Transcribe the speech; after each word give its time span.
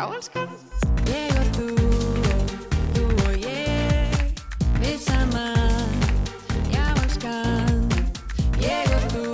Já, 0.00 0.06
elskan. 0.16 0.48
Ég 1.12 1.28
og 1.36 1.48
þú, 1.56 1.66
þú 2.94 3.02
og 3.20 3.34
ég, 3.36 4.14
við 4.80 4.94
saman, 5.04 5.92
já 6.72 6.86
elskan. 7.02 7.82
Ég 8.62 8.94
og 8.96 9.04
þú, 9.12 9.24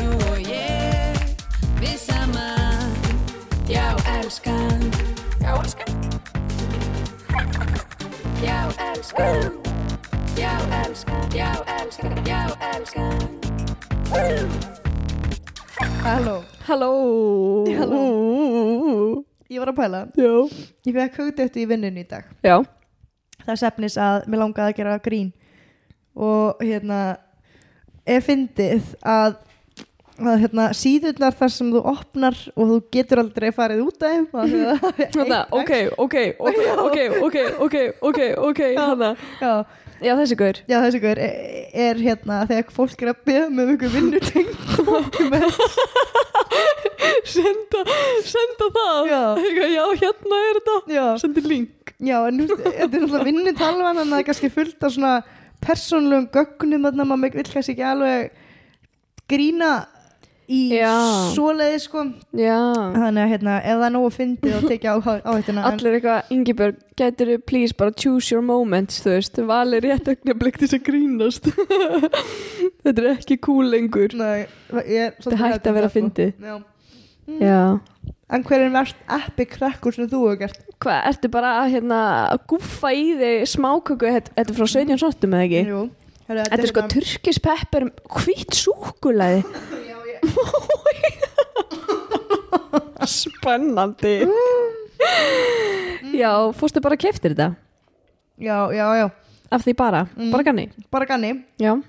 þú 0.00 0.08
og 0.32 0.40
ég, 0.50 1.22
við 1.78 1.94
saman, 2.08 2.90
já 3.70 3.86
elskan. 4.16 4.82
Já, 5.38 5.54
elskan. 5.54 5.94
Já 8.42 8.58
elskan, 8.90 9.62
já 10.34 10.54
elskan, 10.82 11.30
já 11.38 11.52
elskan, 11.78 12.18
já 12.26 12.42
elskan. 12.74 13.30
Halló, 16.02 16.42
Halló 16.66 16.90
Halló. 17.78 18.35
Ég 19.52 19.62
var 19.62 19.72
að 19.72 19.78
pæla. 19.80 20.00
Já. 20.18 20.32
Ég 20.86 20.96
fekk 20.96 21.20
hugdættu 21.22 21.62
í 21.62 21.68
vinnunni 21.70 22.04
í 22.04 22.08
dag. 22.10 22.28
Já. 22.46 22.58
Það 23.44 23.52
er 23.54 23.60
sefnis 23.62 23.98
að 24.00 24.26
mér 24.26 24.42
langaði 24.42 24.72
að 24.72 24.78
gera 24.80 24.98
grín. 25.02 25.32
Og 26.16 26.62
hérna 26.64 27.00
er 28.08 28.22
fyndið 28.24 28.92
að, 29.06 29.36
að 30.22 30.44
hérna, 30.44 30.68
síðurnar 30.76 31.36
þar 31.36 31.52
sem 31.52 31.72
þú 31.74 31.82
opnar 31.92 32.38
og 32.54 32.70
þú 32.70 32.78
getur 32.96 33.22
aldrei 33.22 33.48
farið 33.54 33.82
út 33.86 34.06
af 34.06 34.36
að 34.42 34.54
það 34.54 35.02
er 35.04 35.10
Þannig, 35.16 35.34
eitt 35.36 35.58
ok, 35.60 35.74
ok, 36.06 36.16
ok, 36.38 36.62
ok, 36.86 37.00
ok, 37.26 37.40
ok, 37.66 37.76
ok, 38.10 38.22
ok, 38.50 38.62
þannig 38.78 39.26
Já, 40.04 40.12
þessi 40.18 40.36
gaur. 40.38 40.58
Já 40.68 40.76
þessi 40.84 41.00
guður 41.02 41.20
er, 41.24 41.36
er 41.86 42.00
hérna 42.04 42.40
þegar 42.50 42.74
fólk 42.76 43.02
er 43.04 43.10
að 43.12 43.22
beða 43.28 43.46
með 43.56 43.72
einhver 43.72 43.92
vinnutengt 43.96 44.56
Senda, 47.26 47.80
senda 48.26 48.66
það. 48.74 49.00
Já. 49.10 49.20
Eitthvað, 49.40 49.72
Já, 49.72 49.82
hérna 50.02 50.38
er 50.42 50.60
þetta. 50.60 51.06
Sendi 51.22 51.42
link. 51.46 51.92
Já 52.02 52.16
en 52.28 52.40
nú, 52.40 52.46
þetta 52.50 52.70
er 52.84 52.90
náttúrulega 52.92 53.26
vinnutalvan 53.26 54.00
en 54.02 54.10
það 54.12 54.20
er 54.20 54.26
kannski 54.28 54.50
fullt 54.52 54.84
af 54.84 54.92
svona 54.94 55.12
persónlegum 55.64 56.26
gögnum 56.34 56.84
þannig 56.86 57.04
að 57.06 57.10
maður 57.12 57.38
vill 57.38 57.48
kannski 57.54 57.72
ekki 57.74 57.86
alveg 57.88 58.34
grína 59.32 59.70
í 60.52 60.60
svoleiði 61.34 61.78
sko. 61.82 62.04
Já. 62.38 62.58
Þannig 62.94 63.22
að 63.22 63.32
hérna, 63.32 63.56
ef 63.62 63.80
það 63.80 63.86
er 63.88 63.94
nógu 63.96 64.12
fyndið 64.14 64.56
og 64.58 64.68
tekja 64.70 64.94
á, 64.94 64.96
á 65.02 65.30
þetta 65.34 65.64
Allir 65.70 65.96
eitthvað, 65.98 66.30
Ingibjörg, 66.36 66.78
gætur 67.00 67.32
þú 67.32 67.38
please 67.50 67.76
bara 67.76 67.94
choose 67.96 68.30
your 68.32 68.44
moments, 68.46 69.00
þú 69.04 69.16
veist, 69.16 69.42
vali 69.48 69.82
rétt 69.84 70.12
augnablik 70.12 70.60
til 70.60 70.68
þess 70.68 70.78
að 70.78 70.86
grínast. 70.86 71.50
Þetta 72.86 73.02
er 73.02 73.10
ekki 73.16 73.38
cool 73.42 73.66
lengur. 73.72 74.14
Nei, 74.14 74.46
ég 74.86 75.18
Þetta 75.18 75.40
hætti 75.42 75.72
að 75.72 75.78
vera 75.80 75.90
fyndið. 75.90 76.32
Já. 76.38 76.56
Já. 77.42 77.60
En 78.30 78.42
hver 78.46 78.64
er 78.64 78.72
verst 78.74 78.98
epic 79.10 79.52
krakkur 79.54 79.94
sem 79.94 80.08
þú 80.10 80.22
hefur 80.24 80.40
gert? 80.44 80.62
Hvað, 80.82 80.98
ertu 81.10 81.30
bara 81.30 81.52
að 81.60 81.76
hérna 81.76 82.00
að 82.32 82.42
gúffa 82.52 82.90
í 82.94 83.04
þig 83.18 83.46
smáköku, 83.50 84.10
þetta 84.16 84.42
er 84.42 84.54
frá 84.54 84.66
17 84.66 85.02
sortum 85.02 85.36
eða 85.38 85.46
ekki? 85.46 85.62
Jú. 85.70 85.82
Þetta 86.26 86.58
er 86.58 86.70
sko 86.72 86.82
turkispepper, 86.90 87.86
hvít 88.16 88.56
súkulaði 88.58 89.44
Spennandi. 93.06 94.26
Já, 96.16 96.30
fórstu 96.56 96.80
bara 96.82 96.94
að 96.96 97.02
keftir 97.06 97.30
þetta? 97.34 97.48
Já, 98.40 98.56
já, 98.74 98.86
já. 99.00 99.06
Af 99.52 99.62
því 99.62 99.72
bara, 99.78 100.00
Mm. 100.16 100.30
bara 100.32 100.42
ganni? 100.42 100.68
Bara 100.90 101.06
ganni. 101.06 101.44
Já, 101.58 101.82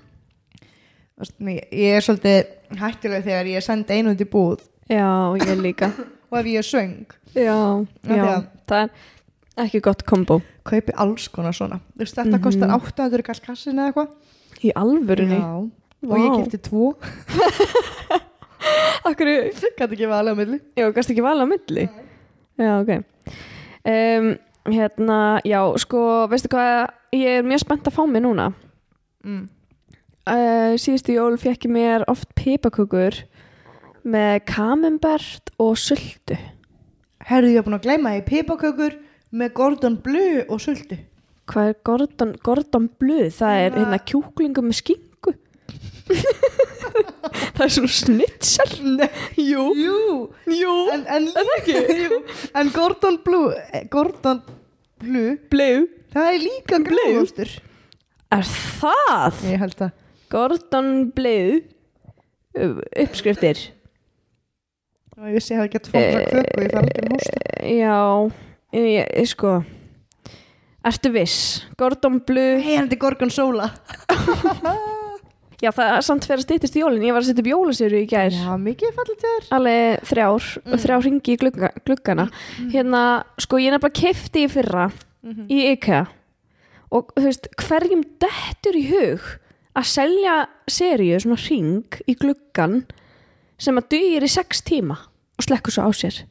Ég 1.40 1.68
ég 1.72 1.96
er 1.96 2.00
svolítið 2.00 2.46
hættileg 2.78 3.24
þegar 3.24 3.46
ég 3.50 3.62
sendi 3.62 3.92
einu 3.96 4.10
út 4.14 4.20
í 4.22 4.30
búð. 4.30 4.60
Já, 4.88 5.34
ég 5.42 5.58
líka. 5.60 5.90
Og 6.30 6.38
ef 6.38 6.44
ég 6.46 6.58
er 6.58 6.62
söng. 6.62 7.06
Já, 7.34 7.82
Af 7.82 7.86
því 8.06 8.16
já, 8.16 8.22
að- 8.22 8.46
það 8.68 8.82
er 8.84 8.90
ekki 9.64 9.80
gott 9.82 10.02
kombo. 10.06 10.40
Kaupi 10.64 10.92
alls 10.94 11.28
konar 11.28 11.52
svona. 11.52 11.80
Þú 11.96 11.98
veist, 12.04 12.14
Þetta 12.14 12.38
kostar 12.44 12.70
800 12.70 13.22
kall 13.26 13.40
kassin 13.42 13.78
eða 13.78 13.86
eitthvað. 13.90 14.08
Í 14.62 14.70
alvörunni? 14.76 15.38
Já 15.40 15.70
Og 16.06 16.14
ég 16.18 16.30
Vá. 16.30 16.36
kefti 16.42 16.58
tvo. 16.68 16.92
Akkur, 19.08 19.28
Gæti 19.78 19.94
ekki 19.96 20.08
valið 20.10 20.34
á 20.34 20.38
milli. 20.38 20.58
Já, 20.78 20.88
gæst 20.94 21.10
ekki 21.12 21.24
vala 21.24 21.46
á 21.46 21.48
milli? 21.48 21.88
Já, 22.58 22.72
ok. 22.82 22.90
Um, 23.88 24.28
Hérna, 24.68 25.40
já, 25.48 25.62
sko, 25.80 26.00
veistu 26.28 26.50
hvað 26.52 26.90
Ég 27.16 27.38
er 27.38 27.46
mjög 27.46 27.62
spennt 27.62 27.86
að 27.88 27.94
fá 27.96 28.02
mig 28.04 28.20
núna. 28.20 28.50
Mm. 29.24 29.46
uh, 30.28 30.74
Síðustu 30.76 31.14
jól 31.16 31.38
fekk 31.40 31.64
ég 31.64 31.72
mér 31.72 32.04
oft 32.12 32.28
pipakökur 32.36 33.16
með 34.04 34.42
kamembert 34.50 35.48
og 35.58 35.78
sultu. 35.80 36.36
Herðu 37.28 37.54
ég 37.54 37.62
er 37.62 37.64
búin 37.64 37.78
að 37.78 37.86
gleyma 37.88 38.12
því. 38.12 38.24
Pipakökur 38.28 38.98
með 39.32 39.54
Gordon 39.56 39.96
Bleu 40.04 40.44
og 40.52 40.60
sultu. 40.60 40.98
Hvað 41.48 41.70
er 41.72 41.78
Gordon, 41.88 42.34
Gordon 42.44 42.90
Bleu? 43.00 43.30
Það 43.32 43.56
er 43.56 43.70
Hérna- 43.70 43.80
hérna 43.80 44.00
kjúklingu 44.04 44.66
með 44.68 44.78
skingu 44.82 45.07
Það 47.58 47.64
er 47.66 47.72
svona 47.74 47.92
Nei, 48.98 49.08
Jú, 49.42 49.62
Jú. 49.74 50.00
Jú, 50.54 50.74
En, 50.94 51.00
en, 51.10 51.24
jú, 52.04 52.18
en 52.54 52.68
Gordon 52.74 53.16
Blue 53.24 53.50
eh, 53.72 53.82
Gordon 53.90 54.42
Blue. 55.02 55.32
Bleu 55.50 55.88
Það 56.14 56.28
er 56.34 56.38
líka 56.44 56.78
Blue? 56.86 57.08
gráðustur 57.10 57.50
Er 58.34 58.46
það? 58.46 59.42
Ég 59.48 59.62
held 59.64 59.74
það 59.80 59.90
Gordon 60.30 60.88
Bleu 61.16 61.58
uh, 62.58 62.78
uppskriftir. 63.00 63.62
Ég 65.32 65.40
sé 65.42 65.56
að 65.56 65.62
það 65.64 65.70
gett 65.74 65.88
fóra 65.90 66.02
Eh, 66.04 66.28
köku 66.28 66.62
Ég 66.62 66.74
fara 66.74 66.90
ekki 66.90 67.02
að 67.02 67.14
hósta. 67.14 67.40
Já, 67.72 67.96
ég, 68.76 69.08
ég 69.22 69.30
sko. 69.32 69.54
Ertu 70.92 71.10
viss? 71.16 71.38
Gordon 71.80 72.20
Bleu 72.28 72.60
Hei, 72.62 72.76
hann 72.78 72.92
er 72.92 73.00
Gorgon 73.02 73.32
Sola 73.34 73.72
Já, 75.58 75.72
það 75.74 75.88
er 75.96 76.04
samt 76.06 76.26
fyrir 76.28 76.38
að 76.38 76.44
styttist 76.46 76.76
í 76.78 76.82
jólin. 76.84 77.02
Ég 77.02 77.14
var 77.16 77.24
að 77.24 77.28
setja 77.32 77.42
upp 77.42 77.48
jólasýru 77.50 77.98
í 77.98 78.06
gær. 78.06 78.30
Já, 78.30 78.52
mikið 78.62 78.92
fallið 78.94 79.16
til 79.18 79.30
þér 79.32 79.48
Alveg 79.56 80.04
þrjár, 80.06 80.44
Mm. 80.64 80.78
þrjár 80.84 81.02
ringi 81.08 81.32
í 81.34 81.38
glugga, 81.40 81.70
gluggana. 81.84 82.26
Hérna, 82.70 83.02
sko, 83.38 83.56
ég 83.58 83.72
nefnilega 83.74 84.00
kefti 84.02 84.44
í 84.46 84.50
fyrra 84.52 84.92
Mhm. 85.24 85.48
í 85.50 85.58
IKEA 85.74 86.06
og 86.92 87.12
þú 87.16 87.24
veist, 87.26 87.48
hverjum 87.58 88.04
dettur 88.22 88.76
í 88.78 88.84
hug 88.88 89.20
að 89.74 89.84
selja 89.84 90.46
seríu, 90.70 91.18
svona 91.20 91.48
ring 91.50 91.84
í 92.06 92.14
gluggan 92.14 92.86
sem 93.58 93.76
að 93.76 93.88
dugir 93.90 94.22
í 94.22 94.28
sex 94.30 94.62
tíma 94.62 94.96
og 95.38 95.42
slekkur 95.44 95.72
svo 95.74 95.82
á 95.82 95.90
sér. 95.90 96.22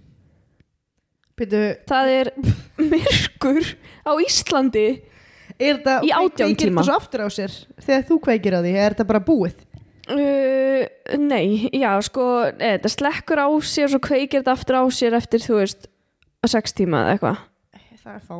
Býtu, 1.37 1.77
það 1.85 2.07
er 2.07 2.31
myrkur 2.79 3.75
á 4.07 4.11
Íslandi 4.23 5.01
er 5.57 5.79
þetta 5.79 5.97
Í 6.05 6.13
átján 6.13 6.55
tíma. 6.59 6.85
Þegar 6.85 8.07
þú 8.07 8.19
kveikir 8.27 8.57
á 8.57 8.59
því, 8.61 8.73
er 8.77 8.95
þetta 8.95 9.09
bara 9.09 9.23
búið 9.27 9.67
uh, 10.11 11.17
nei, 11.19 11.67
já 11.75 11.91
sko 12.05 12.25
nei, 12.55 12.77
þetta 12.77 12.93
slekkur 12.93 13.41
á 13.43 13.47
sér 13.65 13.87
og 13.89 13.93
svo 13.95 14.01
kveikir 14.07 14.41
þetta 14.41 14.55
aftur 14.55 14.79
á 14.79 14.83
sér 14.93 15.17
eftir 15.17 15.43
þú 15.43 15.61
veist 15.61 15.87
á 16.43 16.45
sex 16.51 16.75
tíma 16.77 17.05
eða 17.05 17.15
eitthvað 17.17 17.45
Það 18.07 18.19
þá 18.23 18.35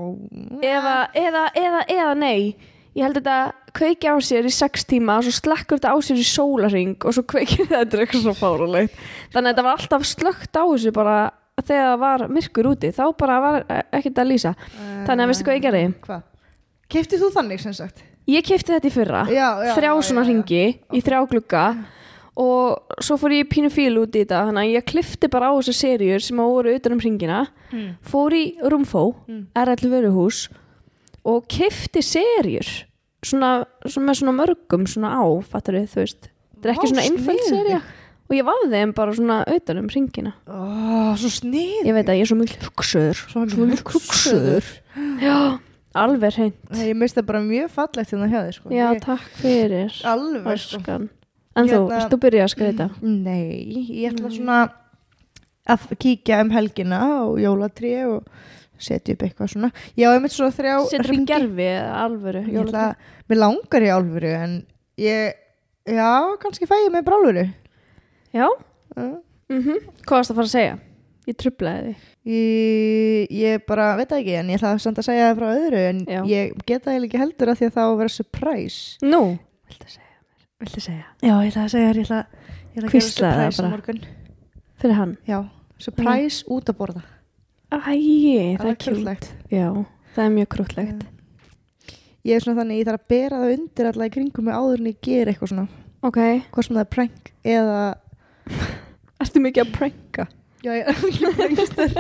eða, 0.64 0.92
eða, 1.12 1.42
eða, 1.60 1.80
eða 1.92 2.12
nei 2.16 2.56
ég 2.96 3.04
held 3.04 3.18
þetta 3.20 3.74
kveiki 3.76 4.08
á 4.08 4.16
sér 4.24 4.48
í 4.48 4.54
sex 4.56 4.88
tíma 4.88 5.18
og 5.20 5.28
svo 5.28 5.34
slekkur 5.36 5.82
þetta 5.82 5.92
á 5.92 5.98
sér 6.08 6.22
í 6.22 6.28
sólaring 6.28 6.96
og 7.04 7.18
svo 7.18 7.26
kveikir 7.28 7.68
þetta 7.74 7.98
er 7.98 8.06
eitthvað 8.06 8.24
svo 8.30 8.36
fárulegt 8.38 8.96
þannig 9.34 9.44
að 9.44 9.52
þetta 9.52 9.68
var 9.68 9.82
alltaf 9.82 10.08
slögt 10.08 10.56
á 10.56 10.64
þessu 10.64 10.96
bara 10.96 11.18
þegar 11.58 11.92
það 11.92 12.00
var 12.06 12.26
myrkur 12.32 12.72
úti 12.72 12.94
þá 12.96 13.04
bara 13.20 13.38
var 13.44 13.60
ekkert 13.92 14.24
að 14.24 14.32
lýsa 14.32 14.56
þannig 14.72 15.26
að 15.26 15.32
veistu 15.34 15.48
hvað 15.50 15.58
ég 15.58 15.68
gerði? 15.68 15.86
Hvað? 16.06 16.26
Keftið 16.90 17.24
þú 17.26 17.30
þannig 17.36 17.60
sem 17.64 17.74
sagt? 17.76 18.04
Ég 18.28 18.44
kefti 18.48 18.74
þetta 18.76 18.88
í 18.90 18.92
fyrra. 18.92 19.22
Já, 19.32 19.48
já, 19.64 19.72
þrjá 19.78 19.92
já, 19.94 20.02
svona 20.10 20.24
ringi 20.28 20.64
í 20.96 21.02
þrjá 21.04 21.22
glugga. 21.32 21.64
Og 22.38 23.00
svo 23.02 23.16
fór 23.18 23.34
ég 23.34 23.48
pínu 23.50 23.70
fíl 23.74 23.96
út 23.98 24.14
í 24.14 24.22
þetta 24.22 24.44
þannig 24.50 24.68
að 24.68 24.74
ég 24.76 24.86
klifti 24.92 25.30
bara 25.34 25.50
á 25.50 25.58
þessu 25.58 25.74
seríur 25.74 26.22
sem 26.22 26.38
að 26.44 26.52
voru 26.54 26.76
utan 26.78 26.94
um 26.98 27.00
ringina 27.02 27.48
Mm. 27.74 27.96
fór 28.06 28.32
í 28.38 28.44
Rúmfó 28.62 29.16
Mm. 29.28 29.48
RL 29.56 29.90
Vöruhús 29.92 30.48
og 31.26 31.48
kifti 31.50 32.00
seríur 32.00 32.68
svona, 33.26 33.66
svona 33.86 34.12
með 34.12 34.20
svona 34.22 34.36
mörgum 34.38 34.86
svona 34.88 35.10
á, 35.20 35.26
fattar 35.44 35.74
við, 35.76 35.88
þú 35.92 36.00
veist. 36.06 36.30
Þetta 36.56 36.70
er 36.70 36.74
ekki 36.76 36.88
Vá, 36.88 36.92
svona 36.94 37.08
einföld 37.10 37.44
sería. 37.50 37.82
Og 38.30 38.36
ég 38.38 38.44
vafði 38.48 38.72
þeim 38.72 38.94
bara 38.94 39.12
svona 39.16 39.44
utan 39.56 39.78
um 39.80 39.88
ringina 39.88 40.34
Ó, 40.48 41.16
svo 41.18 41.30
snið 41.32 41.86
ég 41.88 41.94
veit 41.96 42.08
að 42.08 42.18
ég 42.20 42.22
er 42.22 42.30
svo 42.32 42.38
mjög 42.38 42.56
hugsaður. 42.70 43.20
Svo 43.32 43.46
mjög 43.66 43.84
hugsaður. 43.92 44.66
Já, 45.20 45.60
alveg 46.04 46.36
hreint. 46.38 46.58
Ég 46.78 46.98
það 47.18 47.26
bara 47.30 47.42
mjög 47.46 47.70
fallegt 47.74 48.12
hérna 48.14 48.28
hjá 48.32 48.40
þér 48.40 48.56
sko. 48.58 48.70
já, 48.74 48.86
ég, 48.94 49.02
takk 49.06 49.30
fyrir 49.42 49.96
Alveg 50.08 50.60
sko. 50.64 50.98
En 51.58 51.66
þú, 51.66 51.80
Hérna- 51.80 51.96
erst 51.98 52.12
þú 52.14 52.20
byrjað 52.22 52.46
að 52.46 52.54
skreita 52.54 52.88
Nei, 53.02 53.74
ég 54.04 54.14
ætla 54.14 54.30
svona 54.30 54.58
að 55.68 55.88
kíkja 56.00 56.42
um 56.46 56.52
helgina 56.54 57.00
og 57.26 57.40
jólatrí 57.42 57.94
og 58.08 58.28
setja 58.78 59.16
upp 59.16 59.24
eitthvað 59.26 59.50
svona. 59.56 59.72
Já, 59.98 60.12
ég 60.14 60.22
mitt 60.22 60.32
svo 60.36 60.52
þrjá 60.54 60.76
setur 60.92 61.16
upp 61.16 61.28
gerfi 61.28 61.66
eða 61.66 61.96
alvöru 62.06 62.44
Ég 62.46 62.60
ætla, 62.62 62.84
Mér 63.28 63.42
langar 63.42 63.82
í 63.82 63.90
álfuru 63.92 64.34
en 64.38 64.54
ég, 65.02 65.34
já, 65.90 66.12
kannski 66.44 66.70
fæ 66.70 66.76
ég 66.86 66.92
mig 66.94 67.04
brálfuru 67.04 67.48
já, 68.38 68.48
uh, 68.98 69.18
mm 69.50 69.80
hvað 70.06 70.18
varst 70.20 70.32
að 70.32 70.36
fara 70.38 70.48
að 70.48 70.54
segja? 70.54 70.78
Ég 71.28 71.36
trublaði 71.42 71.90
þig 71.90 71.98
Ég, 72.28 73.32
ég 73.32 73.62
bara 73.70 73.94
veit 73.96 74.12
ekki 74.12 74.34
en 74.36 74.50
ég 74.52 74.60
ætla 74.60 74.74
samt 74.84 75.00
að 75.00 75.08
segja 75.08 75.30
það 75.30 75.38
frá 75.40 75.48
öðru 75.54 75.84
en 75.88 76.00
Já. 76.04 76.20
ég 76.28 76.56
geta 76.68 76.90
það 76.90 77.06
ekki 77.08 77.22
heldur 77.22 77.52
að 77.54 77.60
því 77.62 77.70
að 77.70 77.76
það 77.78 77.88
á 77.88 77.92
að 77.92 78.00
vera 78.02 78.14
surprise. 78.18 78.80
Nú? 79.08 79.22
Viltu 79.70 79.92
segja 79.94 80.10
mér? 80.12 80.48
Viltu 80.64 80.84
segja? 80.84 81.06
Já, 81.24 81.34
ég 81.34 81.52
ætla 81.52 81.64
að 81.64 81.74
segja 81.76 81.92
þér, 81.92 82.00
ég 82.02 82.10
ætla, 82.10 82.24
ég 82.74 82.82
ætla 82.82 82.90
að 82.90 82.98
gera 82.98 83.06
surprise 83.08 83.64
á 83.64 83.72
morgun. 83.72 84.02
Fyrir 84.82 85.00
hann? 85.00 85.14
Já, 85.30 85.38
surprise 85.88 86.50
út 86.52 86.72
að 86.74 86.80
borða. 86.82 87.04
Æ, 87.68 87.78
það 87.80 87.94
er 87.94 88.76
kjúlt 88.76 88.84
krúttlegt. 88.84 89.30
Já, 89.52 89.68
það 90.16 90.26
er 90.26 90.36
mjög 90.36 90.52
krútlegt 90.56 91.08
Ég 92.28 92.36
er 92.36 92.44
svona 92.44 92.60
þannig, 92.60 92.82
ég 92.82 92.88
þarf 92.90 93.00
að 93.00 93.12
bera 93.14 93.38
það 93.40 93.54
undir 93.54 93.88
alla 93.88 94.08
í 94.08 94.12
kringum 94.12 94.48
mig 94.50 94.56
áður 94.58 94.82
en 94.82 94.88
ég 94.90 94.98
ger 95.06 95.30
eitthvað 95.32 95.52
svona. 95.54 95.68
Ok. 96.04 96.18
Hvað 96.52 96.66
sem 96.68 96.76
það 96.76 96.82
er 96.82 96.90
prank 96.92 97.30
eða 97.48 97.78
Ertu 99.24 99.42
mikið 99.44 99.64
að 99.64 99.72
pranka? 99.78 100.26
Já, 100.68 100.74
ég 100.76 100.84
er 100.84 100.98
ekki 101.08 101.32
prankster 101.38 101.94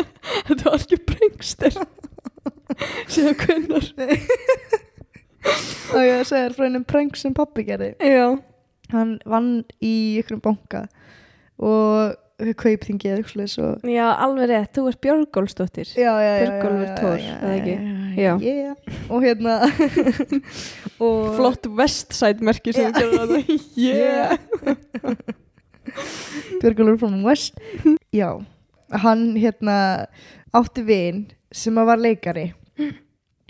Þetta 0.50 0.68
var 0.68 0.82
ekki 0.82 1.00
prankster 1.14 1.80
Síðan 3.08 3.40
hvennar 3.46 3.92
og 5.96 6.04
ég 6.04 6.20
að 6.20 6.30
þér 6.34 6.56
frá 6.58 6.66
einum 6.68 6.84
prank 6.88 7.16
sem 7.20 7.32
pappi 7.36 7.64
gerði. 7.68 7.94
Já. 8.04 8.36
Hann 8.92 9.18
vann 9.28 9.52
í 9.84 10.20
ykkur 10.20 10.42
banka 10.44 10.82
og 11.58 12.18
kaupþingið 12.38 13.14
eitthvað 13.16 13.32
svoleiðis 13.32 13.56
og 13.64 13.88
Já, 13.90 14.06
alveg 14.22 14.52
rétt, 14.52 14.74
þú 14.76 14.84
ert 14.92 15.00
Björgólfsdóttir. 15.02 15.94
Já, 15.98 16.12
já, 16.22 16.28
já, 16.28 16.44
Björgólfur 16.44 17.24
já, 17.24 17.32
eða 17.38 17.54
ekki? 17.56 17.76
já, 18.18 18.34
já. 18.44 18.74
og 19.10 19.26
hérna 19.26 19.56
og 21.08 21.24
Flott 21.40 21.72
vestside 21.80 22.46
merki 22.46 22.76
sem 22.76 22.86
Já. 22.86 22.92
þú 22.92 23.00
gerði 23.00 23.18
þetta 23.24 23.40
Yeah. 23.88 24.38
Björgulur 26.62 27.00
from 27.02 27.24
West. 27.26 27.58
Já, 28.14 28.30
hann 28.92 29.36
hérna 29.36 29.78
átti 30.56 30.84
vin 30.88 31.26
sem 31.52 31.78
að 31.78 31.90
var 31.92 32.04
leikari 32.04 32.48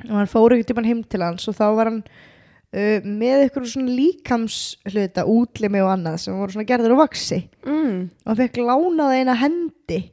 og 0.07 0.15
hann 0.15 0.31
fór 0.31 0.55
ekkert 0.55 0.71
tímann 0.71 0.89
heim 0.89 1.03
til 1.03 1.23
hans 1.25 1.47
og 1.49 1.57
þá 1.57 1.65
var 1.77 1.91
hann 1.91 2.03
uh, 2.03 2.99
með 3.05 3.45
eitthvað 3.45 3.71
svona 3.71 3.95
líkamshluta 3.97 5.25
útlimi 5.29 5.81
og 5.85 5.93
annað 5.95 6.21
sem 6.25 6.37
voru 6.37 6.55
svona 6.55 6.69
gerður 6.69 6.97
á 6.97 7.03
vaksi 7.03 7.41
mm. 7.65 7.97
og 8.25 8.31
hann 8.31 8.39
fekk 8.43 8.61
lánað 8.65 9.17
eina 9.17 9.37
hendi 9.41 10.03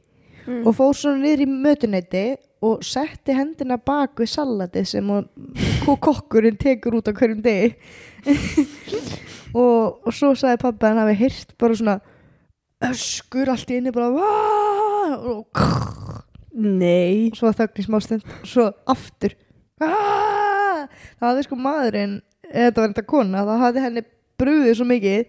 Mm. 0.45 0.61
og 0.67 0.75
fór 0.77 0.91
svona 0.93 1.23
niður 1.23 1.41
í 1.41 1.45
mötuneyti 1.49 2.23
og 2.65 2.83
setti 2.85 3.33
hendina 3.33 3.79
bak 3.81 4.19
við 4.21 4.29
salatið 4.29 4.85
sem 4.91 5.07
kokkurinn 6.05 6.59
tekur 6.61 6.99
út 6.99 7.09
á 7.09 7.17
hverjum 7.17 7.41
degi 7.41 7.71
og, 9.57 10.05
og 10.05 10.11
svo 10.13 10.35
sagði 10.37 10.61
pappa 10.61 10.91
hann 10.91 11.01
hafi 11.01 11.17
heyrt 11.23 11.55
bara 11.57 11.79
svona 11.79 11.97
öskur 12.85 13.49
allt 13.55 13.73
í 13.73 13.79
inni 13.79 13.93
bara 13.95 14.11
"Vaa!" 14.13 14.94
Og 15.15 15.45
Nei. 16.55 17.31
Svo 17.35 17.51
þögn 17.51 17.81
í 17.81 17.83
smá 17.85 17.97
stund 18.03 18.23
og 18.23 18.47
svo 18.47 18.65
aftur. 18.87 19.33
"Vaa!" 19.81 20.87
það 21.19 21.25
hafði 21.27 21.43
sko 21.47 21.55
maðurinn 21.59 22.21
þetta 22.47 22.77
var 22.81 22.89
þetta 22.93 23.05
kona, 23.09 23.43
það 23.47 23.63
hafði 23.65 23.83
henni 23.85 24.03
brúðið 24.39 24.75
svo 24.79 24.85
mikið 24.87 25.25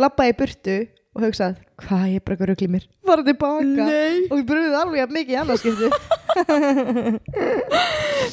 labbaði 0.00 0.32
í 0.32 0.36
burtu 0.38 0.76
og 1.14 1.22
hugsað, 1.22 1.54
hvað 1.78 2.06
ég 2.14 2.24
bara 2.26 2.54
í 2.58 2.68
mér. 2.68 2.84
Fara 3.06 3.22
tilbaka 3.22 3.84
Nei. 3.86 4.26
og 4.30 4.38
ég 4.40 4.46
brúðið 4.48 4.74
alveg 4.80 4.98
jafn 5.02 5.14
mikið 5.14 5.34
í 5.34 5.40
annarskipti 5.42 5.88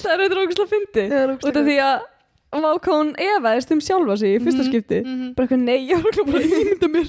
Það 0.02 0.14
er 0.14 0.24
eitthvað 0.24 0.42
ógæslega 0.46 0.72
fyndi 0.72 1.04
Það 1.12 1.22
er 1.22 1.34
Út 1.36 1.46
af 1.52 1.68
því 1.68 1.76
að 1.86 2.08
Vákón 2.52 3.12
efaðist 3.16 3.70
um 3.72 3.80
sjálfa 3.84 4.16
sig 4.20 4.34
í 4.36 4.40
fyrsta 4.44 4.64
Mhm, 4.64 4.70
skipti. 4.72 4.98
mhm. 5.06 5.28
Bara 5.36 5.48
eitthvað 5.48 5.62
nei, 5.64 5.80
ég 5.88 6.02
var 6.04 6.12
bara 6.26 6.40
að 6.42 6.56
ímynda 6.62 6.88
mér 6.92 7.08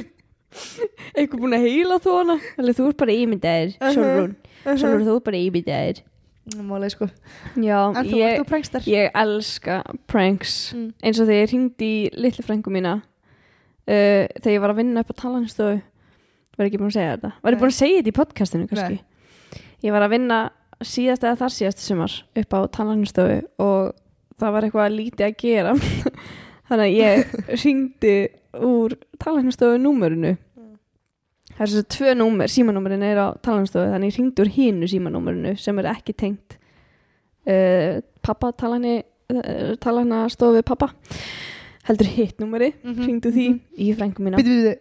Eitthvað 1.17 1.43
búin 1.43 1.57
að 1.59 1.67
heila 1.67 1.99
þú 2.03 2.17
hana? 2.21 2.39
Þú 2.61 2.89
ert 2.89 2.99
bara 3.03 3.19
ímyndaðir. 3.19 3.77
Sjálfrún 3.81 4.35
Sjálfrún 4.65 5.07
þú 5.09 5.15
ert 5.19 5.29
bara 5.29 5.43
ímyndaðir 5.43 6.03
Málega 6.59 6.91
sko. 6.91 7.07
Já, 7.63 7.77
En 7.87 7.95
þú 7.95 8.01
ert 8.03 8.17
ég, 8.19 8.41
þú 8.41 8.47
prankster? 8.49 8.87
ég 8.91 9.13
elska 9.15 9.77
pranks. 10.11 10.57
Mm. 10.75 10.89
eins 10.99 11.21
og 11.23 11.29
þegar 11.29 11.39
ég 11.45 11.53
hringdi 11.53 11.91
í 11.93 12.01
litlu 12.19 12.43
frængu 12.43 12.73
mína 12.75 12.97
uh, 12.99 14.27
þegar 14.43 14.55
ég 14.57 14.65
var 14.65 14.75
að 14.75 14.81
vinna 14.83 15.05
upp 15.05 15.13
á 15.15 15.21
talanstofu 15.23 15.77
var 16.59 16.69
ekki 16.69 16.81
búin 16.81 16.91
að 16.91 16.99
segja 16.99 17.15
þetta? 17.17 17.31
Var 17.43 17.55
ég 17.55 17.63
búin 17.63 17.73
að 17.73 17.79
segja 17.79 18.01
þetta 18.01 18.13
í 18.13 18.17
podcastinu 18.19 18.69
kannski? 18.71 18.99
Ég 19.83 19.95
var 19.95 20.05
að 20.07 20.15
vinna 20.17 20.39
síðast 20.83 21.25
eða 21.27 21.39
þar 21.41 21.55
síðast 21.57 21.83
sumar 21.83 22.17
upp 22.43 22.57
á 22.57 22.61
talanstofu 22.77 23.39
og 23.63 23.93
það 24.43 24.55
var 24.57 24.67
eitthvað 24.67 24.97
lítið 24.97 25.27
að 25.29 25.37
gera. 25.43 25.75
Þannig 26.69 26.85
að 26.87 26.97
ég 26.99 27.35
hringdi 27.63 28.15
úr 28.59 28.97
talanstofu 29.23 29.79
númerinu. 29.81 30.35
Það 31.53 31.63
er 31.67 31.71
svo 31.75 31.83
tvö 31.95 32.13
númer 32.17 32.49
símanúmerin 32.53 33.03
er 33.05 33.19
á 33.21 33.27
talanstofu 33.45 33.91
þannig 33.93 34.15
úr 34.41 34.51
hínu 34.55 34.89
símanúmerinu 34.89 35.53
sem 35.61 35.79
er 35.83 35.89
ekki 35.93 36.15
tengt 36.17 36.57
uh, 37.47 38.01
pappa 38.25 38.53
talani 38.57 38.99
uh, 39.03 39.75
talana 39.83 40.25
stofu 40.33 40.57
við 40.59 40.65
pappa 40.71 40.89
heldur 41.89 42.09
hitt 42.15 42.39
númeri 42.41 42.73
Mhm, 42.83 43.03
hringdu 43.05 43.33
því. 43.35 43.47
í 43.79 43.91
frængu 43.99 44.23
mína. 44.25 44.39
Býtu, 44.39 44.55
býtu 44.63 44.79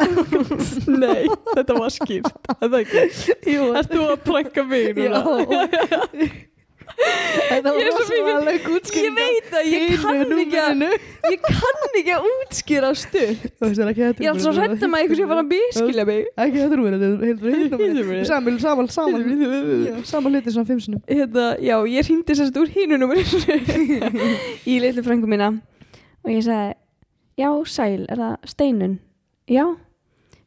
Nei, 1.00 1.26
þetta 1.54 1.74
var 1.76 1.90
skýrt. 1.92 2.30
Það 2.60 2.74
er 2.76 2.84
ekki? 2.84 3.34
Jú, 3.52 3.66
Ert 3.76 3.90
þú 3.92 4.04
að 4.14 4.22
pranka 4.24 4.64
mig 4.68 4.94
núna? 4.96 5.20
Þetta 7.50 7.72
var 7.74 7.86
rosalega 7.86 8.72
útskýring 8.74 9.06
Ég 9.06 9.14
veit 9.16 9.54
að 9.56 9.68
ég 9.70 10.02
kann 10.02 10.34
ekki 10.36 10.60
að 10.60 10.84
Ég 11.30 11.44
kann 11.46 11.80
ekki 12.00 12.14
að 12.16 12.28
útskýra 12.30 12.90
stuð 12.98 13.44
Ég 13.60 13.80
er 13.80 14.30
alltaf 14.30 14.42
svo 14.44 14.52
hrættum 14.56 14.96
að 14.96 15.04
eitthvað 15.04 15.20
sé 15.20 15.24
að 15.24 15.32
fara 15.32 15.44
að 15.44 15.50
miskilja 15.52 16.06
mig. 16.08 16.22
Ekki 16.44 16.60
þetta 16.60 16.78
númer, 16.80 16.96
þetta 17.00 17.30
er 17.30 17.58
Hittumverið. 17.60 18.10
heilt 18.10 18.30
Saman, 18.30 18.60
saman, 18.62 18.90
saman 18.92 20.04
Saman 20.10 20.36
hluti 20.36 20.54
svona 20.54 20.70
fimm 20.70 20.82
sinum 20.84 21.02
hérna, 21.08 21.48
Já, 21.62 21.76
ég 21.90 22.08
hringdi 22.10 22.38
sérst 22.38 22.60
úr 22.60 22.70
hínunum 22.74 23.14
Í 24.70 24.78
litlu 24.82 25.04
frængu 25.06 25.30
mína. 25.30 25.52
Og 26.24 26.32
ég 26.34 26.44
sagði 26.46 26.74
Já, 27.40 27.50
sæl, 27.64 28.06
er 28.12 28.20
það 28.20 28.50
Steinun? 28.50 28.96
Já, 29.48 29.64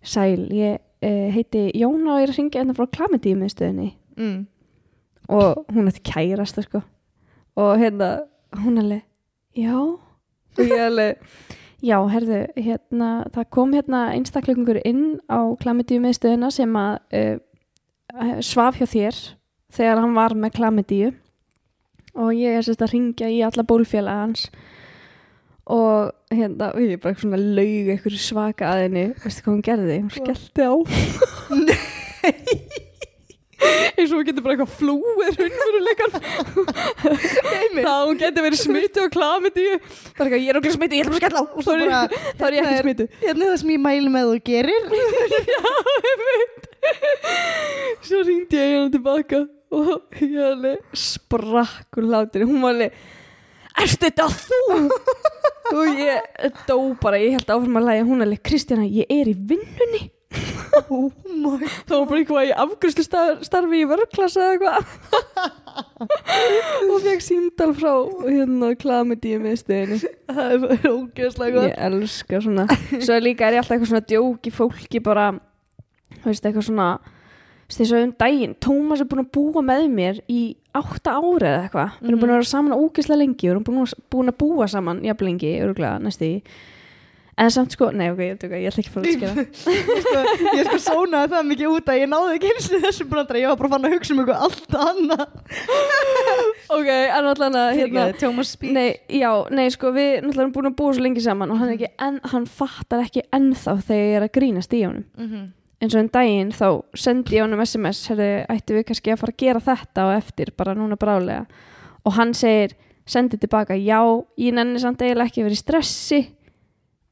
sæl 0.06 0.50
Ég 0.54 0.81
uh, 1.04 1.28
heiti 1.34 1.69
Jóna 1.78 2.16
og 2.16 2.22
ég 2.22 2.28
er 2.28 2.34
að 2.34 2.40
hringja 2.40 2.62
hérna 2.62 2.75
frá 2.78 2.88
klamidímiðstöðinni 2.98 3.90
mm. 4.18 4.40
Og 5.29 5.65
hún 5.73 5.89
ætti 5.91 6.03
kærasta 6.07 6.63
sko. 6.65 6.83
Og 7.55 7.77
hérna 7.79 8.23
hún 8.63 8.79
alveg, 8.81 9.03
já. 9.55 9.75
Og 9.77 10.59
ég 10.59 10.81
alveg, 10.81 11.17
já, 11.81 11.97
herðu 12.09 12.45
hérna, 12.57 13.09
það 13.33 13.49
kom 13.49 13.73
hérna 13.73 14.03
einstakleikungur 14.17 14.81
inn 14.85 15.19
á 15.29 15.41
klamidíu 15.61 16.01
miðstöðina 16.03 16.51
sem 16.53 16.75
að 16.77 16.99
uh, 17.13 18.39
svaf 18.41 18.77
hjá 18.77 18.87
þér 18.89 19.21
þegar 19.73 20.03
hann 20.03 20.18
var 20.18 20.35
með 20.37 20.56
klamidíu 20.59 21.13
og 22.13 22.35
ég 22.37 22.57
er 22.57 22.65
sérst 22.65 22.83
að 22.85 22.94
ringja 22.94 23.31
í 23.31 23.42
alla 23.45 23.65
bólfélag 23.65 24.21
hans. 24.25 24.47
Og 25.63 26.11
hérna, 26.33 26.73
og 26.73 26.83
ég 26.83 26.99
bara 27.01 27.15
svona 27.15 27.39
laug 27.39 27.89
eitthvað 27.94 28.19
svaka 28.19 28.73
að 28.73 28.85
henni, 28.87 29.06
veistu 29.23 29.45
hvað 29.45 29.53
hún 29.53 29.65
gerði? 29.69 29.99
Hún 30.03 30.13
skellti 30.18 30.68
á 30.68 30.73
eins 33.63 34.11
og 34.11 34.17
hún 34.17 34.27
getur 34.27 34.43
bara 34.45 34.55
eitthvað 34.55 34.75
flúið 34.79 35.39
raunveruleikan 35.39 36.11
þá 37.77 37.95
hún 38.07 38.19
getur 38.21 38.45
verið 38.47 38.61
smitu 38.61 39.03
og 39.05 39.13
klamidíu 39.13 39.73
það 39.79 40.23
er 40.23 40.27
eitthvað, 40.27 40.43
ég 40.43 40.51
er 40.53 40.59
okkur 40.59 40.75
smitu, 40.77 40.99
ég 40.99 41.03
ætlum 41.05 41.17
að 41.17 41.23
skella 41.23 41.39
á. 41.39 41.45
Og 41.53 41.61
bara, 41.69 42.01
þá 42.39 42.45
er 42.47 42.57
ég 42.57 42.61
hérna 42.61 42.73
ekki 42.73 42.85
smitu 42.85 43.07
Hérna 43.23 43.41
er 43.47 43.51
það 43.53 43.59
sem 43.63 43.73
ég 43.73 43.81
mæli 43.83 44.13
með 44.13 44.29
þú 44.29 44.37
gerir. 44.49 44.83
Já, 45.53 45.61
ég 46.09 46.23
veit. 46.27 46.69
Svo 48.03 48.21
ringdi 48.27 48.59
ég 48.59 48.71
hérna 48.73 48.93
tilbaka 48.93 49.43
og 49.73 50.21
ég 50.21 50.37
alveg 50.51 50.97
sprakk 50.97 51.97
úr 51.97 52.09
hlátur 52.11 52.45
hún 52.45 52.61
var 52.61 52.75
alveg 52.75 52.91
Erstu 53.81 54.05
þetta 54.05 54.27
þú? 54.29 54.57
og 55.73 55.97
ég 55.97 56.51
dó 56.67 56.75
bara, 57.01 57.17
ég 57.17 57.39
held 57.39 57.49
áfram 57.55 57.79
að 57.79 57.87
læga 57.87 58.03
hún 58.05 58.21
alveg, 58.21 58.43
Kristjana, 58.45 58.85
ég 58.85 59.09
er 59.09 59.31
í 59.31 59.33
vinnunni 59.33 60.03
Oh 60.90 61.11
þá 61.87 61.94
var 61.94 62.06
bara 62.09 62.19
eitthvað 62.19 62.47
í 62.47 62.52
afgriðslu 62.63 63.06
starfi 63.45 63.81
í 63.81 63.87
vörklassa 63.90 64.44
eða 64.44 64.54
eitthvað. 64.54 64.83
Og 66.94 66.99
fekk 67.04 67.23
símdal 67.23 67.71
frá 67.78 67.94
hérna 68.25 68.73
klamidíu 68.80 69.40
með 69.42 69.59
stöðinu 69.63 69.97
Það 70.04 70.68
er 70.75 70.85
ógeðslega 70.92 71.66
ég 71.69 71.80
elska 71.87 72.42
svona. 72.44 72.68
Svo 72.94 73.18
líka 73.21 73.47
er 73.47 73.57
ég 73.57 73.63
alltaf 73.63 73.78
eitthvað 73.78 73.92
svona 73.94 74.07
djóki 74.11 74.54
fólki 74.54 75.04
bara 75.04 75.31
veist 76.23 76.45
eitthvað 76.45 76.69
svona 76.69 76.90
eins 77.73 77.90
og 77.90 78.04
um 78.04 78.11
daginn 78.19 78.54
Tómas 78.61 79.02
er 79.02 79.09
búin 79.09 79.23
að 79.23 79.31
búa 79.33 79.63
með 79.66 79.87
mér 79.90 80.19
í 80.30 80.42
átta 80.78 81.16
ári 81.18 81.49
eða 81.49 81.63
eitthvað. 81.63 81.97
Við 82.02 82.11
erum 82.11 82.21
búin 82.21 82.33
að 82.33 82.37
vera 82.40 82.52
saman 82.52 82.78
ógeðslega 82.78 83.21
lengi 83.23 83.47
við 83.47 83.56
erum 83.56 83.66
búin 83.66 83.81
að, 83.83 83.97
að 84.30 84.37
búa 84.44 84.69
saman 84.69 85.02
jafn 85.06 85.30
lengi 85.30 85.57
öruglega 85.61 85.97
næstu 86.04 86.30
í 86.30 86.35
en 87.37 87.49
samt 87.49 87.73
sko, 87.73 87.87
nei 87.95 88.11
ok, 88.11 88.19
ég, 88.21 88.42
ætla 88.69 88.81
ekki 88.83 88.92
að 88.92 88.94
fara 88.94 89.06
að 89.09 89.16
skera. 89.18 89.45
Ég 89.73 90.04
sko, 90.06 90.49
ég 90.57 90.68
sko 90.68 90.80
sónaði 90.83 91.31
það 91.31 91.47
mikið 91.49 91.71
út 91.73 91.87
að 91.90 91.99
ég 92.04 92.09
náði 92.11 92.35
ekki 92.37 92.52
eins 92.52 92.68
og 92.69 92.83
þessum 92.83 93.09
brandara 93.09 93.40
Ég 93.42 93.49
var 93.49 93.57
bara 93.61 93.71
fann 93.73 93.87
að 93.87 93.95
hugsa 93.95 94.13
um 94.13 94.21
eitthvað 94.21 94.44
allt 94.47 94.75
annað. 94.83 95.25
Ok, 96.73 96.87
en 96.90 97.28
allan 97.30 97.57
að 97.59 97.71
hérna, 97.78 98.04
Thomas 98.18 98.54
Speak 98.56 98.73
Nei, 98.73 98.85
já, 99.11 99.30
nei, 99.54 99.66
sko, 99.73 99.92
við 99.95 100.11
náttúrulega 100.23 100.44
erum 100.45 100.54
búin 100.56 100.69
að 100.69 100.78
búa 100.80 100.94
svo 100.94 101.04
lengi 101.06 101.23
saman 101.25 101.52
og 101.54 101.59
hann, 101.61 101.73
ekki 101.75 101.90
en, 102.02 102.19
hann 102.31 102.47
fattar 102.49 103.04
ekki 103.06 103.25
ennþá 103.35 103.75
þegar 103.90 104.04
ég 104.04 104.16
er 104.19 104.28
að 104.28 104.31
grínast 104.37 104.73
í 104.78 104.83
honum. 104.85 105.06
Mhm. 105.19 105.44
eins 105.83 105.97
og 105.97 105.99
en 105.99 106.11
daginn 106.13 106.54
þá 106.56 106.68
sendi 106.95 107.35
ég 107.35 107.44
honum 107.44 107.59
SMS 107.66 108.06
herri, 108.07 108.30
ættu 108.47 108.78
við 108.78 108.85
kannski 108.87 109.11
að 109.11 109.19
fara 109.19 109.33
að 109.33 109.42
gera 109.42 109.63
þetta 109.66 110.06
og 110.07 110.13
eftir 110.16 110.54
bara 110.56 110.78
núna 110.78 110.95
brálega 110.95 111.42
og 112.07 112.16
hann 112.16 112.31
segir, 112.37 112.78
sendi 113.06 113.35
tilbaka 113.42 113.75
já, 113.75 113.99
ég 114.40 114.56
nenni 114.56 114.80
samt 114.80 115.04
eiginlega 115.04 115.28
ekki 115.28 115.44
í 115.44 115.59
stressi 115.59 116.21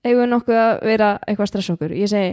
eigum 0.06 0.24
við 0.24 0.32
nokkuð 0.32 0.62
að 0.62 0.72
vera 0.90 1.10
eitthvað 1.26 1.46
að 1.46 1.52
stressa 1.52 1.76
okkur? 1.76 1.94
Ég 1.98 2.12
segi, 2.12 2.32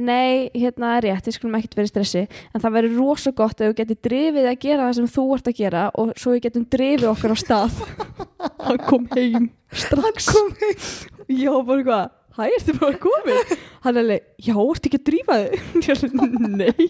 nei, 0.00 0.50
hérna 0.54 0.94
er 0.96 1.06
rétt 1.08 1.28
við 1.28 1.36
skulum 1.36 1.58
ekkert 1.58 1.76
vera 1.78 1.88
í 1.88 1.92
stressi, 1.92 2.22
en 2.54 2.62
það 2.62 2.76
verður 2.78 3.00
rosa 3.00 3.32
gott 3.36 3.60
ef 3.60 3.72
við 3.72 3.76
getum 3.82 4.00
drifið 4.08 4.48
að 4.50 4.60
gera 4.64 4.86
það 4.86 4.96
sem 5.00 5.10
þú 5.16 5.26
ert 5.36 5.50
að 5.50 5.58
gera 5.60 5.82
og 6.00 6.14
svo 6.16 6.36
við 6.36 6.46
getum 6.46 6.64
drifið 6.76 7.10
okkur 7.10 7.34
á 7.34 7.38
stað. 7.42 7.82
Hann 8.66 8.80
kom 8.86 9.10
heim 9.16 9.50
strax. 9.72 10.30
Kom 10.32 10.54
heim. 10.62 10.88
Já, 11.30 11.52
bara 11.60 11.82
eitthvað 11.82 12.08
hæ, 12.40 12.42
ertu 12.56 12.76
bara 12.80 12.98
komin? 13.02 13.56
Hann 13.84 13.96
er 13.96 14.04
alveg, 14.04 14.26
já, 14.40 14.54
ertu 14.56 14.90
ekki 14.90 15.00
að 15.00 15.06
drífa 15.10 15.38
þig? 15.42 15.52
Ég 15.76 15.90
er 15.90 16.04
alveg, 16.06 16.48
nei. 16.56 16.88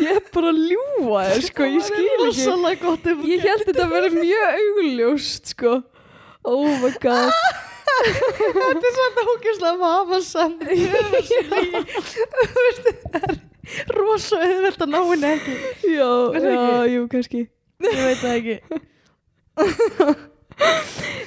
Ég 0.00 0.08
er 0.14 0.22
bara 0.32 0.54
að 0.54 0.60
ljúa 0.70 1.26
þér, 1.28 1.42
sko, 1.50 1.66
ég 1.68 1.84
skil 1.84 2.06
ekki. 2.30 3.16
Ég 3.28 3.44
held 3.44 3.66
þetta 3.68 3.84
að 3.84 3.94
vera 3.98 4.12
mjög 4.14 4.58
augljóst, 4.62 5.52
sko. 5.52 5.76
Oh 6.44 6.68
my 6.80 6.92
god 7.00 7.32
Þetta 8.04 8.88
er 8.88 8.94
svona 8.96 9.22
hókislega 9.28 9.76
mafa 9.80 10.18
samt 10.24 10.60
Rosa 13.96 14.36
auðvelt 14.44 14.82
að 14.84 14.90
ná 14.92 15.00
henni 15.08 15.28
ekki. 15.38 15.54
Já, 15.94 16.08
Er 16.36 16.40
það 16.44 16.54
já, 16.54 16.92
jú, 16.94 17.02
kannski. 17.12 17.40
Ég 17.84 18.02
veit 18.04 18.20
það 18.20 18.34
ekki. 18.38 18.56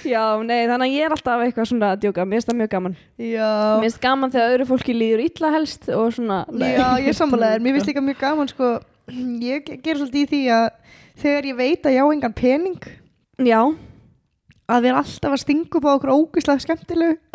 Já, 0.08 0.22
nei, 0.40 0.62
þannig 0.70 0.86
að 0.86 0.94
ég 0.94 1.04
er 1.04 1.12
alltaf 1.12 1.42
eitthvað 1.44 1.66
svona 1.68 1.88
að 1.96 2.04
djóka. 2.06 2.24
Mér 2.24 2.38
finnst 2.40 2.48
það 2.52 2.60
mjög 2.62 2.70
gaman. 2.72 2.94
Já, 3.20 3.50
Mér 3.76 3.84
finnst 3.90 4.00
gaman 4.06 4.32
þegar 4.32 4.54
öðru 4.54 4.68
fólki 4.70 4.94
líður 4.96 5.24
illa 5.26 5.50
helst 5.58 5.90
og 5.92 6.06
svona 6.16 6.38
nei. 6.54 6.70
já 6.78 6.86
ég 7.04 7.10
er 7.12 7.18
sammálaðir 7.18 7.64
Mér 7.66 7.76
finnst 7.76 7.90
líka 7.92 8.04
mjög 8.06 8.20
gaman 8.22 8.48
sko. 8.54 8.70
Ég 9.44 9.66
ge- 9.68 9.80
ger 9.84 10.00
svolítið 10.00 10.24
í 10.24 10.30
því 10.32 10.42
að 10.56 10.68
Þegar 11.18 11.44
ég 11.50 11.56
veit 11.60 11.82
að 11.90 11.96
ég 11.98 12.06
á 12.08 12.14
engan 12.14 12.36
pening 12.38 12.80
Já, 13.48 13.62
Að 14.68 14.82
við 14.84 14.90
erum 14.92 15.00
alltaf 15.00 15.32
að 15.32 15.40
stinga 15.44 15.78
upp 15.80 15.86
á 15.88 15.96
okkur 15.96 16.12
ógislega 16.12 16.60
skemmtilegu. 16.66 17.16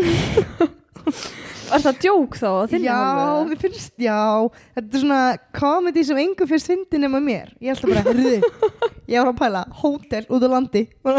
Er 1.73 1.81
það 1.81 1.97
djók 2.03 2.35
þá? 2.37 2.51
Já, 2.85 2.97
mér 3.49 3.57
finnst, 3.62 3.95
já. 4.01 4.19
Þetta 4.77 4.97
er 4.99 5.01
svona 5.01 5.21
comedy 5.57 6.03
sem 6.05 6.19
engum 6.21 6.49
finnst 6.51 6.69
fyndi 6.69 6.97
nema 7.01 7.17
mér. 7.25 7.49
Ég 7.65 7.73
held 7.73 7.85
að 7.87 7.91
bara, 7.95 8.03
herriði 8.11 8.41
Ég 9.09 9.17
var 9.17 9.29
að 9.31 9.39
pæla, 9.41 9.62
hótel 9.81 10.25
út 10.29 10.45
á 10.45 10.49
landi. 10.53 10.83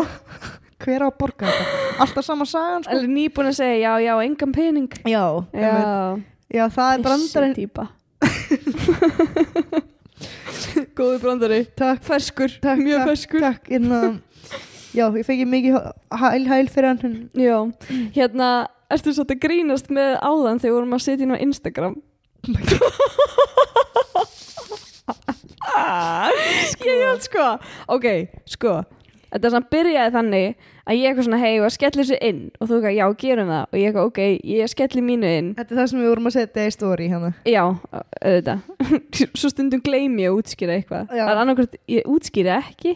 Hver 0.83 1.01
á 1.01 1.07
að 1.07 1.17
borga 1.23 1.43
þetta? 1.49 1.65
Alltaf 2.05 2.23
sama 2.27 2.45
sagan, 2.49 2.83
sko. 2.85 2.91
Eller 2.93 3.09
nýbúin 3.09 3.49
að 3.49 3.57
segja, 3.63 3.77
já, 3.81 3.93
já, 4.05 4.13
engan 4.27 4.53
pening. 4.53 4.91
Já, 5.09 5.25
Já, 5.57 5.73
já 6.53 6.63
það 6.77 6.89
er 6.93 6.99
brandarinn 7.07 7.57
Góði 10.97 11.19
brandari. 11.21 11.59
Takk, 11.77 12.01
Ferskur, 12.05 12.51
takk, 12.61 12.79
mjög 12.81 12.99
takk, 13.01 13.09
ferskur. 13.09 13.41
Takk, 13.43 13.67
hérna 13.73 13.99
Já, 14.93 15.07
ég 15.17 15.25
fekk 15.25 15.47
mikið 15.49 15.77
hæl, 16.21 16.43
hæl 16.47 16.67
fyrir 16.69 16.87
hann. 16.91 17.15
Já, 17.33 17.57
hérna 18.13 18.49
Ertu 18.93 19.09
svo 19.15 19.23
að 19.25 19.39
grínast 19.41 19.87
með 19.89 20.19
áðan 20.21 20.59
þegar 20.61 20.69
við 20.69 20.75
vorum 20.77 20.93
að 20.93 21.01
setja 21.01 21.25
inn 21.25 21.33
á 21.33 21.41
Instagram? 21.41 21.95
Ég 26.83 26.99
held 27.01 27.23
sko 27.23 27.45
Ok, 27.95 28.05
sko 28.51 28.73
Þetta 29.31 29.47
er 29.47 29.53
svona 29.55 29.71
byrjaði 29.73 30.13
þannig 30.13 30.69
að 30.83 30.97
ég 30.99 31.09
eitthvað 31.09 31.27
svona 31.27 31.39
hei 31.39 31.53
og 31.59 31.65
að 31.67 31.75
skelli 31.77 32.05
sér 32.07 32.19
inn. 32.27 32.41
Og 32.59 32.67
þú 32.67 32.77
eitthvað 32.77 32.97
já 32.97 33.05
gerum 33.23 33.51
það. 33.53 33.65
Og 33.69 33.77
ég 33.79 33.85
eitthvað 33.89 34.09
ok 34.09 34.19
ég 34.53 34.71
skelli 34.71 35.03
mínu 35.05 35.29
inn. 35.39 35.51
Þetta 35.59 35.75
er 35.75 35.79
það 35.79 35.89
sem 35.91 36.01
við 36.01 36.09
vorum 36.11 36.29
að 36.29 36.35
setja 36.37 36.65
í 36.67 36.73
stóri 36.75 37.05
hérna. 37.11 37.31
Já, 37.47 37.63
auðvitað. 38.19 38.59
Svo 39.39 39.53
stundum 39.53 39.83
gleymi 39.85 40.25
ég 40.25 40.33
að 40.33 40.41
útskýra 40.41 40.77
eitthvað. 40.79 41.03
Já. 41.07 41.23
Það 41.23 41.33
er 41.35 41.43
annarkvæmt, 41.43 41.79
ég 41.95 42.11
útskýri 42.15 42.51
ekki 42.57 42.91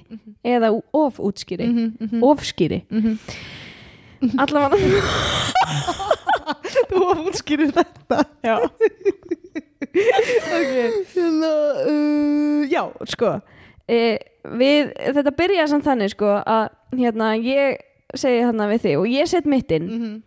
eða 0.55 0.73
of 0.93 1.19
útskýri. 1.19 1.67
-hmm, 1.71 1.89
mm 1.99 2.07
-hmm. 2.11 2.21
Ofskýri 2.27 2.79
Allavega 4.37 4.77
Þú 6.89 6.95
var 7.03 7.17
útskýrið 7.27 7.71
þetta. 7.77 8.17
Já. 8.43 8.57
Okay. 9.97 10.91
hérna, 11.15 11.49
uh, 11.89 12.61
Já, 12.69 12.83
sko 13.09 13.39
við, 13.87 14.91
Þetta 15.17 15.35
byrjaði 15.37 15.69
samt 15.73 15.87
þannig 15.87 16.13
sko 16.13 16.33
að 16.41 16.65
hérna 16.97 17.31
ég 17.35 17.79
segi 18.15 18.43
þarna 18.43 18.67
við 18.71 18.83
þig 18.85 18.97
og 18.97 19.07
ég 19.11 19.31
set 19.31 19.47
mitt 19.49 19.71
inn 19.71 19.87
mm 19.87 20.01
-hmm. 20.01 20.19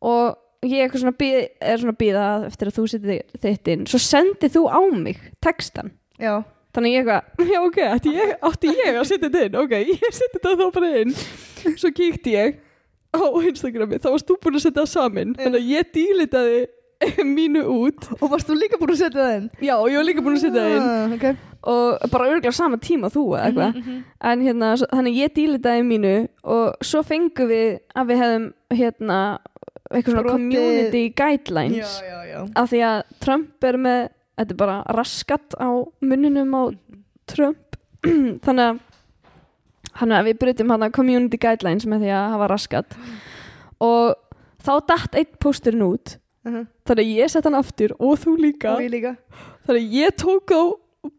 og 0.00 0.40
ég 0.64 0.84
eitthvað 0.84 1.00
svona 1.04 1.18
býð, 1.20 1.38
er 1.60 1.78
svona 1.80 1.96
býða 2.00 2.24
eftir 2.46 2.68
að 2.68 2.76
þú 2.78 2.86
setið 2.88 3.22
þitt 3.42 3.68
inn. 3.68 3.86
Svo 3.86 3.98
sendið 4.00 4.56
þú 4.56 4.64
á 4.72 4.80
mig 4.92 5.20
textan 5.40 5.92
Já, 6.18 6.44
Þannig 6.74 6.94
ég 6.94 7.04
eitthvað, 7.04 7.50
já 7.54 7.58
ok, 7.62 7.76
átti 7.86 8.12
ég, 8.16 8.30
átti 8.42 8.70
ég 8.74 8.96
að 8.98 9.04
setja 9.06 9.28
þetta 9.28 9.42
inn, 9.46 9.58
ok, 9.62 9.74
ég 9.94 10.14
setja 10.14 10.40
þetta 10.40 10.54
þá 10.58 10.64
bara 10.74 10.92
inn. 11.00 11.12
Svo 11.78 11.90
kíkti 11.94 12.34
ég 12.34 12.56
á 13.14 13.22
Instagrami, 13.46 14.00
þá 14.02 14.08
varst 14.10 14.30
þú 14.30 14.38
búin 14.42 14.58
að 14.58 14.64
setja 14.64 14.80
það 14.80 14.90
saman, 14.90 15.36
þannig 15.38 15.60
að 15.60 15.68
ég 15.70 15.92
dílitaði 15.94 16.58
mínu 17.36 17.64
út. 17.70 18.08
og 18.20 18.30
varst 18.32 18.50
þú 18.50 18.58
líka 18.58 18.78
búin 18.80 18.94
að 18.94 19.02
setja 19.02 19.20
það 19.20 19.36
inn? 19.38 19.48
Já, 19.58 19.74
ég 19.74 19.98
var 19.98 20.08
líka 20.08 20.24
búin 20.24 20.38
að 20.38 20.44
setja 20.44 20.64
það 20.64 20.76
inn 20.76 20.88
ah, 20.90 21.16
okay. 21.16 21.36
og 21.74 22.06
bara 22.12 22.28
örgulega 22.30 22.54
sama 22.56 22.80
tíma 22.82 23.10
þú 23.12 23.24
eða 23.38 23.48
eitthvað. 23.48 23.98
En 24.32 24.44
hérna, 24.44 24.70
svo, 24.80 24.90
þannig 24.92 25.16
að 25.16 25.22
ég 25.22 25.34
dílitaði 25.38 25.86
mínu 25.88 26.14
og 26.56 26.86
svo 26.90 27.02
fengum 27.06 27.50
við 27.50 27.68
að 27.94 28.10
við 28.12 28.22
hefðum 28.24 28.48
hérna 28.74 29.20
eitthvað 29.90 30.10
svona 30.14 30.24
Brotið- 30.24 30.34
community 30.34 31.04
guidelines 31.16 32.00
Já, 32.00 32.08
já, 32.08 32.18
já 32.32 32.40
af 32.56 32.70
því 32.72 32.80
að 32.88 32.98
Trump 33.20 33.68
er 33.68 33.78
með 33.78 34.00
þetta 34.34 34.54
er 34.54 34.58
bara 34.58 34.80
raskat 34.96 35.56
á 35.60 35.70
munninum 36.02 36.56
á 36.56 36.62
Trump 37.30 37.78
þannig 38.44 38.64
að 38.64 38.82
þannig 39.94 40.18
að 40.18 40.28
við 40.28 40.38
brytum 40.42 40.74
hann 40.74 40.90
community 40.94 41.38
guidelines 41.38 41.86
með 41.86 42.06
því 42.06 42.12
að 42.16 42.32
hafa 42.34 42.50
raskat 42.50 42.96
og 43.84 44.14
þá 44.64 44.72
datt 44.88 45.18
einn 45.20 45.38
pósturinn 45.42 45.86
út 45.86 46.16
uh 46.44 46.52
-huh. 46.52 46.66
þannig 46.86 47.04
að 47.04 47.14
ég 47.18 47.30
sett 47.30 47.44
hann 47.44 47.60
aftur 47.60 47.94
og 47.98 48.18
þú 48.18 48.36
líka. 48.38 48.74
Og 48.74 48.90
líka. 48.90 49.16
Þannig 49.66 49.82
að 49.82 49.92
ég 49.92 50.16
tók 50.16 50.50
þá 50.50 50.60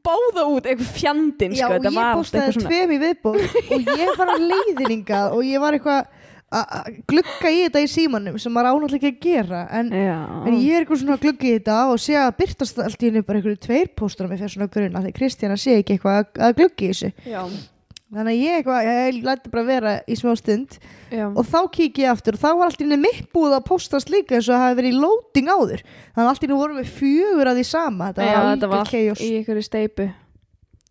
báða 0.05 0.43
út 0.49 0.65
eitthvað 0.65 0.91
fjandinn 0.97 1.53
Já, 1.53 1.67
sko, 1.67 1.75
og 1.77 2.25
ég 2.25 2.53
svona. 2.53 2.69
tveim 2.69 2.91
í 2.91 3.01
viðbóð 3.03 3.41
og 3.71 3.81
ég 3.99 4.17
var 4.17 4.31
að 4.33 4.45
leiðiningað 4.51 5.33
og 5.35 5.43
ég 5.45 5.59
var 5.61 5.73
eitthvað 5.73 5.99
að 5.99 6.23
að 6.55 6.97
glugga 7.09 7.51
í 7.51 7.61
þetta 7.65 7.81
í 7.83 7.87
símanum 7.89 8.37
sem 8.39 8.53
maður 8.53 8.75
ánáttúrulega 8.75 9.09
ekki 9.09 9.11
að 9.11 9.23
gera. 9.25 9.61
En, 9.75 9.91
en 9.91 10.57
ég 10.59 10.75
er 10.75 10.83
eitthvað 10.83 11.01
svona 11.01 11.17
að 11.17 11.23
glugga 11.25 11.47
í 11.47 11.53
þetta 11.57 11.77
og 11.91 12.01
sé 12.01 12.17
að 12.19 12.35
byrtast 12.39 12.81
allt 12.85 13.01
í 13.01 13.09
hennu 13.09 13.23
bara 13.25 13.41
einhverju 13.41 13.61
tveir 13.65 13.89
póstur 13.97 14.29
með 14.29 14.43
fyrir 14.43 14.53
svona 14.53 14.69
grunna 14.71 15.01
því 15.03 15.13
Kristjana 15.17 15.57
sé 15.59 15.79
ekki 15.79 15.97
eitthvað 15.97 16.19
að, 16.21 16.29
að 16.47 16.59
glugga 16.59 16.85
í 16.85 16.91
þessu. 16.91 17.11
Já. 17.25 17.41
Þannig 18.13 18.31
að 18.35 18.41
ég 18.43 18.57
eitthvað, 18.59 18.89
ég 18.89 19.17
læti 19.25 19.51
bara 19.53 19.63
vera 19.65 19.93
í 20.05 20.15
smá 20.19 20.35
stund. 20.37 20.77
Já. 21.11 21.25
og 21.31 21.45
þá 21.47 21.57
kík 21.71 21.99
ég 22.03 22.11
aftur 22.11 22.35
og 22.37 22.41
þá 22.43 22.49
var 22.59 22.65
allt 22.69 22.81
í 22.81 22.85
henni 22.85 22.97
mitt 23.01 23.31
búið 23.33 23.55
að 23.57 23.65
postast 23.69 24.09
líka 24.13 24.35
eins 24.37 24.49
og 24.49 24.55
það 24.55 24.63
hafi 24.65 24.77
verið 24.81 24.93
í 24.93 24.99
loading 25.01 25.49
áður. 25.49 25.81
Þannig 26.13 26.25
að 26.25 26.29
allt 26.33 26.43
í 26.43 26.47
henni 26.47 26.59
vorum 26.59 26.79
við 26.81 26.91
fjögur 26.99 27.49
að 27.51 27.57
því 27.59 27.65
sama. 27.71 28.11
Þetta 28.11 28.27
Já, 28.29 28.35
var 28.35 28.51
þetta 28.51 28.69
var 28.69 28.77
algjör 28.77 28.85
allt 28.85 28.93
chaos. 28.93 29.25
í 29.25 29.31
einhverju 29.39 29.65
steipu 29.65 30.07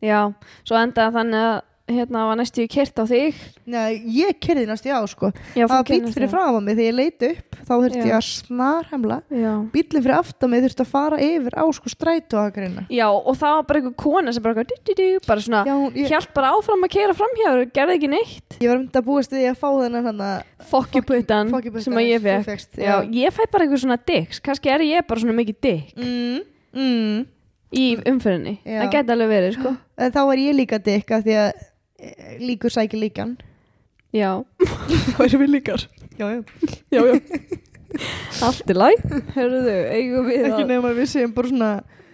Já, 0.05 0.21
svo 0.67 0.77
endaði 0.81 1.15
þannig 1.19 1.45
að 1.49 1.63
hérna 1.85 2.23
var 2.31 2.39
næstu 2.41 2.63
í 2.65 2.69
kyrt 2.71 2.97
á 2.97 3.05
þig? 3.05 3.37
Nei, 3.69 3.99
ég 4.17 4.39
kerði 4.43 4.65
næst 4.69 4.87
í 4.89 4.93
á 4.93 5.05
sko. 5.09 5.29
Já, 5.53 5.67
það 5.67 5.75
var 5.75 5.89
bíl 5.91 6.13
fyrir 6.15 6.31
fram 6.33 6.57
á 6.57 6.61
mig. 6.65 6.79
Þegar 6.79 6.87
ég 6.87 6.97
leiti 6.97 7.29
upp 7.35 7.59
þá 7.61 7.73
þurfti 7.75 7.99
Já. 8.01 8.07
ég 8.09 8.15
að 8.17 8.25
snarhemla. 8.29 9.19
Bílinn 9.75 10.05
fyrir 10.07 10.15
aftan 10.17 10.53
mig 10.53 10.65
þurfti 10.65 10.85
að 10.85 10.93
fara 10.95 11.19
yfir 11.27 11.59
á 11.61 11.65
sko 11.77 11.93
strætóakarina 11.93 12.87
Já, 12.89 13.05
og 13.13 13.37
það 13.41 13.57
var 13.59 13.67
bara 13.69 13.83
einhver 13.83 13.97
kona 14.01 14.33
sem 14.33 14.45
bara, 14.45 14.65
dí, 14.65 14.79
dí, 14.81 14.97
dí, 14.97 15.09
bara 15.27 15.45
svona, 15.45 15.65
ég, 15.93 16.09
hjælt 16.09 16.33
bara 16.37 16.55
áfram 16.57 16.89
að 16.89 16.95
keira 16.97 17.19
framhjá 17.19 17.53
gerði 17.77 17.99
ekki 17.99 18.11
neitt. 18.15 18.57
Ég 18.65 18.73
var 18.73 18.81
að 18.81 19.07
búast 19.11 19.35
við 19.35 19.45
því 19.45 19.53
að 19.53 19.61
fá 19.61 19.69
þennan 19.83 20.09
hann 20.09 20.25
að 20.25 20.65
Fokkjuputtan 20.71 21.53
sem 21.85 22.01
að 22.01 22.09
ég 22.09 22.25
fekk 22.25 22.81
já. 22.81 22.97
ég 23.13 23.37
fæ 23.37 23.45
bara 23.53 23.67
einhver 23.67 23.85
svona 23.85 24.01
dicks. 24.01 24.41
Kannski 24.45 24.73
er 24.73 24.85
ég 24.87 25.05
bara 25.05 25.21
svona 25.21 25.37
mikið 25.37 25.61
dick 25.61 25.93
mm, 25.99 26.41
mm. 26.73 27.23
í 27.77 27.87
umfyrinni 28.09 28.57
það 28.65 28.91
geti 28.97 29.15
alveg 29.15 29.33
verið, 29.35 29.57
sko. 29.59 29.75
En 30.01 30.15
þá 30.15 30.21
var 30.31 30.41
ég 30.41 30.57
líka 30.57 30.81
dikka 30.81 31.21
því 31.25 31.37
að 31.43 31.65
líkur 32.41 32.73
sækir 32.75 33.01
líkan. 33.03 33.37
Já, 34.15 34.31
það 35.17 35.25
erum 35.27 35.43
við 35.45 35.53
líkar. 35.57 35.85
Já, 36.19 36.27
já. 36.31 36.43
já, 36.95 37.01
já. 37.03 37.15
Allt 38.47 38.71
er 38.71 38.79
læg, 38.79 39.03
hörruðu, 39.37 39.75
eigum 39.95 40.27
við 40.27 40.41
ekki 40.49 40.63
að 40.65 40.69
nefnum 40.71 40.89
að 40.91 40.97
við 40.99 41.09
séum 41.13 41.33
bara 41.37 41.51
svona 41.51 41.69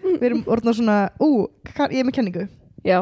við 0.04 0.24
erum 0.28 0.42
orðna 0.52 0.74
svona, 0.76 0.96
ú, 1.24 1.28
ka- 1.74 1.88
ég 1.92 2.02
er 2.02 2.08
með 2.08 2.16
kenningu. 2.18 2.46
Já, 2.84 2.98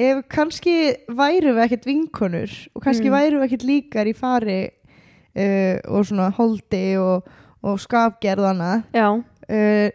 ef 0.00 0.20
kannski 0.30 0.74
væru 1.10 1.54
við 1.56 1.64
ekkert 1.66 1.86
vinkonur 1.90 2.54
og 2.74 2.84
kannski 2.86 3.10
Mm. 3.10 3.14
væru 3.16 3.40
við 3.40 3.46
ekkert 3.48 3.66
líkar 3.68 4.10
í 4.10 4.14
fari 4.18 4.58
uh, 4.70 5.76
og 5.90 6.06
svona 6.08 6.30
holdi 6.34 6.84
og, 6.98 7.26
og 7.62 7.78
skapgerðana 7.82 8.84
já, 8.94 9.06
uh, 9.14 9.88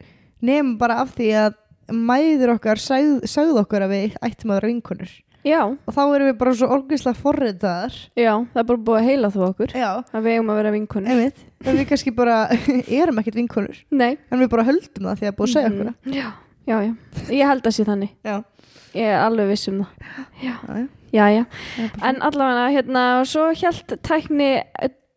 nefnum 0.46 0.76
bara 0.80 1.00
af 1.04 1.16
því 1.18 1.30
að 1.46 1.56
mæður 1.96 2.56
okkar 2.58 2.80
sagð, 2.82 3.24
sagði 3.30 3.60
okkur 3.64 3.84
að 3.88 3.92
við 3.96 4.16
ættum 4.26 4.52
að 4.52 4.60
vera 4.60 4.72
vinkonur 4.74 5.12
Já, 5.46 5.60
og 5.62 5.94
þá 5.94 6.02
erum 6.16 6.30
við 6.32 6.38
bara 6.42 6.54
svo 6.58 6.68
orgislega 6.74 7.20
forritaðar. 7.22 7.98
Já, 8.18 8.32
það 8.54 8.62
er 8.64 8.68
bara 8.72 8.82
búið 8.88 8.98
að 9.02 9.10
heila 9.12 9.30
þú 9.36 9.44
okkur. 9.52 9.76
Já, 9.78 9.90
að 10.10 10.26
við 10.26 10.34
eigum 10.40 10.50
að 10.50 10.58
vera 10.62 10.72
vinkunni 10.74 11.12
einmitt. 11.14 11.44
En 11.66 11.78
við 11.80 11.88
kannski 11.92 12.14
bara 12.18 12.38
erum 13.02 13.22
ekkert 13.22 13.38
vinkonur. 13.40 13.78
Nei, 13.94 14.16
en 14.32 14.42
við 14.42 14.50
bara 14.56 14.66
höldum 14.66 15.10
það 15.12 15.22
því 15.22 15.30
að 15.30 15.38
búið 15.38 15.48
að 15.50 15.54
segja 15.54 15.72
okkur. 15.72 15.92
Mhm. 15.94 16.18
Já, 16.18 16.28
já, 16.66 16.78
já, 16.88 16.94
ég 17.38 17.52
held 17.54 17.70
að 17.70 17.78
sé 17.78 17.88
þannig. 17.92 18.14
Já, 18.26 18.36
Ég 18.96 19.10
er 19.12 19.18
alveg 19.26 19.50
viss 19.52 19.68
um 19.68 19.82
það. 19.84 20.12
Já, 20.40 20.54
já, 20.56 20.76
já. 20.80 20.86
já, 21.12 21.26
já. 21.36 21.88
En 22.10 22.22
allavega, 22.24 22.68
hérna, 22.72 23.02
svo 23.28 23.50
held 23.52 23.96
tækni 24.08 24.50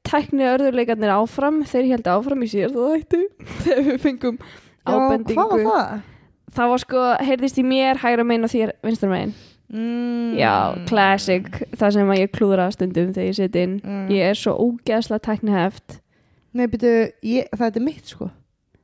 tækni 0.09 0.47
örðurleikarnir 0.51 1.13
áfram. 1.15 1.61
Þeir 1.69 1.87
held 1.93 2.09
áfram 2.11 2.43
í 2.43 2.49
síðast 2.51 2.75
og 2.81 2.97
þættu 2.97 3.21
þegar 3.65 3.85
við 3.93 4.01
fengum 4.03 4.39
Já, 4.43 4.97
ábendingu 4.97 5.39
hvað 5.39 5.53
var 5.53 5.69
það? 5.69 6.03
það 6.59 6.73
var 6.73 6.83
sko, 6.83 7.05
heyrðist 7.29 7.59
í 7.61 7.65
mér 7.71 8.01
hægra 8.03 8.25
megin 8.27 8.49
og 8.49 8.53
þér 8.55 8.73
vinstra 8.89 9.11
megin 9.13 9.35
Mm. 9.69 10.37
já, 10.41 10.53
classic, 10.89 11.49
það 11.77 11.91
sem 11.99 12.09
að 12.15 12.21
ég 12.23 12.31
klúðra 12.33 12.71
stundum 12.73 13.11
þegar 13.13 13.27
ég 13.29 13.35
seti 13.37 13.65
inn. 13.67 13.81
Mm. 13.85 14.07
ég 14.15 14.31
er 14.31 14.39
svo 14.39 14.55
ógeðslega 14.57 15.21
tækniheft. 15.27 15.99
Nei, 16.57 16.67
byrju, 16.73 17.43
það 17.53 17.77
er 17.77 17.85
mitt 17.85 18.07
sko. 18.15 18.31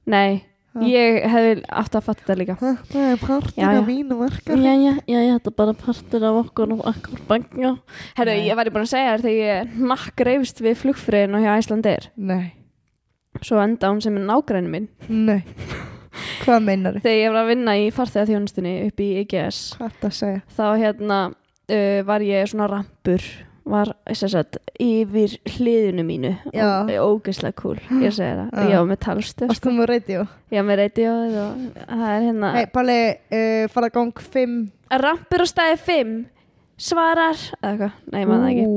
Nei, 0.07 0.43
Ha. 0.75 0.81
ég 0.83 1.21
hefði 1.31 1.63
átt 1.71 1.95
að 1.95 2.03
fatta 2.03 2.23
þetta 2.27 2.35
líka. 2.41 2.55
Það 2.59 3.05
er 3.13 3.21
partur 3.23 3.53
Já, 3.55 3.69
já. 3.71 3.79
af 3.79 3.85
mínu 3.87 4.17
verkar 4.19 4.57
já, 4.59 4.73
já, 4.75 4.95
já, 5.07 5.19
já, 5.23 5.35
þetta 5.39 5.51
er 5.53 5.55
bara 5.61 5.73
partur 5.79 6.25
af 6.27 6.39
okkur 6.41 6.73
og 6.75 6.81
okkur 6.91 7.21
banga 7.29 7.71
herru, 8.19 8.35
ég 8.43 8.57
væri 8.59 8.73
búin 8.75 8.83
að 8.83 8.91
segja 8.91 9.13
þér 9.15 9.23
þegar 9.23 9.39
ég 9.39 9.77
nakk 9.79 10.25
reyfst 10.27 10.59
við 10.67 10.75
flugfriðin 10.83 11.37
og 11.39 11.45
hjá 11.47 11.53
Æslandir 11.63 12.09
Nei, 12.17 12.53
svo 13.41 13.63
enda 13.63 13.93
hún 13.95 14.03
sem 14.03 14.19
er 14.19 14.27
nágræni 14.27 14.69
minn. 14.75 14.89
Nei 15.09 15.45
Hvað 16.45 16.61
meinar 16.69 16.99
þið? 16.99 17.07
þegar 17.07 17.19
ég 17.21 17.33
var 17.35 17.41
að 17.43 17.51
vinna 17.55 17.79
í 17.81 17.89
farþegaþjónustunni 17.95 18.75
upp 18.89 19.03
í 19.05 19.09
IGS 19.25 19.63
Hvað 19.79 19.89
er 19.91 19.99
það 20.01 20.11
að 20.11 20.21
segja? 20.21 20.45
þá 20.59 20.65
hérna 20.85 21.19
uh, 21.33 21.99
var 22.11 22.25
ég 22.29 22.49
svona 22.53 22.71
rampur 22.71 23.27
var 23.65 23.95
sagt, 24.13 24.59
yfir 24.77 25.39
hliðinu 25.55 26.05
mínu 26.05 26.35
Já. 26.53 26.85
og 26.85 26.91
ógeðslega 27.25 27.57
cool, 27.57 27.79
ég 28.03 28.13
segi 28.13 28.35
það 28.37 28.51
Já. 28.53 28.67
ég 28.69 28.77
var 28.77 28.91
með 28.91 29.01
talstöð 29.07 29.53
Varst 29.53 29.65
þú 29.65 29.73
með 29.79 29.89
radio? 29.89 30.27
var 30.53 30.67
með 30.69 30.81
radio 30.83 31.15
og 31.15 31.63
það 31.89 32.05
er 32.11 32.27
hérna 32.27 32.51
Hei, 32.59 32.67
Palli, 32.75 32.99
uh, 33.39 33.65
fara 33.73 33.91
gang 33.95 34.25
5 34.37 34.59
rampur 35.05 35.45
á 35.45 35.47
stæði 35.49 35.81
5 35.87 36.15
svarar 36.85 37.41
eða 37.63 37.71
eitthvað, 37.71 37.99
nei, 38.13 38.23
maður 38.29 38.49
ekki 38.51 38.69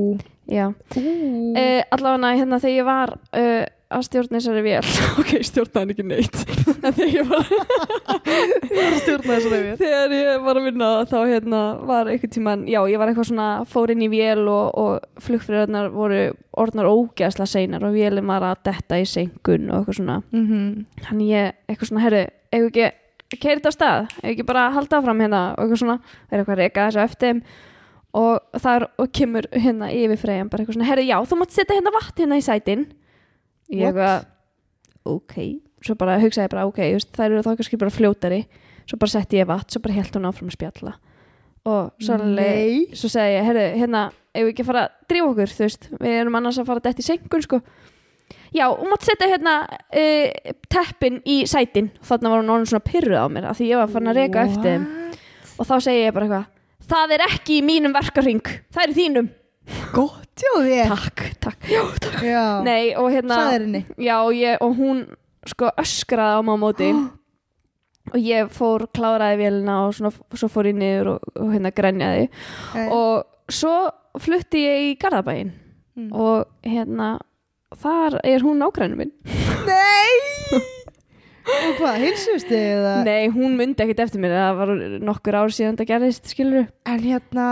já, 0.48 0.66
uh, 0.72 1.82
allavega 1.98 2.34
hérna 2.40 2.62
þegar 2.64 2.78
ég 2.78 2.88
var 2.88 3.16
uh, 3.18 3.66
að 3.94 4.04
stjórna 4.08 4.40
þessari 4.40 4.64
vél. 4.66 4.90
Ok, 5.22 5.32
stjórna 5.48 5.82
hann 5.82 5.94
ekki 5.94 6.06
neitt. 6.08 6.38
En 6.88 6.96
þegar 6.96 7.14
ég 7.14 7.30
var 7.30 7.48
stjórna 9.02 9.32
þessu 9.32 9.52
reyfið 9.52 9.82
þegar 9.82 10.16
ég 10.18 10.44
var 10.46 10.60
að 10.60 10.68
vinna 10.68 10.90
þá 11.10 11.18
hérna 11.22 11.62
var 11.90 12.12
einhvern 12.12 12.34
tíman 12.36 12.66
já 12.70 12.80
ég 12.92 13.02
var 13.02 13.12
eitthvað 13.12 13.30
svona 13.32 13.48
fór 13.70 13.94
inn 13.94 14.04
í 14.06 14.10
vél 14.12 14.44
og, 14.44 14.68
og 14.78 15.24
flugfriðarnar 15.24 15.90
voru 15.96 16.22
orðnar 16.58 16.90
ógeðslega 16.92 17.50
seinar 17.50 17.88
og 17.88 17.96
vélum 17.98 18.32
var 18.32 18.46
að 18.52 18.62
detta 18.70 19.00
í 19.00 19.08
senkun 19.10 19.72
og 19.72 19.82
eitthvað 19.82 20.00
svona. 20.02 20.20
Mm 20.32 20.46
-hmm. 20.48 20.68
þannig 21.08 21.32
ég 21.34 21.56
eitthvað 21.68 21.92
svona 21.92 22.06
herru 22.06 22.24
ef 22.28 22.68
ekki 22.68 22.92
keiri 23.42 23.60
þetta 23.60 23.72
stað? 23.76 24.14
Ef 24.22 24.30
ekki 24.32 24.48
bara 24.48 24.70
halda 24.76 25.02
áfram 25.02 25.24
hérna? 25.24 25.42
Og 25.58 25.64
eitthvað 25.64 25.82
svona. 25.84 26.00
Er 26.32 26.40
eitthvað 26.40 26.56
að 26.56 26.62
reyka 26.64 26.88
þessu 26.88 27.04
eftir 27.04 27.42
og 28.18 28.62
það 28.62 28.76
er, 28.76 28.86
og 28.98 29.12
kemur 29.14 29.48
hérna 29.52 29.90
yfir 29.94 30.22
freyjan 30.22 30.50
bara 30.50 30.64
eitthvað 30.64 30.78
svona 30.78 30.88
herru 30.90 31.06
já 31.08 31.18
þú 31.28 31.40
mátt 31.42 31.56
setja 31.56 31.76
hérna 31.78 31.94
vatn 31.96 32.24
hérna 32.24 32.40
í 32.40 32.46
sætin 32.46 32.86
ég 33.74 33.90
eitthvað 33.90 34.28
ok 35.08 35.36
svo 35.86 35.96
bara 36.00 36.18
hugsaði 36.22 36.48
ég 36.48 36.54
bara 36.54 36.68
ok 36.68 36.80
þær 37.16 37.28
eru 37.28 37.44
þá 37.46 37.52
kannski 37.54 37.80
bara 37.82 37.94
fljótari 37.94 38.40
svo 38.88 39.00
bara 39.00 39.14
setti 39.14 39.42
ég 39.42 39.50
vatn 39.50 39.74
svo 39.74 39.84
bara 39.84 39.98
held 39.98 40.16
hún 40.16 40.30
áfram 40.30 40.52
að 40.52 40.58
spjalla. 40.58 40.96
Og 41.68 42.08
Nei. 42.32 42.88
svo 42.96 43.10
segi 43.12 43.36
ég 43.36 43.48
herru 43.48 43.66
hérna 43.76 44.08
ef 44.32 44.46
við 44.46 44.54
ekki 44.54 44.66
fara 44.68 44.86
að 44.86 45.08
drífa 45.12 45.30
okkur 45.34 45.52
þú 45.52 45.66
veist? 45.66 45.88
Við 46.00 46.20
erum 46.22 46.38
annars 46.40 46.60
að 46.62 46.70
fara 46.70 46.84
dætt 46.86 47.02
í 47.04 47.08
senkun 47.08 47.44
sko. 47.44 47.60
Já 48.56 48.66
og 48.70 48.86
mátt 48.88 49.04
setja 49.04 49.28
hérna 49.28 49.56
uh, 49.68 50.54
teppin 50.72 51.20
í 51.28 51.42
sætin. 51.50 51.92
Þannig 52.00 52.32
var 52.32 52.44
hún 52.44 52.54
orðin 52.56 52.70
svona 52.72 52.88
pyrruð 52.88 53.20
á 53.20 53.28
mér 53.32 53.50
af 53.52 53.60
því 53.60 53.72
ég 53.74 53.82
var 53.82 53.92
farin 53.92 54.14
að 54.14 54.22
reka 54.22 54.46
eftir 54.48 54.88
og 55.58 55.68
þá 55.68 55.76
segi 55.82 56.06
ég 56.06 56.16
bara 56.16 56.30
eitthvað 56.30 56.54
það 56.88 57.14
er 57.16 57.26
ekki 57.28 57.60
í 57.60 57.66
mínum 57.66 57.96
verkarring 57.96 58.44
það 58.74 58.84
er 58.84 58.96
þínum 58.96 59.30
Gott 59.94 60.42
hjá 60.44 60.52
þér. 60.64 60.92
Takk, 60.94 61.24
takk, 61.44 61.70
já, 61.72 61.82
takk. 62.04 62.20
Já. 62.24 62.44
Nei 62.66 62.94
og 62.96 63.10
hérna 63.12 63.38
Sæðir 63.42 63.66
henni 63.68 63.82
já 64.08 64.16
og, 64.24 64.34
ég, 64.38 64.58
og 64.62 64.76
hún 64.80 65.04
sko 65.48 65.70
öskraði 65.82 66.40
á 66.40 66.42
mig 66.46 66.56
á 66.56 66.64
móti. 66.66 66.90
Og 68.08 68.22
ég 68.24 68.48
fór 68.56 68.86
kláraði 68.96 69.36
vélina 69.42 69.74
og 69.84 69.90
svona, 69.98 70.14
svo 70.32 70.48
fór 70.48 70.70
ég 70.70 70.78
niður 70.80 71.10
og, 71.18 71.26
og 71.44 71.50
hérna 71.52 71.74
grenjaði. 71.76 72.30
Eh, 72.80 72.88
og 72.96 73.26
svo 73.52 73.74
flutti 74.24 74.62
ég 74.64 74.86
í 74.94 74.98
Garðabæin 75.02 75.52
Mm. 75.98 76.12
og 76.14 76.46
hérna 76.62 77.16
þar 77.82 78.20
er 78.24 78.44
hún 78.46 78.60
nágrænu 78.62 78.96
minn. 79.00 79.12
Nei 79.66 80.12
Og 81.48 81.76
hvað, 81.80 82.00
heilsust 82.04 82.50
þið 82.50 82.64
eða? 82.76 82.94
nei, 83.08 83.28
hún 83.34 83.58
myndi 83.60 83.84
ekkert 83.84 84.06
eftir 84.08 84.24
mér 84.24 84.34
það 84.36 84.58
var 84.62 84.72
nokkur 85.10 85.38
ár 85.40 85.54
síðan 85.56 85.78
það 85.80 85.92
gerðist 85.94 86.32
skilur 86.34 86.66
En 86.88 87.04
hérna, 87.04 87.46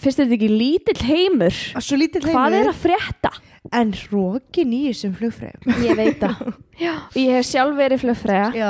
finnst 0.00 0.20
þetta 0.20 0.36
ekki 0.38 0.50
lítill 0.52 1.02
heimur? 1.08 1.58
Svo 1.78 1.98
lítill 2.00 2.24
heimur. 2.24 2.38
Hvað 2.38 2.56
er 2.60 2.70
að 2.70 2.80
frétta? 2.84 3.32
En 3.74 3.94
rókin 4.12 4.72
í 4.76 4.80
þessum 4.90 5.14
flugfræðum 5.16 5.84
ég 5.86 5.96
veit 5.96 6.18
það. 6.20 6.40
Og 7.14 7.16
ég 7.16 7.38
hef 7.38 7.46
sjálf 7.48 7.78
verið 7.78 8.02
flugfræða 8.02 8.66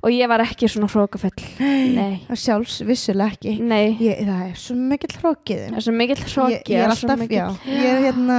og 0.00 0.14
ég 0.14 0.30
var 0.30 0.44
ekki 0.44 0.70
svona 0.72 0.88
hrókafell 0.92 1.32
nei, 1.58 2.22
sjálfs 2.38 2.78
vissulega 2.86 3.34
ekki. 3.34 3.56
Nei. 3.60 3.96
Ég, 4.00 4.22
Það 4.28 4.46
er 4.46 4.62
svo 4.62 4.76
mikill 4.78 5.18
hrókið 5.18 5.66
það 5.66 5.80
er 5.80 5.86
svo 5.88 5.94
mikill 5.98 6.22
hróki 6.22 6.76
ég, 6.76 6.78
er 6.78 6.94
alltaf, 6.94 7.26
já. 7.28 7.44
Ég 7.66 7.86
er 7.90 8.02
hérna 8.06 8.38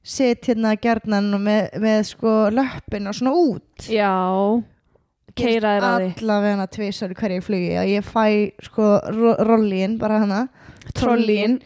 Sitt 0.00 0.46
hérna 0.48 0.72
og 1.20 1.42
með, 1.44 1.66
með 1.80 1.98
sko 2.08 2.34
löppina 2.54 3.12
svona 3.12 3.34
út. 3.36 3.88
Já, 3.92 4.08
keiraðir 5.40 5.86
á 5.86 5.90
því. 5.96 6.10
Allavega 6.20 6.66
tvisar 6.76 7.14
í 7.14 7.18
hverju 7.20 7.44
flugi 7.46 7.72
að 7.80 7.92
ég 7.94 8.06
fæ 8.06 8.24
sko 8.66 8.90
ro 9.16 9.34
rollín 9.48 9.96
bara 10.00 10.20
hana. 10.22 10.44
Trollín 10.96 11.58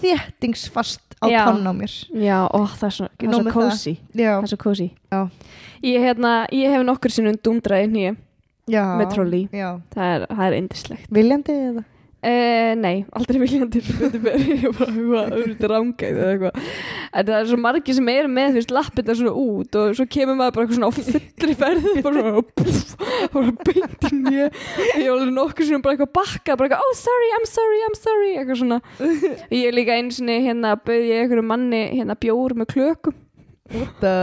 þéttingsfast 0.00 1.16
á 1.22 1.26
tonn 1.26 1.66
á 1.66 1.72
mér. 1.76 1.92
Já, 2.12 2.38
ó, 2.48 2.60
það 2.68 2.88
er 2.88 2.94
svo, 2.98 3.08
Ekki 3.12 3.26
það 3.26 3.32
er 3.32 3.36
svo 4.52 4.60
Já. 5.12 5.20
ég, 5.86 6.04
hérna, 6.04 6.32
ég 6.52 6.74
hef 6.74 6.86
nokkur 6.86 7.14
sinnum 7.14 7.38
dundraði 7.40 7.90
nýja 7.92 8.14
með 8.66 9.06
trolli. 9.14 9.42
Það 9.94 10.14
er, 10.14 10.26
er 10.48 10.58
indislegt 10.60 11.12
viljandi 11.14 11.58
eða? 11.70 11.84
Uh, 12.26 12.72
nei, 12.80 13.04
aldrei 13.14 13.38
viljandi 13.38 13.78
ég 13.86 14.00
er 14.02 14.64
eitthvað 14.66 14.96
auðvitað 15.30 15.70
rángæð 15.70 16.16
eða 16.16 16.30
eitthvað. 16.32 16.70
En 17.12 17.28
það 17.28 17.36
er 17.36 17.50
svo 17.52 17.58
margir 17.62 17.96
sem 17.98 18.10
eru 18.10 18.30
með 18.32 18.48
þú 18.48 18.58
veist 18.58 18.74
lappirna 18.74 19.16
svona 19.20 19.34
út 19.44 19.78
og 19.78 19.92
svo 19.94 20.06
kemur 20.10 20.38
maður 20.40 20.56
bara 20.56 20.66
eitthvað 20.66 20.80
svona 20.80 20.90
á 20.90 20.96
fullri 20.96 21.56
ferð 21.60 21.86
bara 22.02 22.24
svona 22.24 22.42
puff, 22.58 22.90
bara 23.36 23.54
beint 23.68 24.08
í 24.10 24.12
nýja 24.16 24.48
ég 24.48 25.06
var 25.06 25.14
alveg 25.20 25.32
nokkur 25.38 25.70
sem 25.70 25.86
bara 25.86 25.94
eitthvað 25.94 26.12
bakka 26.18 26.58
bara 26.58 26.66
eitthvað 26.66 26.84
oh 26.88 26.98
sorry, 26.98 27.30
I'm 27.38 27.48
sorry, 27.52 27.80
I'm 27.86 27.98
sorry 28.00 28.34
eitthvað 28.40 28.62
svona. 28.64 28.80
Ég 29.54 29.70
er 29.70 29.78
líka 29.78 30.00
einu 30.00 30.18
sinni 30.18 30.40
hérna 30.48 30.74
bauð 30.82 31.06
ég 31.06 31.22
einhverju 31.22 31.46
manni 31.46 31.84
hérna 31.94 32.18
bjór 32.18 32.58
með 32.58 32.72
klökum. 32.74 33.18
What 33.70 34.02
the? 34.02 34.16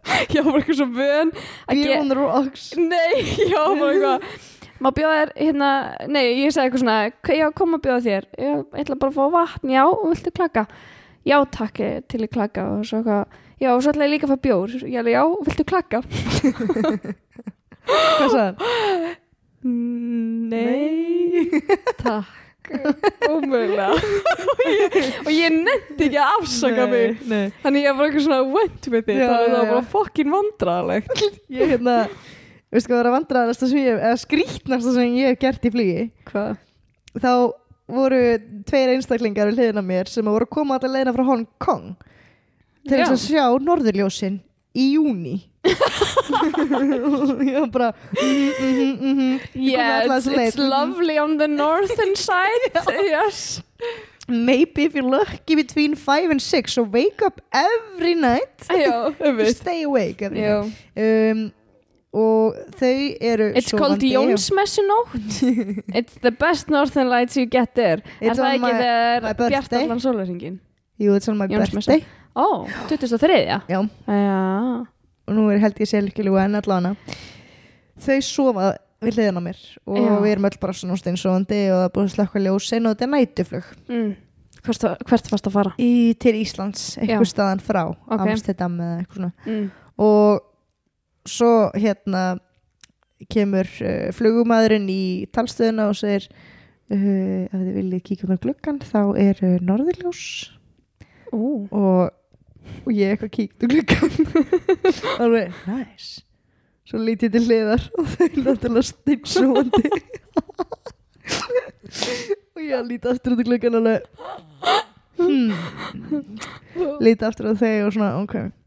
Ég 0.34 0.44
var 0.44 0.52
bara 0.52 0.60
eitthvað 0.62 0.78
svo 0.78 0.88
vön 0.92 1.32
að 1.68 1.82
on 1.96 2.08
the 2.08 2.16
rocks 2.16 2.70
Nei, 2.76 3.20
já, 3.52 3.64
bara 3.64 3.92
eitthvað 3.92 4.58
Má 4.80 4.88
bjóða 4.96 5.16
þér, 5.20 5.30
hérna, 5.36 5.70
nei, 6.08 6.22
ég 6.40 6.52
sagði 6.54 6.70
eitthvað 6.70 6.82
svona 6.84 6.98
"Hva- 7.20 7.36
Já, 7.36 7.46
kom 7.54 7.74
að 7.76 7.82
bjóða 7.84 8.02
þér. 8.06 8.24
Já, 8.38 8.52
ég 8.56 8.80
ætla 8.84 8.98
bara 8.98 9.10
að 9.12 9.18
fá 9.18 9.24
vatn, 9.34 9.68
já, 9.74 9.84
viltu 10.08 10.30
klaka? 10.32 10.66
Já, 11.28 11.36
takk, 11.52 11.80
til 12.08 12.20
í 12.24 12.28
klaka 12.32 12.62
og 12.78 12.84
svo 12.88 13.02
eitthvað, 13.02 13.26
já, 13.60 13.68
og 13.74 13.82
svo 13.82 13.92
ætla 13.92 14.06
ég 14.08 14.12
líka 14.14 14.26
að 14.26 14.32
fá 14.32 14.38
bjór. 14.46 14.68
Ég 14.88 14.98
alveg, 15.02 15.12
já, 15.12 15.24
viltu 15.44 15.64
klaka? 15.68 16.00
Hvað 17.90 18.30
sagði 18.30 18.46
hann? 18.48 19.16
Nei, 20.50 21.48
takk. 22.00 22.36
Ómögulega. 23.30 23.88
Og 25.26 25.30
ég, 25.32 25.40
ég 25.40 25.54
nefndi 25.56 26.06
ekki 26.06 26.18
að 26.22 26.34
afsaka 26.38 26.84
mig 26.86 27.16
Nei, 27.26 27.48
Þannig 27.64 27.82
ég 27.82 27.96
var 27.98 28.06
eitthvað 28.06 28.24
svona 28.28 28.44
went 28.54 28.86
with 28.92 29.08
it. 29.10 29.16
Já, 29.18 29.26
það 29.26 29.40
já, 29.42 29.50
var 29.56 29.64
já. 29.64 29.70
bara 29.72 29.86
fokkin 29.94 30.30
vandræðalegt. 30.36 31.24
Ég 31.50 31.72
hérna 31.74 31.96
Veistu 32.70 32.90
hvað 32.92 32.96
það 32.96 33.02
er 33.04 33.08
að 33.10 33.16
vandræðast 33.18 33.64
sem 33.66 33.78
ég 33.80 33.96
eða 33.98 34.18
skrítnasta 34.22 34.92
sem 34.94 35.16
ég 35.18 35.32
hef 35.32 35.40
gert 35.42 35.64
í 35.66 35.72
flugi? 35.74 36.04
Hvað? 36.30 36.58
þá 37.18 37.32
voru 37.90 38.18
tveir 38.70 38.92
einstaklingar 38.94 39.48
við 39.50 39.56
hliðina 39.58 39.82
mér 39.82 40.06
sem 40.10 40.22
voru 40.30 40.46
að 40.46 40.52
koma 40.54 40.76
allir 40.78 40.92
leiðina 40.94 41.14
frá 41.16 41.24
Hong 41.26 41.46
Kong 41.58 41.88
til 42.86 43.00
þess 43.00 43.14
að 43.16 43.24
sjá 43.24 43.46
norðurljósin 43.66 44.36
í 44.78 44.84
júni 44.94 45.32
og 45.66 47.42
ég 47.42 47.56
var 47.58 47.72
bara 47.74 47.88
mhm, 48.14 48.52
mhm, 48.54 48.94
mhm 49.10 49.32
Ég 49.58 49.74
kom 49.74 49.82
með 49.82 49.96
alla 49.96 50.14
Yes, 50.14 50.14
þessa 50.14 50.36
leið. 50.36 50.46
it's 50.46 50.62
lovely 50.62 51.18
on 51.18 51.36
the 51.42 51.48
northern 51.50 52.14
side. 52.28 52.78
Yes. 53.10 53.60
Maybe 54.28 54.84
if 54.84 54.94
you're 54.94 55.10
lucky 55.10 55.56
between 55.58 55.96
5 55.96 56.30
and 56.30 56.40
6 56.40 56.72
so 56.72 56.82
wake 56.84 57.20
up 57.26 57.40
every 57.52 58.14
night. 58.14 58.62
Já, 58.70 59.10
stay 59.56 59.82
awake 59.82 60.22
every 60.22 60.40
night. 60.40 60.72
Um, 60.96 61.52
og 62.10 62.56
þau 62.80 62.94
eru 63.22 63.50
It's 63.54 63.70
called 63.70 64.02
Jónsmessunótt 64.02 65.42
It's 65.98 66.16
the 66.24 66.32
best 66.34 66.70
northern 66.72 67.08
lights 67.10 67.36
you 67.38 67.46
get 67.46 67.74
there 67.78 68.02
Er 68.20 68.34
það 68.34 68.56
ekki 68.56 68.72
þegar 68.74 69.26
birthday. 69.28 69.50
bjart 69.54 69.76
allan 69.78 70.02
sólarringin? 70.02 70.56
Jú, 71.00 71.14
it's 71.16 71.30
on 71.30 71.38
my 71.38 71.46
birthday 71.46 72.02
Ó, 72.34 72.66
2003, 72.88 73.44
já 73.46 73.60
Já, 73.70 73.80
og 75.26 75.34
nú 75.34 75.48
er 75.50 75.58
held 75.62 75.78
ég 75.82 76.22
ljúga 76.24 76.44
en 76.46 76.58
allavega 76.58 76.96
þau 78.00 78.18
sofa 78.24 78.70
við 79.00 79.16
hliðin 79.16 79.40
á 79.40 79.42
mér 79.44 79.60
og 79.88 79.96
Já. 79.98 80.10
við 80.20 80.32
erum 80.34 80.48
öll 80.50 80.58
bara 80.60 80.76
svona 80.76 80.98
steinsofandi 81.00 81.60
og 81.70 81.78
það 81.78 81.86
er 81.86 81.94
búið 81.94 82.06
að 82.08 82.14
slökka 82.16 82.42
ljósin 82.44 82.88
og 82.88 82.94
þetta 82.94 83.06
er 83.06 83.12
nætuflug 83.14 83.70
mm. 83.88 84.10
hvert, 84.66 84.86
hvert 85.08 85.30
fannst 85.32 85.48
að 85.48 85.56
fara? 85.56 85.72
í, 85.80 85.90
til 86.20 86.34
Íslands, 86.42 86.84
Já. 87.00 87.16
staðan 87.28 87.62
frá 87.64 87.82
Ok. 87.88 88.24
Amsterdam 88.26 88.76
eða 88.80 88.98
eitthvað 89.00 89.20
svona 89.20 89.32
Mm. 89.46 89.70
og 90.00 90.46
svo 91.28 91.70
hérna 91.74 92.38
kemur 93.30 93.68
uh, 93.84 94.08
flugumæðurinn 94.16 94.88
í 94.90 95.26
talstöðuna 95.34 95.90
og 95.90 95.98
segir 95.98 96.24
uh, 96.30 97.44
ef 97.44 97.58
þið 97.58 97.74
viljið 97.76 98.06
kíkja 98.06 98.30
með 98.30 98.42
gluggan 98.46 98.80
þá 98.84 99.02
er 99.20 99.36
uh, 99.44 99.58
norðurljós. 99.66 100.22
Ó, 101.30 101.42
og, 101.70 102.10
og 102.86 102.90
ég 102.96 103.14
eitthvað 103.14 103.34
kíkt 103.36 103.64
um 103.66 103.70
gluggan 103.74 104.12
alveg, 105.22 105.46
nice. 105.68 106.24
Svo 106.90 106.98
lít 106.98 107.22
ég 107.22 107.30
til 107.34 107.44
hliðar 107.46 107.82
og 108.00 108.06
þau 108.10 108.24
er 108.26 108.38
náttúrulega 108.40 108.86
steinsóandi 108.88 109.84
og 112.56 112.62
ég 112.64 112.88
líti 112.88 113.06
aftur 113.10 113.32
út 113.36 113.42
í 113.44 113.46
gluggan 113.46 113.78
alveg 113.78 114.00
hmm. 115.20 115.50
líti 117.04 117.22
aftur 117.28 117.46
á 117.52 117.54
þau 117.54 117.76
og 117.86 117.92
svona, 117.94 118.10
ok. 118.24 118.34
svo 118.34 118.59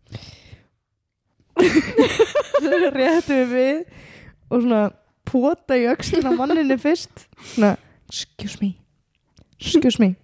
réttum 2.97 3.45
við 3.51 3.83
og 4.49 4.63
svona 4.63 4.81
pota 5.27 5.77
í 5.79 5.87
öxlina 5.91 6.33
á 6.33 6.37
manninni 6.37 6.77
fyrst. 6.81 7.27
Svona, 7.53 7.75
excuse 8.09 8.59
me. 8.61 8.73
Excuse 9.59 10.01
me. 10.01 10.15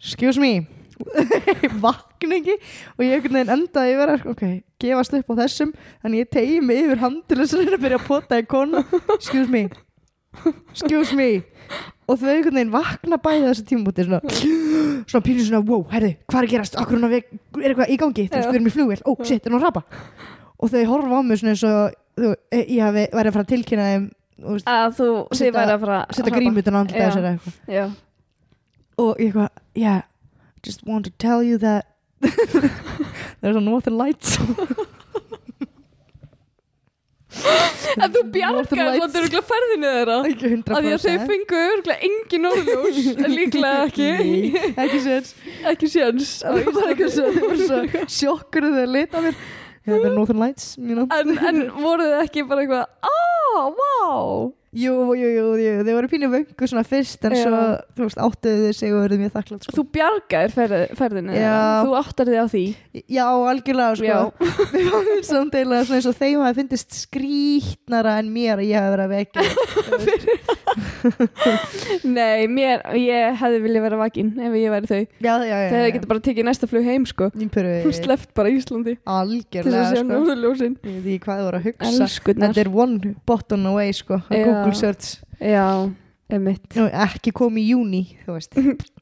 Excuse 0.00 0.40
me. 0.40 0.66
Vakna 1.84 2.38
ekki 2.38 2.54
og 2.94 3.02
ég 3.02 3.16
einhvern 3.16 3.40
veginn 3.40 3.54
endaði 3.56 3.96
að 3.98 4.28
ok, 4.30 4.44
gefast 4.80 5.16
upp 5.18 5.32
á 5.34 5.40
þessum 5.42 5.72
þannig 6.04 6.22
ég 6.22 6.30
tegi 6.30 6.60
mig 6.62 6.84
yfir 6.84 7.02
að 7.02 7.82
byrja 7.82 7.98
að 8.00 8.06
pota 8.06 8.38
í 8.40 8.46
konu. 8.48 8.84
Excuse 9.16 9.50
me. 9.50 9.66
Excuse 10.70 11.14
me 11.18 11.42
og 12.08 12.18
þau 12.20 12.28
einhvern 12.34 12.58
veginn 12.58 12.72
vakna 12.74 13.18
bæði 13.24 13.46
þessu 13.48 13.64
tímabúti 13.70 14.04
svona, 14.06 14.20
svona 15.08 15.24
pínu 15.24 15.46
svona 15.46 15.62
wow, 15.68 15.84
herði, 15.92 16.12
hvað 16.28 16.40
er 16.40 16.48
að 16.48 16.52
gerast, 16.54 16.78
við 16.78 17.18
er 17.64 17.68
eitthvað 17.70 17.92
í 17.94 17.98
gangi, 18.00 18.26
þú 18.28 18.36
veist, 18.38 18.48
við 18.50 18.58
erum 18.58 18.68
í 18.70 18.74
flugvél. 18.74 19.00
Oh 19.08 19.24
shit, 19.24 19.46
er 19.46 19.52
hún 19.54 19.60
að 19.60 19.66
rapa 19.68 19.84
og 20.58 20.70
þau 20.72 20.84
horfa 20.92 21.18
á 21.18 21.20
mig 21.24 21.40
svona 21.40 21.54
eins 21.54 21.64
og 21.68 21.96
þú, 22.20 22.32
e- 22.54 22.66
ég 22.76 22.82
hafi 22.84 23.06
verið 23.12 23.30
að 23.30 23.36
fara 23.36 23.44
að 23.44 23.52
tilkynna 23.54 23.86
þeim 23.90 24.04
veist, 24.54 24.68
að 24.70 24.96
þú 24.98 25.08
þið 25.10 25.38
Setja- 25.40 25.54
væri 25.58 25.74
að 25.74 25.84
fara 25.84 25.98
að 26.00 26.18
setja 26.18 26.34
grímutan 26.36 26.78
andlita 26.80 27.00
Já. 27.00 27.08
þessar 27.10 27.30
eitthvað. 27.32 27.94
Og 29.04 29.10
ég 29.18 29.26
eitthvað, 29.32 29.48
yeah 29.74 30.02
just 30.64 30.86
want 30.86 31.04
to 31.04 31.10
tell 31.18 31.42
you 31.42 31.58
that 31.58 31.86
there's 33.40 33.56
a 33.56 33.60
northern 33.60 33.98
lights 33.98 34.38
en 37.44 38.14
þú 38.14 38.22
Lights. 38.88 39.00
svolítið 39.00 39.20
örgulega 39.22 39.44
ferðinu 39.50 39.90
þeirra. 39.94 40.16
Ekki 40.30 40.50
100% 40.52 40.78
að 40.78 40.86
því 40.86 40.94
að 40.94 41.04
þau 41.04 41.26
fengu 41.30 41.60
örgulega 41.64 42.08
engin 42.08 42.48
orðljós 42.50 43.02
en 43.24 43.34
líklega 43.38 43.82
ekki. 43.88 44.08
Nei, 44.20 44.62
ekki 44.86 45.02
séns. 45.08 45.34
Ekki 45.72 45.90
séns. 45.94 46.32
Það 46.44 46.56
var 46.60 46.78
bara 46.78 46.94
eitthvað 46.94 47.12
það 47.68 48.08
sjokkur 48.18 48.68
þegar 48.68 48.80
þeir 48.80 48.94
lita 48.98 49.20
á 49.20 49.24
mér. 49.28 49.44
Yeah, 49.84 49.98
the 50.00 50.08
northern 50.08 50.38
lights, 50.40 50.78
en, 50.80 51.34
en 51.44 51.58
voru 51.76 52.06
þið 52.08 52.14
ekki 52.22 52.44
bara 52.48 52.62
eitthvað 52.64 53.10
ó, 53.54 53.62
vá 53.78 53.94
jú, 54.74 54.94
jú, 55.14 55.28
jú, 55.30 55.42
jú, 55.54 55.74
þeir 55.86 55.94
voru 55.94 56.08
pínu 56.10 56.28
vöngu 56.32 56.66
svona 56.66 56.82
fyrst 56.86 57.22
en 57.28 57.34
Já. 57.36 57.44
svo, 57.44 57.58
þú 57.94 58.06
veist, 58.08 58.18
áttuðu 58.24 58.64
þau 58.64 58.74
sig 58.80 58.90
og 58.94 59.02
verðu 59.04 59.18
mjög 59.20 59.34
þakklátt 59.36 59.66
sko. 59.68 59.74
þú 59.76 59.84
bjargaðir 59.94 60.54
ferð, 60.56 60.82
ferðinu 60.98 61.36
Já. 61.38 61.54
þú 61.86 61.94
áttar 62.00 62.30
þig 62.32 62.40
á 62.42 62.46
því 62.50 62.64
já, 63.14 63.26
algjörlega, 63.52 63.98
sko 64.00 64.08
Já. 64.08 64.18
varum 64.96 65.22
samt 65.30 65.54
eiginlega 65.54 65.86
svona 65.86 66.00
eins 66.00 66.10
og 66.10 66.18
þeim 66.18 66.42
hafi 66.42 66.58
fyndist 66.58 66.98
skrítnara 67.04 68.16
en 68.18 68.32
mér 68.34 68.58
að 68.58 68.66
ég 68.72 68.82
hafi 68.82 68.94
verið 68.96 69.06
að 69.06 69.14
vekja 69.14 69.42
nei, 72.16 72.46
mér, 72.50 72.84
ég 72.98 73.38
hefði 73.40 73.60
viljað 73.64 73.86
vera 73.86 73.98
vakinn 74.00 74.30
ef 74.38 74.56
ég 74.58 74.74
væri 74.74 74.90
þau. 74.90 75.00
Já, 75.24 75.34
já, 75.34 75.54
já, 75.54 75.68
þau 75.70 75.78
hefði 75.78 75.92
getið 75.98 76.08
bara 76.12 76.24
tekið 76.28 76.48
næsta 76.48 76.70
flug 76.70 76.88
heim 76.88 77.06
sko. 77.10 77.30
Hún 77.34 77.96
sleft 77.98 78.32
bara 78.38 78.52
Íslandi. 78.54 78.96
Til 78.96 79.02
þess 79.02 79.10
að 79.10 79.20
algjörlega 79.24 79.84
sjá 79.90 80.00
sko. 80.00 80.08
norðurljósin. 80.12 80.78
Ég 80.80 80.96
veit 81.04 81.12
ekki 81.14 81.26
hvað 81.26 81.42
þið 81.42 81.48
voru 81.50 81.60
að 81.60 81.68
hugsa. 81.68 82.08
Þetta 82.32 82.64
er 82.64 82.72
one 82.84 83.14
button 83.28 83.70
away 83.72 83.94
sko. 83.96 84.20
Google 84.30 84.74
search. 84.78 85.14
Já, 85.42 85.68
emitt 86.32 86.80
ekki 86.80 87.34
kom 87.36 87.60
í 87.60 87.68
júni 87.72 88.04
þú 88.24 88.38
veist. 88.38 88.58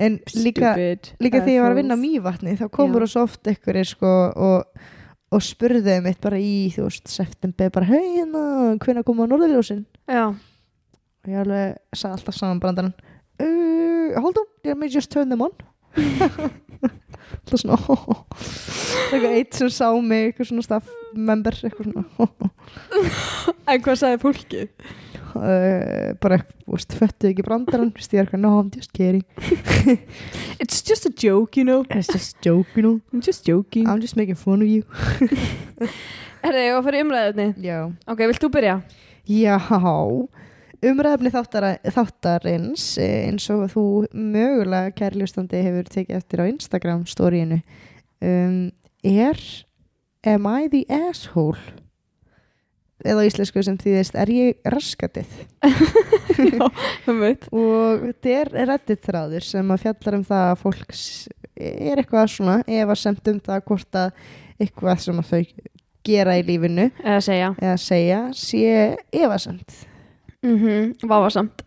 En 0.00 0.16
líka, 0.40 0.72
líka 1.20 1.42
þegar 1.42 1.52
ég 1.52 1.60
var 1.60 1.74
að 1.74 1.78
vinna 1.82 1.96
mývatni 2.00 2.54
þá 2.56 2.62
komur 2.72 3.04
það 3.04 3.10
svo 3.12 3.24
oft 3.26 3.50
ykkur 3.52 3.78
sko, 3.84 4.12
og, 4.32 4.86
og 5.28 5.42
spurðu 5.44 5.98
mitt 6.06 6.20
bara 6.24 6.38
í 6.40 6.70
þú 6.72 6.86
veist, 6.86 7.10
september 7.12 7.68
bara 7.74 7.90
hei 7.90 8.14
hérna, 8.14 8.44
hvenær 8.80 9.04
koma 9.04 9.26
norðurljósin? 9.28 9.82
Já, 10.08 10.30
og 11.24 11.32
ég 11.32 11.40
alveg 11.42 11.76
sagði 11.96 12.16
alltaf 12.18 12.38
saman 12.38 12.60
brandarann 12.62 12.94
uh, 13.40 14.20
hold 14.20 14.40
on, 14.40 14.48
let 14.64 14.78
me 14.80 14.88
just 14.92 15.10
turn 15.12 15.28
them 15.32 15.42
on. 15.44 15.52
Alltaf 15.96 17.60
svona 17.62 17.76
eitthvað 19.10 19.36
eitt 19.36 19.58
sem 19.58 19.70
sá 19.74 19.88
mig 20.02 20.30
eitthvað 20.30 20.50
svona 20.52 20.66
staff 20.66 20.90
member 21.14 21.56
eitthvað 21.66 21.92
svona. 21.92 22.50
En 23.70 23.82
hvað 23.84 24.00
sagði 24.00 24.20
fólkið? 24.24 24.68
uh, 25.36 26.10
bara, 26.22 26.40
þú 26.64 26.74
veist, 26.74 26.94
föttu 26.98 27.30
ekki 27.30 27.44
er 27.44 28.24
eitthvað, 28.24 28.40
no, 28.42 28.52
I'm 28.60 28.70
just 28.74 28.92
kidding. 28.92 29.24
It's 30.62 30.82
just 30.82 31.06
a 31.06 31.10
joke, 31.10 31.56
you 31.56 31.64
know. 31.64 31.84
It's 31.90 32.08
just 32.12 32.40
joke, 32.44 32.68
you 32.76 32.82
know. 32.82 33.00
I'm 33.12 33.20
just 33.20 33.46
joking. 33.46 33.88
I'm 33.88 34.00
just 34.00 34.16
making 34.16 34.34
fun 34.36 34.62
of 34.62 34.68
you. 34.68 34.82
Herði, 36.40 36.64
ég 36.66 36.72
var 36.74 36.80
að 36.80 36.86
fara 36.88 36.98
í 37.00 37.04
umræðinni 37.04 37.48
já, 37.64 37.78
Ok, 38.08 38.24
vilt 38.30 38.40
þú 38.42 38.50
byrja? 38.54 38.76
já 39.28 39.56
þáttara, 40.80 41.74
þáttarins 41.84 42.84
eh, 42.98 43.28
eins 43.28 43.48
og 43.52 43.66
þú 43.74 43.84
mögulega 44.12 44.92
kærljústandi 44.96 45.60
hefur 45.62 45.84
tekið 45.92 46.16
eftir 46.16 46.40
á 46.40 46.44
Instagram 46.48 47.04
storyinu 47.06 47.60
um, 48.22 48.70
er 49.04 49.36
am 50.24 50.46
I 50.46 50.68
the 50.68 50.84
asshole? 50.88 51.58
Eða 53.00 53.24
íslensku 53.24 53.62
sem 53.64 53.78
þýðist 53.80 54.16
er 54.20 54.28
ég 54.28 54.58
raskatið? 54.68 55.30
Já, 56.52 56.66
það 57.06 57.20
veit. 57.22 57.46
Og 57.48 58.02
þetta 58.10 58.34
er 58.42 58.50
reddit 58.68 59.00
þráður 59.06 59.46
sem 59.48 59.72
að 59.72 59.86
fjallar 59.86 60.16
um 60.18 60.24
það 60.28 60.44
að 60.50 60.58
fólk 60.60 60.92
er 61.60 62.02
eitthvað 62.02 62.28
svona 62.34 62.58
efa 62.68 62.96
semt 63.00 63.30
um 63.32 63.40
það 63.40 63.62
hvort 63.70 64.00
að 64.02 64.10
eitthvað 64.60 65.00
sem 65.06 65.22
að 65.22 65.30
þau 65.30 65.70
gera 66.10 66.36
í 66.36 66.44
lífinu 66.44 66.90
Eða 67.00 67.20
segja. 67.24 67.48
eða 67.60 67.78
segja 67.80 68.20
sé 68.36 68.66
efasemt 69.12 69.86
mm 70.42 70.56
-hmm. 70.56 71.08
Váfasamt 71.08 71.66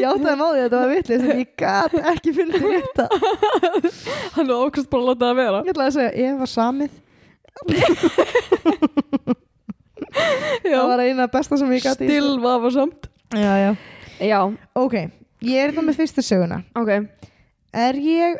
ég 0.00 0.04
áttaði 0.08 0.36
máði 0.36 0.58
að 0.58 0.64
þetta 0.64 0.80
var 0.80 0.90
vitlega 0.90 1.20
sem 1.22 1.40
ég 1.40 1.50
gat 1.62 1.92
ekki 2.12 2.34
fundið 2.36 2.66
rétta. 2.68 3.06
Hann 4.36 4.50
er 4.50 4.56
ákvæmst 4.58 4.90
bara 4.92 5.02
að 5.02 5.08
láta 5.08 5.24
það 5.24 5.38
vera. 5.40 5.62
Ég 5.62 5.72
ætlaði 5.72 5.88
að 5.88 5.96
segja 5.96 6.12
efa 6.28 6.46
samið. 6.52 6.92
Það 10.62 10.86
var 10.92 11.00
eina 11.06 11.24
besta 11.32 11.54
sem 11.60 11.72
ég 11.72 11.82
gat 11.84 12.00
í 12.02 12.06
Still 12.10 12.34
váfasamt 12.42 13.02
já, 13.32 13.52
já. 13.56 13.70
Já, 14.22 14.40
ok, 14.78 14.94
ég 15.42 15.56
er 15.58 15.72
þetta 15.72 15.84
með 15.86 15.98
fyrstu 16.02 16.22
söguna. 16.24 16.58
Ok. 16.78 16.90
Er 17.72 17.94
ég 17.96 18.36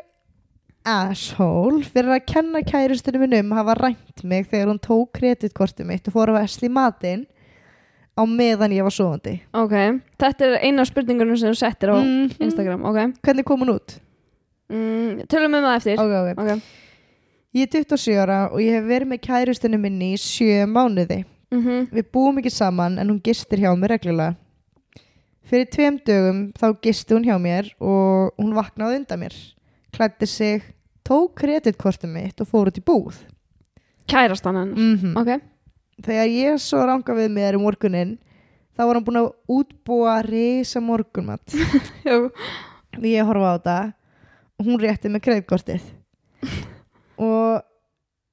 asshole 0.84 1.82
fyrir 1.86 2.14
að 2.16 2.24
kenna 2.26 2.62
kærustunum 2.66 3.22
minn 3.26 3.36
um 3.40 3.52
hafa 3.56 3.74
rænt 3.78 4.24
mig 4.24 4.48
þegar 4.50 4.70
hún 4.72 4.80
tók 4.82 5.12
kreditkortið 5.18 5.86
mitt 5.88 6.08
og 6.10 6.14
fór 6.16 6.32
að 6.32 6.40
vesli 6.42 6.68
matinn 6.72 7.26
á 8.18 8.22
meðan 8.28 8.74
ég 8.74 8.82
var 8.84 8.92
sofandi? 8.94 9.38
Ok, 9.54 9.72
þetta 10.20 10.48
er 10.48 10.56
eina 10.66 10.82
af 10.84 10.90
spurningunum 10.90 11.36
sem 11.38 11.52
þú 11.52 11.58
settir 11.62 11.92
á 11.94 11.96
Mhm. 12.02 12.36
Instagram 12.40 12.84
Ok, 12.84 13.14
Hvernig 13.22 13.44
kom 13.44 13.60
hún 13.60 13.74
út? 13.78 13.98
mm, 14.70 15.26
tölum 15.28 15.54
um 15.54 15.64
það 15.64 15.76
eftir 15.76 15.98
Ok, 15.98 16.12
ok. 16.12 16.38
Ok, 16.38 16.62
Ég 17.54 17.62
er 17.62 17.84
27 17.84 18.16
ára 18.16 18.50
og 18.52 18.58
ég 18.60 18.72
hef 18.72 18.84
verið 18.84 19.08
með 19.08 19.20
kærustunum 19.20 19.80
minni 19.80 20.14
í 20.14 20.16
sjö 20.16 20.64
mánuði. 20.66 21.24
mhm 21.52 21.88
Við 21.92 22.04
búum 22.12 22.38
ekki 22.38 22.50
saman 22.50 22.98
en 22.98 23.08
hún 23.10 23.20
gistir 23.22 23.58
hjá 23.58 23.76
mér 23.76 23.90
reglulega. 23.98 24.36
Fyrir 25.44 25.66
tveim 25.68 25.98
dögum 26.02 26.52
þá 26.54 26.72
gisti 26.80 27.14
hún 27.14 27.24
hjá 27.26 27.36
mér 27.38 27.70
og 27.80 28.32
hún 28.38 28.54
vaknaði 28.54 28.96
undan 29.02 29.20
mér. 29.20 29.34
Klæddi 29.92 30.26
sig, 30.26 30.62
tók 31.04 31.34
kreditkortið 31.36 32.12
mitt 32.12 32.40
og 32.40 32.48
fór 32.48 32.70
út 32.70 32.78
í 32.80 32.84
búð. 32.84 33.18
Kærastan 34.08 34.56
hennar? 34.56 34.78
Mm 34.78 35.16
Ok, 35.20 35.42
þegar 36.04 36.30
ég 36.32 36.60
svo 36.62 36.80
ranga 36.88 37.16
við 37.16 37.28
mér 37.34 37.58
um 37.58 37.66
morgunin 37.66 38.14
þá 38.72 38.86
var 38.86 38.96
hann 38.96 39.04
búin 39.04 39.20
að 39.20 39.32
útbúa 39.52 40.14
risa 40.24 40.80
morgunmat 40.80 41.44
já. 42.08 42.16
Og 42.96 43.04
ég 43.04 43.24
horfa 43.28 43.52
á 43.52 43.56
þetta. 43.56 43.76
Og 44.60 44.66
hún 44.68 44.80
rétti 44.80 45.10
með 45.12 45.24
kreitkortið 45.28 45.90
og 47.22 47.62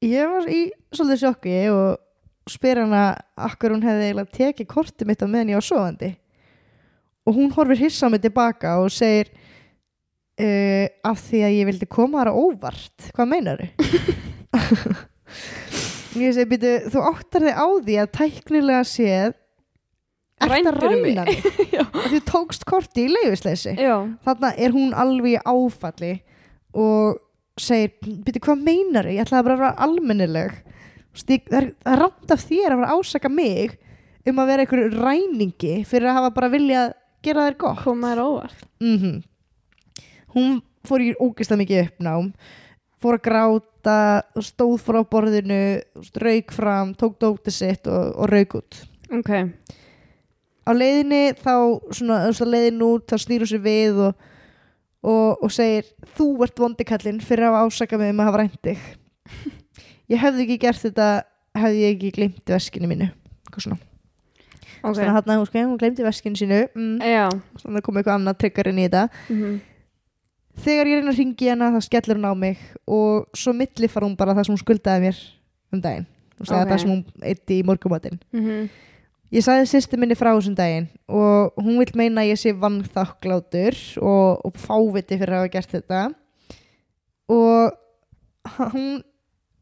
ég 0.05 0.29
var 0.31 0.47
í 0.49 0.61
svolítið 0.95 1.21
sjokki 1.21 1.57
og 1.73 2.49
spyr 2.49 2.81
hana 2.85 3.03
akkur 3.37 3.75
hún 3.75 3.83
hefði 3.85 4.07
eiginlega 4.07 4.37
tekið 4.37 4.69
kortið 4.71 5.09
mitt 5.09 5.21
á 5.21 5.27
meðan 5.27 5.51
ég 5.53 5.59
var 5.59 5.67
sofandi. 5.67 6.09
Og 7.27 7.35
hún 7.37 7.51
horfir 7.53 7.83
hissa 7.83 8.07
á 8.07 8.09
mig 8.09 8.23
tilbaka 8.23 8.77
og 8.81 8.89
segir 8.93 9.29
uh, 10.39 10.85
af 11.11 11.21
því 11.27 11.43
að 11.45 11.55
ég 11.57 11.69
vildi 11.69 11.89
koma 11.91 12.21
þar 12.21 12.31
á 12.31 12.39
óvart. 12.39 13.11
Hvað 13.15 13.31
meinar 13.33 13.65
ég 16.19 16.33
segi 16.33 16.49
býtu 16.49 16.71
þú 16.89 17.03
áttar 17.11 17.45
þig 17.45 17.59
á 17.59 17.67
því 17.85 17.95
að 18.01 18.11
tæknilega 18.17 18.83
séð 18.87 19.35
ert 20.39 20.69
að 20.71 20.79
ræna 20.79 21.25
mig 21.25 21.41
þú 22.11 22.21
tókst 22.27 22.65
kortið 22.67 23.09
í 23.09 23.13
leifisleysi 23.13 23.75
Já, 23.77 23.95
þarna 24.25 24.53
er 24.57 24.73
hún 24.73 24.95
alveg 24.97 25.43
áfalli 25.45 26.13
og 26.73 27.19
segir, 27.59 27.93
byrju 28.01 28.43
hvað 28.45 28.65
meinar 28.65 29.09
ég 29.11 29.23
ætlaði 29.25 29.47
bara 29.47 29.55
að 29.55 29.63
vera 29.63 29.87
almennileg. 29.87 30.57
Það 31.19 31.55
er, 31.59 31.65
rámt 31.99 32.31
af 32.31 32.43
þér 32.45 32.75
að 32.75 32.81
vera 32.83 32.95
ásaka 32.95 33.31
mig 33.33 33.75
um 34.29 34.39
að 34.39 34.51
vera 34.51 34.65
einhverju 34.65 34.91
ræningi 34.95 35.73
fyrir 35.89 36.11
að 36.11 36.19
hafa 36.19 36.33
bara 36.37 36.51
viljað 36.53 36.93
gera 37.25 37.47
þér 37.49 37.57
gott. 37.65 37.83
Koma 37.83 38.13
þér 38.13 38.23
óvart. 38.23 38.63
Mm 38.79 38.95
hún 40.35 40.59
fór 40.87 41.03
í 41.03 41.11
ógeðslega 41.19 41.61
mikið 41.63 41.83
uppnám 41.85 42.31
fór 42.99 43.17
að 43.17 43.25
gráta 43.27 43.97
stóð 44.43 44.77
frá 44.83 44.99
borðinu 45.07 45.59
rauk 46.19 46.53
fram, 46.55 46.93
tók 46.99 47.15
dótið 47.21 47.55
sitt 47.55 47.87
og, 47.87 48.11
og 48.19 48.31
rauk 48.31 48.57
út. 48.59 48.79
Ok, 49.15 49.31
á 50.67 50.71
leiðinni 50.75 51.21
þá 51.39 51.53
svona, 51.95 52.19
leiðin 52.51 52.83
út 52.85 53.07
þá 53.09 53.17
hún 53.23 53.49
sér 53.49 53.63
við 53.63 54.01
og, 54.09 54.25
og, 55.01 55.45
og 55.45 55.53
segir 55.55 55.87
þú 56.17 56.29
ert 56.45 56.61
vondikallinn 56.61 57.23
fyrir 57.23 57.49
að 57.49 57.61
ásaka 57.65 57.99
mig 57.99 58.13
um 58.13 58.23
að 58.23 58.29
hafa 58.31 58.43
rænt 58.43 58.59
þig. 58.67 58.83
Ég 60.13 60.21
hefði 60.21 60.45
ekki 60.45 60.59
gert 60.65 60.83
þetta 60.83 61.09
hefði 61.59 61.85
ég 61.85 61.95
ekki 61.95 62.11
glimt 62.17 62.51
veskinu 62.53 62.89
mínu 62.89 63.07
eitthvað 63.09 63.65
svona, 63.65 63.79
ok. 64.83 64.99
Þannig 64.99 65.33
að 65.33 65.55
hann 65.57 65.79
glemti 65.81 66.05
veskinu 66.05 66.37
sínu 66.39 66.59
mm, 66.67 66.95
þannig 67.61 67.81
að 67.81 67.85
kom 67.85 67.99
eitthvað 67.99 68.15
annað 68.19 68.39
tryggar 68.43 68.69
inn 68.71 68.81
í 68.81 68.85
þetta. 68.87 69.07
Mhm. 69.29 69.59
Þegar 70.63 70.89
ég 70.91 70.99
reyna 70.99 71.11
að 71.13 71.19
ringi 71.21 71.49
hana 71.51 71.71
þá 71.75 71.79
skellir 71.87 72.17
hún 72.19 72.29
á 72.29 72.33
mig 72.37 72.61
og 72.87 73.27
svo 73.37 73.53
milli 73.55 73.89
fara 73.91 74.07
hún 74.07 74.17
bara 74.19 74.35
það 74.37 74.47
sem 74.49 74.55
hún 74.55 74.63
skuldaði 74.63 75.03
mér 75.07 75.19
um 75.73 75.81
daginn 75.83 76.05
veist, 76.39 76.51
Ok. 76.51 76.55
okay. 76.55 76.69
það 76.71 76.79
sem 76.83 76.93
hún 76.93 77.03
eitti 77.33 77.59
í 77.59 77.65
morgumatinn 77.67 78.19
Mhm. 78.33 78.69
Ég 79.29 79.43
sagði 79.45 79.67
sýstu 79.69 79.97
minni 80.01 80.15
frá 80.17 80.31
þessum 80.33 80.55
daginn 80.57 80.87
og 81.07 81.53
hún 81.61 81.77
vil 81.77 81.91
meina 81.93 82.21
að 82.23 82.31
ég 82.31 82.39
sé 82.41 82.49
vannþakklátur 82.57 83.75
og, 84.01 84.41
og 84.45 84.55
fáviti 84.57 85.19
fyrir 85.19 85.35
að 85.35 85.43
hafa 85.43 85.51
gert 85.53 85.75
þetta 85.75 85.99
og 87.29 87.75
hún, 88.73 89.03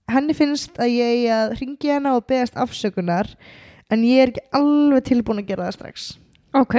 henni 0.07 0.33
finnst 0.38 0.79
að 0.79 0.93
ég 0.95 1.25
að 1.36 1.57
ringi 1.60 1.91
hana 1.91 2.15
og 2.15 2.23
beðast 2.31 2.55
afsökunar 2.55 3.33
en 3.91 4.05
ég 4.07 4.23
er 4.23 4.31
ekki 4.31 4.45
alveg 4.55 5.03
tilbúin 5.10 5.43
að 5.43 5.49
gera 5.51 5.67
það 5.67 5.75
strax 5.81 6.07
Ok 6.55 6.75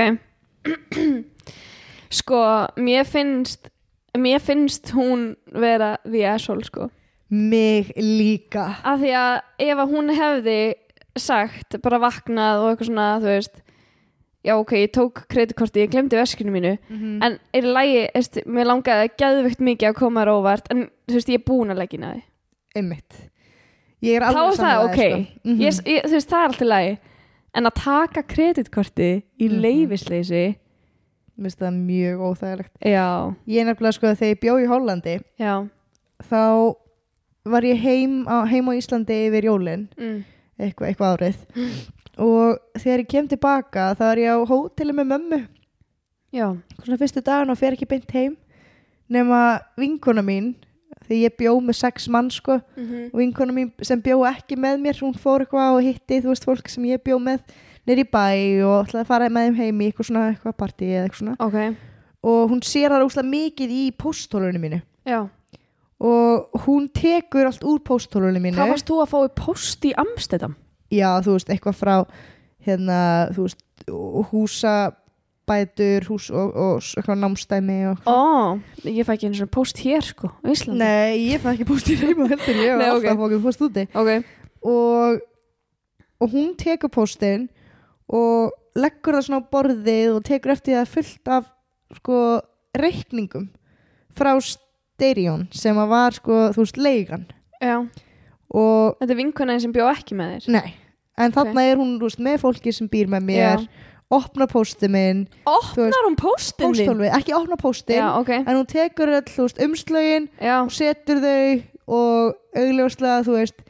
Sko, 2.18 2.40
mér 2.80 3.04
finnst 3.04 3.68
mér 4.16 4.40
finnst 4.40 4.92
hún 4.96 5.34
vera 5.52 5.96
the 6.06 6.24
asshole 6.26 6.64
sko 6.64 6.90
Mig 7.30 7.90
líka 7.96 8.78
af 8.84 9.00
því 9.02 9.10
að 9.20 9.40
ef 9.60 9.78
að 9.82 9.90
hún 9.92 10.14
hefði 10.16 10.60
sagt, 11.18 11.76
bara 11.82 11.98
vaknað 12.00 12.62
og 12.62 12.70
eitthvað 12.70 12.88
svona, 12.88 13.08
þú 13.20 13.28
veist 13.34 13.62
já 14.46 14.54
ok, 14.54 14.72
ég 14.78 14.92
tók 14.94 15.24
kreditkorti, 15.28 15.82
ég 15.82 15.90
glemdi 15.92 16.16
veskinu 16.16 16.52
mínu 16.54 16.76
mm. 16.88 17.18
en 17.26 17.38
er 17.52 17.66
í 17.66 17.72
lagi, 17.74 18.04
veist, 18.14 18.38
mér 18.46 18.70
langaði 18.70 19.10
geðveikt 19.18 19.60
mikið 19.66 19.90
að 19.90 19.98
koma 19.98 20.22
þér 20.22 20.30
óvart 20.38 20.70
en 20.72 20.86
þú 21.08 21.18
veist, 21.18 21.32
ég 21.34 21.40
er 21.40 21.44
búin 21.50 21.74
að 21.74 21.82
leggja 21.82 22.00
það 22.06 22.22
Einmitt 22.78 23.18
Ég 23.98 24.14
er 24.14 24.22
þá 24.22 24.38
alveg 24.38 24.52
er 24.52 24.62
það 24.62 24.84
ok, 24.84 24.98
sko. 24.98 25.20
Mhm. 25.42 25.60
ég, 25.60 25.78
ég, 25.90 26.04
þú 26.06 26.14
veist, 26.14 26.30
það 26.30 26.38
er 26.40 26.48
alltaf 26.52 26.68
lagi 26.70 26.98
en 27.58 27.66
að 27.66 27.78
taka 27.82 28.22
kreditkorti 28.22 29.10
í 29.42 29.48
Mhm. 29.48 29.60
leifisleysi 29.64 30.44
Mér 31.38 31.52
finnst 31.52 31.60
það 31.62 31.76
mjög 31.86 32.22
óþægilegt. 32.26 32.72
Já, 32.82 33.34
Ég 33.46 33.60
er 33.62 33.68
nefnilega 33.68 33.94
sko 33.94 34.10
þegar 34.10 34.32
ég 34.32 34.40
bjó 34.42 34.54
í 34.58 34.66
Hollandi 34.66 35.12
já. 35.38 35.52
þá 36.26 36.42
var 37.46 37.62
ég 37.62 37.78
heim 37.78 38.24
á, 38.26 38.42
heim 38.50 38.66
á 38.66 38.72
Íslandi 38.74 39.18
yfir 39.28 39.46
jólin 39.46 39.86
mm. 39.94 40.18
eitthvað, 40.58 40.88
eitthvað 40.88 41.14
árið. 41.14 41.38
Og 42.18 42.58
þegar 42.82 43.04
ég 43.04 43.10
kem 43.12 43.28
tilbaka 43.30 43.92
þá 43.94 44.04
er 44.10 44.22
ég 44.24 44.34
á 44.34 44.50
hóteli 44.50 44.96
með 44.98 45.10
mömmu. 45.12 45.40
Já, 46.34 46.48
svona 46.82 46.98
fyrstu 47.00 47.22
dagan 47.22 47.54
og 47.54 47.60
fer 47.60 47.78
ekki 47.78 47.86
beint 47.88 48.10
heim 48.12 48.34
nema 49.08 49.60
vinkona 49.78 50.26
mín 50.26 50.56
þegar 51.06 51.22
ég 51.22 51.38
bjó 51.38 51.54
með 51.62 51.78
sex 51.78 52.10
mann 52.10 52.28
sko. 52.34 52.58
Og 53.14 53.16
vinkona 53.22 53.54
mín 53.54 53.70
sem 53.86 54.02
bjó 54.02 54.24
ekki 54.28 54.58
með 54.58 54.82
mér 54.82 55.00
hún 55.06 55.14
fór 55.14 55.46
eitthvað 55.46 55.78
og 55.78 55.86
hitti 55.86 56.18
þú 56.18 56.34
veist 56.34 56.50
fólk 56.50 56.68
sem 56.68 56.90
ég 56.90 57.00
bjó 57.06 57.22
með 57.22 57.46
nýr 57.88 58.04
í 58.04 58.06
bæ 58.08 58.28
og 58.68 58.76
ætlaði 58.84 59.02
að 59.02 59.10
fara 59.10 59.32
með 59.32 59.48
þeim 59.48 59.58
heim 59.62 59.80
í 59.80 59.88
eitthvað 59.88 60.10
svona 60.10 60.28
eitthvað 60.34 60.56
partí 60.60 60.92
eða 60.92 61.08
eitthvað 61.08 61.22
svona. 61.24 61.36
Ok, 61.48 61.58
og 62.28 62.40
hún 62.52 62.62
sér 62.66 62.94
það 62.94 63.08
úslega 63.08 63.32
mikið 63.32 63.74
í 63.74 63.82
pósthólunum 63.98 64.64
mínu. 64.68 64.80
Já. 65.08 65.20
Og 65.98 66.64
hún 66.68 66.86
tekur 66.94 67.48
allt 67.48 67.64
úr 67.66 67.82
pósthólunum 67.82 68.44
mínu. 68.44 68.60
Hvað 68.60 68.74
varst 68.76 68.90
þú 68.90 69.02
að 69.02 69.12
fá 69.12 69.18
í 69.24 69.36
post 69.40 69.86
í 69.88 69.94
Amstedam? 69.98 70.58
já, 70.92 71.08
þú 71.24 71.36
veist, 71.36 71.50
eitthvað 71.52 71.76
frá 71.78 71.94
hérna, 72.64 73.00
þú 73.36 73.46
veist, 73.46 73.60
húsabætur 74.32 76.08
hús 76.08 76.28
og, 76.34 76.56
og 76.58 76.88
eitthvað 76.98 77.20
námstæmi 77.22 77.78
og... 77.92 78.02
ó, 78.08 78.58
ég 78.84 79.06
fæ 79.06 79.14
ekki 79.14 79.28
einu 79.28 79.38
svona 79.38 79.54
post 79.54 79.80
hér 79.84 80.04
sko, 80.04 80.32
á 80.32 80.46
Íslandi. 80.48 80.80
Nei, 80.82 81.28
ég 81.30 81.44
fæ 81.44 81.52
ekki 81.54 81.68
post 81.68 81.92
í 81.92 81.98
reyma 82.00 82.28
heldur, 82.32 82.56
ég. 82.56 82.74
Var 82.74 82.90
alltaf 82.92 83.12
að 83.12 83.20
fá 83.20 83.28
ekki 83.28 83.42
post 83.44 83.64
úti. 83.68 83.86
Ok, 83.92 84.10
og, 84.72 85.22
og 86.18 86.34
hún 86.34 86.52
tekur 86.60 86.92
postin 86.92 87.48
og 88.08 88.54
leggur 88.78 89.18
það 89.18 89.26
svona 89.26 89.42
á 89.44 89.50
borðið 89.52 90.14
og 90.16 90.24
tekur 90.28 90.54
eftir 90.54 90.78
það 90.78 90.92
fullt 90.94 91.32
af 91.34 91.48
sko 91.98 92.18
reikningum 92.78 93.48
frá 94.18 94.32
Stereon 94.42 95.46
sem 95.54 95.78
að 95.78 95.90
var 95.92 96.16
sko, 96.16 96.38
þú 96.54 96.64
veist, 96.64 96.78
leigan. 96.80 97.26
Já. 97.62 97.76
Og 98.48 98.96
þetta 98.98 99.12
er 99.12 99.20
vinkonaðin 99.20 99.64
sem 99.66 99.74
bjó 99.74 99.86
ekki 99.92 100.16
með 100.18 100.34
þér? 100.38 100.48
Nei, 100.56 100.72
en 101.20 101.34
þarna 101.36 101.64
er 101.68 101.80
hún 101.80 101.98
þú 102.00 102.08
veist, 102.08 102.22
með 102.24 102.40
fólki 102.44 102.74
sem 102.74 102.88
býr 102.90 103.10
með 103.12 103.28
mér 103.28 103.68
opna 104.08 104.46
postið 104.48 104.92
minn 104.94 105.18
Þú 105.44 105.52
veist, 105.52 105.92
opnar 105.92 106.06
hún 106.06 106.16
postin 106.16 106.72
þín? 106.72 106.76
pósthólfi, 106.78 107.10
ekki 107.18 107.34
opna 107.36 107.58
postin 107.60 107.98
já, 108.00 108.06
ok, 108.16 108.30
en 108.38 108.54
hún 108.56 108.68
tekur 108.70 109.12
öll, 109.18 109.26
þú 109.28 109.44
veist, 109.44 109.60
umslögin 109.66 110.28
já, 110.40 110.54
og 110.62 110.72
setur 110.72 111.20
þau 111.20 111.98
og 111.98 112.62
augljóslega, 112.62 113.18
þú 113.26 113.36
veist 113.36 113.60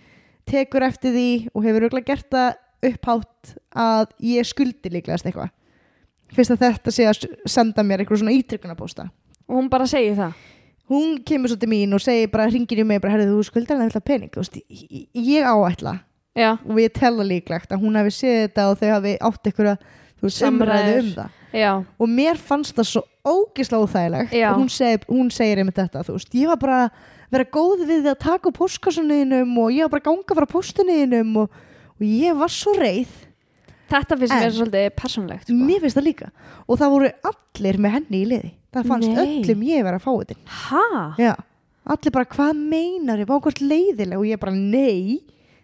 tekur 0.48 0.86
eftir 0.86 1.14
því 1.16 1.30
og 1.52 1.66
hefur 1.66 1.88
auðvitað 1.88 2.06
gert 2.06 2.30
það 2.36 2.92
upphátt 2.92 3.56
að 3.78 4.10
ég 4.26 4.48
skuldi 4.48 4.92
líklegast 4.92 5.28
eitthvað. 5.28 5.54
Fyrst 6.34 6.52
að 6.52 6.64
þetta 6.66 6.92
sé 6.92 7.06
að 7.08 7.22
senda 7.48 7.84
mér 7.86 8.02
eitthvað 8.02 8.22
svona 8.24 8.36
ítrykunarpósta 8.36 9.08
og 9.48 9.56
hún 9.56 9.70
bara 9.72 9.86
segir 9.88 10.16
það? 10.18 10.34
Hún 10.88 11.14
kemur 11.24 11.48
svo 11.52 11.56
til 11.60 11.68
mín 11.68 11.92
og 11.96 12.02
segir 12.04 12.28
bara, 12.32 12.48
ringir 12.52 12.80
í 12.80 12.84
mig 12.84 13.00
bara, 13.00 13.14
herrðu, 13.14 13.38
þú 13.38 13.46
skuldar 13.48 13.76
hann 13.78 13.88
eitthvað 13.88 14.04
pening? 14.08 14.30
Veist, 14.36 14.56
ég, 14.68 15.06
ég 15.12 15.48
áætla. 15.48 15.94
Já, 16.38 16.52
og 16.64 16.78
ég 16.80 16.92
tella 16.96 17.24
líklegt 17.26 17.72
að 17.72 17.82
hún 17.82 17.96
hafi 17.98 18.12
séð 18.14 18.36
þetta 18.44 18.66
og 18.70 18.78
þau 18.78 18.90
hafi 18.92 19.14
átt 19.26 19.48
eitthvað 19.48 19.86
Samræður. 20.26 21.00
um 21.02 21.10
það 21.16 21.58
já, 21.58 21.70
og 21.98 22.10
mér 22.10 22.38
fannst 22.42 22.76
það 22.76 22.88
svo 22.90 23.02
ógislega 23.28 23.84
óþægilegt 23.86 24.34
Já. 24.34 24.48
og 24.50 24.60
hún 24.60 24.70
segir, 24.72 25.04
hún 25.08 25.30
segir 25.30 25.62
einmitt 25.62 25.78
þetta 25.78 26.02
veist, 26.08 26.34
ég 26.34 26.50
var 26.50 26.58
bara 26.60 26.78
að 26.84 26.90
vera 27.32 27.46
góð 27.54 27.84
við 27.86 28.02
því 28.04 28.12
að 28.12 28.20
taka 28.24 28.52
postkassunniðinum 28.58 29.54
og 29.62 29.72
ég 29.72 29.86
var 29.86 29.94
bara 29.94 30.02
að 30.04 30.08
ganga 30.10 30.38
frá 30.38 30.48
postunniðinum 30.52 31.36
og, 31.44 31.58
og 31.98 32.06
ég 32.06 32.38
var 32.38 32.52
svo 32.52 32.74
reið 32.78 33.14
þetta 33.92 34.18
finnst 34.20 34.36
mér 34.36 34.54
svolítið 34.56 34.88
persónlegt 34.98 35.48
sko. 35.48 35.58
mér 35.68 35.84
finnst 35.84 35.98
það 35.98 36.08
líka. 36.08 36.30
Og 36.66 36.80
það 36.80 36.94
voru 36.94 37.12
allir 37.32 37.80
með 37.84 37.94
henni 37.98 38.22
í 38.22 38.28
liði. 38.32 38.50
Það 38.74 38.90
fannst 38.92 39.08
Nei. 39.08 39.20
öllum 39.24 39.62
ég 39.68 39.86
vera 39.86 40.00
að 40.00 40.04
fá 40.04 40.12
þetta 40.22 41.36
allir 41.88 42.12
bara 42.12 42.28
hvað 42.28 42.58
meinar 42.60 43.22
ég, 43.22 43.28
var 43.28 43.40
hvort 43.40 43.62
leiðileg? 43.64 44.18
Og 44.18 44.26
ég 44.28 44.40
bara 44.40 44.54
nei. 44.54 45.20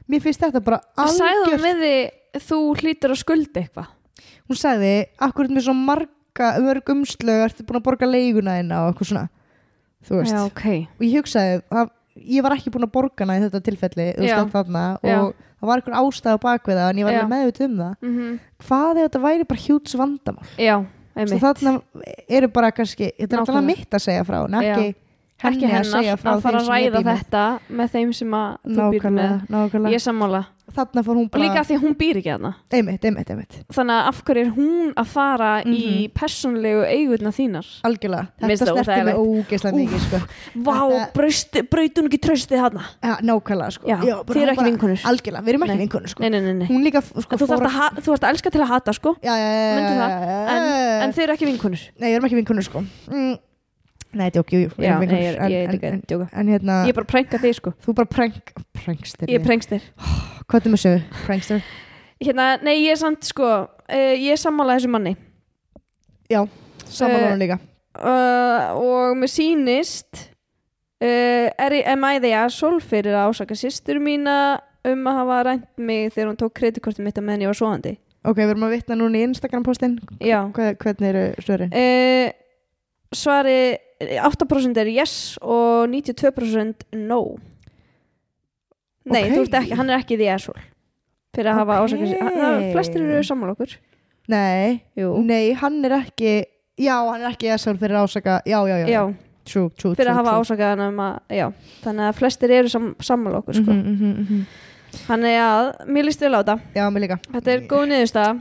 Mér 0.09 0.23
finnst 0.25 0.41
þetta 0.41 0.63
bara 0.65 0.81
sagði 1.13 1.53
hún 1.53 1.65
við 1.65 1.83
því 1.83 1.95
þú 2.45 2.61
hlýtur 2.81 3.15
að 3.15 3.21
skulda 3.21 3.63
eitthvað? 3.63 3.91
Hún 4.49 4.61
sagði, 4.61 4.93
akkur 5.25 5.49
með 5.53 5.67
svo 5.69 5.75
marga 5.77 6.51
mörg 6.65 6.91
umslög, 6.93 7.45
ertu 7.47 7.65
búin 7.65 7.79
að 7.79 7.87
borga 7.87 8.09
leiguna 8.09 8.59
þína 8.59 8.81
og 8.85 8.93
eitthvað 8.93 9.11
svona. 9.13 9.29
Já, 10.05 10.41
ok, 10.45 10.65
og 10.99 11.05
ég 11.07 11.15
hugsaði 11.17 11.61
að 11.73 11.93
ég 12.15 12.45
var 12.45 12.55
ekki 12.57 12.73
búin 12.75 12.87
að 12.87 12.93
borga 12.95 13.25
hana 13.25 13.39
í 13.39 13.45
þetta 13.45 13.61
tilfelli 13.67 14.09
þarna, 14.53 14.85
og 15.03 15.35
það 15.61 15.71
var 15.71 15.81
einhver 15.81 15.97
ástæða 16.01 16.41
bak 16.43 16.69
við 16.69 16.81
það 16.81 16.91
en 16.91 17.01
ég 17.01 17.09
var 17.09 17.17
alveg 17.19 17.33
meðut 17.33 17.63
um 17.67 17.79
það. 17.81 17.95
Mm 18.03 18.19
hvað 18.65 18.91
ef 18.97 19.09
þetta 19.09 19.23
væri 19.25 19.49
bara 19.49 19.65
hjúts 19.67 19.97
vandamál? 19.99 20.47
Já, 20.57 20.77
einmitt. 21.17 21.41
þarna 21.43 21.73
eru 22.29 22.49
bara 22.49 22.71
kannski 22.73 23.11
þetta 23.19 23.37
er 23.37 23.43
alltaf 23.43 23.65
mitt 23.65 23.91
að 23.95 24.05
segja 24.07 24.25
frá 24.25 24.39
en 24.45 24.55
ekki 24.61 24.95
henni 25.45 25.57
ekki 25.57 25.67
að 25.67 25.75
hennar 25.75 26.03
segja 26.03 26.17
frá 26.17 26.31
að 26.35 26.43
fara 26.43 26.59
þeim 26.59 26.61
að 26.61 26.67
sem 26.67 26.75
ég 26.85 26.93
ræða 26.93 26.99
bý 26.99 27.05
með. 27.05 27.19
þetta 27.25 27.45
með 27.71 27.89
þeim 27.95 28.13
sem 28.15 28.31
að 28.31 28.59
þú 28.65 28.91
býr 28.95 29.11
með. 29.11 29.49
nákvæmlega, 29.55 29.93
ég 29.95 30.01
sammála. 30.01 30.45
Þarna 30.75 31.03
fór 31.05 31.15
hún 31.21 31.29
bara 31.31 31.43
líka 31.45 31.61
því 31.63 31.75
að 31.77 31.83
hún 31.85 31.95
býr 31.95 32.17
ekki 32.19 32.31
þarna. 32.35 32.51
Einmitt, 32.73 33.05
einmitt, 33.05 33.29
einmitt, 33.31 33.53
þannig 33.71 33.95
að 33.95 34.09
af 34.09 34.23
hverju 34.25 34.41
er 34.41 34.51
hún 34.57 34.95
að 34.97 35.07
fara 35.07 35.51
í 35.63 36.09
Mhm. 36.09 36.13
persónlegu 36.17 36.83
eigurna 36.89 37.31
þínar? 37.31 37.67
Algjörlega. 37.85 38.29
Þetta 38.41 38.65
það 38.65 38.85
snerti 38.85 39.05
mig 39.05 39.15
ógeðslega 39.15 39.75
mikið 39.77 40.01
sko. 40.01 40.19
vá, 40.65 40.79
Þetta- 41.15 41.69
braut 41.71 41.95
hún 41.95 42.09
ekki 42.09 42.19
tröstið 42.19 42.59
þarna? 42.65 42.83
Ja, 43.05 43.17
nákvæmlega 43.23 43.71
sko. 43.73 43.87
Já, 43.87 43.97
bara 44.01 44.35
þið 44.35 44.43
eru 44.43 44.53
ekki 44.57 44.65
vinkonur. 44.65 45.01
algjörlega, 45.05 45.43
við 45.45 45.49
erum 45.49 45.63
ekki 45.63 45.77
Nei. 45.77 45.87
vinkonur 45.87 46.09
sko. 46.09 46.21
nei, 46.21 46.29
nei, 46.31 46.41
nei, 46.55 46.67
hún 46.67 46.83
líka 46.83 47.03
sko, 47.05 47.33
En 47.33 47.39
þú, 47.39 47.47
að, 47.47 48.03
þarft 48.03 48.25
að 48.25 48.31
elska 48.33 48.51
til 48.51 48.61
að 48.63 48.67
hata 48.69 48.93
sko. 48.93 49.15
Já, 49.23 49.35
já, 49.37 49.49
já, 49.53 49.75
nei, 54.15 54.29
ekki 54.31 54.59
erum 54.65 54.75
nei, 54.79 55.01
vinkonur. 55.01 55.21
ég, 55.21 55.25
ég, 55.25 55.39
en- 55.39 55.51
ég, 55.51 55.85
en- 55.85 56.03
ég, 56.03 56.15
ég, 56.15 56.29
en 56.33 56.49
hérna, 56.53 56.77
ég 56.87 56.93
er 56.95 56.99
bara 56.99 57.07
að 57.07 57.13
prænka 57.13 57.41
þig 57.43 57.55
sko. 57.59 57.73
Þú 57.85 57.95
bara 58.01 58.11
prank 58.15 58.53
prankster, 58.79 59.29
ég 59.29 59.41
er 59.41 59.45
prankster. 59.47 59.81
Hvað 60.49 60.67
er 60.69 60.75
með 60.75 60.83
sögu, 60.85 61.03
prankster? 61.27 61.63
Hérna, 62.25 62.49
nei, 62.63 62.77
ég 62.85 62.93
er 62.95 63.01
samt 63.01 63.25
sko 63.29 63.49
uh, 63.65 64.15
ég 64.15 64.31
er 64.35 64.41
sammála 64.41 64.77
þessu 64.79 64.91
manni. 64.95 65.17
Já, 66.31 66.43
saman 66.87 67.17
Eh, 67.17 67.25
honum 67.27 67.43
líka. 67.43 67.59
uh, 67.99 68.77
og 68.79 69.17
mér 69.21 69.31
sýnist 69.31 70.23
uh, 71.03 71.49
er, 71.59 71.71
ég- 71.81 71.89
am 71.93 72.05
I 72.09 72.19
the 72.23 72.33
asshole 72.39 72.81
fyrir 72.81 73.13
að 73.17 73.33
ásaka 73.35 73.57
sýstur 73.59 74.01
mína 74.03 74.61
um 74.85 75.05
að 75.09 75.19
hafa 75.21 75.37
rænt 75.49 75.69
mig 75.79 76.11
þegar 76.13 76.31
hún 76.33 76.37
tók 76.41 76.53
kreditkortið 76.59 77.05
mitt 77.07 77.17
að 77.21 77.25
meðan 77.29 77.45
ég 77.47 77.49
var 77.53 77.57
svoandi 77.57 77.93
ok, 78.25 78.37
við 78.37 78.51
erum 78.53 78.65
að 78.67 78.73
vitna 78.75 78.97
núna 79.01 79.17
í 79.21 79.23
Instagram 79.29 79.63
postin 79.65 79.95
já 80.21 80.43
hvernig 80.53 81.07
eru 81.09 81.23
störin 81.45 81.73
uh, 81.73 82.33
svari 83.17 83.57
8% 84.01 84.77
er 84.83 84.91
yes 84.91 85.39
og 85.43 85.89
92% 85.89 86.87
no 86.99 87.21
nei, 89.05 89.25
Ok. 89.29 89.35
þú 89.37 89.43
ert 89.45 89.59
ekki, 89.61 89.77
hann 89.79 89.91
er 89.91 89.99
ekki 90.01 90.17
the 90.21 90.29
asshole 90.33 90.63
fyrir 91.35 91.51
að 91.53 91.61
hafa 91.61 91.81
Ok. 91.83 91.91
ásaka 91.91 92.09
sýstur 92.09 92.73
flestir 92.73 93.03
eru 93.05 93.23
sammála 93.27 93.55
okkur 93.57 93.77
nei, 94.29 94.83
Jú. 94.97 95.13
nei, 95.25 95.53
hann 95.61 95.85
er 95.85 95.99
ekki 96.01 96.45
já, 96.81 96.97
hann 97.13 97.23
er 97.23 97.31
ekki 97.35 97.53
SL 97.59 97.79
fyrir 97.81 97.99
að 98.01 98.09
ásaka 98.09 98.41
já, 98.47 98.59
já, 98.67 98.77
já, 98.83 98.87
já, 98.89 99.03
true, 99.45 99.71
true, 99.77 99.95
fyrir 99.95 100.09
true, 100.09 100.13
að 100.15 100.21
hafa 100.21 100.31
true. 100.31 100.45
ásakað 100.45 100.71
hann 100.75 100.87
um 100.89 101.03
að 101.05 101.19
já, 101.39 101.47
þannig 101.85 102.09
að 102.09 102.19
flestir 102.23 102.51
eru 102.51 102.69
sam, 102.73 102.95
sammála 103.01 103.43
okkur 103.43 103.55
sko. 103.61 103.71
Mhm, 103.73 103.93
mhm, 103.95 104.15
mhm. 104.25 104.47
Þannig 104.95 105.37
að 105.43 105.69
mér 105.91 106.05
líst 106.07 106.23
á 106.23 106.31
þetta 106.31 106.55
já, 106.75 106.85
mér 106.91 107.03
líka, 107.03 107.17
Þetta 107.35 107.51
er 107.51 107.61
góð 107.67 107.89
niðurstaða 107.91 108.35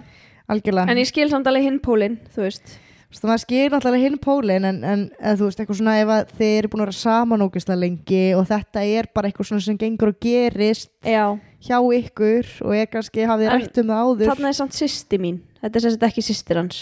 algjörlega 0.53 0.91
En 0.91 0.97
ég 1.01 1.07
skil 1.09 1.29
samt 1.31 1.47
alveg 1.49 1.63
hinn 1.65 1.79
pólinn, 1.81 2.19
þú 2.35 2.43
veist 2.45 2.75
Þú 3.13 3.19
veist, 3.19 3.25
maður 3.29 3.41
skýr 3.43 3.73
náttúrulega 3.73 4.03
hinn 4.07 4.15
pólinn 4.17 4.65
en, 4.65 4.77
en 4.83 5.01
eða, 5.21 5.35
þú 5.37 5.45
veist, 5.45 5.59
eitthvað 5.61 5.77
svona 5.77 5.93
ef 6.01 6.11
að 6.15 6.31
þið 6.39 6.53
eru 6.57 6.69
búin 6.73 6.81
að 6.81 6.87
vera 6.87 6.97
saman 6.97 7.43
ógeðslega 7.45 7.77
lengi 7.83 8.21
og 8.33 8.47
þetta 8.49 8.83
er 8.89 9.09
bara 9.13 9.29
eitthvað 9.29 9.49
svona 9.51 9.65
sem 9.67 9.77
gengur 9.77 10.09
og 10.09 10.17
gerist 10.23 10.89
Já, 11.05 11.25
hjá 11.67 11.77
ykkur 11.99 12.49
og 12.65 12.73
ég 12.73 12.89
kannski 12.89 13.27
hafði 13.29 13.49
En 13.51 13.53
rætt 13.61 13.77
um 13.83 13.91
það 13.93 14.01
áður. 14.07 14.31
þarna 14.31 14.49
er 14.49 14.57
samt 14.57 14.77
sýsti 14.79 15.19
mín. 15.21 15.37
Þetta 15.61 15.77
er 15.79 15.85
sagt 15.85 16.07
ekki 16.09 16.25
sýstir 16.25 16.59
hans. 16.63 16.81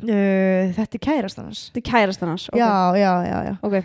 Uh, 0.00 0.70
Þetta 0.78 0.96
er 0.96 1.02
kærast 1.04 1.40
hans. 1.42 1.62
Þetta 1.74 1.82
er 1.82 1.88
kærastan 1.90 2.30
hans 2.32 2.48
ok. 2.48 2.56
Já, 2.56 2.72
já, 2.96 3.12
já, 3.28 3.38
já. 3.50 3.54
Ok, 3.66 3.76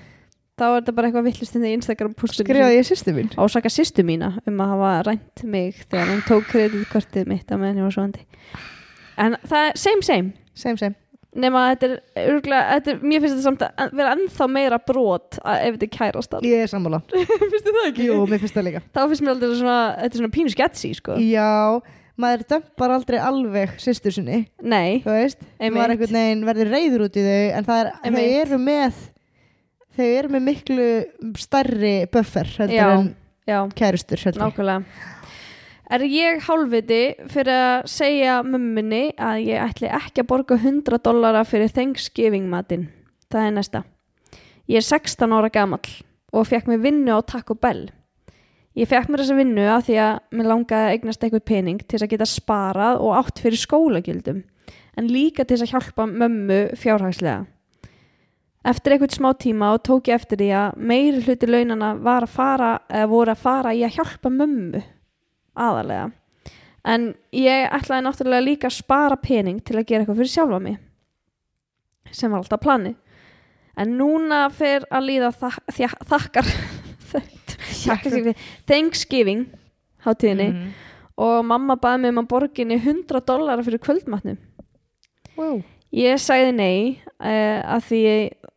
þá 0.55 0.65
er 0.69 0.75
þetta 0.79 0.93
bara 0.95 1.09
eitthvað 1.09 1.27
villust 1.27 1.57
inn 1.59 1.65
í 1.67 1.73
Instagram 1.75 2.13
postinu 2.15 2.45
Skrifaði 2.47 2.77
ég 2.79 2.87
sýstu 2.87 3.15
mín 3.17 3.31
Ásaka 3.35 3.71
sýstu 3.73 4.05
mína 4.07 4.29
um 4.47 4.61
að 4.63 4.71
hafa 4.77 4.91
rænt 5.09 5.43
mig 5.43 5.81
þegar 5.89 6.13
hann 6.13 6.23
tók 6.29 6.47
kreditkortið 6.53 7.27
mitt 7.33 7.51
á 7.51 7.59
meðan 7.59 7.81
ég 7.83 7.89
var 7.89 7.97
svoandi 7.97 8.23
En 9.19 9.35
það 9.43 9.71
er 9.73 9.81
same 9.81 10.05
same. 10.07 10.31
Same, 10.55 10.79
same 10.79 10.95
nema 11.35 11.65
þetta 11.73 11.87
er 11.89 12.29
örgulega, 12.31 12.63
þetta 12.77 12.91
er, 12.93 12.99
mér 13.03 13.23
finnst 13.23 13.35
þetta 13.35 13.45
samt 13.49 13.65
að 13.67 13.95
vera 13.99 14.13
ennþá 14.15 14.47
meira 14.55 14.79
brot 14.87 15.39
að, 15.41 15.57
ef 15.65 15.75
þetta 15.75 15.87
er 15.89 15.93
kærastan 15.97 16.47
Ég 16.47 16.63
er 16.63 16.71
sammála 16.71 17.01
finnst 17.11 17.65
þið 17.67 17.75
það 17.79 17.89
ekki? 17.89 18.07
Jú, 18.07 18.17
mér 18.31 18.41
finnst 18.43 18.55
það 18.59 18.67
líka 18.69 18.83
þá 18.87 19.01
finnst 19.11 19.25
mér 19.25 19.33
aldrei 19.35 19.57
svona, 19.59 19.77
þetta 19.99 20.11
er 20.13 20.21
svona 20.23 20.35
pínu 20.37 20.53
sketsi 20.55 20.91
sko. 20.99 21.17
Já, 21.21 21.49
maður 22.23 22.45
dömpar 22.53 22.93
aldrei 22.95 23.19
alveg 23.19 23.75
sýstur 23.83 24.15
sinni 24.15 24.45
nei, 24.63 25.01
Einmitt. 25.03 25.43
maður 25.75 25.95
einhvern 25.97 26.15
veginn 26.21 26.45
verður 26.47 26.71
reyður 26.71 27.05
út 27.09 27.19
í 27.19 27.25
þau 27.25 27.43
en 27.59 27.67
það 27.67 27.81
er, 27.83 27.91
þau 28.05 28.23
eru 28.39 28.61
með 28.63 29.03
þau 29.95 30.07
eru 30.07 30.31
með 30.35 30.45
miklu 30.49 30.87
stærri 31.39 31.93
buffer 32.11 32.49
heldur 32.59 32.79
Já. 32.79 32.87
en 32.95 33.11
já, 33.45 33.59
kærustur 33.77 34.23
heldur. 34.25 34.41
nákvæmlega 34.45 35.11
er 35.93 36.05
ég 36.09 36.41
hálfviti 36.45 37.01
fyrir 37.31 37.51
að 37.53 37.89
segja 37.91 38.39
mömmunni 38.45 39.11
að 39.21 39.43
ég 39.45 39.61
ætli 39.61 39.91
ekki 39.91 40.23
að 40.23 40.29
borga 40.31 40.57
100 40.57 41.01
dollara 41.05 41.43
fyrir 41.47 41.69
Thanksgiving 41.73 42.47
matinn? 42.49 42.87
Það 43.29 43.45
er 43.47 43.53
næsta. 43.55 43.83
Ég 44.65 44.81
er 44.81 44.87
16 44.87 45.35
ára 45.35 45.51
gamall 45.53 45.91
og 46.33 46.47
fekk 46.49 46.71
mér 46.71 46.81
vinnu 46.83 47.13
á 47.13 47.19
Taco 47.21 47.55
Bell. 47.55 47.87
Ég 48.75 48.89
fekk 48.91 49.07
mér 49.07 49.23
þessa 49.23 49.37
vinnu 49.37 49.67
af 49.71 49.85
því 49.87 49.99
að 50.03 50.15
mér 50.35 50.49
langaði 50.51 50.87
að 50.87 50.95
eignast 50.95 51.23
eitthvað 51.23 51.45
pening 51.47 51.83
til 51.85 52.01
að 52.01 52.09
geta 52.11 52.27
sparað 52.27 53.03
og 53.05 53.19
átt 53.21 53.43
fyrir 53.43 53.61
skólagjöldum 53.61 54.41
en 54.95 55.11
líka 55.11 55.45
til 55.47 55.59
að 55.61 55.71
hjálpa 55.75 56.07
mömmu 56.09 56.59
fjárhagslega. 56.79 57.45
Eftir 58.65 58.95
einhvern 58.95 59.13
smá 59.13 59.29
tíma 59.37 59.75
og 59.75 59.83
tók 59.85 60.09
ég 60.09 60.17
eftir 60.17 60.39
því 60.41 60.49
að 60.57 60.77
meiri 60.89 61.21
hluti 61.21 61.47
launana 61.51 61.93
að 61.93 62.27
fara, 62.33 62.71
voru 63.05 63.35
að 63.35 63.43
fara 63.43 63.73
í 63.77 63.83
að 63.85 63.99
hjálpa 63.99 64.31
mömmu 64.33 64.81
aðalega. 65.55 66.11
En 66.85 67.07
ég 67.33 67.69
ætlaði 67.73 68.05
náttúrulega 68.05 68.45
líka 68.45 68.67
að 68.69 68.75
spara 68.77 69.15
pening 69.17 69.59
til 69.65 69.79
að 69.79 69.87
gera 69.89 70.03
eitthvað 70.03 70.19
fyrir 70.21 70.33
sjálfa 70.35 70.59
mig, 70.61 70.77
sem 72.11 72.31
var 72.31 72.43
alltaf 72.43 72.61
planið. 72.61 72.95
En 73.77 73.95
núna 73.99 74.43
fer 74.55 74.85
að 74.93 75.07
líða 75.09 75.31
þak 75.35 75.57
þja 75.75 75.89
þakkar, 76.11 76.51
Thanksgiving 78.67 79.45
hátíðinni 80.05 80.49
Mhm. 80.51 80.69
og 81.17 81.45
mamma 81.45 81.75
baði 81.79 82.01
mig 82.01 82.09
um 82.13 82.19
að 82.23 82.27
borginni 82.27 82.77
100 82.79 83.21
dollara 83.25 83.63
fyrir 83.63 83.79
kvöldmatnum. 83.79 84.37
wow. 85.37 85.61
Ég 85.93 86.17
sagði 86.19 86.51
nei 86.55 86.99
uh, 87.19 87.61
að 87.77 87.83
því 87.87 88.01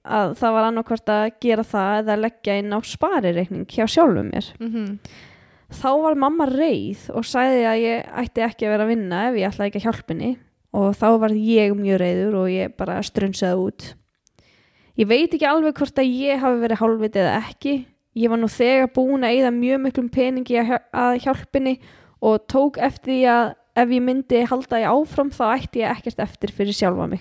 að 0.08 0.32
það 0.40 0.52
var 0.56 0.64
annarkvort 0.66 1.08
að 1.12 1.26
gera 1.40 1.62
það 1.62 1.98
eða 2.02 2.16
leggja 2.22 2.56
inn 2.58 2.72
á 2.74 2.78
sparireikning 2.82 3.66
hjá 3.68 3.86
sjálfum 3.86 4.30
mér. 4.32 4.48
mm 4.58 4.98
Þá 5.68 5.88
var 6.00 6.14
mamma 6.16 6.46
reið 6.48 7.08
og 7.12 7.26
sagði 7.28 7.64
að 7.68 7.78
ég 7.82 8.06
ætti 8.22 8.44
ekki 8.46 8.64
að 8.66 8.72
vera 8.72 8.84
að 8.86 8.92
vinna 8.94 9.18
ef 9.28 9.34
ég 9.36 9.48
ætlaði 9.50 9.68
ekki 9.68 9.80
að 9.82 9.86
hjálpa 9.88 10.14
henni 10.14 10.30
og 10.78 10.86
þá 10.96 11.06
var 11.20 11.34
ég 11.36 11.74
mjög 11.76 11.98
reiður 12.02 12.36
og 12.42 12.46
ég 12.52 12.72
bara 12.78 12.96
strunsaði 13.04 13.58
út. 13.66 13.86
Ég 14.98 15.08
veit 15.10 15.34
ekki 15.36 15.46
alveg 15.48 15.76
hvort 15.78 16.00
að 16.00 16.08
ég 16.10 16.40
hafi 16.42 16.62
verið 16.62 16.80
hálfvitið 16.82 17.22
eða 17.26 17.36
ekki. 17.52 17.74
Ég 18.18 18.32
var 18.32 18.40
nú 18.40 18.48
þegar 18.50 18.88
búin 18.96 19.26
að 19.28 19.36
eyða 19.36 19.52
mjög 19.54 19.82
miklum 19.84 20.08
peningi 20.10 20.56
að 20.58 20.70
hjá- 20.72 20.86
að 21.04 21.18
hjálpa 21.26 21.58
henni 21.60 21.74
og 22.24 22.46
tók 22.50 22.80
eftir 22.82 23.12
því 23.12 23.18
að 23.36 23.52
ef 23.78 23.92
ég 23.94 24.02
myndi 24.08 24.40
halda 24.50 24.80
ég 24.82 24.88
áfram 24.90 25.30
þá 25.30 25.44
ætti 25.54 25.84
ég 25.84 25.92
ekkert 25.92 26.24
eftir 26.24 26.50
fyrir 26.56 26.74
sjálfa 26.74 27.06
mig. 27.12 27.20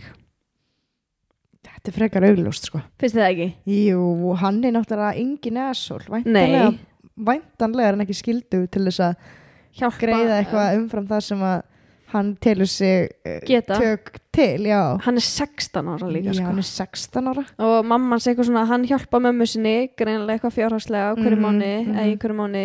Þetta 1.67 1.91
er 1.91 1.95
frekar 1.99 2.25
augljóst 2.25 2.67
sko 2.69 2.79
Finnst 2.97 3.15
þið 3.17 3.21
það 3.21 3.31
ekki? 3.33 3.47
Jú, 3.75 4.33
hann 4.41 4.57
er 4.65 4.73
náttúrulega 4.73 5.19
engin 5.21 5.60
asshole 5.62 6.21
Nei, 6.25 6.79
væntanlega, 7.17 7.88
er 7.88 7.97
hann 7.97 8.06
ekki 8.06 8.17
skildu 8.21 8.62
til 8.71 8.86
þess 8.88 9.01
að 9.08 9.15
hjálpa 9.80 10.03
greiða 10.06 10.38
eitthvað 10.41 10.77
umfram 10.82 11.08
það 11.10 11.25
sem 11.27 11.41
að 11.47 11.58
hann 12.13 12.30
telur 12.39 12.69
sig 12.71 13.10
uh, 13.27 13.39
Geta. 13.43 13.75
tök 13.82 14.13
til, 14.32 14.63
já. 14.69 14.80
Hann 15.03 15.19
er 15.19 15.25
16 15.25 15.89
ára 15.91 16.08
líka 16.08 16.32
Já, 16.32 16.38
sko. 16.38 16.45
hann 16.47 16.62
er 16.62 16.67
16 16.69 17.27
ára. 17.34 17.43
Og 17.60 17.73
mamman 17.89 18.21
sé 18.23 18.32
eitthvað 18.32 18.47
svona 18.47 18.63
hann 18.69 18.86
hjálpa 18.88 19.19
mömmu 19.25 19.47
sinni 19.49 19.73
greinilega 19.99 20.38
eitthvað 20.38 20.56
fjárhagslega 20.56 21.10
eða 21.17 22.06
í 22.08 22.15
hverju 22.21 22.38
mánu 22.38 22.63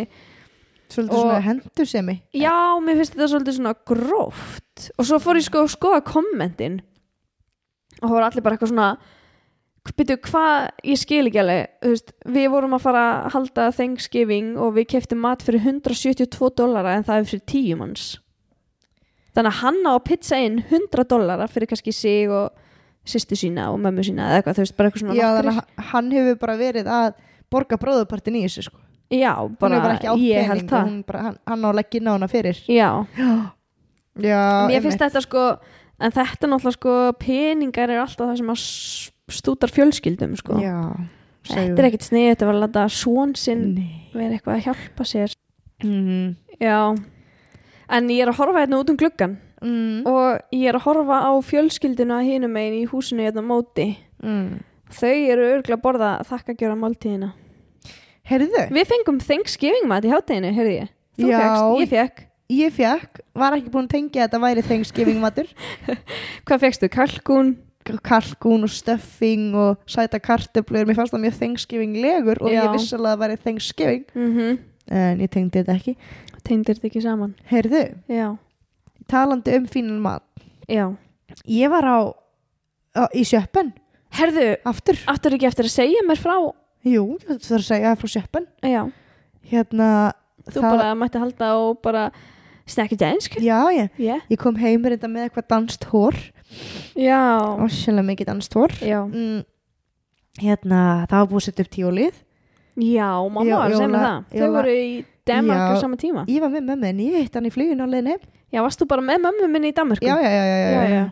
Svolítið 0.93 1.17
Og- 1.17 1.23
svona 1.25 1.41
hendur 1.41 1.88
sem 1.88 2.05
mig 2.05 2.21
já, 2.37 2.53
mér 2.85 2.99
finnst 3.01 3.15
þetta 3.17 3.29
svolítið 3.33 3.57
svona 3.57 3.75
gróft. 3.88 4.91
Og 4.99 5.07
svo 5.09 5.19
fór 5.19 5.38
ég 5.41 5.47
sko 5.47 5.62
að 5.65 5.73
skoða 5.73 6.01
kommentin. 6.05 6.81
Og 8.03 8.09
það 8.11 8.17
var 8.17 8.27
allir 8.29 8.43
bara 8.45 8.57
eitthvað 8.57 8.73
svona 8.75 8.97
byrju 9.90 10.16
hvað, 10.29 10.68
ég 10.87 10.99
skil 11.01 11.25
ekki 11.27 11.40
alveg 11.42 11.87
veist, 11.88 12.12
við 12.31 12.49
vorum 12.53 12.77
að 12.77 12.85
fara 12.85 13.05
að 13.11 13.33
halda 13.35 13.68
Thanksgiving 13.75 14.53
og 14.61 14.77
við 14.77 14.88
keftum 14.95 15.23
mat 15.25 15.42
fyrir 15.42 15.64
172 15.64 16.53
dollara 16.59 16.95
en 16.97 17.07
það 17.09 17.23
er 17.23 17.31
fyrir 17.33 17.45
10 17.51 17.81
manns. 17.81 18.05
Þannig 19.33 19.51
að 19.51 19.61
hann 19.62 19.81
á 19.88 19.92
að 19.95 20.05
pizza 20.07 20.38
inn 20.38 20.61
100 20.68 21.09
dollara 21.11 21.49
fyrir 21.51 21.71
kannski 21.71 21.95
sig 21.97 22.31
og 22.31 22.53
sýstu 23.09 23.38
sína 23.38 23.73
og 23.73 23.81
mömmu 23.83 24.05
sína 24.07 24.29
eða 24.29 24.42
eitthvað, 24.42 24.59
þú 24.59 24.64
veist, 24.66 24.77
bara 24.79 24.90
eitthvað 24.90 25.03
svona 25.03 25.18
Já, 25.18 25.27
þannig 25.38 25.59
að 25.59 25.87
hann 25.90 26.11
hefur 26.14 26.40
bara 26.45 26.57
verið 26.61 26.90
að 26.92 27.09
borga 27.53 27.79
bróðupartin 27.83 28.38
í 28.38 28.45
þessu 28.47 28.68
sko. 28.68 28.79
Já, 29.12 29.33
bara, 29.61 29.81
bara 29.83 30.14
ég 30.16 30.47
held 30.49 30.68
það. 30.71 30.92
bara, 31.09 31.25
hann, 31.42 31.64
á 31.66 31.68
að 31.68 31.79
leggja 31.81 32.01
inn 32.01 32.09
á 32.09 32.14
hana 32.14 32.29
fyrir. 32.31 32.62
Já, 32.71 32.88
Já, 34.21 34.68
mér 34.68 34.85
finnst 34.85 35.01
þetta 35.01 35.23
sko 35.25 35.42
en 36.03 36.12
þetta 36.12 36.49
náttúrulega 36.49 36.77
sko 36.77 36.95
peningar 37.21 37.90
er 37.92 38.03
alltaf 38.03 38.31
það 38.31 38.40
sem 38.40 38.53
að 38.53 38.64
s- 39.33 39.40
stútar 39.40 39.73
fjölskyldum 39.73 40.37
sko. 40.38 40.61
Já, 40.62 40.77
Þetta 41.42 41.81
er 41.83 41.88
ekkit 41.88 42.04
snið, 42.07 42.29
þetta 42.37 42.46
var 42.46 42.54
að 42.54 42.63
láta 42.63 42.83
svon 42.94 43.33
sinn 43.35 43.65
vera 44.15 44.37
eitthvað 44.37 44.61
að 44.61 44.67
hjálpa 44.69 45.04
sér. 45.11 45.33
Mm. 45.83 46.37
Já. 46.61 46.77
En 47.90 48.09
ég 48.09 48.23
er 48.23 48.31
að 48.31 48.38
horfa 48.38 48.61
hérna 48.63 48.79
út 48.79 48.90
um 48.92 48.96
gluggan 48.96 49.38
Mm. 49.63 50.07
og 50.07 50.40
ég 50.52 50.69
er 50.71 50.75
að 50.79 50.83
horfa 50.87 51.19
á 51.23 51.33
fjölskylduna 51.42 52.21
hinum 52.23 52.50
megin 52.52 52.83
í 52.85 52.88
húsinu 52.90 53.23
hérna 53.27 53.42
móti. 53.42 53.96
Mm. 54.23 54.61
þau 54.92 55.09
eru 55.33 55.44
örgulega 55.57 55.79
að 55.79 55.83
borða 55.83 56.09
þakkagjöra 56.29 56.77
máltíðina. 56.79 57.33
Heyrðu, 58.29 58.69
við 58.71 58.87
fengum 58.90 59.19
Thanksgiving 59.19 59.87
mat 59.88 60.04
í 60.04 60.11
hátteginu, 60.13 60.52
heyrði 60.54 60.75
ég. 60.83 60.88
Þú 61.19 61.29
Já. 61.31 61.38
fékkst, 61.40 61.81
ég 61.81 61.88
fekk 61.88 62.27
ég 62.52 62.73
fekk 62.73 63.21
var 63.35 63.52
ekki 63.57 63.71
búin 63.73 63.87
að 63.88 63.94
tengja 63.96 64.23
að 64.23 64.29
þetta 64.29 64.40
væri 64.44 64.63
Thanksgiving 64.69 65.21
matur? 65.21 65.48
Hvað 66.46 66.61
fekkstu, 66.67 66.88
kalkún 66.92 67.57
kalkún 67.83 68.67
og 68.67 68.73
stuffing 68.73 69.55
og 69.59 69.81
sæta 69.91 70.21
kartöflur, 70.23 70.87
mér 70.89 70.99
fannst 70.99 71.15
það 71.15 71.25
mjög 71.27 71.39
Thanksgiving 71.41 71.97
legur 72.03 72.43
og 72.43 72.53
Já. 72.53 72.65
ég 72.65 72.77
viss 72.77 72.93
alveg 72.93 73.09
að 73.09 73.17
það 73.17 73.25
væri 73.25 73.41
Thanksgiving. 73.47 74.05
Mm 74.15 74.61
en 74.91 75.23
ég 75.23 75.31
tengdi 75.33 75.61
þetta 75.61 75.77
ekki. 75.77 75.95
Tengdir 76.43 76.79
þetta 76.79 76.89
ekki 76.91 77.03
saman? 77.05 77.35
Heyrðu, 77.51 77.83
já, 78.11 78.27
talandi 79.11 79.55
um 79.59 79.69
fínan 79.71 80.01
mat. 80.03 80.25
Já. 80.71 80.89
Ég 81.49 81.71
var 81.73 81.87
á, 81.87 81.99
á 82.99 83.03
í 83.15 83.25
sjöppen. 83.27 83.73
Herðu, 84.13 84.49
aftur, 84.69 84.99
áttur 85.09 85.37
ekki 85.37 85.49
eftir 85.49 85.69
að 85.69 85.77
segja 85.77 86.03
mér 86.05 86.21
frá? 86.21 86.35
Jú, 86.85 87.05
það 87.23 87.39
þarf 87.47 87.61
að 87.61 87.69
segja 87.71 87.95
frá 88.01 88.13
sjöppen. 88.17 88.49
Já, 88.67 88.83
hérna 89.53 89.89
þú 90.51 90.65
bara 90.67 90.93
mætti 90.99 91.23
halda 91.23 91.53
og 91.63 91.79
bara 91.85 92.09
snakki 92.67 92.98
dænsk? 92.98 93.38
Já, 93.42 93.58
ég, 93.75 93.88
yeah. 93.98 94.21
ég 94.31 94.40
kom 94.40 94.56
heim 94.60 94.83
þetta 94.87 95.10
með 95.10 95.29
eitthvað 95.29 95.48
danst 95.52 95.87
hór 95.90 96.19
já, 96.98 97.23
sérlega 97.73 98.08
mikið 98.10 98.29
danst 98.33 98.54
hór 98.58 98.75
já. 98.85 99.00
Mm, 99.06 99.40
hérna, 100.42 100.83
það 101.10 101.17
var 101.19 101.31
búið 101.33 101.40
að 101.40 101.46
setja 101.48 101.67
upp 101.67 101.73
tíólið 101.77 102.21
já, 102.83 103.08
mamma 103.29 103.48
Jó- 103.48 103.56
var 103.58 103.71
að 103.71 103.81
jóla- 103.81 104.04
það. 104.04 104.21
Þau 104.37 104.52
voru 104.56 104.77
í 104.77 104.92
Danmark 105.27 105.58
á 105.58 105.73
Já. 105.75 105.81
sama 105.81 105.96
tíma. 105.96 106.27
ég 106.27 106.40
var 106.40 106.50
með 106.50 106.65
mömmu 106.67 106.87
en 106.87 106.98
ég 106.98 107.19
hitt 107.23 107.35
hann 107.35 107.46
í 107.46 107.52
fluginu 107.52 107.87
leiðin 107.87 108.08
heim. 108.08 108.23
Já, 108.52 108.63
varst 108.63 108.81
þú 108.81 108.88
bara 108.88 109.02
með 109.02 109.21
mömmu 109.23 109.50
minni 109.50 109.71
í 109.71 109.75
Danmark 109.75 110.00
já, 110.02 110.17
já, 110.19 110.31
já, 110.31 110.44
já, 110.44 110.56
já, 110.58 110.71
já, 110.73 110.88
já. 110.90 111.10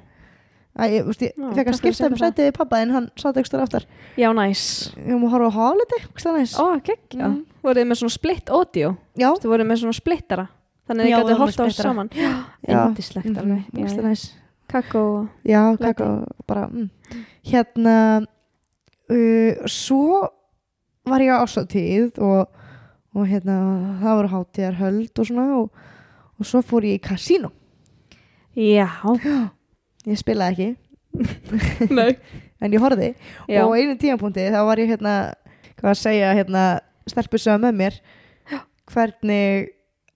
Æ, 0.80 0.82
ég, 0.86 1.04
veist, 1.04 1.20
ég 1.20 1.32
Já, 1.34 1.50
fekk 1.50 1.66
að 1.66 1.74
að 1.74 1.78
skipta 1.80 2.06
um 2.06 2.16
sætið 2.16 2.46
við 2.46 2.52
pappa 2.54 2.78
en 2.80 2.90
hann 2.90 3.10
satt 3.18 3.36
ekstra 3.36 3.62
aftar. 3.62 3.84
Já 4.16 4.30
næs. 4.32 4.94
Ég 4.96 5.18
má 5.18 5.28
horfa 5.28 5.50
á 5.50 5.74
ekstra 6.14 6.32
næs. 6.32 6.54
Ó, 6.58 6.78
geggja. 6.80 7.26
Mm. 7.26 7.44
voruð 7.62 7.82
þið 7.82 7.88
með 7.90 7.98
svona 8.00 8.14
split 8.14 8.50
audio? 8.50 8.96
Já, 9.18 9.28
þú 9.34 9.50
voruð 9.50 9.66
með 9.66 9.80
svona 9.82 9.96
splittara 9.98 10.48
þannig 10.90 11.06
að 11.06 11.12
gætu 11.14 11.22
vorum 11.30 11.42
hort 11.44 11.62
á 11.62 11.66
saman. 11.76 12.10
Indislegt 12.66 13.30
mhm, 13.30 13.38
alveg 13.40 13.84
ekstra 13.86 14.12
já. 15.42 15.62
bara 16.46 16.66
mm. 16.68 16.90
hérna 17.50 17.96
uh, 19.10 19.66
svo 19.66 20.28
var 21.08 21.24
ég 21.24 21.32
á 21.34 21.42
ásatíð 21.42 22.20
og, 22.22 22.50
og 23.14 23.24
hérna 23.26 23.56
það 24.02 24.20
voru 24.20 24.34
hátíðar 24.34 24.78
höld 24.78 25.18
og 25.18 25.26
svona 25.26 25.48
og, 25.58 25.72
og 26.38 26.46
svo 26.46 26.62
fór 26.62 26.86
ég 26.86 27.00
í 27.00 27.02
kasínó 27.02 27.50
já, 28.54 28.86
ég 30.10 30.18
spilaði 30.20 30.70
ekki. 30.70 30.70
En 32.60 32.74
ég 32.74 32.82
horfði. 32.82 33.14
Já, 33.48 33.62
og 33.64 33.72
einu 33.72 33.96
tímapunkti 33.96 34.50
þá 34.52 34.60
var 34.68 34.80
ég 34.82 34.90
hérna 34.92 35.14
hvað 35.80 35.92
að 35.94 36.00
segja 36.02 36.32
hérna 36.36 36.64
stelpusöða 37.08 37.60
með 37.62 37.78
mér. 37.78 37.94
Hvernig 38.90 39.70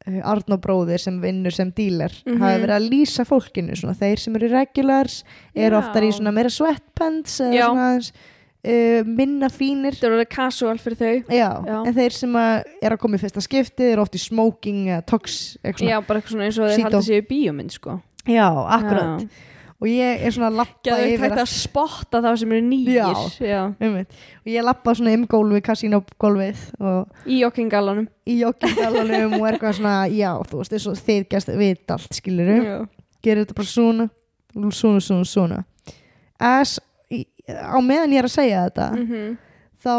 uh, 0.09 0.21
Arnó 0.33 0.59
bróðir 0.61 1.01
sem 1.01 1.21
vinnur 1.23 1.53
sem 1.55 1.71
dílar 1.73 2.13
Mhm. 2.27 2.39
hafi 2.43 2.61
verið 2.65 2.77
að 2.77 2.89
lýsa 2.93 3.25
fólkinu 3.29 3.77
svona, 3.77 3.95
þeir 3.99 4.19
sem 4.19 4.37
eru 4.37 4.49
regulars 4.53 5.25
eru 5.55 5.77
oftar 5.81 6.03
í 6.03 6.13
svona 6.13 6.33
meira 6.33 6.51
sweatpants 6.53 7.41
svona 7.41 7.89
uh, 8.65 9.05
minna 9.05 9.49
fínir 9.53 9.93
þetta 9.97 10.11
voru 10.15 10.27
casual 10.31 10.79
fyrir 10.81 10.97
þau 10.97 11.33
Já, 11.35 11.51
Já. 11.67 11.79
en 11.87 11.95
þeir 11.95 12.13
sem 12.17 12.33
að 12.41 12.63
er 12.83 12.93
að 12.97 13.01
koma 13.03 13.17
í 13.17 13.21
fyrsta 13.25 13.43
skipti 13.45 13.91
eru 13.93 14.03
oft 14.07 14.15
í 14.17 14.23
smoking 14.23 14.87
eða 14.89 15.05
tox 15.07 15.57
já, 15.65 16.01
bara 16.07 16.21
eitthvað 16.21 16.31
svona 16.37 16.47
eins 16.49 16.59
og 16.59 16.69
þeir 16.71 16.79
Sító. 16.79 16.91
haldið 16.91 17.09
sér 17.11 17.21
í 17.23 17.27
bíómynd 17.33 17.73
sko 17.77 18.01
Já, 18.25 18.49
akkurat 18.49 19.21
Já. 19.21 19.29
Og 19.83 19.89
ég 19.91 20.23
er 20.25 20.31
svona 20.33 20.49
að 20.53 20.59
lappa 20.63 20.97
yfir 21.05 21.25
hægt 21.27 21.41
að 21.43 21.51
spotta 21.51 22.21
þá 22.25 22.29
sem 22.41 22.53
eru 22.57 22.65
nýjir 22.69 22.95
Já. 22.95 23.11
já. 23.45 23.63
Og 24.45 24.49
ég 24.55 24.65
lappa 24.65 24.95
svona 24.95 25.15
um 25.19 25.27
gólfið, 25.29 25.63
kasínógólfið 25.67 26.63
og 26.81 27.27
í 27.27 27.41
joggingallanum 27.43 28.07
í 28.27 28.39
jogginggalanum 28.41 29.37
og 29.41 29.47
er 29.49 29.57
eitthvað 29.59 29.79
svona, 29.81 29.95
já, 30.09 30.31
þú 30.49 30.61
veist, 30.63 30.73
eins 30.79 30.87
og 30.89 30.97
þið 31.05 31.27
gæst 31.35 31.53
vita 31.59 31.99
allt, 31.99 32.15
skiluru, 32.21 32.59
já. 32.65 32.77
gerir 33.25 33.45
þetta 33.45 33.59
bara 33.61 33.73
svona, 33.75 34.09
svona, 34.71 35.01
svona, 35.01 35.25
svona. 35.29 35.63
As, 36.41 36.79
á 37.51 37.79
meðan 37.85 38.15
ég 38.15 38.23
er 38.23 38.29
að 38.31 38.37
segja 38.39 38.65
þetta, 38.69 38.89
Mhm. 38.97 39.37
þá 39.85 39.95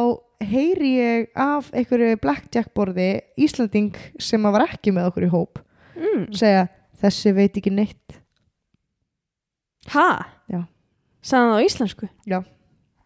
heyri 0.46 0.90
ég 0.98 1.28
af 1.36 1.70
einhverju 1.72 2.18
blackjack 2.22 2.74
borði 2.76 3.22
Íslanding 3.38 3.94
sem 4.20 4.42
var 4.44 4.66
ekki 4.68 4.92
með 4.92 5.12
okkur 5.12 5.28
í 5.28 5.30
hóp, 5.32 5.60
mm. 5.96 6.34
segja, 6.36 6.68
þessi 7.02 7.34
veit 7.36 7.54
ekki 7.58 7.72
neitt. 7.72 8.20
Ha? 9.94 10.26
Já. 10.52 10.64
sagði 11.24 11.52
það 11.52 11.60
á 11.60 11.66
íslensku 11.66 12.10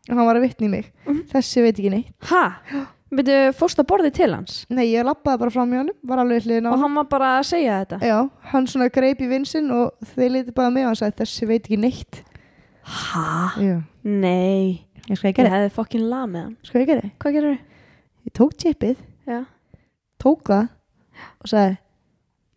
Og 0.10 0.16
hann 0.18 0.26
var 0.26 0.36
að 0.40 0.42
vitna 0.48 0.66
í 0.66 0.70
mig, 0.70 0.86
Mhm. 1.06 1.20
þessi 1.30 1.62
veit 1.62 1.78
ekki 1.78 1.90
neitt. 1.92 2.14
ha? 2.30 2.62
Byrju, 3.10 3.54
fórst 3.58 3.80
að 3.82 3.88
borði 3.90 4.12
til 4.14 4.32
hans 4.36 4.66
Nei, 4.70 4.86
ég 4.94 5.04
lappaði 5.04 5.40
bara 5.40 5.50
fram 5.52 5.72
hjá 5.72 5.78
hann, 5.82 5.90
var 6.06 6.20
alveg 6.22 6.44
hliðin 6.46 6.68
á 6.68 6.70
og 6.70 6.74
hann. 6.78 6.82
hann 6.84 6.96
var 6.96 7.04
bara 7.10 7.30
að 7.40 7.46
segja 7.50 7.80
þetta 7.86 8.00
Já, 8.06 8.30
hann 8.52 8.68
svona 8.68 8.90
greip 8.94 9.20
í 9.22 9.28
vinsinn 9.30 9.72
og 9.74 9.94
þeir 10.16 10.30
lítið 10.36 10.54
bara 10.54 10.70
mig 10.70 10.84
og 10.86 10.92
hann 10.94 10.96
sagði, 11.00 11.18
þessi 11.24 11.48
veit 11.50 11.64
ekki 11.66 11.80
neitt. 11.80 12.24
ha? 12.84 13.54
Já, 13.58 13.82
nei 14.04 14.86
ég 15.10 15.18
ég 15.18 15.24
ekki 15.26 15.34
gera, 15.42 15.50
hefði 15.56 15.72
fokkin 15.74 16.06
lamið 16.10 16.44
hann 16.44 16.58
skal 16.64 16.82
ég 16.82 16.88
gera. 16.88 17.10
hvað 17.20 17.34
gerir 17.34 17.56
þau? 17.58 17.66
Ég 18.30 18.34
tók 18.38 18.54
chipið 18.62 18.98
já 19.28 19.46
tók 20.20 20.44
það 20.46 20.70
og 21.42 21.48
sagði 21.50 21.78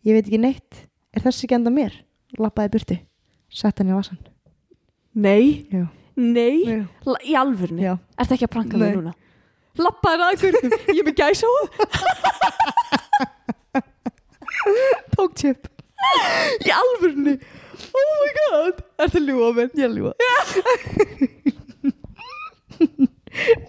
ég 0.05 0.13
veit 0.19 0.27
ekki 0.27 0.39
neitt, 0.39 0.85
er 1.15 1.21
þessi 1.25 1.45
ekki 1.47 1.55
enda 1.57 1.71
mér 1.73 1.93
lappaði 2.37 2.69
í 2.69 2.73
burti, 2.77 2.99
sett 3.53 3.79
hann 3.79 3.91
í 3.91 3.95
vasan 3.97 4.19
nei. 5.13 5.65
Já. 5.71 5.85
nei? 6.15 6.63
Já. 6.65 6.81
Í 7.21 7.35
alvörni 7.37 7.85
Já. 7.85 7.95
er 8.17 8.25
það 8.25 8.35
ekki 8.37 8.47
að 8.49 8.55
pranka 8.55 8.81
mig 8.81 8.95
núna? 8.97 9.13
Lappaði 9.81 10.17
það 10.21 10.29
einhver 10.33 10.55
ég 10.93 11.01
er 11.01 11.05
með 11.07 11.15
gæsa 11.17 11.47
á. 11.49 11.55
Tók 15.15 15.31
chip. 15.39 15.69
Í 16.61 16.69
alvörni 16.73 17.33
oh 17.93 18.13
my 18.21 18.31
god. 18.39 18.83
Er 19.01 19.13
það 19.13 19.27
ljúa 19.29 19.49
minn 19.57 19.81
ég 19.81 19.97
ljúa 19.97 20.13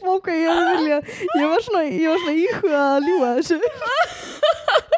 ok, 0.04 0.28
ég 0.28 0.48
hefði 0.50 0.74
vilja 0.76 0.98
ég 1.38 1.46
var 1.48 1.62
svona, 1.64 1.82
svona 2.04 2.34
íhuga 2.36 2.80
að 2.96 3.06
ljúa 3.08 3.30
þessu 3.38 3.56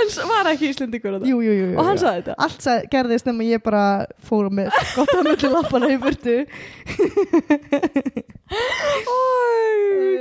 en 0.00 0.28
var 0.28 0.48
ekki 0.52 0.68
Íslendingur 0.72 1.16
þetta 1.16 1.28
jú, 1.28 1.38
jú, 1.44 1.52
jú, 1.54 1.66
jú 1.72 1.78
og 1.80 1.88
hann 1.88 1.98
sagði 2.00 2.22
þetta? 2.22 2.34
Allt 2.46 2.64
sag, 2.64 2.86
gerðist 2.92 3.28
nema 3.28 3.46
ég 3.46 3.62
bara 3.64 3.82
fór 4.24 4.50
með 4.54 4.68
gott 4.96 5.12
að 5.14 5.26
melli 5.28 5.50
lappana 5.52 5.90
í 5.92 5.98
burtu. 6.02 6.36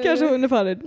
Gæsa 0.04 0.30
hún 0.32 0.48
er 0.48 0.52
farin 0.52 0.82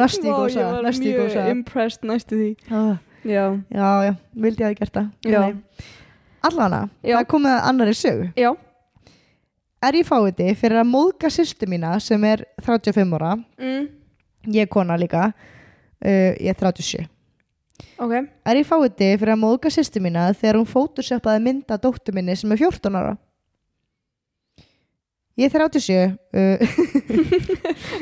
næstu 0.00 0.26
í 0.26 0.32
Vá, 0.32 0.36
gósa 0.38 0.58
ég 0.58 0.66
var 0.72 0.82
mjög 0.96 1.48
impressed 1.52 2.06
næstu 2.08 2.38
því. 2.40 2.50
Já, 3.28 3.46
já 3.76 3.86
já, 4.08 4.12
vildi 4.46 4.64
ég 4.64 4.68
að 4.70 4.78
gert 4.80 4.94
það. 4.98 5.08
Allana, 6.42 6.84
það 7.04 7.26
komið 7.30 7.52
að 7.54 7.66
annari 7.70 7.96
sögu. 7.96 8.28
Já. 8.38 8.52
Er 9.82 9.98
ég 9.98 10.06
fáiði 10.06 10.52
fyrir 10.58 10.78
að 10.80 10.92
móðga 10.92 11.28
sýstu 11.34 11.66
mína 11.70 11.96
sem 12.02 12.22
er 12.24 12.46
35 12.62 13.18
ára. 13.18 13.34
Mm. 13.58 13.90
ég 14.50 14.68
kona 14.70 14.96
líka 14.98 15.32
uh, 16.02 16.32
ég 16.38 16.48
er 16.52 16.58
37 16.58 17.06
ok. 18.02 18.12
Er 18.46 18.56
ég 18.58 18.66
fáiði 18.68 19.14
fyrir 19.18 19.34
að 19.36 19.42
móðga 19.42 19.70
sýstu 19.72 19.98
mína 20.02 20.28
þegar 20.34 20.58
hún 20.60 20.70
photoshopaði 20.70 21.40
mynda 21.48 21.78
dóttur 21.80 22.14
minni 22.16 22.34
sem 22.38 22.52
er 22.54 22.58
14 22.60 22.98
ára? 22.98 23.14
Ég 25.40 25.48
er 25.48 25.62
37 25.64 26.12
uh, 26.36 26.60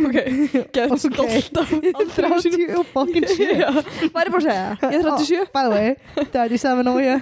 ok 0.07 0.17
gett 0.75 0.91
Ok. 0.91 0.99
stolt 0.99 1.59
af 1.63 1.71
ég 1.87 1.95
er 1.95 2.09
30 2.17 2.75
og 2.81 2.87
fokkin 2.91 3.23
7 3.29 3.39
Já, 3.61 3.71
var 3.71 4.27
ég 4.27 4.33
bara 4.35 4.41
að 4.41 4.47
segja? 4.49 4.67
Það? 4.81 4.91
Ég 4.91 4.99
er 4.99 5.05
37 5.07 5.47
by 5.55 5.63
the 5.63 5.71
way 5.71 5.89
37 6.35 6.91
og 6.91 6.99
ég 7.05 7.19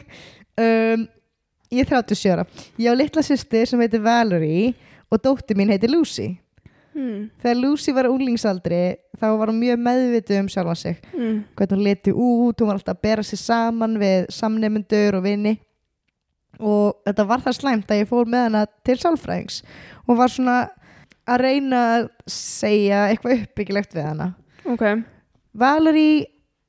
um, 0.61 1.09
ég 1.73 1.87
er 1.87 1.91
37 2.05 2.33
ára. 2.35 2.47
Ég 2.79 2.93
á 2.93 2.95
litla 2.95 3.25
sýstir 3.25 3.69
sem 3.69 3.81
heitir 3.81 4.03
Valerie 4.05 4.73
og 5.11 5.21
dóttir 5.25 5.59
mín 5.59 5.73
heitir 5.73 5.93
Lucy. 5.93 6.35
Hmm. 6.93 7.31
þegar 7.41 7.57
Lucy 7.57 7.93
var 7.97 8.05
á 8.05 8.13
unglingsaldri 8.13 8.81
þá 9.17 9.31
var 9.41 9.49
hún 9.49 9.61
mjög 9.63 9.79
meðvituð 9.81 10.41
um 10.43 10.49
sjálfa 10.53 10.75
sig. 10.77 10.99
Hmm. 11.15 11.39
hvernig 11.57 11.79
hún 11.79 11.85
leti 11.87 12.13
út, 12.13 12.61
hún 12.61 12.69
var 12.69 12.77
alltaf 12.77 12.99
að 12.99 13.05
bera 13.07 13.23
sig 13.25 13.41
saman 13.41 13.97
við 14.01 14.27
samnefnendur 14.29 15.17
og 15.17 15.25
vini. 15.25 15.55
Og 16.61 17.01
þetta 17.07 17.27
var 17.31 17.41
það 17.41 17.57
slæmt 17.57 17.91
að 17.91 18.03
ég 18.03 18.11
fór 18.11 18.29
með 18.29 18.45
hana 18.45 18.67
til 18.85 18.99
sálfræðings 19.01 19.63
og 20.05 20.21
var 20.21 20.29
svona 20.29 20.59
að 21.25 21.45
reyna 21.47 21.81
að 21.97 22.07
segja 22.29 23.07
eitthvað 23.09 23.41
uppbyggilegt 23.41 23.97
við 23.97 24.09
hana. 24.11 24.29
Ok. 24.69 24.85
Valerie, 25.59 26.27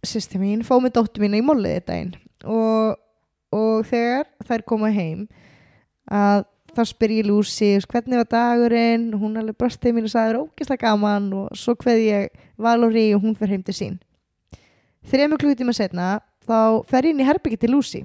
sýsti 0.08 0.40
mín, 0.40 0.64
fóð 0.64 0.86
með 0.86 0.96
dóttur 1.00 1.26
mína 1.26 1.40
í 1.40 1.46
molliði 1.46 1.84
daginn 1.88 2.16
og, 2.44 2.96
og 3.54 3.86
þegar 3.90 4.26
þær 4.48 4.66
koma 4.70 4.90
heim 4.94 5.28
að 6.12 6.44
þá 6.74 6.82
spyr 6.90 7.12
ég 7.20 7.28
Lucy 7.30 7.70
hvernig 7.86 8.18
var 8.24 8.30
dagurinn? 8.34 9.08
Og 9.14 9.22
hún 9.22 9.38
alveg 9.38 9.58
brostið 9.62 9.94
mín 9.94 10.08
og 10.10 10.14
sagði 10.14 10.32
það 10.32 10.34
er 10.34 10.42
ógeðslega 10.42 10.82
gaman. 10.88 11.28
Og 11.38 11.58
svo 11.60 11.76
kveð 11.78 12.02
ég 12.08 12.44
Valerie 12.58 13.14
og 13.16 13.22
hún 13.22 13.38
fyrir 13.38 13.54
heim 13.54 13.64
til 13.68 13.78
sín. 13.78 13.96
Þrejum 15.06 15.38
klukkutíma 15.38 15.74
setna 15.78 16.10
þá 16.48 16.82
fer 16.90 17.06
ég 17.06 17.14
inn 17.14 17.22
í 17.22 17.28
herbyggi 17.28 17.60
til 17.62 17.74
Lucy 17.76 18.04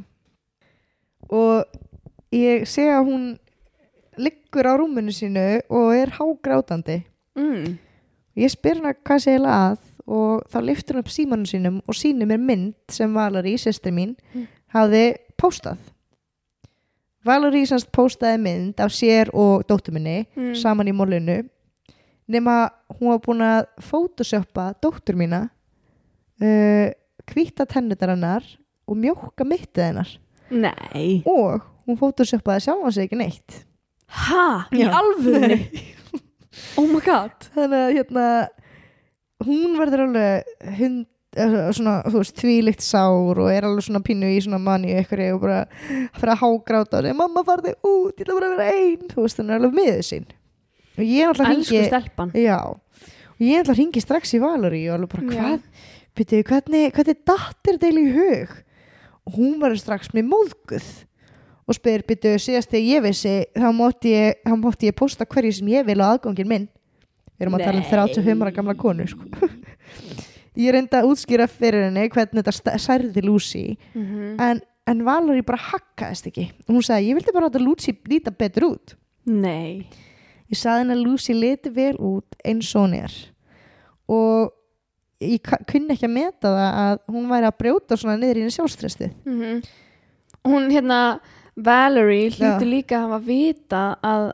og 1.28 1.66
ég 2.32 2.64
sé 2.68 2.86
að 2.92 3.08
hún 3.08 3.24
liggur 4.18 4.66
á 4.66 4.74
rúmunu 4.78 5.12
sínu 5.14 5.44
og 5.68 5.92
er 5.96 6.12
hágrátandi. 6.18 7.02
Mm. 7.38 7.78
ég 8.38 8.50
spyr 8.50 8.80
hana 8.80 8.94
hvað 8.94 9.20
sé 9.22 9.32
eiginlega 9.34 9.58
að 9.70 9.78
og 10.08 10.44
þá 10.50 10.58
liftur 10.64 10.96
hún 10.96 11.04
upp 11.04 11.10
símanu 11.12 11.46
sínum 11.46 11.80
og 11.86 11.94
sýnir 11.94 12.26
mér 12.30 12.40
mynd 12.40 12.74
sem 12.90 13.12
Valerie, 13.14 13.58
sestir 13.58 13.92
mín 13.92 14.16
Mm. 14.34 14.46
hafði 14.74 15.04
póstað 15.40 15.78
Valerie 17.26 17.66
semst 17.68 17.90
póstaði 17.92 18.38
mynd 18.40 18.78
af 18.80 18.92
sér 18.94 19.30
og 19.36 19.64
dóttur 19.68 19.92
minni 19.96 20.22
Mm. 20.36 20.54
saman 20.56 20.88
í 20.88 20.94
mólinu 20.96 21.42
nema 22.28 22.70
hún 22.94 23.10
var 23.12 23.20
búin 23.24 23.42
að 23.44 23.66
photoshoppa 23.82 24.70
dóttur 24.82 25.16
mína 25.18 25.48
uh, 26.40 26.88
hvíta 27.28 27.66
tennutar 27.68 28.12
hennar 28.14 28.44
og 28.88 28.96
mjóka 28.96 29.44
mittið 29.44 29.84
hennar. 29.90 30.10
Nei. 30.50 31.22
Og 31.28 31.60
hún 31.86 31.98
photoshoppaði 32.00 32.64
sjálfan 32.64 32.92
sig 32.94 33.08
ekki 33.08 33.18
neitt. 33.20 33.58
Ha? 34.08 34.68
Í 34.72 34.86
alvörunni? 34.88 35.58
oh 36.80 36.86
my 36.88 37.00
god. 37.04 37.34
Þannig 37.52 37.82
að 37.82 37.92
hérna 37.98 38.24
hún 39.44 39.76
verður 39.76 40.06
alveg 40.06 40.72
hund 40.78 41.06
svona, 41.36 42.00
þú 42.08 42.22
veist, 42.22 42.36
tvílikt 42.38 42.82
sár 42.84 43.38
og 43.38 43.50
er 43.52 43.66
alveg 43.68 43.84
svona 43.84 44.00
pínu 44.04 44.30
í 44.32 44.38
svona 44.44 44.60
manni 44.62 44.94
eitthvað 44.96 45.34
og 45.34 45.42
bara 45.42 45.58
fyrir 46.16 46.32
að 46.32 46.40
hágráta 46.42 47.02
og 47.02 47.16
mamma 47.18 47.44
farði 47.44 47.74
út, 47.84 48.14
ég 48.16 48.24
ætla 48.24 48.38
bara 48.38 48.48
að 48.48 48.56
vera 48.56 48.76
ein. 48.76 49.08
Þú 49.12 49.24
veist, 49.24 49.40
hún 49.40 49.50
er 49.50 49.58
alveg 49.58 49.76
miður 49.76 50.06
sín. 50.08 50.28
Og 50.98 51.04
ég 51.04 51.28
Elsku 51.28 51.44
hringi 51.46 51.82
stelpan. 51.86 52.32
Já, 52.34 52.58
og 52.64 53.44
ég 53.44 53.52
er 53.54 53.62
alltaf 53.62 53.76
hringi 53.78 54.02
strax 54.02 54.32
í 54.34 54.40
Valuri 54.42 54.86
og 54.88 54.96
alveg 54.96 55.12
bara, 55.12 55.26
hvað, 55.34 55.84
byrju, 56.18 56.46
hvernig 56.48 56.96
hvernig 56.96 57.20
dattir 57.28 57.78
deil 57.82 58.00
í 58.00 58.08
hug? 58.16 58.56
Og 59.28 59.36
hún 59.36 59.60
verður 59.60 59.82
strax 59.84 60.10
með 60.16 60.30
móðguð 60.32 60.88
og 61.68 61.76
spyr, 61.76 62.02
byrju, 62.08 62.40
síðast 62.40 62.72
þegar 62.72 62.88
ég 62.88 63.04
vissi 63.04 63.34
þá 63.52 63.68
mátti 63.76 64.14
ég, 64.16 64.40
þá 64.48 64.54
mátti 64.56 64.88
ég 64.88 64.96
posta 64.96 65.28
hverju 65.28 65.58
sem 65.60 65.68
ég 65.74 65.84
vil 65.86 66.00
á 66.00 66.16
aðgangin 66.16 66.48
minn. 66.48 66.66
Við 67.36 67.46
erum 67.46 67.58
að 67.60 67.66
tala 67.68 67.78
um 67.78 67.84
Nei. 67.84 67.92
35 67.92 68.42
ára 68.42 68.54
gamla 68.56 68.74
konu 68.80 69.06
sko. 69.06 69.28
ég 70.58 70.74
reynda 70.74 71.02
að 71.02 71.12
útskýra 71.12 71.46
fyrir 71.50 71.86
henni 71.88 72.08
hvernig 72.12 72.44
þetta 72.46 72.76
særði 72.82 73.24
Lucy 73.24 73.64
mm 73.94 74.36
en, 74.42 74.60
en 74.88 75.04
Valerie 75.04 75.46
bara 75.46 75.60
hakkaðist 75.60 76.30
ekki. 76.30 76.48
Og 76.66 76.78
hún 76.78 76.84
sagði, 76.84 77.10
ég 77.10 77.18
vildi 77.18 77.34
bara 77.34 77.50
að 77.50 77.60
Lucy 77.62 77.94
líta 78.08 78.32
betur 78.32 78.70
út. 78.72 78.94
Nei. 79.28 79.84
Ég 80.48 80.56
sagði 80.56 80.84
henni 80.84 80.96
að 80.96 81.04
Lucy 81.04 81.34
liti 81.36 81.72
vel 81.74 81.96
út 82.00 82.38
eins 82.44 82.70
og 82.74 82.86
hún 82.86 82.96
er. 83.02 83.16
Og 84.08 84.54
ég 85.20 85.50
kunni 85.68 85.92
ekki 85.92 86.08
að 86.08 86.14
meta 86.14 86.52
það 86.54 86.78
að 86.84 87.02
hún 87.12 87.28
væri 87.28 87.50
að 87.50 87.58
brjóta 87.60 87.98
svona 87.98 88.16
niður 88.16 88.40
í 88.40 88.46
henni 88.46 88.56
sjálfstrestið. 88.56 89.14
Mm 89.26 89.60
Hún 90.48 90.70
hérna 90.70 91.20
Valerie 91.56 92.30
Já. 92.30 92.36
hlýtur 92.38 92.68
líka 92.70 92.96
að 92.96 93.02
hafa 93.08 93.18
vita 93.26 93.80
að 94.00 94.28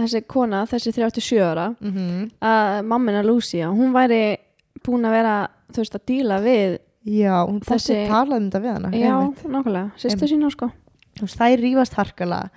þessi 0.00 0.22
kona, 0.26 0.62
þessi 0.66 0.92
37 0.96 1.42
ára 1.44 1.66
mm 1.78 1.90
-hmm. 1.92 2.30
að 2.40 2.86
mammina 2.86 3.22
Lucia, 3.22 3.68
hún 3.68 3.92
væri 3.92 4.38
búin 4.86 5.06
að 5.08 5.14
vera, 5.18 5.34
þú 5.72 5.82
veist, 5.84 5.96
að 5.98 6.04
díla 6.10 6.38
við 6.44 6.78
já, 7.10 7.34
hún 7.48 7.60
þessi 7.64 7.94
Þessi- 7.94 8.08
talaði 8.10 8.40
um 8.40 8.48
þetta 8.50 8.62
við 8.64 8.72
hana 8.76 8.90
já, 8.96 9.14
nákvæmlega, 9.54 9.90
sýstu 10.00 10.28
sína 10.30 10.50
sko. 10.52 10.70
Þú 11.18 11.26
veist, 11.26 11.38
þær 11.40 11.62
rífast 11.64 11.94
harkalega. 11.98 12.50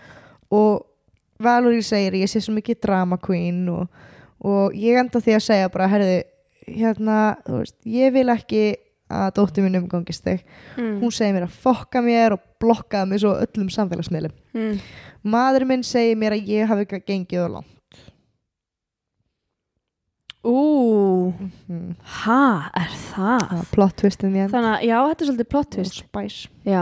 Og 0.54 0.86
Valerie 1.44 1.82
segir 1.84 2.14
ég 2.22 2.30
sé 2.32 2.40
svo 2.44 2.54
mikið 2.56 2.80
drama 2.86 3.18
queen 3.18 3.64
og, 3.70 3.88
og 4.44 4.76
ég 4.78 5.00
enda 5.02 5.20
því 5.20 5.36
að 5.36 5.46
segja 5.48 5.72
bara 5.74 5.88
herðu, 5.92 6.22
hérna, 6.68 7.18
þú 7.48 7.58
veist, 7.64 7.76
ég 7.86 8.14
vil 8.14 8.28
ekki 8.32 8.64
að 9.14 9.34
dóttir 9.38 9.66
minn 9.66 9.76
umgangist 9.82 10.24
þig. 10.26 10.44
Mm. 10.78 10.94
hún 11.02 11.12
segir 11.12 11.34
mér 11.36 11.44
að 11.50 11.58
fokka 11.66 12.02
mér 12.02 12.34
og 12.38 12.40
blokkaði 12.64 13.10
mig 13.10 13.20
svo 13.22 13.34
öllum 13.36 13.70
samfélagsmiðlum. 13.70 14.32
Mm. 14.54 14.80
maður 15.24 15.66
minn 15.70 15.84
segir 15.84 16.18
mér 16.18 16.38
að 16.38 16.48
ég 16.48 16.68
hafi 16.68 16.86
ekki 16.88 17.02
gengið 17.10 17.46
á 17.46 17.50
langt 17.58 17.73
Ú, 20.44 21.32
hmm. 21.32 21.94
ha, 22.26 22.68
er 22.76 22.96
það? 23.14 23.62
plot 23.72 23.96
twistin 24.02 24.34
ég 24.36 24.50
Þannig 24.52 24.74
að, 24.74 24.82
já, 24.90 24.98
þetta 25.08 25.24
er 25.24 25.30
svolítið 25.30 25.50
plot 25.54 25.70
twist. 25.72 26.02
spice. 26.04 26.50
Já, 26.68 26.82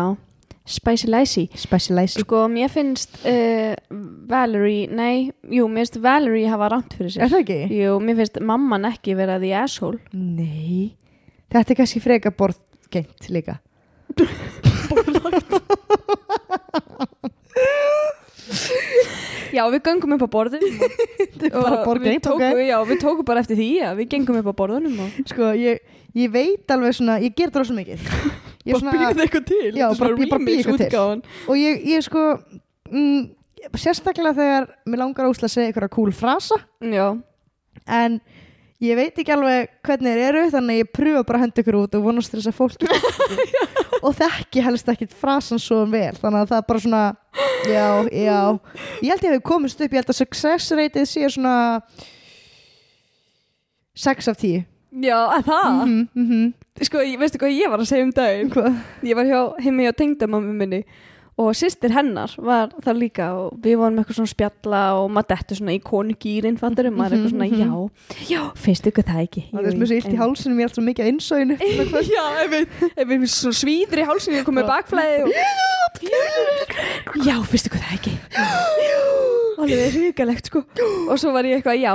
spicy 0.66 1.10
lacy 1.12 1.44
specialize 1.54 2.24
Sko, 2.24 2.48
mér 2.50 2.74
finnst 2.74 3.20
uh, 3.22 3.78
Valerie, 4.32 4.88
nei, 4.90 5.30
jú, 5.46 5.68
mér 5.70 5.86
finnst 5.86 6.02
Valerie 6.02 6.50
hafa 6.50 6.72
rámt 6.74 6.98
fyrir 6.98 7.14
sér. 7.14 7.28
Er 7.28 7.36
það 7.36 7.46
ekki? 7.46 7.60
Jú, 7.78 8.00
mér 8.02 8.18
finnst 8.24 8.42
mamman 8.50 8.90
ekki 8.90 9.14
vera 9.20 9.38
the 9.44 9.54
asshole. 9.62 10.02
Nei. 10.18 10.96
Þetta 11.54 11.76
er 11.76 11.82
kannski 11.84 12.02
freka 12.02 12.34
borðgengt 12.34 13.30
líka 13.30 13.60
Já, 19.52 19.64
við 19.74 19.82
göngum 19.84 20.14
upp 20.16 20.24
á 20.24 20.30
borðin 20.32 20.64
bara 21.52 21.82
borðgengt, 21.84 22.14
við 22.14 22.22
tókum, 22.28 22.46
ok? 22.46 22.62
Já, 22.70 22.78
við 22.88 23.02
tókum 23.04 23.28
bara 23.28 23.42
eftir 23.44 23.58
því 23.60 23.68
að 23.88 23.98
við 24.00 24.10
gengum 24.14 24.38
upp 24.40 24.48
á 24.48 24.56
borðunum 24.62 25.02
og 25.06 25.18
sko 25.32 25.50
ég, 25.60 25.82
ég 26.16 26.32
veit 26.32 26.72
alveg 26.72 26.96
svona 26.96 27.18
ég 27.24 27.36
ger 27.36 27.52
það 27.52 27.64
rosa 27.66 27.78
mikið. 27.82 28.08
Ég 28.62 28.76
er 28.78 28.82
svona, 28.84 29.08
eitthvað 29.10 29.46
til? 29.50 29.72
Já, 29.74 29.88
bara- 29.98 30.14
ég 30.22 30.30
bara 30.30 30.46
býð 30.46 30.60
eitthvað 30.62 30.82
til. 30.94 31.38
og 31.50 31.56
ég, 31.58 31.80
ég 31.90 32.04
sko 32.06 32.22
mm, 32.94 33.24
sérstaklega 33.82 34.36
þegar 34.38 34.68
mér 34.86 35.02
langar 35.02 35.26
að 35.26 35.32
úsla 35.34 35.48
að 35.50 35.54
segja 35.56 35.72
einhverja 35.72 35.90
cool 35.96 36.12
frasa. 36.14 36.60
Já, 36.86 37.08
en 37.90 38.20
ég 38.82 38.98
veit 38.98 39.20
ekki 39.22 39.34
alveg 39.36 39.70
hvernig 39.86 40.16
þeir 40.18 40.28
eru 40.28 40.44
þannig 40.56 40.78
að 40.78 40.82
ég 40.82 40.92
pröfa 40.98 41.24
bara 41.28 41.40
að 41.40 41.44
henda 41.46 41.62
ykkur 41.64 41.78
út 41.82 41.98
og 41.98 42.06
vonast 42.08 42.34
þess 42.34 42.50
að 42.50 42.58
fólki 42.58 42.90
og 44.06 44.16
þekki 44.18 44.64
helst 44.66 44.90
ekkit 44.94 45.14
frasan 45.14 45.62
svo 45.62 45.84
vel 45.92 46.16
þannig 46.18 46.40
að 46.42 46.54
það 46.54 46.58
er 46.58 46.68
bara 46.72 46.84
svona 46.86 47.04
já, 47.70 47.86
já, 48.10 48.40
ég 49.06 49.14
held 49.14 49.28
ég 49.28 49.36
hef 49.36 49.46
komist 49.46 49.82
upp 49.82 49.94
ég 49.94 50.02
held 50.02 50.14
að 50.16 50.22
success 50.24 50.74
rateið 50.78 51.08
sé 51.12 51.30
svona 51.36 51.56
6 54.02 54.32
af 54.32 54.42
10 54.42 54.66
já, 55.06 55.20
að 55.38 55.46
það? 55.52 55.86
Mm 55.86 56.08
-hmm, 56.16 56.50
Sko, 56.82 56.98
ég- 57.06 57.20
veistu 57.20 57.38
hvað 57.38 57.54
ég 57.54 57.70
var 57.70 57.80
að 57.80 57.86
segja 57.88 58.04
um 58.04 58.12
daginn? 58.12 58.50
Hvað? 58.50 58.78
Ég 59.04 59.16
var 59.16 59.26
hjá, 59.26 59.40
heimi 59.62 59.84
hjá 59.86 59.94
tengdamammi 59.94 60.54
minni 60.58 60.86
og 61.40 61.54
sýstir 61.56 61.94
hennar 61.96 62.34
var 62.44 62.74
það 62.84 62.98
líka 63.00 63.30
og 63.40 63.56
við 63.64 63.78
vorum 63.80 64.00
eitthvað 64.02 64.18
svona 64.20 64.34
spjalla 64.34 64.82
og 65.00 65.06
maður 65.16 65.30
dettur 65.32 65.56
svona 65.62 65.76
í 65.78 65.80
konugýrin 65.82 66.58
fattur 66.60 66.90
um 66.92 66.96
maður 67.00 67.14
eitthvað 67.18 67.32
svona, 67.32 67.48
Mhm, 67.48 67.60
já, 67.62 67.70
já, 68.30 68.42
finnst 68.66 68.86
ykkur 68.92 69.06
það 69.08 69.20
ekki. 69.24 69.42
Það 69.52 69.66
er 69.72 69.76
svo 69.80 69.96
illt 69.98 70.12
í 70.12 70.20
hálsunum 70.20 70.60
ég 70.60 70.64
er 70.64 70.68
alltaf 70.70 70.86
mikið 70.90 71.04
að 71.06 71.12
innsóinu 71.14 71.56
Já, 72.12 72.26
ef 72.44 72.50
við, 72.52 72.64
við 73.14 73.22
svona 73.32 73.58
svíður 73.62 74.00
í 74.04 74.06
hálsinu 74.12 74.36
og 74.42 74.46
komið 74.52 74.66
bakflæði 74.70 75.18
og... 75.24 75.30
Já, 77.26 77.36
finnst 77.48 77.68
ykkur 77.72 77.82
það 77.88 77.96
ekki. 77.98 78.14
Alveg 79.62 79.94
ríkalegt 79.96 80.46
sko. 80.50 80.60
Og 81.12 81.16
svo 81.22 81.30
var 81.36 81.44
ég 81.46 81.54
eitthvað, 81.60 81.78
já, 81.84 81.94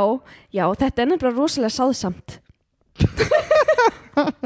já, 0.55 0.64
þetta 0.82 0.99
er 1.03 1.09
nefnilega 1.12 1.39
rosalega 1.39 1.74
sáðsamt. 1.76 2.28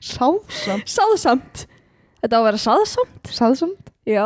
Sáðsamt? 0.00 0.88
Sáðsamt 0.88 1.66
Þetta 2.22 2.34
á 2.34 2.40
að 2.40 2.46
vera 2.48 2.60
sáðsamt. 2.64 3.30
Sáðsamt? 3.30 3.90
Já, 4.08 4.24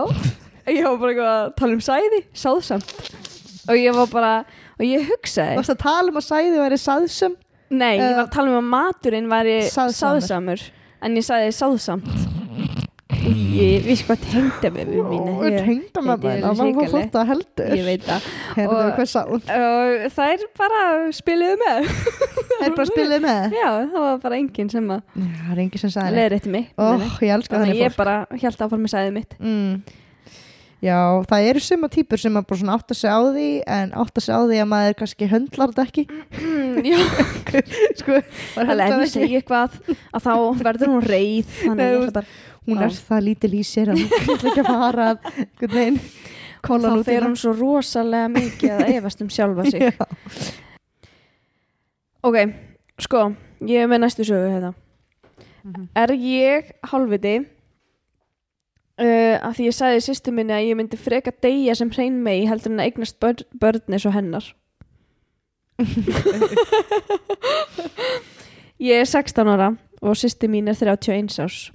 ég 0.71 0.85
var 0.87 0.99
bara 1.03 1.13
eitthvað 1.13 1.33
að 1.33 1.55
tala 1.61 1.77
um 1.77 1.83
sæði, 1.85 2.21
sáðsamt. 2.43 2.93
Og 3.69 3.79
ég 3.79 3.95
var 3.97 4.09
bara, 4.13 4.33
og 4.79 4.85
ég 4.87 5.09
hugsaði. 5.11 5.57
Varst 5.61 5.75
að 5.77 5.83
tala 5.85 6.11
um 6.13 6.21
að 6.23 6.29
sæði 6.29 6.61
væri 6.63 6.79
sáðsum 6.83 7.37
Nei, 7.73 7.95
ég 7.97 8.17
var 8.17 8.27
að 8.27 8.33
tala 8.35 8.53
um 8.53 8.59
að 8.59 8.71
maturinn 8.75 9.29
væri 9.31 9.59
sáðsamur. 9.65 10.21
sáðsamur 10.21 10.65
en 11.03 11.15
ég 11.17 11.25
sagði 11.25 11.53
sáðsamt 11.57 12.11
Ég 13.23 13.85
vissi 13.87 14.05
hvað 14.09 14.23
tengda 14.27 14.71
með 14.75 14.89
mér 14.91 15.05
mín 15.07 15.29
og 15.31 15.45
tengda 15.63 16.03
með 16.03 16.25
Þetta 16.25 16.33
er 16.33 16.43
það 16.43 16.57
var 16.59 16.67
hrikalegt. 16.67 16.93
fótt 16.95 17.19
að 17.21 17.31
heldur. 17.31 17.75
Ég 17.79 17.85
veit 17.87 18.07
það. 18.09 18.27
Og- 18.63 18.93
hvað 18.97 19.09
og 19.37 20.07
þær 20.17 20.45
bara 20.59 20.83
spiluðu 21.15 21.57
með. 21.63 21.91
Er 22.63 22.75
bara 22.75 22.87
að 22.87 22.93
spila 22.93 23.23
með? 23.23 23.55
Já, 23.61 23.69
það 23.93 23.99
var 24.09 24.21
bara 24.27 24.41
enginn 24.43 24.71
sem 24.73 24.93
að 24.97 25.03
það 25.15 25.55
er 25.55 25.65
engin 25.67 25.85
sem 25.85 25.95
sagði 25.95 26.19
leiðir 26.19 26.39
eftir 26.41 26.57
mig. 26.57 26.71
Ó, 26.77 26.85
ég 26.99 27.83
ég 27.83 27.99
bara 27.99 28.17
held 28.31 28.65
áfram 28.67 28.87
með 28.87 28.95
sæðið 28.97 29.19
mitt. 29.21 29.37
Mm. 29.39 29.83
Já, 30.83 30.99
það 31.31 31.45
eru 31.47 31.61
suma 31.63 31.87
típur 31.95 32.19
sem 32.19 32.35
að 32.35 32.47
bara 32.51 32.59
svona 32.59 32.75
átta 32.75 32.95
sig 32.99 33.07
á 33.07 33.21
því 33.23 33.49
en 33.71 33.93
átta 34.03 34.23
sig 34.25 34.35
á 34.35 34.41
því 34.43 34.57
að 34.59 34.71
maður 34.73 34.97
kannski 34.99 35.29
höndlar 35.31 35.71
þetta 35.71 35.85
ekki. 35.87 36.05
Já, 36.83 36.99
sko, 38.01 38.17
höndlar 38.57 38.83
ég 38.91 38.97
ekki 38.97 39.13
segi 39.13 39.39
eitthvað 39.39 39.77
að 40.11 40.25
þá 40.27 40.33
verður 40.67 40.91
hún 40.97 41.07
reið 41.07 41.53
þannig 41.61 42.09
að 42.09 42.33
hún 42.67 42.83
er 42.83 42.93
það 42.95 43.25
lítil 43.29 43.55
í 43.59 43.63
sér 43.67 43.93
að 43.93 44.03
hún 44.03 44.11
kann 44.27 44.51
ekki 44.53 44.65
fara 44.67 45.09
þá 46.63 47.03
fer 47.07 47.23
hún 47.27 47.37
svo 47.39 47.53
rosalega 47.59 48.29
mikið 48.31 48.71
að 48.77 48.93
efast 48.99 49.25
um 49.25 49.31
sjálfa 49.33 49.65
sig 49.71 49.81
Já. 49.83 50.07
Ok, 52.23 52.37
sko, 53.03 53.21
ég 53.67 53.83
er 53.83 53.89
með 53.91 54.05
næstu 54.07 54.25
sögu 54.29 54.49
hérna 54.53 54.73
Mhm. 55.63 55.85
Er 55.95 56.11
ég 56.19 56.73
hálfviti 56.91 57.37
uh, 57.39 59.37
að 59.47 59.53
því 59.55 59.67
ég 59.69 59.75
sagði 59.77 60.01
sýstu 60.03 60.33
minni 60.35 60.51
að 60.57 60.65
ég 60.67 60.75
myndi 60.75 60.99
freka 60.99 61.31
deyja 61.45 61.77
sem 61.79 61.91
hrein 61.95 62.17
mei 62.25 62.41
heldur 62.51 62.73
en 62.73 62.81
að 62.83 62.89
eignast 62.91 63.21
börn, 63.23 63.45
börn 63.63 63.95
eins 63.95 64.07
og 64.11 64.17
hennar 64.17 64.49
Ég 68.83 69.05
er 69.05 69.07
16 69.07 69.47
ára 69.55 69.69
og 70.03 70.19
sýsti 70.19 70.51
mín 70.51 70.67
er 70.67 70.75
31 70.75 71.39
árs. 71.45 71.71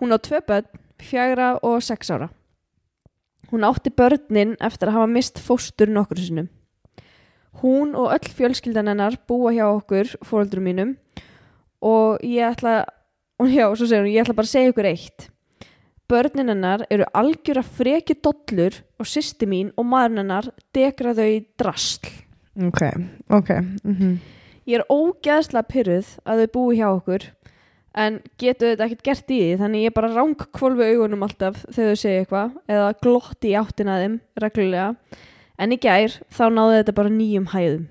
Hún 0.00 0.14
á 0.16 0.18
tvö 0.18 0.40
börn, 0.48 0.68
fjagra 0.96 1.58
og 1.62 1.82
sex 1.84 2.08
ára. 2.08 2.30
Hún 3.52 3.66
átti 3.68 3.90
börnin 3.92 4.54
eftir 4.56 4.88
að 4.88 4.96
hafa 4.96 5.10
mist 5.10 5.40
fóstur 5.42 5.90
nokkur 5.92 6.16
sinnum. 6.16 6.48
Hún 7.60 7.92
og 7.98 8.14
öll 8.14 8.30
fjölskyldan 8.32 8.88
hennar 8.88 9.18
búa 9.28 9.52
hjá 9.52 9.66
okkur, 9.68 10.14
fóreldrum 10.24 10.64
mínum, 10.64 10.94
og 11.82 12.22
ég 12.24 12.46
ætla, 12.48 12.86
og 13.36 13.52
já, 13.52 13.66
svo 13.74 13.84
segir 13.90 14.06
hún, 14.06 14.14
ég 14.14 14.24
ætla 14.24 14.38
bara 14.38 14.48
að 14.48 14.54
segja 14.54 14.72
ykkur 14.72 14.88
eitt. 14.88 15.28
Börnin 16.08 16.48
hennar 16.48 16.86
eru 16.90 17.04
algjöra 17.14 17.62
freki 17.62 18.16
dollur 18.24 18.80
og 18.98 19.06
sýsti 19.06 19.46
mín 19.46 19.74
og 19.76 19.84
maðurinn 19.86 20.24
hennar 20.24 20.48
dekra 20.74 21.12
þau 21.14 21.28
í 21.28 21.40
drasl. 21.60 22.08
ok, 22.56 22.82
ok 23.28 23.50
mm 23.84 24.18
Ég 24.68 24.76
er 24.78 24.84
ógeðslega 24.92 25.66
pyrruð 25.66 26.08
að 26.28 26.42
þau 26.42 26.50
búi 26.54 26.76
hjá 26.78 26.88
okkur 26.92 27.24
en 27.98 28.20
getur 28.38 28.74
þetta 28.74 28.86
ekkert 28.86 29.06
gert 29.06 29.32
í 29.34 29.38
því 29.40 29.54
þannig 29.60 29.86
ég 29.88 29.94
bara 29.94 30.12
ráng 30.12 30.44
kvolfu 30.54 30.86
augunum 30.86 31.24
alltaf 31.26 31.64
þegar 31.74 31.96
þau 31.96 32.02
segja 32.02 32.20
eitthvað 32.22 32.52
eða 32.70 32.92
glotti 33.02 33.50
í 33.50 33.56
áttina 33.58 33.96
að 33.96 34.04
þeim 34.04 34.20
reglulega 34.44 34.90
en 35.60 35.74
í 35.74 35.80
gær 35.80 36.14
þá 36.30 36.44
náði 36.54 36.78
þetta 36.78 36.94
bara 36.96 37.12
nýjum 37.14 37.50
hæðum. 37.50 37.88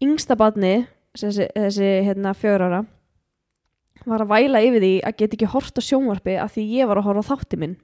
Yngsta 0.00 0.36
badni, 0.40 0.72
þessi, 1.18 1.46
þessi 1.52 1.92
hérna 2.08 2.32
fjörara 2.34 2.80
var 4.08 4.24
að 4.24 4.32
væla 4.32 4.64
yfir 4.64 4.80
því 4.80 4.94
að 5.04 5.16
geta 5.20 5.36
ekki 5.36 5.52
hort 5.52 5.76
á 5.76 5.82
sjónvarpi 5.84 6.36
af 6.40 6.54
því 6.56 6.66
ég 6.80 6.88
var 6.88 7.02
að 7.02 7.10
horfa 7.10 7.34
þátti 7.34 7.60
minn. 7.60 7.76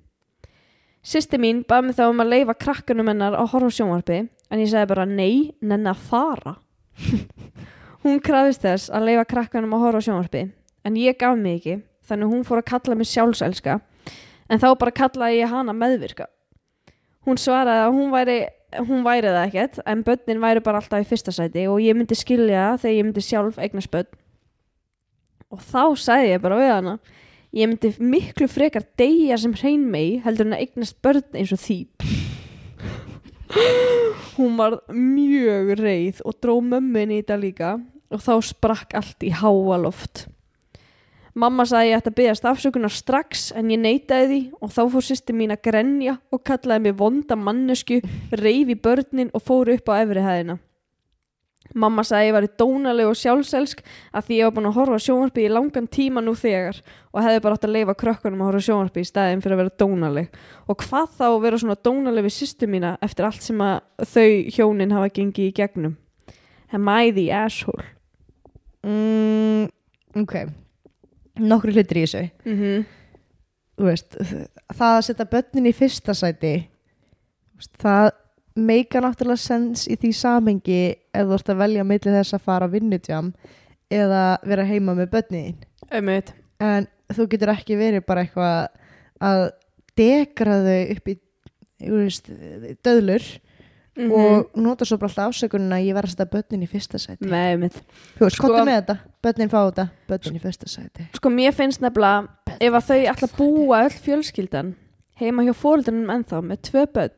Sýsti 1.06 1.38
mín 1.38 1.60
bað 1.68 1.86
mig 1.86 1.98
þá 1.98 2.06
um 2.08 2.22
að 2.24 2.32
leifa 2.32 2.56
krakkanum 2.58 3.12
hennar 3.12 3.36
að 3.36 3.52
horfa 3.52 3.74
sjónvarpi 3.76 4.22
en 4.24 4.62
ég 4.62 4.70
sagði 4.72 4.94
bara 4.94 5.04
nei, 5.06 5.52
nenni 5.60 5.92
að 5.92 6.06
fara. 6.08 6.56
Hún 8.02 8.22
krafist 8.24 8.64
þess 8.64 8.88
að 8.88 9.10
leifa 9.10 9.28
krakkanum 9.28 9.76
að 9.76 9.84
horfa 9.84 10.06
sjónvarpi 10.08 10.46
en 10.86 10.98
ég 11.00 11.18
gaf 11.18 11.36
mig 11.38 11.60
ekki 11.60 11.80
þannig 12.06 12.32
hún 12.32 12.46
fór 12.46 12.62
að 12.62 12.70
kalla 12.70 12.98
mig 12.98 13.10
sjálfselska 13.10 13.80
en 14.46 14.62
þá 14.62 14.68
bara 14.78 14.94
kallaði 14.94 15.40
ég 15.40 15.50
hana 15.50 15.74
meðvirka. 15.74 16.28
Hún 17.26 17.40
svaraði 17.42 17.82
að 17.88 17.96
hún 17.96 18.12
væri, 18.14 18.36
hún 18.86 19.02
væri 19.06 19.32
það 19.32 19.48
ekkert 19.48 19.80
en 19.82 20.04
börnin 20.06 20.42
væri 20.44 20.62
bara 20.62 20.82
alltaf 20.82 21.02
í 21.02 21.08
fyrsta 21.10 21.34
sæti 21.34 21.66
og 21.66 21.82
ég 21.82 21.98
myndi 21.98 22.18
skilja 22.18 22.76
þegar 22.78 22.94
ég 22.94 23.08
myndi 23.08 23.24
sjálf 23.26 23.58
eignast 23.58 23.90
börn. 23.90 24.10
Og 25.50 25.62
þá 25.62 25.82
sagði 25.98 26.34
ég 26.36 26.44
bara 26.44 26.60
við 26.60 26.72
hana 26.76 26.98
ég 27.56 27.70
myndi 27.70 27.92
miklu 28.02 28.48
frekar 28.50 28.86
deyja 28.98 29.38
sem 29.40 29.54
hrein 29.56 29.88
megi 29.90 30.20
heldur 30.24 30.48
en 30.48 30.56
að 30.56 30.64
eignast 30.66 31.00
börn 31.02 31.26
eins 31.34 31.54
og 31.54 31.62
því. 31.62 31.80
Hún 34.36 34.56
var 34.58 34.78
mjög 34.92 35.74
reið 35.80 36.22
og 36.28 36.38
dró 36.44 36.58
mömmin 36.60 37.14
í 37.14 37.22
þetta 37.22 37.38
líka 37.40 37.74
og 38.12 38.22
þá 38.22 38.34
sprakk 38.44 38.96
allt 38.98 39.24
í 39.26 39.32
háaloft. 39.34 40.26
Mamma 41.36 41.66
sagði 41.68 41.90
ég 41.90 41.98
ætti 41.98 42.08
að 42.08 42.16
byggast 42.16 42.46
afsökunar 42.48 42.92
strax 42.96 43.50
en 43.52 43.68
ég 43.68 43.80
neitaði 43.82 44.28
því 44.30 44.38
og 44.56 44.70
þá 44.72 44.78
fór 44.94 45.04
sýsti 45.04 45.34
mín 45.36 45.52
að 45.52 45.66
grenja 45.66 46.14
og 46.32 46.40
kallaði 46.48 46.86
mig 46.86 46.94
vonda 46.96 47.36
mannesku, 47.36 47.98
reif 48.32 48.72
í 48.72 48.76
börnin 48.80 49.28
og 49.36 49.44
fór 49.44 49.68
upp 49.74 49.92
á 49.92 50.00
efri 50.00 50.24
hæðina. 50.24 50.56
Mamma 51.76 52.06
sagði 52.08 52.30
ég 52.30 52.36
var 52.38 52.46
í 52.46 52.50
dónaleg 52.56 53.10
og 53.10 53.20
sjálfselsk 53.20 53.84
að 54.16 54.28
því 54.30 54.38
ég 54.38 54.48
var 54.48 54.56
búin 54.56 54.70
að 54.70 54.76
horfa 54.78 54.96
á 54.96 55.04
sjónvarpi 55.04 55.44
í 55.44 55.52
langan 55.52 55.92
tíma 55.92 56.24
nú 56.24 56.32
þegar 56.38 56.80
og 57.12 57.20
hefði 57.26 57.44
bara 57.44 57.58
átt 57.58 57.68
að 57.68 57.74
leifa 57.76 57.98
krökkunum 58.00 58.40
að 58.40 58.48
horfa 58.48 58.64
á 58.64 58.66
sjónvarpi 58.70 59.04
í 59.04 59.12
staðin 59.12 59.44
fyrir 59.44 59.58
að 59.58 59.64
vera 59.64 59.78
dónaleg. 59.84 60.42
Og 60.72 60.84
hvað 60.86 61.16
þá 61.20 61.26
vera 61.44 61.60
svona 61.60 61.80
dónaleg 61.84 62.30
við 62.30 62.38
sýstu 62.38 62.70
mína 62.70 62.96
eftir 63.04 63.28
allt 63.28 63.44
sem 63.44 63.60
að 63.60 63.82
þau 64.14 64.28
hjónin 64.56 64.96
hafa 64.96 65.12
gengið 65.18 65.50
í 65.50 65.56
gegnum. 65.60 65.98
Am 66.72 66.88
I 66.88 67.12
the 67.12 67.28
asshole? 67.44 67.84
mm, 68.86 69.66
ok 70.22 70.46
nokkru 71.42 71.74
hlutir 71.74 72.00
í 72.00 72.04
þessu 72.06 72.22
Mm 72.44 72.60
-hmm. 72.60 72.84
veist, 73.86 74.16
það 74.74 74.96
að 74.96 75.04
setja 75.08 75.28
börnin 75.32 75.66
í 75.66 75.74
fyrsta 75.76 76.14
sæti 76.14 76.54
það 77.82 78.10
meika 78.56 79.00
náttúrulega 79.00 79.36
sens 79.36 79.86
í 79.88 79.96
því 79.96 80.12
samengi 80.16 80.80
ef 81.12 81.26
þú 81.26 81.34
ert 81.34 81.48
að 81.52 81.60
velja 81.60 81.84
milli 81.84 82.12
þess 82.12 82.34
að 82.34 82.46
fara 82.48 82.66
á 82.68 82.72
vinnutjám 82.72 83.32
eða 83.92 84.38
vera 84.44 84.64
heima 84.64 84.94
með 84.94 85.10
börnin 85.10 85.56
Ömmit. 85.92 86.32
en 86.60 86.86
þú 87.12 87.28
getur 87.30 87.52
ekki 87.52 87.76
verið 87.76 88.06
bara 88.06 88.24
eitthvað 88.24 88.68
að 89.20 89.50
dekra 89.96 90.60
þau 90.64 90.80
upp 90.96 91.08
í 91.08 91.16
veist, 91.80 92.30
döðlur 92.84 93.24
Mhm. 93.96 94.12
og 94.12 94.50
nota 94.60 94.84
svo 94.84 94.98
bara 94.98 95.08
alltaf 95.08 95.32
ásökunina 95.32 95.76
að 95.78 95.86
ég 95.88 95.94
verð 95.96 96.04
að 96.10 96.14
setja 96.14 96.26
börnin 96.32 96.62
í 96.62 96.68
fyrsta 96.68 96.98
sæti. 97.00 97.24
Nei, 97.30 97.56
þú 97.56 98.28
Sko- 98.28 98.30
sko, 98.30 98.48
börnin 99.22 99.48
fá 99.48 99.60
þetta. 99.72 99.88
Börnin 100.08 100.36
í 100.36 100.40
fyrsta 100.42 100.68
sæti. 100.68 101.06
Sko 101.14 101.30
mér 101.30 101.52
finnst 101.56 101.80
nefnilega 101.80 102.28
ef 102.60 102.72
að 102.72 102.88
þau 102.90 103.00
ætla 103.12 103.28
að 103.28 103.36
búa 103.38 103.84
öll 103.86 103.96
fjölskyldan 104.04 104.74
heima 105.20 105.42
hjá 105.46 105.54
fóreldrunum 105.56 106.10
ennþá 106.12 106.42
með 106.44 106.60
tvö 106.68 106.86
börn 106.92 107.10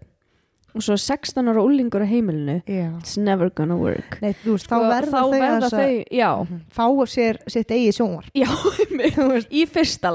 og 0.75 0.83
svo 0.85 0.95
16 0.97 1.49
ára 1.49 1.59
úlingur 1.65 2.05
á 2.05 2.07
heimilinu 2.07 2.63
Já. 2.69 2.95
it's 3.01 3.17
never 3.19 3.51
gonna 3.51 3.75
work. 3.77 4.21
Nei, 4.23 4.35
veist, 4.45 4.67
Sko, 4.69 4.77
þá 4.77 4.79
verða 4.93 5.11
þá 5.11 5.19
þau 5.19 5.41
verða 5.41 5.71
þau 5.73 6.05
já, 6.13 6.47
Mhm. 6.47 6.61
fá 6.71 6.85
sér 7.09 7.39
sitt 7.49 7.69
eigið 7.69 7.97
sjónvar 7.99 8.25
já 8.37 8.47
í 9.51 9.67
fyrsta 9.67 10.13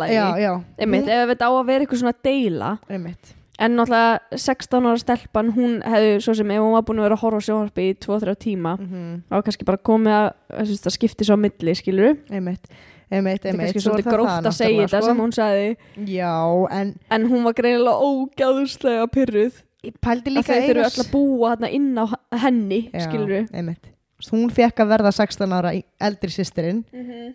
einmitt, 0.79 1.07
ef 1.09 1.29
þetta 1.29 1.43
á 1.43 1.51
að 1.51 1.65
vera 1.65 1.83
eitthvað 1.85 1.99
svona 1.99 2.13
deila. 2.23 2.79
Einmitt. 2.89 3.33
En 3.59 3.75
náttúrulega 3.77 4.19
16 4.33 4.85
ára 4.89 4.97
stelpan 5.01 5.51
hún 5.53 5.75
hefði 5.85 6.15
svo 6.25 6.33
sem 6.35 6.51
ef 6.51 6.59
hún 6.63 6.73
var 6.73 6.81
búin 6.87 6.99
að 6.99 7.05
vera 7.07 7.15
að 7.17 7.23
horfa 7.23 7.37
á 7.37 7.45
sjónvarpi 7.47 7.83
í 7.91 7.97
2-3 8.01 8.35
tíma 8.41 8.71
Mhm. 8.79 9.21
þá 9.29 9.33
var 9.35 9.43
kannski 9.43 9.65
bara 9.65 9.77
komið 9.77 10.15
að 10.17 10.73
það 10.81 10.95
skipti 10.97 11.25
svo 11.27 11.35
á 11.37 11.43
milli 11.43 11.75
skilur 11.75 12.17
einmitt 12.31 12.65
einmitt, 13.13 13.45
er 13.45 13.51
einmitt. 13.53 13.73
kannski 13.73 13.81
Svo 13.83 13.91
er 13.93 14.01
svolítið 14.01 14.09
það 14.09 14.15
gróft 14.17 14.33
það 14.41 14.49
að 14.49 14.57
segja 14.57 14.87
þetta 14.87 15.01
sko. 15.01 15.05
sem 15.05 15.17
hún 15.21 15.31
sagði. 15.31 15.77
Já, 16.07 16.67
en 16.71 16.95
en 17.11 17.29
hún 17.29 17.43
var 17.43 17.53
greinilega 17.53 18.01
ógæðuslega 18.01 19.07
pyrruð 19.13 19.53
að 19.83 20.43
þau 20.47 20.59
þurfu 20.67 20.85
öll 20.87 21.03
að 21.03 21.11
búa 21.11 21.55
þarna 21.55 21.69
inn 21.71 21.95
á 21.99 22.05
henni 22.39 22.89
Já, 22.93 22.99
skilur 23.05 23.27
við 23.27 23.49
einmitt 23.53 23.89
hún 24.31 24.49
fekk 24.49 24.79
að 24.79 24.87
verða 24.87 25.11
16 25.11 25.51
ára 25.51 25.71
eldri 25.99 26.29
sýstirinn 26.31 26.85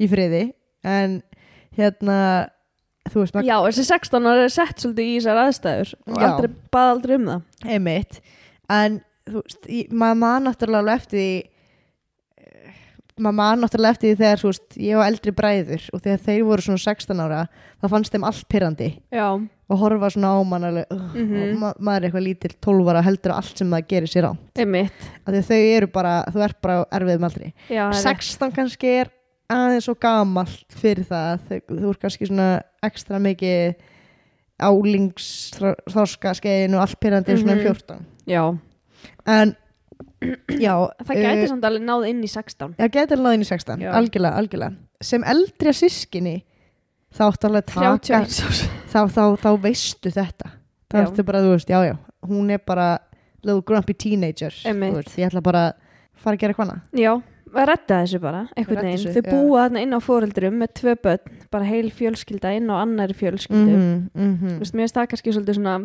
í 0.00 0.08
friði. 0.08 0.52
En 0.82 1.22
hérna 1.76 2.48
þú 3.12 3.20
veist, 3.24 3.34
maður 3.34 3.48
já, 3.50 3.56
þessi 3.68 3.84
16 3.90 4.26
ára 4.32 4.44
er 4.48 4.54
sett 4.54 4.76
svolítið 4.84 5.04
í 5.10 5.18
þessar 5.18 5.42
aðstæður. 5.44 5.92
Og 6.08 6.16
Já. 6.18 6.26
aldrei, 6.30 6.50
bað 6.72 6.90
aldrei 6.94 7.14
um 7.18 7.26
það. 7.32 7.42
Einmitt. 7.76 8.20
En 8.70 9.00
þú 9.28 9.42
veist, 9.44 9.62
ég- 9.68 9.92
maður 9.92 10.18
man 10.24 10.44
náttúrulega 10.48 10.82
alveg 10.84 10.96
eftir 11.02 11.18
því 11.18 11.30
eh, 12.38 12.72
maður 13.18 13.36
man 13.40 13.60
náttúrulega 13.64 13.96
eftir 13.96 14.10
því 14.12 14.18
þegar 14.22 14.42
þú 14.42 14.50
veist, 14.52 14.78
ég 14.88 14.98
og 14.98 15.04
eldri 15.08 15.32
bræður 15.38 15.86
og 15.94 16.02
þegar 16.04 16.24
þeir 16.28 16.42
voru 16.48 16.62
svona 16.68 16.82
16 16.84 17.22
ára 17.24 17.40
þá 17.82 17.88
fannst 17.92 18.14
þeim 18.14 18.26
allt 18.28 18.48
pyrrandi 18.52 18.88
já, 19.14 19.26
og 19.68 19.78
horfa 19.82 20.10
svona 20.14 20.30
á 20.32 20.38
mann 20.48 20.64
alveg, 20.68 20.86
uh, 20.90 21.02
Mhm. 21.14 21.42
og 21.42 21.58
ma 21.58 21.72
maður 21.78 21.96
er 21.98 22.08
eitthvað 22.10 22.26
lítill 22.28 22.54
12 22.60 22.88
ára 22.92 23.02
heldur 23.04 23.32
að 23.34 23.36
allt 23.42 23.58
sem 23.58 23.70
það 23.70 23.86
gerir 23.88 24.08
sér 24.14 24.28
á 24.30 24.32
einmitt. 24.56 25.00
Af 25.26 25.32
því 25.34 25.38
að 25.42 25.48
þau 25.50 25.76
eru 25.76 25.86
bara, 25.92 26.14
þú 26.32 26.44
ert 26.48 26.60
bara 26.62 26.78
á 26.78 26.84
erfiðum 26.98 27.28
aldri. 27.28 27.52
Já, 27.68 27.84
það 27.90 27.98
er 27.98 28.14
rétt. 28.14 28.22
16 28.22 28.52
kannski 28.56 28.88
er 29.02 29.10
aðeins 29.48 29.88
og 29.88 29.98
gamalt 30.02 30.74
fyrir 30.76 31.06
það 31.08 31.46
þú 31.68 31.90
ert 31.92 32.00
kannski 32.02 32.28
svona 32.28 32.48
ekstra 32.84 33.18
mikið 33.22 33.76
álingsþorska 34.58 36.32
skeiðin 36.38 36.74
og 36.76 36.82
allt 36.84 36.98
pyrrandi 37.00 37.32
mm 37.34 37.40
svona 37.42 37.52
um 37.52 37.58
Mhm. 37.58 37.66
14 37.66 38.04
já, 38.26 38.58
en 39.26 39.56
já 40.66 40.74
það 41.06 41.14
gæti 41.22 41.42
uh, 41.44 41.48
samt 41.48 41.64
alveg 41.64 41.82
náð 41.86 42.06
inn 42.10 42.22
í 42.24 42.28
16 42.30 42.74
það 42.78 42.90
gæti 42.96 43.12
alveg 43.16 43.24
náðin 43.26 43.44
í 43.44 43.48
16, 43.48 43.80
Já. 43.80 43.90
algjörlega, 43.94 44.36
algjörlega. 44.38 44.76
Sem 45.00 45.24
eldri 45.24 45.68
að 45.70 45.78
sískinni 45.78 46.36
þá 47.14 47.22
áttu 47.30 47.46
alveg 47.48 47.62
að 47.62 47.68
taka 47.72 47.98
31 47.98 48.42
árs. 48.48 48.62
þá, 48.92 48.98
þá, 49.14 49.22
þá 49.42 49.50
veistu 49.62 50.10
þetta. 50.10 50.50
Þá 50.90 50.96
ertu 51.02 51.24
bara, 51.24 51.40
þú 51.44 51.50
veist, 51.54 51.68
já, 51.70 51.78
já 51.86 51.96
hún 52.28 52.50
er 52.50 52.58
bara 52.66 52.98
little 53.44 53.62
grumpy 53.62 53.94
teenager 53.94 54.50
veist, 54.64 55.18
ég 55.18 55.28
ætla 55.30 55.40
bara 55.42 55.68
að 55.68 55.74
fara 56.18 56.34
að 56.36 56.40
gera 56.40 56.54
annað. 56.58 56.80
já, 56.98 57.12
að 57.52 57.68
redda 57.72 58.00
þessu 58.02 58.20
bara 58.22 58.40
einhvern 58.54 58.82
veginn, 58.84 59.04
þessu, 59.04 59.12
þau 59.14 59.30
búa 59.32 59.66
þarna 59.66 59.84
inn 59.84 59.96
á 59.96 60.00
fóreldrum 60.04 60.58
með 60.60 60.72
tvö 60.80 60.94
börn, 61.04 61.38
bara 61.52 61.68
heil 61.68 61.88
fjölskylda 61.94 62.54
inn 62.58 62.68
á 62.72 62.76
annari 62.80 63.16
fjölskyldu. 63.16 63.76
Mhm, 63.76 63.94
mhm. 64.14 64.56
þú 64.56 64.64
veist, 64.64 64.76
mér 64.76 64.86
finnst 64.86 64.98
það 64.98 65.08
kannski 65.12 65.34
svolítið 65.36 65.58
svona 65.60 65.76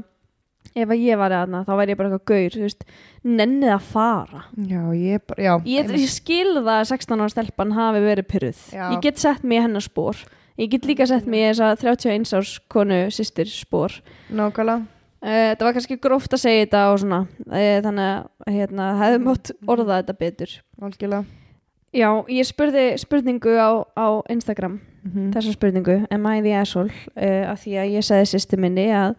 ef 0.73 0.93
að 0.93 1.03
ég 1.03 1.19
var 1.19 1.35
aðna, 1.35 1.63
þá 1.67 1.73
væri 1.77 1.93
ég 1.93 1.99
bara 1.99 2.09
eitthvað 2.09 2.31
gaur 2.31 2.55
þú 2.55 2.63
veist, 2.63 2.85
nennið 3.23 3.73
að 3.75 3.89
fara. 3.91 4.45
Já, 4.69 4.81
ég 4.97 5.35
já 5.37 5.51
ég, 5.67 5.91
ég 5.99 6.13
skil 6.13 6.55
það 6.55 6.71
að 6.77 6.87
16 6.93 7.19
ára 7.19 7.33
stelpan 7.33 7.75
hafi 7.75 8.01
verið 8.03 8.29
pyrruð 8.31 8.63
ég 8.79 9.03
get 9.03 9.21
sett 9.21 9.43
í 9.43 9.59
hennar 9.59 9.85
spór 9.85 10.23
ég 10.57 10.71
get 10.71 10.87
líka 10.87 11.07
sett 11.09 11.27
mig 11.29 11.43
í 11.43 11.51
þessa 11.51 11.75
31 11.83 12.33
árs 12.39 12.57
konu 12.71 13.05
sýstir 13.13 13.51
spór 13.51 13.99
nákvæmlega. 14.31 14.87
Uh, 15.23 15.53
þetta 15.53 15.63
var 15.63 15.75
kannski 15.77 15.95
gróft 16.03 16.33
að 16.35 16.41
segja 16.41 16.65
þetta 16.65 16.79
og 16.91 16.97
svona. 16.99 17.21
Uh, 17.47 17.77
þannig 17.85 18.09
að 18.09 18.57
hérna, 18.57 18.87
hefði 18.99 19.21
mátt 19.23 19.51
orða 19.71 20.01
þetta 20.01 20.15
betur. 20.19 20.57
Algjörlega 20.83 21.42
Já, 21.93 22.09
ég 22.27 22.47
spurði 22.47 22.97
spurningu 22.97 23.53
á, 23.53 23.85
á 23.93 24.07
Instagram 24.33 24.79
Mhm. 25.03 25.33
þessa 25.33 25.53
spurningu, 25.53 26.07
am 26.11 26.25
I 26.25 26.41
the 26.41 26.53
asshole? 26.53 26.91
Uh, 27.15 27.51
af 27.51 27.65
því 27.65 27.73
að 27.77 27.91
ég 27.91 28.05
sagði 28.07 28.29
sýsti 28.31 28.57
minni 28.57 28.87
að 28.87 29.15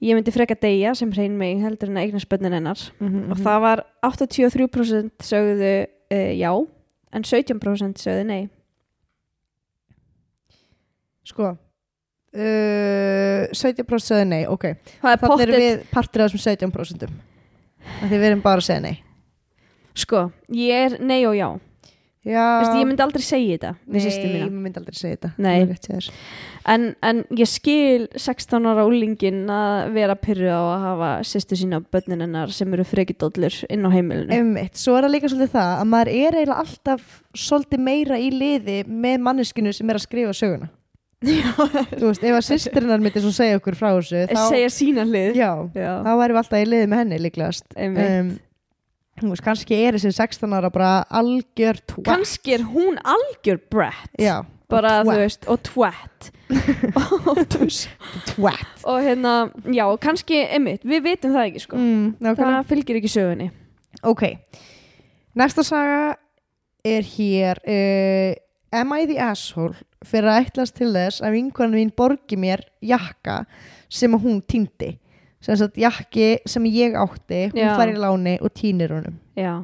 ég 0.00 0.16
myndi 0.16 0.32
freka 0.32 0.56
deyja 0.60 0.94
sem 0.96 1.12
hrein 1.12 1.36
mig 1.38 1.60
heldur 1.60 1.88
en 1.90 1.96
að 1.96 2.06
eigna 2.06 2.20
spönnin 2.20 2.52
hennar. 2.56 2.90
Mhm, 3.00 3.30
og 3.30 3.36
mhm. 3.36 3.44
það 3.44 3.60
var 3.60 3.84
83% 4.02 5.10
sögðu 5.20 5.86
uh, 5.86 6.32
já 6.34 6.66
en 7.12 7.22
17% 7.22 8.00
sögðu 8.00 8.26
nei. 8.26 8.48
Sko 11.24 11.56
uh, 12.34 13.46
17% 13.52 14.08
segði 14.08 14.26
nei, 14.28 14.42
ok. 14.50 14.72
Þannig 15.02 15.22
erum 15.22 15.36
pottet. 15.36 15.54
við 15.54 15.84
partur 15.92 16.24
af 16.24 16.32
þessum 16.32 16.72
17% 16.72 17.06
af 17.84 18.08
því 18.08 18.18
við 18.18 18.28
erum 18.30 18.42
bara 18.44 18.62
að 18.62 18.68
segja 18.68 18.84
nei. 18.84 18.96
Sko, 19.94 20.26
ég 20.50 20.88
er 20.88 20.96
nei 21.04 21.20
og 21.28 21.36
já, 21.38 21.48
Vist, 22.24 22.76
ég 22.78 22.86
myndi 22.88 23.04
aldrei 23.04 23.24
segja 23.24 23.58
þetta 23.58 23.70
nei, 23.84 24.38
ég 24.46 24.52
myndi 24.64 24.80
aldrei 24.80 24.96
segja 24.96 25.16
þetta. 25.18 25.30
Er 25.36 25.74
en, 26.72 26.86
en 27.04 27.18
ég 27.36 27.50
skil 27.50 28.06
16 28.16 28.68
ára 28.70 28.86
úlingin 28.88 29.42
að 29.52 29.90
vera 29.98 30.16
pyrru 30.16 30.48
á 30.48 30.62
að 30.62 30.86
hafa 30.86 31.10
sýstu 31.28 31.58
sína 31.60 31.82
börnin 31.84 32.24
hennar 32.24 32.54
sem 32.56 32.72
eru 32.72 32.86
frekidóllur 32.88 33.58
inn 33.68 33.84
á 33.84 33.90
heimilinu. 33.92 34.32
Einmitt, 34.32 34.80
svo 34.80 34.96
er 34.96 35.04
það 35.04 35.14
líka 35.18 35.32
svolítið 35.32 35.52
það 35.58 35.74
að 35.82 35.90
maður 35.92 36.12
er 36.14 36.38
eiginlega 36.38 36.62
alltaf 36.64 37.20
svolítið 37.44 37.84
meira 37.90 38.20
í 38.22 38.32
liði 38.32 38.78
með 38.88 39.20
manneskinu 39.28 39.76
sem 39.76 39.92
er 39.92 40.00
að 40.00 40.06
skrifa 40.06 40.32
söguna. 40.40 40.70
Þú 41.24 42.08
veist, 42.08 42.24
ef 42.24 42.36
að 42.36 42.42
sýstirinnar 42.48 43.04
myndi 43.04 43.22
svo 43.24 43.30
segja 43.32 43.60
okkur 43.60 43.76
frá 43.78 43.90
þessu 43.96 44.24
segja 44.50 44.72
sína 44.72 45.06
hlið 45.08 45.38
já, 45.38 45.50
Já. 45.76 45.92
þá 46.04 46.10
væri 46.20 46.34
við 46.34 46.40
alltaf 46.42 46.64
í 46.64 46.66
liði 46.68 46.88
með 46.90 47.00
henni 47.00 47.20
líklegast. 47.24 47.68
Einmitt. 47.76 48.10
þú 48.10 48.53
veist, 49.22 49.44
kannski 49.44 49.78
er 49.86 49.98
þessi 49.98 50.12
16 50.16 50.56
ára 50.56 50.70
bara 50.74 50.92
algjör 51.14 51.78
twat. 51.86 52.08
Kannski 52.08 52.56
er 52.56 52.66
hún 52.66 52.98
algjör 52.98 53.60
brett 53.70 54.18
já, 54.18 54.42
bara 54.70 54.98
og 55.04 55.12
þú 55.12 55.18
veist 55.20 55.48
og 55.50 55.62
twat. 55.70 56.30
Og, 57.30 57.40
twat. 58.28 58.66
og 58.84 58.98
hérna 59.02 59.34
já 59.72 59.84
kannski 60.02 60.42
einmitt 60.44 60.84
við 60.84 61.06
vitum 61.06 61.34
það 61.36 61.50
ekki 61.50 61.64
sko. 61.64 61.80
Mm, 61.80 62.34
það 62.40 62.58
fylgir 62.70 63.00
ekki 63.00 63.12
sögunni. 63.14 63.50
Ok, 64.04 64.26
næsta 65.38 65.64
saga 65.64 66.16
er 66.84 67.06
hér 67.14 67.62
uh, 67.64 68.34
Am 68.74 68.90
I 68.92 69.06
the 69.06 69.20
asshole 69.22 69.78
fyrir 70.04 70.28
að 70.32 70.48
ætlast 70.48 70.74
til 70.76 70.90
þess 70.92 71.22
að 71.24 71.36
vinkonan 71.38 71.78
mín 71.78 71.92
borgi 71.96 72.36
mér 72.36 72.64
jakka 72.82 73.44
sem 73.88 74.12
hún 74.18 74.42
týndi 74.42 74.96
sem 75.44 75.58
sagt 75.60 75.76
jakki 75.80 76.28
sem 76.48 76.64
ég 76.70 76.96
átti 76.96 77.42
hún 77.52 77.60
Já. 77.60 77.74
fær 77.76 77.92
í 77.92 77.96
láni 78.00 78.36
og 78.40 78.52
týnir 78.56 78.94
honum. 78.96 79.18
Já, 79.36 79.60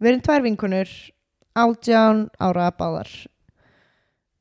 við 0.00 0.10
erum 0.12 0.24
tvær 0.26 0.44
vinkonur 0.44 0.90
átján 1.56 2.26
ára 2.42 2.68
báðar. 2.74 3.08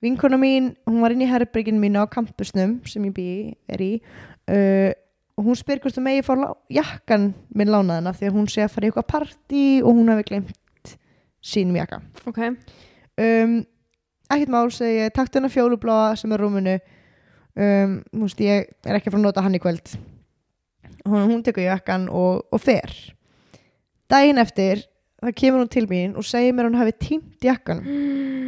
Vinkona 0.03 0.35
mín 0.35 0.73
hún 0.89 0.99
var 0.99 1.13
inn 1.15 1.23
í 1.23 1.29
herberginu 1.31 1.79
mínu 1.79 2.03
á 2.03 2.05
kampusnum 2.11 2.81
sem 2.89 3.05
ég 3.07 3.13
bý, 3.15 3.27
er 3.71 3.83
í 3.85 3.91
uh, 4.51 4.91
og 5.39 5.47
hún 5.47 5.57
spyr 5.57 5.79
hvort 5.81 5.95
þú 5.95 6.03
megi 6.03 6.25
lá- 6.37 6.57
jakkan 6.69 7.29
minn 7.55 7.71
lánaðina 7.71 8.11
því 8.13 8.27
að 8.27 8.35
hún 8.35 8.49
sé 8.51 8.65
að 8.65 8.73
fara 8.75 8.85
í 8.85 8.91
eitthvað 8.91 9.07
partí 9.13 9.63
og 9.81 9.95
hún 9.95 10.11
hafi 10.11 10.27
glemt 10.27 10.97
sínum 11.43 11.79
jakka. 11.79 12.01
Ok. 12.27 12.41
Um, 13.19 13.55
ekkert 14.27 14.51
mál 14.51 14.69
segi 14.73 14.99
ég 15.05 15.15
taktu 15.15 15.39
hennar 15.39 15.53
fjólubláa 15.53 16.17
sem 16.19 16.31
er 16.35 16.41
á 16.41 16.43
rúminu. 16.43 16.75
Um, 17.53 18.01
þú 18.11 18.27
veist 18.27 18.43
ég 18.43 18.69
er 18.83 18.97
ekki 18.97 19.07
að 19.07 19.15
fara 19.15 19.21
að 19.21 19.25
nota 19.29 19.45
hann 19.45 19.55
í 19.55 19.61
kvöld 19.61 19.95
hún, 21.07 21.27
hún 21.31 21.43
tekur 21.45 21.65
jakkan 21.65 22.07
og, 22.09 22.43
og 22.53 22.61
fer. 22.63 22.91
Daginn 24.11 24.41
eftir 24.41 24.85
það 25.23 25.35
kemur 25.39 25.63
hún 25.63 25.71
til 25.71 25.85
mín 25.89 26.17
og 26.19 26.25
segir 26.27 26.53
mér 26.55 26.67
að 26.67 26.73
hún 26.73 26.81
hafi 26.81 26.95
tímt 26.99 27.45
jakkan 27.47 27.79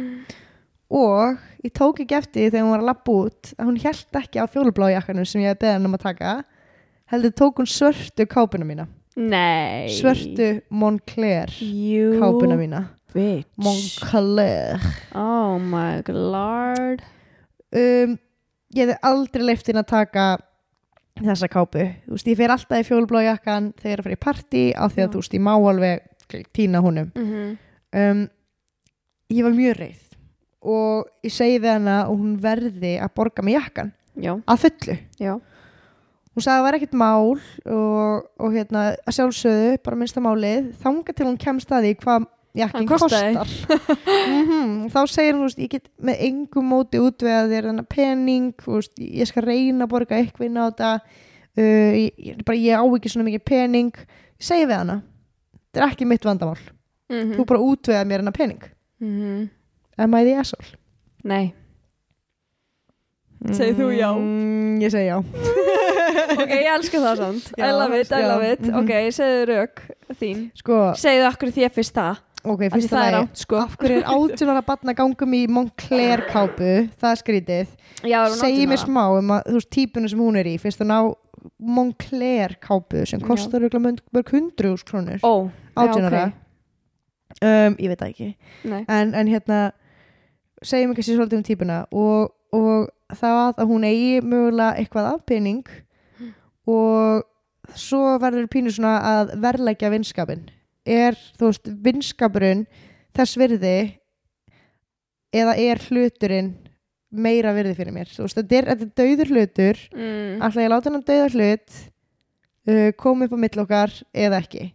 og 1.02 1.38
ég 1.64 1.72
tók 1.74 2.02
ekki 2.04 2.18
eftir 2.18 2.50
þegar 2.50 2.66
hún 2.66 2.74
var 2.74 2.82
að 2.84 2.90
lappa 2.90 3.14
út 3.24 3.54
að 3.56 3.70
hún 3.70 3.80
held 3.82 4.20
ekki 4.20 4.42
á 4.42 4.46
fjólubláa 4.52 4.92
jakkanum 4.98 5.26
sem 5.26 5.42
ég 5.42 5.54
hef 5.54 5.62
beðið 5.62 5.78
hann 5.78 5.88
um 5.88 5.96
að 5.96 6.04
taka 6.04 6.34
heldur 7.12 7.34
tók 7.38 7.62
hún 7.62 7.70
svörtu 7.70 8.26
kápuna 8.28 8.66
mína. 8.68 8.86
Nei. 9.16 9.88
Svörtu 9.96 10.60
Moncler 10.68 11.48
Jú, 11.62 12.18
kápuna 12.20 12.58
mína. 12.60 12.82
bitch. 13.16 13.48
Moncler. 13.56 14.76
Oh 15.14 15.56
my 15.58 16.02
lord. 16.12 17.00
Um, 17.72 18.18
ég 18.76 18.84
hefði 18.84 18.98
aldrei 19.08 19.46
leift 19.46 19.70
inn 19.72 19.80
að 19.80 19.88
taka 19.94 20.26
þessa 21.20 21.48
kápu. 21.52 21.84
Þú 22.06 22.16
veist, 22.16 22.30
ég 22.30 22.38
fer 22.38 22.52
alltaf 22.52 22.82
í 22.82 22.86
fjólblá 22.86 23.22
jakkan 23.24 23.72
þegar 23.80 23.90
ég 23.90 23.96
er 23.96 24.02
að 24.02 24.08
fara 24.08 24.16
í 24.16 24.24
partí 24.26 24.64
af 24.76 24.94
því 24.94 25.02
að 25.02 25.06
Já. 25.06 25.12
þú 25.12 25.22
veist, 25.22 25.36
ég 25.36 25.44
má 25.46 25.52
alveg 25.56 26.46
týna 26.52 26.82
honum. 26.84 27.12
Mm 27.14 27.26
-hmm. 27.30 27.56
um, 28.00 28.28
ég 29.30 29.44
var 29.44 29.52
mjög 29.52 29.76
reið 29.78 30.02
og 30.66 31.06
ég 31.22 31.32
segi 31.32 31.58
við 31.62 31.70
hana 31.70 32.08
og 32.08 32.18
hún 32.18 32.38
verði 32.42 32.96
að 32.98 33.14
borga 33.14 33.42
mig 33.42 33.54
jakkan 33.54 33.92
já, 34.14 34.34
að 34.46 34.58
fullu. 34.64 34.96
Já. 35.18 35.40
Hún 36.36 36.44
sagði 36.44 36.52
að 36.52 36.58
það 36.58 36.66
var 36.66 36.76
ekkert 36.76 36.96
mál 37.00 37.40
og, 37.64 38.26
og 38.38 38.52
hérna 38.52 38.80
að 39.06 39.14
sjálfsögðu 39.16 39.78
bara 39.86 39.96
minnsta 39.96 40.20
málið 40.20 40.72
þanga 40.82 41.14
til 41.16 41.26
hún 41.26 41.38
kemst 41.40 41.72
að 41.72 41.86
því 41.86 41.92
hvað 42.02 42.26
jakkin 42.56 42.82
Hann 42.82 42.88
kostar. 42.88 43.48
Mm 44.26 44.88
þá 44.92 45.00
segir 45.10 45.34
þú 45.34 45.46
veist, 45.46 45.58
ég 45.60 45.72
get 45.72 45.88
með 46.02 46.22
engum 46.28 46.68
móti 46.70 47.00
útvegað 47.02 47.52
þér 47.52 47.68
þennan 47.70 47.88
pening 47.90 48.52
þú 48.62 48.78
veist, 48.78 48.94
ég 49.02 49.28
skal 49.28 49.44
reyna 49.44 49.86
að 49.86 49.92
borga 49.92 50.20
eitthvað 50.20 50.48
inn 50.48 50.60
á 50.60 50.64
þetta 50.68 50.92
uh, 50.96 51.92
ég, 51.96 52.14
ég, 52.30 52.40
bara, 52.46 52.58
ég 52.60 52.80
á 52.80 52.84
ekki 52.86 53.12
svona 53.12 53.28
mikið 53.28 53.44
pening. 53.50 53.92
Ég 54.36 54.48
segi 54.48 54.66
við 54.68 54.76
hana 54.78 54.98
þetta 55.66 55.82
er 55.82 55.90
ekki 55.90 56.08
mitt 56.08 56.24
vandamál, 56.26 56.58
mm 57.12 57.36
þú 57.36 57.46
bara 57.52 57.62
útvegað 57.66 58.10
mér 58.10 58.22
hennar 58.24 58.36
pening. 58.36 58.66
-hmm. 59.00 59.48
am 59.98 60.14
I 60.14 60.24
the 60.24 60.34
asshole? 60.40 60.76
nei. 61.24 61.54
Segir 63.52 63.74
þú 63.76 63.90
já? 63.92 64.10
Mm, 64.16 64.80
ég 64.80 64.90
segi 64.90 65.10
já. 65.10 65.22
Ok, 66.36 66.50
ég 66.50 66.68
elska 66.72 66.98
það 67.00 67.16
samt. 67.16 67.50
I 67.58 67.70
love 67.72 68.00
it, 68.00 68.10
I 68.12 68.22
love 68.22 68.52
it. 68.52 68.60
Mhm. 68.60 68.78
ok, 68.80 69.12
segðu 69.14 69.44
rauk 69.50 69.82
þín. 70.18 70.50
Sko, 70.58 70.78
segðu 70.98 71.26
okkur 71.28 71.52
þér 71.54 71.72
fyrst 71.74 71.94
það 71.94 72.22
ok, 72.52 72.62
fyrsta 72.72 72.94
það 72.94 73.06
er 73.08 73.16
átt 73.18 73.42
sko. 73.42 73.58
af 73.60 73.76
hverju 73.80 73.98
er 74.00 74.08
átjónara 74.12 74.62
batna 74.66 74.94
gangum 74.96 75.36
í 75.36 75.42
Moncler 75.50 76.24
kápu? 76.30 76.72
Það 77.00 77.10
er 77.10 77.20
skrítið. 77.20 77.76
Já, 78.02 78.18
er 78.22 78.32
hún 78.32 78.40
segi 78.40 78.64
18 78.64 78.70
mér 78.72 78.80
ára? 78.80 78.86
smá 78.86 79.04
um 79.18 79.32
að 79.36 79.46
þú 79.48 79.60
veist 79.60 79.70
típuna 79.76 80.10
sem 80.12 80.24
hún 80.24 80.40
er 80.40 80.50
í. 80.50 80.56
Fyrst 80.62 80.82
að 80.84 80.90
ná 80.92 80.98
Moncler 81.76 82.56
kápu 82.62 83.04
sem 83.06 83.22
Já. 83.22 83.26
kostar 83.26 83.62
örugglega 83.62 83.96
mörg 84.14 84.34
hundru 84.34 84.74
úr 84.74 84.84
krónur. 84.86 85.20
Ó, 85.22 85.50
átján 85.76 86.08
ára. 86.10 86.24
um, 87.42 87.76
ég 87.78 87.92
veit 87.92 88.00
það 88.00 88.10
ekki. 88.10 88.30
Nei. 88.64 88.82
En, 88.88 89.14
en 89.14 89.30
hérna 89.30 89.62
segjum 90.62 90.94
ekki 90.94 91.06
sér 91.06 91.20
svolítið 91.20 91.40
um 91.40 91.46
típuna. 91.46 91.80
Og, 91.92 92.32
og 92.56 92.88
það 93.14 93.40
að 93.54 93.70
hún 93.70 93.86
eigi 93.86 94.20
mögulega 94.24 94.74
eitthvað 94.80 95.10
af 95.14 95.24
pening 95.28 95.66
og 96.66 97.26
svo 97.74 98.16
verður 98.22 98.48
pínu 98.50 98.72
svona 98.74 98.98
að 99.02 99.34
verleggja 99.42 99.90
vinskapin 99.92 100.46
er 100.86 101.16
þú 101.38 101.50
veist 101.50 101.68
vinskapurinn 101.84 102.64
þess 103.16 103.36
virði 103.40 103.76
eða 105.36 105.54
er 105.60 105.80
hluturinn 105.90 106.52
meira 107.16 107.52
virði 107.56 107.74
fyrir 107.78 107.94
mér. 107.94 108.10
Veist 108.10 108.36
þetta 108.38 108.58
er, 108.58 108.68
þetta 108.72 108.86
er 108.86 108.94
dauður 109.02 109.30
hlutur. 109.34 109.82
Mm, 109.94 110.42
alltaf 110.42 110.62
ég 110.62 110.72
láta 110.72 110.90
hann 110.92 111.04
dauða 111.06 111.28
hlut 111.34 111.76
uh, 112.66 112.90
koma 113.00 113.28
upp 113.28 113.36
á 113.36 113.38
mill 113.44 113.62
okkar 113.62 113.94
eða 114.14 114.40
ekki? 114.42 114.66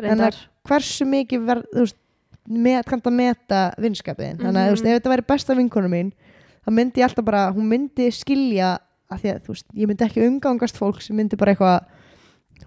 Reyndar. 0.00 0.36
Hversu 0.68 1.06
mikið 1.08 1.46
verð, 1.48 1.66
veist, 1.76 1.96
með, 2.50 2.82
kannst 2.88 3.08
að 3.08 3.16
meta 3.16 3.62
vinskapin 3.80 4.38
þannig 4.40 4.60
að 4.64 4.70
veist, 4.74 4.84
Mhm. 4.84 4.92
ef 4.94 5.00
þetta 5.00 5.12
væri 5.14 5.26
besta 5.28 5.56
vinkonu 5.56 5.90
mín 5.92 6.12
þá 6.64 6.70
myndi 6.76 7.00
ég 7.00 7.08
alltaf 7.08 7.24
bara, 7.24 7.42
hún 7.52 7.68
myndi 7.68 8.10
skilja 8.12 8.78
að 9.10 9.20
því 9.22 9.30
að 9.34 9.40
þú 9.44 9.54
veist, 9.54 9.66
ég 9.74 9.88
myndi 9.90 10.04
ekki 10.06 10.24
umgangast 10.26 10.76
fólk 10.78 11.00
sem 11.02 11.16
myndi 11.16 11.36
bara 11.38 11.54
eitthvað 11.54 11.84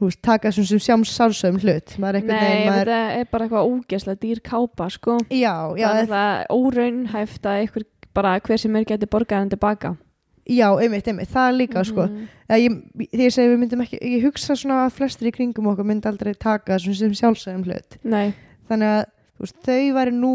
veist, 0.10 0.22
taka 0.26 0.50
þessum 0.52 0.66
sem 0.70 0.80
sjáms 0.80 1.12
sálsögum 1.16 1.60
hlut. 1.64 1.96
Nei, 1.98 2.22
maður, 2.68 2.90
þetta 2.92 3.00
er 3.20 3.28
bara 3.32 3.46
eitthvað 3.48 3.68
ógeðslega 3.72 4.20
dýr 4.24 4.42
kápa 4.46 4.90
sko. 4.94 5.18
Já, 5.30 5.56
já, 5.80 5.88
það 5.88 6.00
er 6.02 6.10
það 6.14 6.46
óraunhæft 6.58 7.50
að 7.52 7.64
ykkur 7.68 7.86
bara 8.14 8.40
hver 8.40 8.60
sem 8.62 8.76
er 8.76 8.86
geti 8.86 9.10
borgað 9.10 9.40
hann 9.44 9.50
tilbaka 9.54 9.96
já, 10.44 10.68
einmitt, 10.76 11.08
einmitt, 11.08 11.30
það 11.32 11.48
er 11.50 11.54
líka 11.56 11.84
sko, 11.88 12.04
Mhm. 12.08 12.28
Ég, 12.54 12.74
því 13.00 13.24
ég 13.24 13.32
segi 13.34 13.48
við 13.50 13.60
myndum 13.62 13.82
ekki, 13.82 13.98
ég 14.04 14.24
hugsa 14.28 14.54
svona 14.60 14.86
að 14.86 14.92
flestir 14.94 15.28
í 15.30 15.32
kringum 15.34 15.70
okkur 15.72 15.86
myndi 15.88 16.06
aldrei 16.06 16.34
taka 16.38 16.76
þessum 16.76 16.94
sem 16.94 17.14
sjálfsögum 17.16 17.64
hlut. 17.64 17.96
Nei. 18.04 18.34
Þannig 18.70 18.92
að 18.92 19.06
veist, 19.40 19.56
þau 19.66 19.94
væri 19.96 20.12
nú 20.14 20.34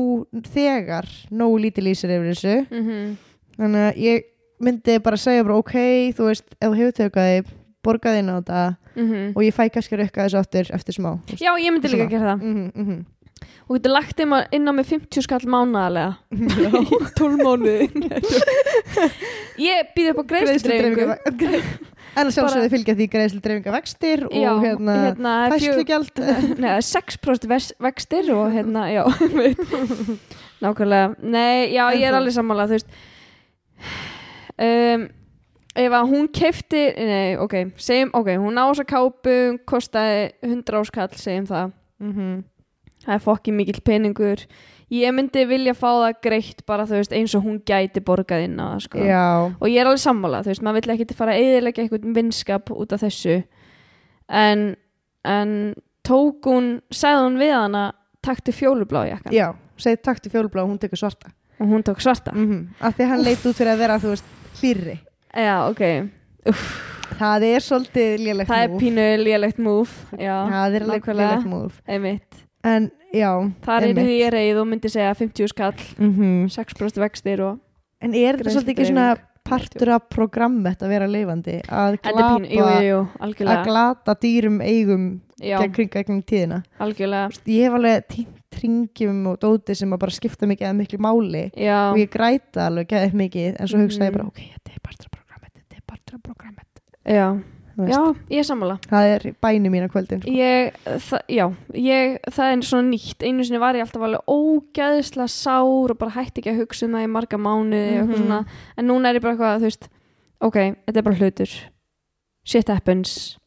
þegar 0.49 1.07
nógu 1.31 1.61
lítið 1.63 1.85
lýsir 1.87 2.11
yfir 2.17 2.33
þessu. 2.33 2.57
Mm 2.73 3.17
þannig 3.59 3.85
að 3.93 3.97
ég 3.99 4.23
myndi 4.63 4.99
bara 5.03 5.17
segja 5.19 5.45
bara 5.45 5.59
ok, 5.59 5.75
þú 6.15 6.27
veist, 6.31 6.45
ef 6.61 6.69
þú 6.71 6.77
hefur 6.79 6.97
tökaði 6.99 7.45
borgaði 7.85 8.19
inn 8.25 8.33
á 8.33 8.37
þetta 8.41 8.63
og 9.37 9.43
ég 9.47 9.55
fæ 9.55 9.69
kannski 9.71 9.95
að 9.95 10.03
rukka 10.05 10.25
þessu 10.27 10.39
aftur 10.41 10.71
eftir 10.75 10.95
smá 10.99 11.11
veist. 11.29 11.39
já, 11.43 11.53
ég 11.63 11.71
myndi 11.73 11.89
líka 11.93 12.09
Svona. 12.09 12.11
gera 12.11 12.33
það. 12.33 12.43
Mhm, 12.43 12.71
mhm. 12.75 13.05
og 13.69 13.77
getur 13.77 13.93
lagt 13.95 14.21
inn 14.25 14.33
á, 14.67 14.73
mig 14.75 14.87
50 14.89 15.23
skall 15.23 15.47
mánaðarlega. 15.47 16.17
12 17.15 17.39
mánuði. 17.47 17.87
Ég 19.63 19.93
býð 19.95 20.11
upp 20.11 20.19
á 20.19 20.25
Greiðsludreifinga- 20.33 21.19
en 22.19 22.27
að 22.27 22.33
sjálfsögðu 22.35 22.71
fylgja 22.73 22.95
því 22.99 23.07
greiðslu 23.13 23.41
dreifinga 23.45 23.75
vextir 23.77 24.25
og 24.27 24.33
já, 24.35 24.51
hérna, 24.65 24.95
hérna 25.05 25.35
fæslugjald 25.53 26.19
Nei, 26.59 26.71
það 26.73 26.79
er 26.81 26.87
6% 26.89 27.47
ves- 27.53 27.75
vextir 27.87 28.33
og 28.35 28.49
hérna, 28.57 28.89
já 28.91 29.05
nákvæmlega. 30.65 31.15
Nei, 31.23 31.71
já, 31.77 31.85
ég 31.95 32.09
er 32.09 32.17
alveg 32.19 32.35
sammála 32.35 32.67
þú 32.67 32.79
veist. 32.81 32.91
Um, 34.59 35.05
ef 35.79 35.95
að 35.95 36.09
hún 36.13 36.31
kefti 36.35 36.83
nei, 36.97 37.37
ok, 37.41 37.55
segjum, 37.81 38.13
ok, 38.19 38.33
hún 38.43 38.59
á 38.59 38.65
þessa 38.71 38.87
kápu 38.89 39.35
hún 39.35 39.61
kostaði 39.69 40.25
100 40.47 40.81
áskall, 40.81 41.13
segjum 41.19 41.47
það. 41.51 41.77
Mhm. 42.03 42.33
það 43.05 43.15
er 43.15 43.23
fokki 43.23 43.53
mikill 43.55 43.81
peningur. 43.87 44.43
Ég 44.91 45.13
myndi 45.15 45.45
vilja 45.47 45.75
fá 45.77 45.89
það 45.89 46.19
greitt 46.25 46.65
bara 46.67 46.85
þú 46.89 46.99
veist 46.99 47.13
eins 47.13 47.35
og 47.37 47.45
hún 47.45 47.61
gæti 47.65 48.01
borgað 48.05 48.45
inn 48.45 48.59
á 48.59 48.75
það 48.75 48.83
sko. 48.87 49.05
Já, 49.05 49.29
og 49.61 49.69
ég 49.69 49.81
er 49.81 49.87
alveg 49.87 50.03
sammála, 50.03 50.43
þú 50.43 50.53
veist, 50.53 50.65
maður 50.65 50.81
vill 50.81 50.95
ekki 50.97 51.17
fara 51.17 51.37
að 51.37 51.45
eðilega 51.45 51.85
eitthvað 51.85 52.09
vinskap 52.17 52.73
út 52.75 52.93
af 52.93 53.05
þessu. 53.05 53.39
En, 54.29 54.77
en 55.25 55.75
tók 56.03 56.49
hún, 56.51 56.81
sagði 56.91 57.25
hún 57.25 57.41
við 57.41 57.55
hana 57.55 57.85
taktu 58.25 58.53
fjólublá 58.53 59.07
jakkan 59.09 59.33
já 59.33 59.53
segið 59.83 60.03
takk 60.05 60.23
til 60.23 60.33
fjólublá 60.33 60.65
og 60.65 60.73
hún 60.73 60.81
tekur 60.83 61.01
svarta. 61.01 61.33
Og 61.59 61.71
hún 61.71 61.85
tók 61.87 62.03
svarta? 62.03 62.33
Mm 62.35 62.69
af 62.81 62.95
því 62.97 63.05
að 63.05 63.11
hann 63.13 63.25
leit 63.25 63.47
út 63.47 63.57
fyrir 63.57 63.73
að 63.73 63.83
vera 63.83 63.99
þú 64.03 64.13
veist 64.15 64.25
hlýrri 64.61 64.97
já, 65.39 65.55
ok, 65.71 65.83
það 67.19 67.47
er 67.49 67.65
svolítið 67.65 68.25
lélegt 68.27 68.51
það 68.51 68.65
er 68.65 68.73
move. 68.73 68.81
pínu 68.83 69.07
lélegt 69.25 69.63
múf 69.63 69.95
já, 70.19 70.37
það 70.51 70.77
er 70.79 70.87
alveg 70.87 71.01
nákvæmlega. 71.03 71.31
lélegt 71.31 71.49
múf 71.53 71.81
einmitt. 71.89 72.45
En 72.69 72.91
já, 73.15 73.31
þar 73.65 73.83
er 73.83 73.89
einmitt. 73.89 74.05
því 74.09 74.17
ég 74.19 74.33
reið 74.35 74.61
og 74.63 74.69
myndi 74.73 74.91
segja 74.93 75.15
50 75.15 75.49
skall 75.53 75.75
Mhm. 75.99 76.49
6% 76.51 76.99
vextir 77.05 77.41
og 77.41 77.59
en 78.03 78.15
er 78.15 78.37
þetta 78.37 78.51
svolítið 78.55 78.75
ekki 78.77 78.87
svona 78.93 79.17
partur 79.49 79.89
af 79.95 80.09
programmet 80.13 80.79
að 80.85 80.89
vera 80.93 81.07
leifandi 81.09 81.63
að 81.65 81.97
þetta 81.97 82.09
er 82.11 82.19
pínu, 82.19 82.49
jú, 82.51 82.57
jú, 82.59 82.65
glata, 82.65 82.83
jú, 82.85 82.99
að 82.99 83.23
algjörlega 83.29 83.65
glata 83.65 84.15
dýrum 84.21 84.59
eigum 84.61 85.07
já, 85.41 85.59
gegn 85.63 85.73
kring 85.73 85.91
gegnum 85.91 86.23
tíðina? 86.23 86.63
Algjörlega. 86.79 87.31
Ég 87.47 87.63
hef 87.65 87.73
alveg 87.79 88.09
tínt 88.09 88.35
ringjum 88.63 89.27
og 89.31 89.39
dóti 89.41 89.75
sem 89.77 89.91
að 89.93 89.99
bara 89.99 90.11
skipta 90.13 90.47
mikið 90.47 90.67
eða 90.69 90.77
miklu 90.77 90.99
máli 90.99 91.51
já, 91.57 91.93
og 91.93 91.97
ég 91.97 92.11
græta 92.11 92.67
alveg 92.69 92.89
geðið 92.89 93.15
mikið 93.15 93.57
en 93.61 93.67
svo 93.69 93.79
hugsaði 93.79 94.09
ég 94.09 94.13
Mhm. 94.13 94.19
bara 94.19 94.27
ok, 94.27 94.41
þetta 94.53 94.75
er 94.75 94.81
partur 94.83 95.07
af 95.07 95.13
programmet 95.17 95.53
þetta 95.55 95.77
er 95.77 95.83
partur 95.87 96.15
af 96.15 96.23
programmet 96.23 96.67
já, 97.09 97.27
já, 97.79 98.01
ég 98.31 98.39
er 98.43 98.47
sammála. 98.49 98.77
Það 98.91 99.09
er 99.15 99.27
bæni 99.43 99.71
mín 99.73 99.87
á 99.87 99.91
kvöldin 99.93 100.21
sko. 100.23 100.31
ég, 100.35 100.79
það, 101.09 101.23
já, 101.31 101.45
ég, 101.79 102.19
það 102.35 102.53
er 102.53 102.63
svona 102.69 102.89
nýtt. 102.91 103.23
Einu 103.29 103.45
sinni 103.47 103.61
var 103.63 103.75
ég 103.79 103.85
alltaf 103.87 104.03
alveg 104.09 104.33
ógæðislega 104.35 105.29
sár 105.33 105.95
og 105.95 105.99
bara 105.99 106.15
hætti 106.19 106.43
ekki 106.43 106.53
að 106.55 106.63
hugsa 106.65 106.87
um 106.89 106.97
það 106.99 107.07
í 107.07 107.11
marga 107.17 107.39
mánuði 107.39 107.99
mm 108.03 108.09
Mhm. 108.09 108.17
svona, 108.23 108.41
en 108.77 108.87
núna 108.91 109.09
er 109.11 109.15
ég 109.21 109.23
bara 109.23 109.35
eitthvað, 109.37 109.59
þú 109.63 109.69
veist 109.71 109.89
ok, 110.41 110.57
þetta 110.87 110.97
er 110.99 111.03
bara 111.03 111.17
hlutur. 111.23 111.53
Shit 112.45 112.69
happens, 112.69 113.39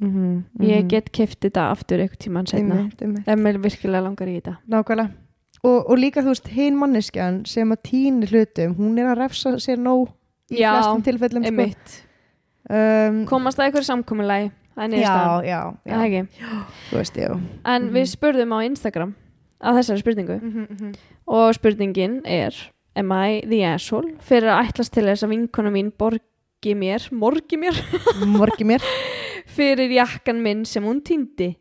mm 0.00 0.44
ég 0.60 0.86
get 0.88 1.10
keft 1.12 1.40
þetta 1.40 1.70
aftur 1.72 1.98
eitthvað 1.98 2.18
tíman 2.24 2.46
einmitt. 2.54 3.26
ef 3.26 3.38
mér 3.38 3.58
virkilega 3.60 4.02
langar 4.04 4.28
í 4.28 4.40
þetta. 4.40 4.56
Nákvæmlega. 4.68 5.10
Og, 5.62 5.90
og 5.90 5.98
líka 5.98 6.22
þú 6.22 6.32
veist, 6.32 6.48
hinn 6.48 6.76
manneskjan 6.78 7.42
sem 7.46 7.68
að 7.70 7.82
týni 7.84 8.26
hlutum, 8.30 8.74
hún 8.78 8.98
er 8.98 9.10
að 9.12 9.18
refsa 9.26 9.50
sér 9.60 9.76
nóg 9.76 10.08
í 10.50 10.56
Já, 10.62 10.72
flestum 10.72 11.02
tilfellum 11.04 11.44
sko. 11.44 11.52
Um, 12.70 13.20
komast 13.28 13.58
það 13.58 13.66
eitthvað 13.68 13.86
er 14.94 15.02
já, 15.02 15.14
já, 15.44 15.60
já, 15.84 15.96
veist, 16.94 17.16
en 17.18 17.82
Mhm. 17.88 17.92
við 17.96 18.06
spurðum 18.14 18.54
á 18.54 18.58
Instagram 18.64 19.14
að 19.60 19.80
þessari 19.80 20.02
spurningu. 20.04 20.36
Mm 20.40 20.66
-hmm. 20.66 20.94
og 21.26 21.54
spurningin 21.54 22.20
er 22.24 22.54
am 22.96 23.12
I 23.12 23.40
the 23.44 23.62
asshole? 23.64 24.14
Fyrir 24.20 24.48
að 24.48 24.68
ætlast 24.70 24.92
til 24.92 25.04
þess 25.04 25.24
að 25.24 25.32
vinkona 25.34 25.70
mín 25.70 25.92
borgi 25.98 26.74
mér, 26.74 27.10
morgi 27.12 27.56
mér? 27.56 27.74
Morgi 28.38 28.64
mér. 28.64 28.80
Fyrir 29.46 29.90
jakkan 29.90 30.42
minn 30.42 30.64
sem 30.64 30.84
hún 30.84 31.02
týndi. 31.02 31.56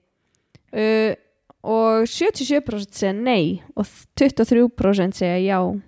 Uh, 0.72 1.16
og 1.64 2.06
77% 2.08 2.94
segja 2.94 3.14
nei 3.14 3.62
og 3.76 3.86
23% 4.16 5.12
segja 5.14 5.40
já. 5.40 5.82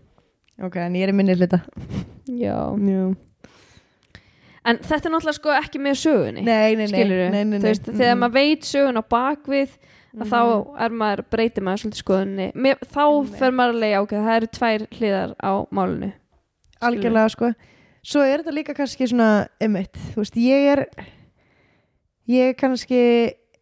Ok, 0.61 0.75
en 0.77 0.93
ég 0.95 1.07
er 1.07 1.13
minni 1.13 1.35
hluta 1.35 1.61
já. 2.27 2.75
Já. 2.77 3.15
En 4.67 4.77
þetta 4.85 5.07
er 5.07 5.13
náttúrulega 5.15 5.37
sko 5.39 5.55
ekki 5.57 5.81
með 5.81 5.97
sögunni 6.01 6.43
nei, 6.45 6.75
nei, 6.77 6.85
nei, 6.85 6.91
skilur 6.91 7.63
veist, 7.63 7.87
þegar 7.89 8.19
maður 8.21 8.37
veit 8.37 8.67
sögun 8.69 9.01
á 9.01 9.03
bakvið 9.15 9.73
að 10.19 10.31
þá 10.31 10.89
maður, 10.91 11.23
breytir 11.31 11.65
maður 11.65 11.83
svolítið 11.85 12.03
skoðunni 12.03 12.47
Mér, 12.59 12.79
þá 12.91 13.03
fer 13.37 13.53
maður 13.55 13.75
að 13.75 13.83
leiða 13.83 14.01
ákveð 14.01 14.25
það 14.27 14.37
eru 14.37 14.49
tvær 14.57 14.85
hliðar 14.97 15.35
á 15.39 15.51
málinu. 15.71 16.09
Algjörlega 16.81 17.31
sko. 17.31 17.51
Svo 18.01 18.23
er 18.25 18.41
þetta 18.41 18.55
líka 18.55 18.75
kannski 18.75 19.07
svona 19.07 19.29
veist, 19.61 20.39
ég 20.41 20.67
er 20.73 20.83
ég 22.31 22.57
kannski 22.59 23.03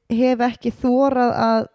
hef 0.09 0.41
ekki 0.47 0.73
þórað 0.81 1.35
að 1.35 1.67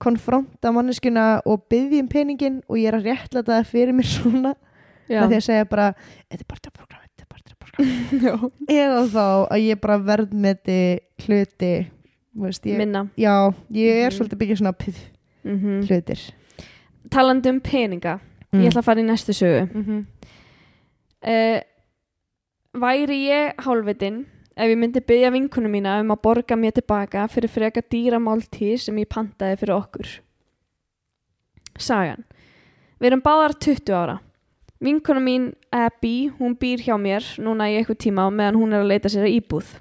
konfronta 0.00 0.72
manneskuna 0.72 1.26
og 1.44 1.66
byggja 1.70 2.00
um 2.02 2.08
peningin 2.10 2.62
og 2.66 2.80
ég 2.80 2.88
er 2.90 2.98
að 2.98 3.10
réttlæta 3.10 3.60
það 3.60 3.70
fyrir 3.70 3.96
mér 3.96 4.10
svona. 4.16 4.56
Með 5.10 5.32
því 5.32 5.38
að 5.38 5.46
segja 5.46 5.70
bara, 5.70 5.92
þetta 6.30 6.42
er 6.42 6.48
bara 6.48 6.64
þetta 6.64 6.76
program 6.78 7.09
þetta 7.50 7.84
þetta 8.10 8.50
eða 8.80 9.02
þá 9.12 9.24
að 9.50 9.62
ég 9.64 9.80
bara 9.80 9.98
verðmeti 9.98 10.78
hluti 11.24 11.72
þú 12.36 12.46
veist, 12.46 12.66
ég, 12.66 12.78
minna. 12.78 13.08
Já, 13.18 13.52
ég 13.74 14.04
er 14.04 14.10
Mhm. 14.10 14.16
svolítið 14.18 14.38
byggja 14.38 14.56
svona 14.60 14.72
pið 14.72 14.96
mm 15.44 15.80
hlutir. 15.88 16.20
Talandi 17.10 17.48
um 17.50 17.60
peninga 17.60 18.20
Mm. 18.52 18.60
ég 18.64 18.72
ætla 18.72 18.80
að 18.80 18.84
fara 18.84 19.00
í 19.00 19.04
næstu 19.06 19.32
sögu. 19.32 19.68
Mm 19.74 19.84
-hmm. 19.84 20.06
uh, 21.22 21.60
væri 22.80 23.18
ég 23.30 23.54
hálfvitin 23.62 24.26
ef 24.56 24.66
ég 24.66 24.76
myndi 24.78 25.00
byggja 25.00 25.30
vinkonu 25.30 25.68
mína 25.70 26.00
um 26.00 26.10
að 26.10 26.20
borga 26.22 26.56
mér 26.56 26.72
tilbaka 26.72 27.28
fyrir 27.28 27.48
freka 27.48 27.80
dýra 27.80 28.18
máltíð 28.18 28.78
sem 28.80 28.96
ég 28.98 29.06
pantaði 29.08 29.56
fyrir 29.56 29.74
okkur? 29.76 30.20
Sagan. 31.78 32.24
Við 33.00 33.06
erum 33.06 33.22
báðar 33.22 33.54
20 33.58 33.94
ára 33.94 34.18
Vinkona 34.80 35.20
mín 35.20 35.52
Abby, 35.70 36.30
hún 36.38 36.56
býr 36.56 36.80
hjá 36.80 36.96
mér 36.96 37.24
núna 37.38 37.68
í 37.68 37.76
eitthvað 37.76 38.00
tíma 38.06 38.24
á 38.24 38.28
meðan 38.32 38.56
hún 38.62 38.72
er 38.72 38.84
að 38.84 38.92
leita 38.94 39.12
sér 39.12 39.28
að 39.28 39.36
íbúð 39.36 39.74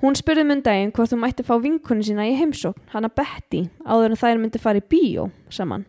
Hún 0.00 0.16
spurði 0.16 0.46
mun 0.48 0.62
daginn 0.64 0.92
hvort 0.96 1.12
hún 1.12 1.20
mætti 1.20 1.44
fá 1.44 1.58
vinkonu 1.60 2.04
sína 2.04 2.24
í 2.24 2.32
heimsókn, 2.38 2.86
hana 2.94 3.10
Betty, 3.12 3.66
áður 3.84 4.14
en 4.14 4.20
þær 4.22 4.38
myndi 4.40 4.60
fara 4.62 4.80
í 4.80 4.84
bíó 4.88 5.26
saman. 5.52 5.84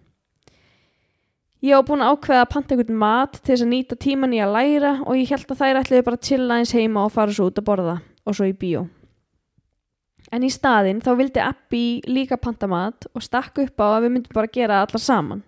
Ég 1.63 1.77
var 1.77 1.85
búin 1.87 2.03
að 2.03 2.17
ákveða 2.17 2.41
að 2.43 2.49
panta 2.51 2.75
einhvern 2.75 2.97
mat 2.99 3.37
til 3.37 3.53
þess 3.53 3.63
að 3.63 3.71
nýta 3.71 3.97
tíman 4.03 4.33
í 4.35 4.41
að 4.43 4.55
læra 4.57 4.91
og 5.05 5.15
ég 5.15 5.31
held 5.31 5.53
að 5.53 5.61
þær 5.61 5.79
ætliði 5.79 6.05
bara 6.09 6.19
að 6.19 6.27
chilla 6.27 6.57
eins 6.59 6.73
heima 6.75 7.05
og 7.05 7.13
fara 7.15 7.37
svo 7.37 7.47
út 7.47 7.61
að 7.61 7.67
borða 7.69 7.95
og 8.27 8.35
svo 8.35 8.49
í 8.49 8.55
bíó. 8.65 8.83
En 10.35 10.43
í 10.43 10.51
staðinn 10.51 10.99
þá 11.05 11.11
vildi 11.21 11.43
Abby 11.45 11.85
líka 12.11 12.39
panta 12.41 12.67
mat 12.67 13.07
og 13.13 13.23
stakk 13.23 13.63
upp 13.63 13.79
á 13.79 13.95
að 13.95 14.09
við 14.09 14.15
myndum 14.17 14.35
bara 14.35 14.51
gera 14.51 14.81
það 14.81 14.89
allar 14.89 15.05
saman. 15.05 15.45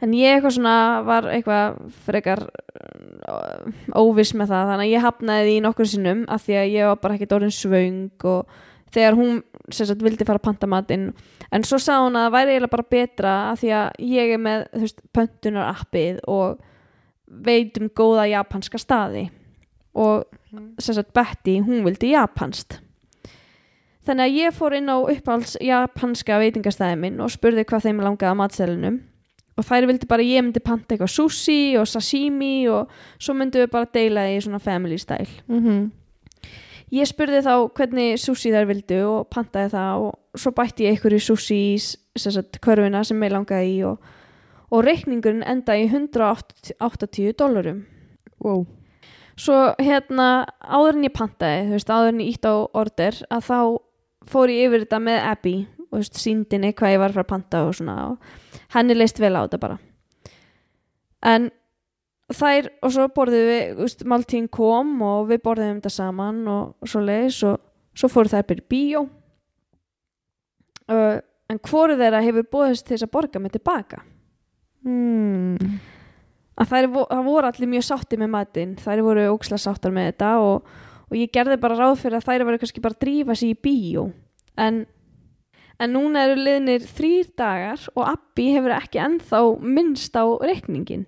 En 0.00 0.14
ég 0.16 0.36
eitthvað 0.36 0.56
svona 0.56 0.74
var 1.04 1.28
eitthvað 1.28 1.78
frekar 2.06 2.42
uh, 2.48 3.68
óviss 4.00 4.32
með 4.36 4.54
það. 4.54 4.72
Þannig 4.72 4.86
að 4.86 4.94
ég 4.94 5.04
hafnaði 5.04 5.46
því 5.48 5.60
nokkur 5.66 5.90
sinnum 5.90 6.24
af 6.32 6.44
því 6.46 6.58
að 6.60 6.72
ég 6.74 6.90
var 6.90 7.00
bara 7.02 7.18
ekkert 7.18 7.36
orðin 7.36 7.54
svöng 7.54 8.26
og 8.32 8.58
þegar 8.90 9.18
hún 9.20 9.42
sagt 9.70 10.02
vildi 10.02 10.26
fara 10.26 10.40
að 10.40 10.48
panta 10.48 10.70
matinn. 10.70 11.10
En 11.52 11.66
svo 11.66 11.78
sagði 11.82 12.08
hún 12.08 12.18
að 12.18 12.26
það 12.26 12.36
væri 12.38 12.54
eiginlega 12.54 12.74
bara 12.74 12.90
betra 12.96 13.36
af 13.50 13.62
því 13.62 13.72
að 13.76 14.04
ég 14.10 14.34
er 14.34 14.44
með 14.48 14.66
veist, 14.82 15.02
pöntunar 15.14 15.72
appið 15.74 16.22
og 16.30 16.60
veit 17.30 17.76
um 17.78 17.90
góða 17.92 18.28
japanska 18.30 18.80
staði. 18.80 19.28
Og 20.00 20.24
sem 20.82 20.96
sagt 20.96 21.12
Betty 21.14 21.60
hún 21.62 21.84
vildi 21.86 22.14
japanst 22.14 22.80
þannig 24.06 24.26
að 24.26 24.38
ég 24.38 24.56
fór 24.56 24.76
inn 24.78 24.90
á 24.90 24.96
uppáhalds 24.98 25.56
japanska 25.62 26.40
veitingastæði 26.40 26.98
minn 27.00 27.20
og 27.22 27.32
spurði 27.32 27.66
hvað 27.68 27.86
þeim 27.86 28.02
langaði 28.02 28.30
að 28.30 28.38
matselinum 28.40 28.98
og 29.58 29.66
þær 29.66 29.86
vildi 29.90 30.08
bara 30.10 30.26
ég 30.26 30.44
myndi 30.44 30.62
panta 30.64 30.94
eitthvað 30.94 31.14
sushi 31.14 31.76
og 31.80 31.88
sashimi 31.88 32.68
og 32.70 32.90
svo 33.18 33.34
myndum 33.34 33.64
við 33.64 33.72
bara 33.72 33.90
deila 33.94 34.28
því 34.28 34.44
svona 34.44 34.62
family 34.62 34.98
style 34.98 35.42
Mm 35.48 35.64
-hmm. 35.64 35.90
Ég 36.90 37.06
spurði 37.06 37.38
þá 37.46 37.70
hvernig 37.70 38.18
sushi 38.18 38.50
þær 38.50 38.66
vildu 38.66 38.96
og 39.06 39.28
pantaði 39.30 39.70
það 39.70 40.00
og 40.04 40.40
svo 40.40 40.50
bætti 40.50 40.84
ég 40.84 40.96
einhverju 40.96 41.20
sushi 41.22 41.58
í 41.74 41.76
körfuna 42.58 43.04
sem 43.04 43.22
ég 43.22 43.30
langaði 43.30 43.76
í 43.76 43.84
og, 43.86 44.00
og 44.74 44.84
reikningurinn 44.84 45.46
endaði 45.46 45.84
í 45.84 45.90
180 45.92 47.32
dólarum. 47.38 47.84
wow. 48.40 48.66
Svo 49.36 49.74
hérna 49.78 50.46
áður 50.60 50.98
en 50.98 51.04
ég 51.04 51.14
pantaði, 51.14 51.62
þú 51.68 51.76
veist, 51.78 51.90
áður 51.90 52.08
en 52.08 52.20
ég 52.20 52.34
ítt 52.34 52.44
á 52.44 52.54
order 52.74 53.22
að 53.30 53.46
þá 53.46 53.60
fór 54.26 54.52
ég 54.52 54.66
yfir 54.68 54.84
þetta 54.84 55.00
með 55.00 55.22
Abby 55.30 55.54
og 55.78 55.94
þú 55.94 56.00
veist, 56.02 56.18
síndinni 56.20 56.72
hvað 56.74 56.92
ég 56.92 57.00
var 57.00 57.14
fara 57.14 57.24
að 57.24 57.30
panta 57.30 57.62
og 57.68 57.76
svona 57.78 57.96
og 58.10 58.18
henni 58.74 58.96
leist 58.96 59.20
vel 59.20 59.34
á 59.36 59.44
þetta 59.44 59.62
bara. 59.62 59.78
En 61.26 61.50
þær 62.30 62.68
og 62.84 62.92
svo 62.94 63.06
borðum 63.14 63.48
við, 63.48 63.62
þú 63.74 63.86
veist, 63.86 64.04
máltíðin 64.08 64.50
kom 64.52 64.92
og 65.04 65.30
við 65.30 65.42
borðum 65.44 65.80
þetta 65.80 65.92
saman 65.94 66.44
og, 66.50 66.76
svo 66.88 67.02
leiðis 67.04 67.40
og 67.48 67.58
svo 67.96 68.10
fóru 68.10 68.30
þær 68.30 68.46
byrja 68.48 68.64
í 68.64 68.70
bíó 68.70 69.02
uh, 70.90 71.16
en 71.50 71.60
hvoru 71.66 71.96
þeirra 71.98 72.22
hefur 72.24 72.46
bóðist 72.52 72.88
þess 72.90 73.06
að 73.06 73.12
borga 73.16 73.42
mig 73.42 73.54
tilbaka 73.54 74.02
mm. 74.86 75.74
að 76.60 76.72
þær, 76.74 76.90
voru 77.26 77.50
allir 77.50 77.72
mjög 77.74 77.88
sátti 77.88 78.20
með 78.20 78.32
matinn 78.36 78.76
þær 78.80 79.04
voru 79.06 79.26
óksla 79.34 79.58
sáttar 79.60 79.94
með 79.94 80.12
þetta 80.12 80.32
og, 80.44 80.70
og 81.10 81.18
ég 81.18 81.34
gerði 81.34 81.58
bara 81.62 81.78
ráð 81.80 81.98
fyrir 82.04 82.20
að 82.20 82.28
þær 82.28 82.46
voru 82.48 82.62
kannski 82.62 82.84
bara 82.84 82.98
að 82.98 83.04
drífa 83.06 83.38
sig 83.38 83.56
í 83.56 83.60
bíó 83.66 84.08
en, 84.60 84.84
en 85.80 85.94
núna 85.96 86.26
eru 86.28 86.36
liðnir 86.40 86.84
þrýr 86.84 87.32
dagar 87.40 87.86
og 87.94 88.04
Abbi 88.04 88.50
hefur 88.54 88.76
ekki 88.76 89.00
ennþá 89.00 89.40
minnst 89.64 90.16
á 90.16 90.24
reikningin 90.44 91.06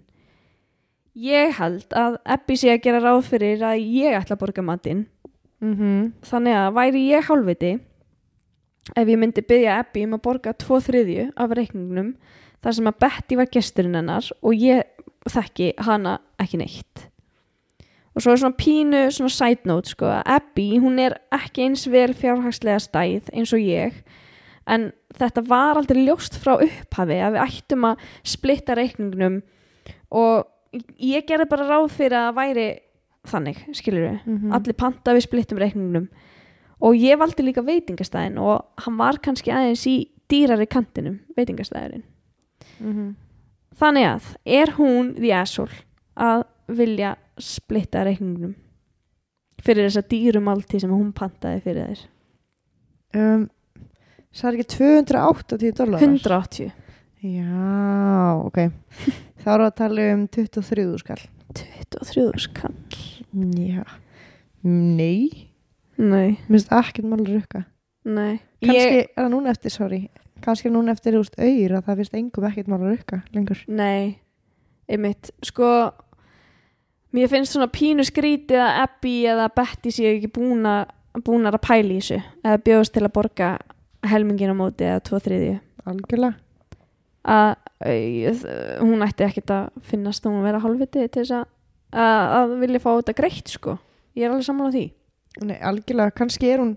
ég 1.18 1.52
held 1.58 1.92
að 1.96 2.18
Abbi 2.24 2.56
sé 2.56 2.72
að 2.72 2.84
gera 2.86 3.02
ráð 3.02 3.24
fyrir 3.28 3.64
að 3.66 3.82
ég 3.84 4.16
ætla 4.16 4.36
að 4.36 4.42
borga 4.44 4.62
matinn. 4.64 5.06
Mm 5.62 5.74
-hmm. 5.76 6.12
þannig 6.22 6.54
að 6.58 6.74
væri 6.74 7.00
ég 7.06 7.24
hálfviti 7.28 7.78
ef 8.96 9.08
ég 9.08 9.18
myndi 9.18 9.42
byggja 9.46 9.78
Abby 9.78 10.04
um 10.04 10.14
að 10.14 10.22
borga 10.22 10.52
tvo 10.52 10.80
þriðju 10.80 11.32
af 11.36 11.50
reikningnum 11.50 12.16
þar 12.62 12.72
sem 12.72 12.86
að 12.86 12.98
Betty 12.98 13.36
var 13.36 13.46
gesturinn 13.46 13.94
hennar 13.94 14.32
og 14.42 14.54
ég 14.54 14.82
þekki 15.30 15.74
hana 15.78 16.18
ekki 16.38 16.58
neitt. 16.58 17.08
Og 18.14 18.22
svo 18.22 18.32
er 18.32 18.36
svona 18.36 18.56
pínu 18.58 19.10
svona 19.10 19.30
side 19.30 19.62
note 19.64 19.88
sko 19.88 20.06
að 20.06 20.22
Abby 20.26 20.78
hún 20.78 20.98
er 20.98 21.20
ekki 21.30 21.62
eins 21.62 21.86
vel 21.86 22.12
fjárhagslega 22.12 22.78
stæð 22.78 23.30
eins 23.32 23.52
og 23.52 23.60
ég 23.60 23.92
en 24.66 24.92
þetta 25.18 25.42
var 25.48 25.76
aldrei 25.80 26.04
ljóst 26.06 26.36
frá 26.38 26.54
upphafi 26.62 27.18
að 27.20 27.36
við 27.36 27.42
ættum 27.46 27.86
að 27.90 28.04
splitta 28.24 28.76
reikningnum 28.78 29.40
og 30.10 30.46
ég 31.02 31.26
gerði 31.28 31.48
bara 31.50 31.66
ráð 31.68 31.90
fyrir 31.92 32.16
að 32.18 32.36
væri 32.38 32.66
þannig, 33.28 33.58
skilur 33.76 34.06
við 34.08 34.20
Mhm. 34.26 34.52
allir 34.52 34.74
panta 34.74 35.12
við 35.14 35.26
splittum 35.28 35.58
reikningnum 35.58 36.08
og 36.82 36.94
ég 36.98 37.18
valdi 37.18 37.42
líka 37.44 37.62
veitingastæðin 37.62 38.38
og 38.38 38.64
hann 38.78 38.96
var 38.96 39.18
kannski 39.22 39.52
aðeins 39.52 39.86
í 39.86 40.08
dýrari 40.28 40.66
kantinum, 40.66 41.20
veitingastæðurinn 41.36 42.02
Mhm. 42.80 43.14
þannig 43.76 44.06
að, 44.14 44.36
er 44.46 44.66
hún 44.78 45.14
the 45.16 45.32
asshole 45.32 45.72
að 46.16 46.44
vilja 46.68 47.16
splitta 47.38 48.04
reikningnum 48.04 48.54
fyrir 49.62 49.86
þessa 49.88 50.02
dýrumálti 50.08 50.80
sem 50.80 50.90
hún 50.90 51.12
pantaði 51.12 51.62
fyrir 51.62 51.86
þér 51.86 52.06
um, 53.34 53.50
Það 54.32 54.48
er 54.48 54.56
ekki 54.58 54.68
280 54.76 55.74
dólar 55.76 56.04
180 56.06 56.70
Já, 57.22 58.34
ok. 58.42 58.56
Þá 59.42 59.50
erum 59.52 59.62
við 59.62 59.68
að 59.68 59.76
tala 59.78 60.06
um 60.10 60.22
23 60.34 60.86
skall. 60.98 61.20
23 61.54 62.24
skall. 62.42 62.72
Já. 63.62 63.84
Nei, 64.66 65.46
nei, 65.98 66.38
minnst 66.50 66.72
ekkert 66.74 67.06
mál 67.06 67.20
að 67.20 67.36
rukka. 67.36 67.62
Nei. 68.06 68.40
Kannski 68.62 68.80
ég, 68.80 68.96
er 69.04 69.20
það 69.20 69.30
núna 69.36 69.52
eftir, 69.54 69.74
sorry. 69.74 70.00
Kannski 70.42 70.70
er 70.70 70.74
núna 70.74 70.94
eftir, 70.96 71.14
veist, 71.18 71.38
auður 71.38 71.76
að 71.78 71.84
það 71.86 72.00
finnst 72.00 72.18
engum 72.18 72.46
ekkert 72.48 72.72
mál 72.72 72.80
að 72.80 72.90
rukka 72.96 73.20
lengur. 73.36 73.62
Nei, 73.70 74.16
einmitt. 74.90 75.30
Sko 75.46 75.68
mér 77.14 77.30
finnst 77.30 77.54
svona 77.54 77.70
pínu 77.70 78.06
skrítið 78.08 78.64
að 78.64 78.80
Abby 78.82 79.14
eða 79.30 79.46
Betty 79.54 79.94
séu 79.94 80.16
ekki 80.16 80.32
búna 80.40 80.80
búnar 81.22 81.54
að 81.54 81.66
pæla 81.68 81.92
í 81.92 82.00
þessu 82.00 82.18
eða 82.42 82.62
bjóðast 82.66 82.94
til 82.96 83.04
að 83.04 83.14
borga 83.14 83.48
helmingin 84.06 84.52
á 84.52 84.56
móti 84.58 84.86
eða 84.88 85.02
tvo 85.06 85.20
þriðju. 85.22 85.58
Algjörlega. 85.86 86.34
Að 87.22 87.54
hún 88.82 89.02
ætti 89.06 89.26
ekkert 89.26 89.50
að 89.54 89.82
finnast 89.86 90.24
hún 90.26 90.40
að 90.40 90.46
vera 90.48 90.62
hálfviti 90.62 91.04
til 91.08 91.22
þess 91.22 91.34
að, 91.38 91.44
að, 92.38 92.54
vilja 92.62 92.82
fá 92.82 92.90
þetta 92.96 93.14
greitt 93.18 93.52
sko. 93.52 93.76
Ég 94.18 94.26
er 94.26 94.32
alveg 94.32 94.46
sammála 94.46 94.74
því. 94.74 94.84
Nei, 95.48 95.56
algjörlega, 95.64 96.14
kannski 96.18 96.50
er 96.52 96.62
hún 96.62 96.72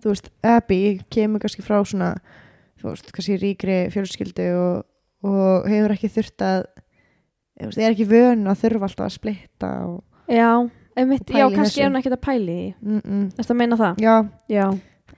þú 0.00 0.14
veist, 0.14 0.30
Abby 0.46 1.00
kemur 1.12 1.42
kannski 1.42 1.64
frá 1.64 1.80
svona 1.84 2.14
þú 2.80 2.92
veist, 2.94 3.10
kannski 3.12 3.36
ríkri 3.42 3.78
fjölskyldu 3.92 4.46
og, 4.56 4.86
og 5.28 5.68
hefur 5.68 5.92
ekki 5.96 6.08
þurft 6.14 6.44
að 6.46 6.62
veist, 7.60 7.80
er 7.82 7.90
ekki 7.92 8.08
vön 8.08 8.46
að 8.48 8.62
þurfa 8.62 8.88
alltaf 8.88 9.06
að 9.10 9.16
splitta 9.18 9.72
og, 9.90 9.98
já, 10.32 10.48
einmitt, 10.96 11.28
Og 11.28 11.36
já 11.36 11.46
kannski 11.50 11.74
þessu. 11.74 11.84
er 11.84 11.90
hún 11.90 12.00
ekkert 12.00 12.16
að 12.16 12.24
pæli 12.24 12.56
því. 12.56 12.74
Mm 12.80 13.00
-mm. 13.04 13.26
Þetta 13.36 13.54
meina 13.60 13.76
það? 13.76 14.00
já, 14.00 14.14
Já, 14.48 14.66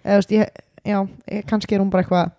eða, 0.03 0.17
veist, 0.19 0.33
ég, 0.33 0.47
já 0.87 0.99
ég, 1.31 1.45
kannski 1.49 1.77
er 1.77 1.83
hún 1.83 1.91
bara 1.93 2.05
eitthvað 2.05 2.31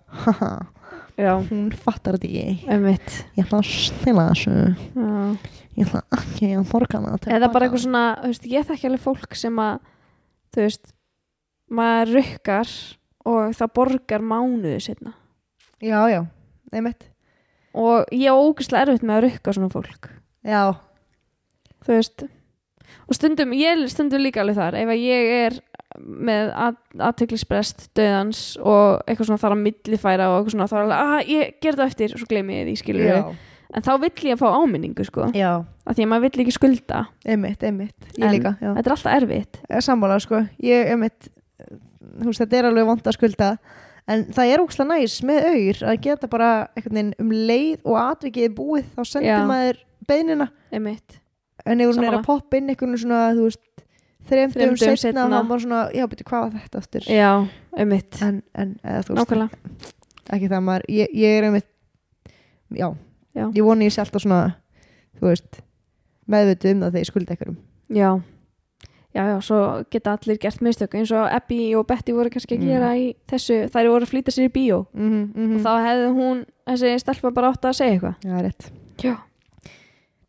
hún 1.50 1.68
fattar 1.78 2.18
þetta 2.18 2.30
ekki. 2.30 3.00
Ég 3.38 3.46
ætla 3.46 3.60
að 3.60 3.70
stila 3.70 4.28
þessu. 4.32 4.56
Já. 4.98 5.18
ég 5.78 5.88
ætla 5.88 6.04
ekki 6.18 6.52
að 6.58 6.68
tilbaka. 6.74 7.34
Eða 7.38 7.52
bara 7.54 7.68
eitthvað 7.68 7.86
svona, 7.86 8.04
þú 8.22 8.32
veist, 8.34 8.48
ég 8.54 8.70
þekki 8.70 8.90
alveg 8.90 9.04
fólk 9.04 9.38
sem 9.38 9.60
að, 9.62 9.90
þú 10.54 10.66
veist 10.66 10.94
maður 11.74 12.16
rukkar 12.20 12.72
og 13.30 13.58
það 13.58 13.76
borgar 13.80 14.26
mánuðu 14.26 14.80
setna 14.84 15.14
já, 15.84 16.00
já, 16.10 16.22
einmitt. 16.74 17.10
Og 17.74 18.06
ég 18.14 18.30
á 18.30 18.38
ógæslega 18.38 18.86
erfitt 18.86 19.06
með 19.06 19.16
að 19.16 19.26
rukka 19.28 19.56
svona 19.56 19.74
fólk. 19.74 20.10
Já, 20.46 20.64
þú 21.84 21.98
veist 21.98 22.26
og 23.04 23.18
stundum, 23.18 23.54
ég 23.58 23.74
er 23.74 23.90
stundum 23.92 24.22
líka 24.24 24.44
alveg 24.44 24.60
þar. 24.60 24.78
Ef 24.80 24.94
ég 24.96 25.32
er 25.48 25.58
með 26.02 26.52
aðteglisbrest 27.00 27.90
döðans 27.98 28.44
og 28.62 29.04
eitthvað 29.08 29.30
svona 29.30 29.42
þarf 29.44 29.56
að 29.58 29.64
millifæra 29.68 30.30
og 30.32 30.38
eitthvað 30.40 30.56
svona 30.56 30.84
alveg, 30.84 31.02
að 31.04 31.32
ég 31.34 31.54
ger 31.64 31.78
það 31.80 31.92
eftir 31.92 32.16
og 32.16 32.22
svo 32.24 32.30
gleymi 32.32 32.58
ég 32.60 32.68
því, 32.70 32.76
skilur 32.82 33.06
já, 33.10 33.20
en 33.74 33.86
þá 33.86 33.92
vill 34.04 34.28
ég 34.30 34.42
fá 34.42 34.48
áminningu, 34.54 35.06
sko. 35.08 35.30
Já, 35.38 35.52
af 35.86 35.96
því 35.98 36.06
að 36.06 36.12
maður 36.12 36.26
vill 36.28 36.44
ekki 36.44 36.56
skulda. 36.58 37.06
Einmitt, 37.26 37.64
einmitt. 37.66 38.10
Ég 38.18 38.26
En- 38.28 38.36
líka, 38.36 38.52
já. 38.62 38.70
þetta 38.76 38.86
er 38.86 38.96
alltaf 38.98 39.16
erfitt. 39.18 39.62
Sammála 39.88 40.20
sko. 40.22 40.44
Ég, 40.62 40.92
einmitt, 40.94 41.30
þú 42.20 42.30
veist, 42.30 42.44
þetta 42.44 42.60
er 42.60 42.70
alveg 42.70 42.86
vond 42.92 43.10
að 43.10 43.18
skulda. 43.18 43.58
En 44.06 44.26
það 44.36 44.52
er 44.52 44.60
ókslega 44.60 44.90
næs 44.92 45.18
með 45.24 45.46
auður 45.48 45.78
að 45.88 46.00
geta 46.04 46.28
bara 46.28 46.50
einhvern 46.76 46.98
veginn 46.98 47.14
um 47.24 47.30
leið 47.32 47.86
og 47.88 48.00
atvikið 48.02 48.56
búið 48.58 48.90
þá 48.98 49.04
sendir 49.08 49.30
Já. 49.32 49.46
maður 49.48 49.78
beinina 50.10 50.48
einmitt, 50.76 51.20
en 51.66 51.80
ef 51.80 51.94
hún 51.94 52.04
er 52.04 52.18
að 52.18 52.26
poppa 52.28 52.58
inn 52.60 52.68
einhvern 52.74 52.98
svona 53.00 53.22
þú 53.32 53.46
veist 53.48 53.62
Þremur 54.30 54.54
dögum 54.56 54.78
setna 54.78 54.96
seinna. 54.98 55.24
þá 55.30 55.48
bara 55.50 55.60
svona, 55.60 55.80
já 55.94 56.08
byrju 56.08 56.26
hvað 56.30 56.44
var 56.46 56.52
þetta 56.64 56.78
aftur? 56.84 57.08
Já, 57.12 57.32
einmitt. 57.78 58.22
En, 58.24 58.42
en 58.56 58.76
eða, 58.84 59.02
þú 59.04 59.16
veist, 59.18 59.58
ekki 60.34 60.48
það 60.50 60.62
maður 60.64 60.86
ég, 60.90 61.08
ég 61.14 61.38
er 61.40 61.44
einmitt 61.50 61.68
já, 62.72 62.88
Já. 63.36 63.48
ég 63.52 63.64
voni 63.66 63.86
ég 63.90 63.94
sé 63.94 64.02
alltaf 64.02 64.22
svona 64.24 64.56
þú 65.20 65.28
veist 65.28 65.60
meðvituð 66.32 66.72
um 66.72 66.80
það 66.86 66.92
þegar 66.94 67.04
ég 67.04 67.10
skulda 67.12 67.34
einhverjum. 67.36 67.58
Já. 67.90 68.12
Já, 69.14 69.24
já, 69.30 69.36
svo 69.46 69.58
geta 69.94 70.16
allir 70.18 70.38
gert 70.42 70.62
mistök 70.66 70.96
eins 70.98 71.12
og 71.14 71.28
Abby 71.30 71.76
og 71.78 71.84
Betty 71.86 72.14
voru 72.16 72.32
kannski 72.34 72.56
að 72.58 72.64
Mm. 72.64 72.70
gera 72.72 72.94
í 72.98 73.04
þessu, 73.30 73.58
þær 73.70 73.90
voru 73.92 74.06
að 74.08 74.10
flýta 74.10 74.32
sér 74.34 74.48
í 74.48 74.54
bíó. 74.56 74.88
Mm 74.94 75.10
-hmm, 75.12 75.36
mm 75.36 75.56
og 75.56 75.62
þá 75.62 75.74
hefði 75.86 76.08
hún, 76.16 76.46
þessi 76.66 77.00
stelpa 77.00 77.32
bara 77.32 77.52
átt 77.52 77.66
að 77.66 77.76
segja 77.78 77.94
eitthvað. 77.94 78.16
Já, 78.26 78.42
rétt. 78.42 78.72
Já, 79.04 79.16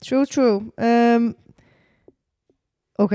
True, 0.04 0.26
true. 0.26 0.60
Um, 0.76 1.34
Ok 2.98 3.12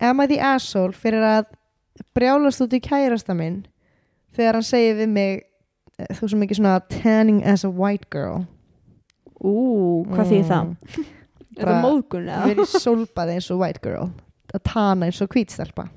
Am 0.00 0.20
I 0.20 0.26
the 0.28 0.38
asshole 0.42 0.92
fyrir 0.96 1.22
að 1.24 1.44
brjálast 2.16 2.62
út 2.64 2.74
í 2.76 2.80
kærasta 2.84 3.34
minn 3.36 3.62
þegar 4.34 4.58
hann 4.58 4.66
segir 4.66 4.96
við 4.98 5.10
mig 5.14 5.32
eh, 5.98 6.10
þú 6.18 6.28
sem 6.32 6.42
ekki 6.46 6.58
svona 6.58 6.76
tanning 6.90 7.40
as 7.46 7.64
a 7.66 7.70
white 7.70 8.08
girl. 8.12 8.44
Ú, 9.44 9.54
hvað 10.10 10.30
þýð 10.32 10.46
það? 10.50 10.72
er 11.54 11.60
Bara- 11.60 11.70
það 11.70 11.84
móðgun 11.86 12.28
að 12.28 12.34
eða? 12.34 12.46
vera 12.50 12.64
í 12.64 12.82
sólbaði 12.82 13.36
eins 13.38 13.50
og 13.54 13.60
white 13.62 13.82
girl. 13.84 14.08
Að 14.54 14.62
tana 14.70 15.06
eins 15.08 15.18
og 15.24 15.28
hvítstelpa 15.34 15.88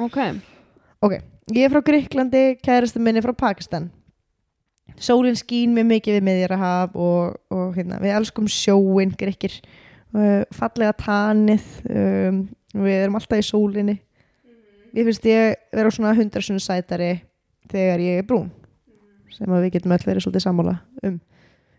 ok, 0.00 0.18
Ok, 1.04 1.12
ég 1.52 1.66
er 1.66 1.72
frá 1.72 1.82
Gríklandi 1.84 2.42
kærasta 2.64 3.00
minn 3.00 3.16
er 3.20 3.24
frá 3.24 3.34
Pakistan. 3.36 3.90
Sólin 4.96 5.36
skín 5.36 5.74
mjög 5.76 5.86
mikið 5.90 6.16
við 6.16 6.24
miðjarahaf 6.24 6.94
og, 6.96 7.34
og 7.52 7.74
hérna, 7.76 7.98
við 8.00 8.14
elskum 8.16 8.46
sjóin 8.48 9.12
gríkir 9.18 9.52
uh, 9.60 9.66
fallega 10.56 10.94
tanið 11.00 11.64
um, 11.90 12.42
við 12.76 12.98
erum 13.02 13.18
alltaf 13.18 13.40
í 13.40 13.46
sólinni. 13.46 13.96
Ég 14.96 15.08
finnst 15.08 15.26
ég 15.28 15.56
vera 15.76 15.92
svona 15.92 16.14
hundrasunni 16.16 16.62
sætari 16.62 17.12
þegar 17.68 18.04
ég 18.04 18.22
er 18.22 18.28
brún 18.28 18.50
sem 19.36 19.52
að 19.52 19.66
við 19.66 19.74
getum 19.76 19.92
öll 19.92 20.04
verið 20.06 20.24
svolítið 20.24 20.46
sammála 20.46 20.76
um. 21.04 21.18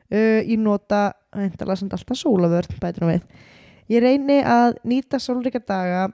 Uh, 0.07 0.39
ég 0.45 0.59
nota 0.61 1.11
alltaf 1.33 2.15
sólavörn 2.15 2.79
bætur 2.79 3.09
við. 3.09 3.25
Ég 3.91 4.03
reyni 4.03 4.39
að 4.43 4.77
nýta 4.87 5.19
sólríka 5.19 5.59
daga 5.63 6.07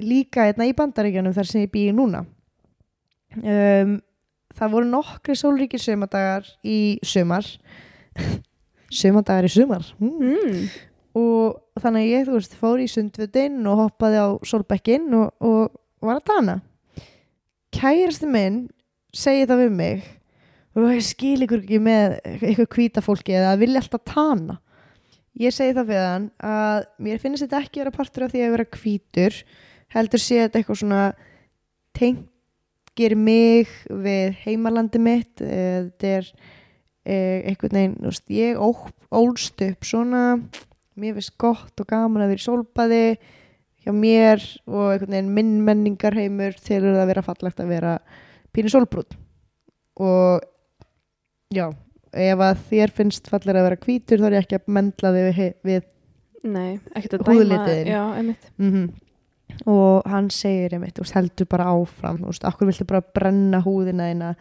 líka 0.00 0.48
hérna 0.48 0.68
í 0.68 0.74
bandaríkjanum 0.76 1.34
þar 1.36 1.48
sem 1.48 1.64
ég 1.66 1.72
býi 1.72 1.94
núna. 1.94 2.24
Um, 3.36 3.98
það 4.56 4.74
voru 4.74 4.90
nokkri 4.90 5.36
sólríkir 5.38 5.82
sömadagar 5.82 6.48
í 6.66 6.98
sumar. 7.06 7.46
Sömadagar 9.00 9.46
í 9.46 9.52
sumar? 9.52 9.84
Mm. 10.02 10.64
Og 11.18 11.80
þannig 11.80 12.04
að 12.04 12.12
ég 12.12 12.26
þú 12.28 12.36
veist 12.36 12.56
fór 12.60 12.82
í 12.82 12.88
sundvöldin 12.90 13.60
og 13.66 13.84
hoppaði 13.84 14.20
á 14.22 14.28
sólbekkin 14.46 15.08
og, 15.18 15.32
og 15.42 15.72
var 16.04 16.20
að 16.20 16.26
tana. 16.30 16.56
Kærasti 17.74 18.28
minn 18.30 18.64
segi 19.14 19.46
það 19.48 19.64
við 19.64 19.76
mig 19.78 20.08
og 20.78 20.86
ég 20.94 21.02
skil 21.04 21.38
ykkur 21.44 21.64
ekki 21.64 21.80
með 21.82 22.16
eitthvað 22.30 22.68
hvíta 22.76 23.02
fólki 23.02 23.34
eða 23.34 23.54
að 23.54 23.64
vilja 23.64 23.82
alltaf 23.82 24.04
tana. 24.06 24.60
Ég 25.40 25.54
segi 25.54 25.74
það 25.76 25.90
við 25.90 26.04
hann 26.04 26.30
að 26.46 26.86
mér 27.02 27.20
finnst 27.22 27.44
þetta 27.44 27.62
ekki 27.64 27.82
vera 27.82 27.94
partur 27.94 28.26
af 28.26 28.34
því 28.34 28.44
að 28.44 28.54
vera 28.56 28.70
hvítur 28.76 29.42
heldur 29.94 30.22
sé 30.22 30.40
þetta 30.44 30.60
eitthvað 30.60 30.80
svona 30.82 31.02
tengir 31.96 33.16
mig 33.18 33.70
við 33.90 34.38
heimalandi 34.44 35.02
mitt. 35.02 35.34
Þetta 35.42 36.10
er 36.20 36.32
eh, 37.04 37.54
þú 37.58 38.06
veist, 38.06 38.26
ég 38.30 38.60
ólst 39.10 39.64
upp 39.66 39.86
svona 39.86 40.24
mér 41.00 41.16
finnst 41.18 41.36
gott 41.40 41.82
og 41.82 41.90
gaman 41.90 42.24
að 42.24 42.32
vera 42.34 42.42
í 42.42 42.46
sólbaði 42.46 43.02
hjá 43.80 43.92
mér 43.96 44.44
og 44.68 44.86
einhvern 44.92 45.16
veginn 45.16 45.34
minn 45.36 45.52
menningarheimur 45.66 46.58
til 46.60 46.82
að 46.92 47.06
vera 47.10 47.24
fallegt 47.26 47.62
að 47.62 47.72
vera 47.74 47.94
pínu 48.54 48.72
sólbrún 48.72 49.18
og 50.00 50.44
já, 51.54 51.66
ef 52.12 52.44
að 52.46 52.66
þér 52.70 52.96
finnst 52.96 53.30
fallir 53.32 53.58
að 53.58 53.68
vera 53.68 53.80
hvítur 53.84 54.20
þá 54.20 54.28
er 54.28 54.36
ég 54.38 54.44
ekki 54.46 54.60
að 54.60 54.74
mendla 54.78 55.14
þig 55.16 55.30
við, 55.30 55.86
einmitt. 58.16 58.50
Mm 58.60 58.90
og 59.68 60.06
hann 60.08 60.30
segir 60.32 60.74
einmitt, 60.76 60.98
veist, 61.00 61.14
heldur 61.16 61.48
bara 61.50 61.70
áfram 61.72 62.20
veist, 62.22 62.44
akkur 62.48 62.70
viltu 62.70 62.86
bara 62.88 63.02
brenna 63.02 63.62
húðina 63.64 64.10
þína? 64.10 64.34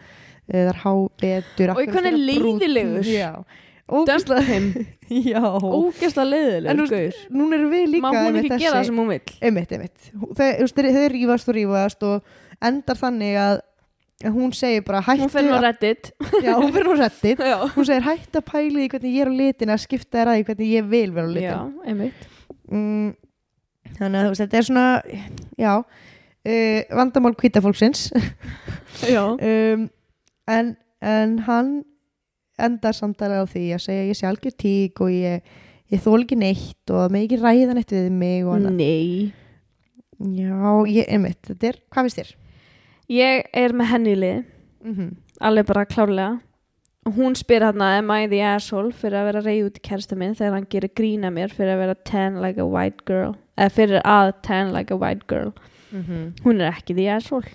Það 0.50 0.70
er 0.72 0.80
hábetur 0.84 1.72
Og 1.76 1.82
hvernig 1.94 2.16
leiðilegur. 2.26 3.06
já, 3.06 3.32
Dump 3.90 4.10
ógæslega 4.10 4.42
him 4.46 4.66
já, 5.10 5.42
Ógæslega 5.42 6.22
en 6.22 6.30
leiðilegur 6.30 6.90
gaur. 6.92 7.16
núna 7.34 7.56
erum 7.58 7.72
við 7.74 7.88
líka 7.96 8.04
Má 8.06 8.12
hún 8.28 8.36
ekki 8.44 8.60
gera 8.62 8.76
það 8.80 8.86
sem 8.92 9.00
hún 9.02 9.08
vill? 9.10 9.34
Einmitt, 9.42 9.72
einmitt. 9.74 10.12
Hú- 10.14 10.34
þau, 10.38 10.68
þeir 10.78 11.16
rífast 11.16 11.50
og 11.50 11.56
rífast 11.58 12.06
og 12.06 12.24
endar 12.62 13.00
þannig 13.00 13.40
að 13.42 13.62
hún 14.36 14.52
segir 14.54 14.84
bara 14.84 15.00
hættu 15.02 15.24
Hún 15.26 15.32
fyrir 15.34 15.56
að- 15.56 15.64
reddit. 15.64 16.12
Já, 16.44 16.54
hún 16.60 16.74
fyrir 16.76 16.86
nú 16.90 16.96
reddit. 17.00 17.40
Hún 17.76 17.86
segir 17.88 18.04
hættu 18.04 18.42
að 18.42 18.46
pæli 18.52 18.76
því 18.84 18.90
hvernig 18.94 19.16
ég 19.16 19.22
er 19.26 19.32
á 19.32 19.40
litin 19.40 19.70
að 19.74 19.82
skipta 19.88 20.18
þér 20.20 20.28
að 20.34 20.38
því 20.38 20.46
hvernig 20.50 20.74
ég 20.76 20.90
vil 20.92 21.12
vera 21.16 21.26
á 21.26 21.32
litin. 21.32 21.50
Já 21.50 21.90
einmitt. 21.90 22.28
Mm, 22.70 23.14
þannig 23.98 24.20
að 24.30 24.38
þetta 24.44 24.58
er 24.60 24.68
svona 24.68 24.88
já 25.58 25.72
uh, 25.80 26.82
vandamál 27.00 27.34
kvítafólksins 27.40 28.10
Já, 29.08 29.24
um, 29.50 29.90
en, 30.52 30.76
en 31.02 31.40
hann 31.48 31.72
endar 32.66 32.98
samtalið 32.98 33.44
á 33.44 33.46
því 33.54 33.64
að 33.76 33.84
segja 33.86 34.08
ég 34.08 34.20
sé 34.20 34.28
algjör 34.30 34.56
tík 34.64 35.02
og 35.04 35.14
ég, 35.14 35.54
ég 35.94 36.04
þól 36.04 36.20
ekki 36.24 36.38
neitt 36.40 36.94
og 36.94 37.14
með 37.14 37.26
ekki 37.26 37.40
ræða 37.42 37.78
neitt 37.78 37.96
við 37.96 38.12
mig 38.12 38.44
og 38.46 38.58
annað. 38.58 38.78
nei. 38.80 39.34
Já, 40.20 40.60
ég, 40.92 41.08
einmitt, 41.08 41.40
þetta 41.48 41.70
er, 41.70 41.80
hvað 41.88 42.08
finnst 42.08 42.20
þér? 42.20 42.32
Ég 43.16 43.50
er 43.56 43.74
með 43.74 43.92
henni 43.94 44.14
í 44.14 44.20
lið. 44.20 44.40
Mm 44.84 44.96
-hmm. 44.96 45.12
alveg 45.40 45.66
bara 45.66 45.86
klárlega. 45.86 46.40
Hún 47.10 47.36
spyr 47.36 47.64
hann 47.64 47.82
að 47.82 47.98
am 47.98 48.12
I 48.12 48.28
the 48.28 48.42
asshole 48.44 48.92
fyrir 48.92 49.18
að 49.18 49.26
vera 49.30 49.42
reyð 49.42 49.66
út 49.70 49.80
í 49.80 49.88
kærasta 49.88 50.16
minn? 50.16 50.36
Þegar 50.36 50.54
hann 50.54 50.68
gerir 50.70 50.92
grína 50.96 51.32
mér 51.32 51.50
fyrir 51.50 51.74
að 51.74 51.80
vera 51.80 51.96
tan 51.96 52.42
like 52.42 52.62
a 52.62 52.68
white 52.68 53.06
girl 53.08 53.36
eða 53.58 53.70
fyrir 53.70 54.02
að 54.04 54.34
tan 54.44 54.74
like 54.74 54.94
a 54.94 54.98
white 54.98 55.28
girl. 55.28 55.54
Hún 56.44 56.62
er 56.62 56.74
ekki 56.74 56.96
the 56.96 57.08
asshole. 57.10 57.48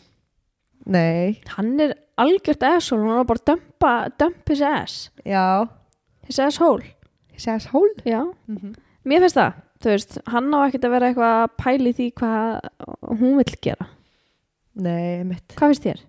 Nei, 0.86 1.40
hann 1.56 1.78
er 1.80 1.94
algjört 2.20 2.62
asshole 2.68 3.02
hún 3.02 3.20
er 3.20 3.28
bara 3.28 3.42
að 3.42 3.48
dumpa, 3.52 3.92
dump 4.18 4.48
his 4.52 4.62
ass. 4.62 5.10
Já. 5.24 5.68
His 6.28 6.38
asshole, 6.40 6.84
Sass 7.36 7.66
hól 7.72 7.90
já. 8.06 8.22
Mm 8.46 8.56
-hmm. 8.56 8.74
mér 9.04 9.20
finnst 9.20 9.36
það, 9.36 9.52
þú 9.82 9.90
veist, 9.90 10.18
hann 10.26 10.54
á 10.54 10.58
ekkert 10.66 10.84
að 10.84 10.90
vera 10.90 11.08
eitthvað 11.08 11.34
að 11.42 11.56
pæli 11.58 11.92
því 11.92 12.12
hvað 12.14 12.60
hún 13.18 13.36
vill 13.36 13.56
gera, 13.60 13.86
nei, 14.74 15.18
einmitt. 15.18 15.54
Hvað 15.56 15.68
finnst 15.68 15.82
þér? 15.84 16.00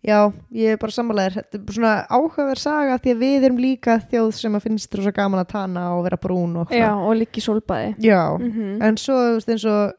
já, 0.00 0.32
ég 0.56 0.74
er 0.74 0.78
bara 0.80 0.94
sammálaðir 0.94 1.36
þetta 1.36 1.58
er 1.58 1.76
svona 1.76 1.94
áhugaverð 2.08 2.62
saga 2.62 2.98
því 2.98 3.12
að 3.14 3.22
við 3.24 3.46
erum 3.48 3.58
líka 3.60 3.96
þjóð 4.10 4.30
sem 4.36 4.54
að 4.56 4.62
finnst 4.66 4.94
rosa 4.96 5.12
gaman 5.12 5.42
að 5.42 5.50
tana 5.52 5.86
og 5.96 6.04
vera 6.06 6.16
brún 6.20 6.56
og 6.62 6.72
Já, 6.72 6.94
og 6.96 7.12
líki 7.20 7.42
sólbaði. 7.44 7.94
Já. 8.00 8.38
mm 8.38 8.82
en 8.82 8.96
svo 8.96 9.14
þú 9.14 9.34
veist 9.34 9.52
eins 9.52 9.66
og 9.68 9.92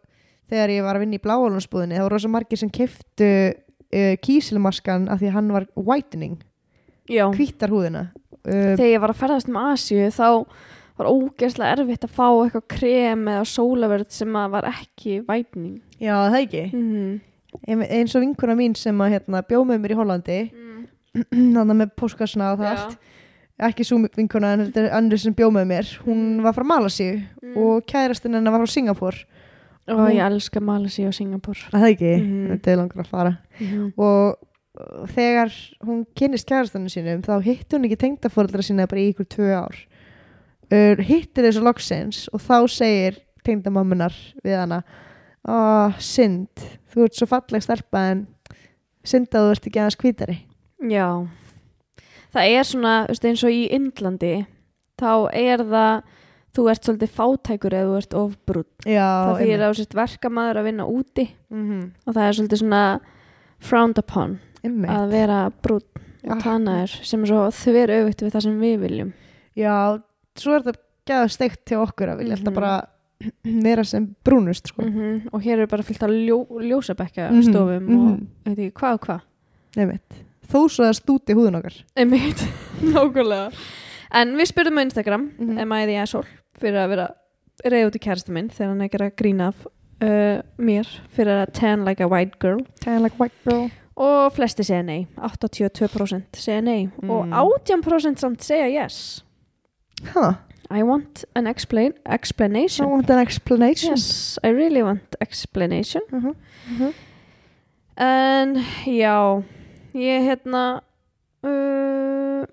þegar 0.50 0.70
ég 0.70 0.84
var 0.84 0.98
að 0.98 1.06
vinna 1.06 1.20
í 1.20 1.26
bláalvansbúðinni 1.26 1.98
þá 2.00 2.06
voru 2.06 2.16
rosa 2.16 2.32
margir 2.34 2.58
sem 2.58 2.70
keftu 2.70 3.30
uh, 3.94 4.16
kísilmaskan 4.24 5.08
af 5.12 5.20
því 5.22 5.30
að 5.32 5.36
hann 5.38 5.52
var 5.56 5.66
whitening, 5.76 6.38
Já, 7.10 7.26
hvítar 7.36 7.70
húðina. 7.74 8.08
Uh, 8.46 8.76
þegar 8.78 8.88
ég 8.92 9.02
var 9.04 9.12
að 9.14 9.20
ferðast 9.22 9.50
um 9.52 9.58
Asíu 9.62 10.08
þá 10.12 10.46
var 11.02 11.10
ógeðslega 11.10 11.76
erfitt 11.78 12.06
að 12.06 12.14
fá 12.16 12.26
eitthvað 12.44 12.66
krem 12.76 13.28
eða 13.28 13.44
sólaverð 13.50 14.10
sem 14.14 14.34
var 14.34 14.66
ekki 14.70 15.20
vætning 15.28 15.80
já 16.02 16.16
það 16.30 16.40
ekki. 16.44 16.64
Mm 16.74 17.20
Ein- 17.68 17.84
eins 17.84 18.14
og 18.16 18.22
vinkuna 18.24 18.54
mín 18.56 18.74
sem 18.80 18.96
að 19.04 19.12
hérna, 19.12 19.42
bjóð 19.44 19.66
með 19.68 19.80
mér 19.84 19.92
í 19.92 19.96
Hollandi 20.00 20.38
-hmm. 20.52 21.50
þannig 21.58 21.76
með 21.82 21.90
póskarsna 22.00 22.54
og 22.54 22.60
það 22.62 22.70
allt 22.72 22.98
ekki 23.62 23.84
svo 23.86 23.98
vinkuna 24.16 24.54
en 24.56 24.64
þetta 24.66 24.86
er 24.86 24.94
andur 24.98 25.20
sem 25.20 25.34
bjóð 25.36 25.52
með 25.58 25.66
mér 25.74 25.90
hún 26.06 26.22
var 26.46 26.54
frá 26.56 26.64
Malasíu 26.64 27.22
Mm. 27.42 27.58
og 27.58 27.84
kærastinn 27.86 28.34
hennar 28.38 28.52
var 28.54 28.62
frá 28.64 28.70
Singapur 28.72 29.16
og 29.92 30.10
ég 30.12 30.22
elska 30.26 30.62
Malaysia 30.62 31.08
og 31.08 31.14
Singapur 31.18 31.60
það 31.72 31.88
ekki, 31.92 32.14
Mhm. 32.22 32.48
þetta 32.54 32.72
er 32.72 32.78
langar 32.78 33.04
að 33.04 33.08
fara. 33.08 33.38
-hmm. 33.60 33.94
og 33.98 34.38
uh, 34.80 35.08
þegar 35.08 35.52
hún 35.86 36.06
kynist 36.16 36.48
kærastannu 36.48 36.90
sínum 36.90 37.22
þá 37.22 37.42
hitti 37.44 37.76
hún 37.76 37.86
ekki 37.86 37.98
tengdafóreldra 37.98 38.62
sína 38.64 38.88
bara 38.88 39.02
í 39.02 39.14
ykkur 39.14 39.26
tvö 39.28 39.54
ár. 39.66 39.76
Uh, 40.72 40.96
hittir 41.04 41.44
þessu 41.44 41.62
loksins 41.64 42.30
og 42.34 42.40
þá 42.40 42.68
segir 42.68 43.18
tengdamammunar 43.44 44.14
við 44.44 44.56
hana 44.60 44.84
ah, 45.48 45.92
synd, 45.98 46.48
þú 46.94 47.04
ert 47.08 47.16
svo 47.18 47.26
falleg 47.26 47.64
stelpa 47.64 48.12
en 48.12 48.28
synd 49.04 49.28
að 49.34 49.48
þú 49.48 49.52
ert 49.52 49.68
ekki 49.68 49.80
aðeins 49.82 49.98
hvítari. 49.98 50.38
Já. 50.90 51.28
Það 52.32 52.52
er 52.60 52.64
svona, 52.64 53.08
eins 53.10 53.44
og 53.44 53.50
í 53.52 53.64
Indlandi 53.74 54.46
þá 55.02 55.30
er 55.34 55.58
það 55.66 56.04
þú 56.56 56.68
ert 56.72 56.84
svolítið 56.86 57.12
fátækur 57.16 57.74
eða 57.74 57.88
þú 57.90 57.98
ert 58.02 58.14
ofbrútt 58.14 58.86
það 58.86 59.40
þýðir 59.42 59.62
að 59.62 59.70
þú 59.72 59.78
sért 59.82 59.94
verkamaður 59.96 60.58
að 60.62 60.64
vinna 60.70 60.86
úti 60.86 61.26
mm 61.50 61.64
-hmm. 61.70 61.90
og 62.06 62.14
það 62.14 62.28
er 62.28 62.34
svolítið 62.34 62.58
svona 62.60 63.00
frowned 63.60 63.98
upon 64.00 64.40
að 64.64 65.10
vera 65.12 65.52
brútt 65.64 65.88
og 66.24 66.32
Ah. 66.32 66.38
tanaður 66.42 66.88
sem 67.04 67.24
er 67.24 67.28
svo 67.28 67.48
þver 67.50 67.90
auðvitt 67.90 68.22
við 68.22 68.32
það 68.32 68.42
sem 68.42 68.60
við 68.62 68.80
viljum 68.80 69.14
já, 69.58 70.02
svo 70.36 70.54
er 70.56 70.62
þetta 70.62 70.80
gæða 71.08 71.30
steikt 71.30 71.66
til 71.66 71.78
okkur 71.78 72.08
að 72.10 72.18
vilja 72.18 72.36
Mhm. 72.36 72.40
alltaf 72.48 72.54
bara 72.54 72.88
vera 73.64 73.84
sem 73.84 74.16
brúnust 74.24 74.68
sko. 74.68 74.82
-hmm. 74.84 75.30
og 75.34 75.42
hér 75.42 75.60
er 75.60 75.66
bara 75.68 75.84
fyllt 75.84 76.04
af 76.04 76.10
ljó, 76.10 76.46
ljósabekka 76.62 77.32
Mhm, 77.32 77.42
stofum 77.42 77.90
og 77.90 78.20
mhm. 78.20 78.28
veit 78.46 78.60
ekki 78.60 78.72
hvað 78.72 78.94
og 78.94 79.00
hvað 79.02 79.20
þó 80.52 80.68
svo 80.70 80.84
að 80.86 80.94
stúti 81.02 81.34
húðun 81.34 81.56
okkar 81.56 81.86
nákvæmlega 82.82 83.52
en 84.14 84.36
við 84.38 84.46
spurðum 84.52 84.78
á 84.78 84.82
Instagram 84.86 85.32
Mhm. 85.40 85.58
am 85.60 85.72
I 85.72 85.86
the 85.86 85.96
asshole 85.98 86.28
fyrir 86.60 86.80
að 86.84 86.90
vera 86.90 87.08
reyð 87.66 87.88
út 87.88 87.96
í 87.96 88.00
kærasta 88.00 88.32
minn 88.34 88.50
þegar 88.50 88.70
hann 88.74 88.82
er 88.82 89.06
að 89.06 89.16
grína 89.22 89.48
af 89.52 89.66
uh, 90.02 90.42
mér 90.58 90.88
fyrir 91.16 91.44
að 91.46 91.54
tan 91.54 91.86
like 91.86 92.04
a 92.04 92.08
white 92.08 92.40
girl 92.40 92.62
of 92.62 93.02
like 93.02 93.18
white 93.20 93.36
girl 93.46 93.70
og 94.02 94.32
flesti 94.34 94.64
segja 94.64 94.82
nei 94.84 95.08
82% 95.18 96.38
segja 96.38 96.62
nei 96.62 96.90
og 97.08 97.26
Mm. 97.28 97.34
18% 97.34 98.18
samt 98.18 98.44
segja 98.44 98.68
yes 98.70 99.24
huh. 100.14 100.34
I 100.72 100.84
want 100.84 101.26
an 101.36 101.48
explain, 101.48 101.94
I 102.06 102.14
explanation 102.16 102.88
want 102.90 103.10
an 103.10 103.20
explanation 103.20 103.92
yes, 103.92 104.40
I 104.44 104.48
really 104.48 104.82
want 104.82 105.16
explanation 105.22 106.02
uh 106.14 106.24
-huh. 106.24 106.36
Uh 106.72 106.80
-huh. 106.82 106.94
en 107.98 108.56
já 108.86 109.44
ég 109.94 110.22
hérna 110.24 110.82
uh, 111.44 112.44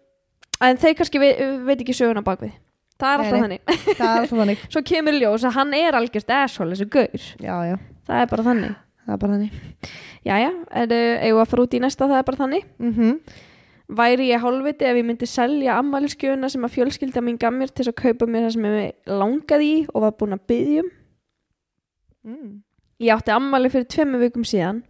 en 0.60 0.76
þeir 0.76 0.94
kannski 0.94 1.18
veit, 1.18 1.36
veit 1.64 1.80
ekki 1.80 1.92
söguna 1.94 2.20
bakvið 2.22 2.52
það 2.98 3.12
er 3.12 3.22
alltaf 3.22 3.42
þannig. 3.44 3.62
Það 3.88 4.04
er 4.08 4.18
alltaf 4.18 4.34
þannig. 4.42 4.62
Svo 4.74 4.82
kemur 4.90 5.18
ljós 5.18 5.46
að 5.48 5.56
hann 5.58 5.74
er 5.78 5.98
algjörst 5.98 6.34
asshole 6.34 6.74
þessu 6.74 6.88
gaur, 6.92 7.26
já, 7.38 7.56
já, 7.70 7.76
það 8.08 8.22
er 8.22 8.30
bara 8.32 8.46
þannig. 8.50 8.76
Það 9.04 9.14
er 9.14 9.20
bara 9.22 9.36
þannig. 9.36 9.92
Jæja, 10.28 10.50
er 10.82 10.92
eigum 11.24 11.42
að 11.42 11.52
fara 11.52 11.64
út 11.64 11.76
í 11.78 11.80
næsta 11.80 12.08
það 12.08 12.18
er 12.20 12.26
bara 12.28 12.40
þannig? 12.42 12.66
Mm 12.82 12.92
-hmm. 12.94 13.44
væri 13.88 14.28
ég 14.28 14.42
hálfviti 14.42 14.84
ef 14.84 14.96
ég 14.96 15.06
myndi 15.06 15.26
selja 15.26 15.78
ammæliskjöfuna 15.80 16.48
sem 16.48 16.64
að 16.64 16.74
fjölskylda 16.74 17.20
mín 17.24 17.38
gaf 17.40 17.52
mér 17.52 17.70
til 17.72 17.88
að 17.88 17.94
kaupa 18.02 18.26
mér 18.26 18.42
það 18.44 18.52
sem 18.52 18.64
ég 18.64 18.92
langaði 19.06 19.64
í 19.64 19.86
og 19.94 20.02
var 20.02 20.12
búin 20.12 20.36
að 20.36 20.46
byggja 20.46 20.82
um? 20.82 20.90
Mm. 22.24 22.62
ég 23.00 23.14
átti 23.14 23.30
ammæli 23.32 23.70
fyrir 23.70 23.88
tveimu 23.88 24.18
vikum 24.18 24.44
síðan 24.44 24.82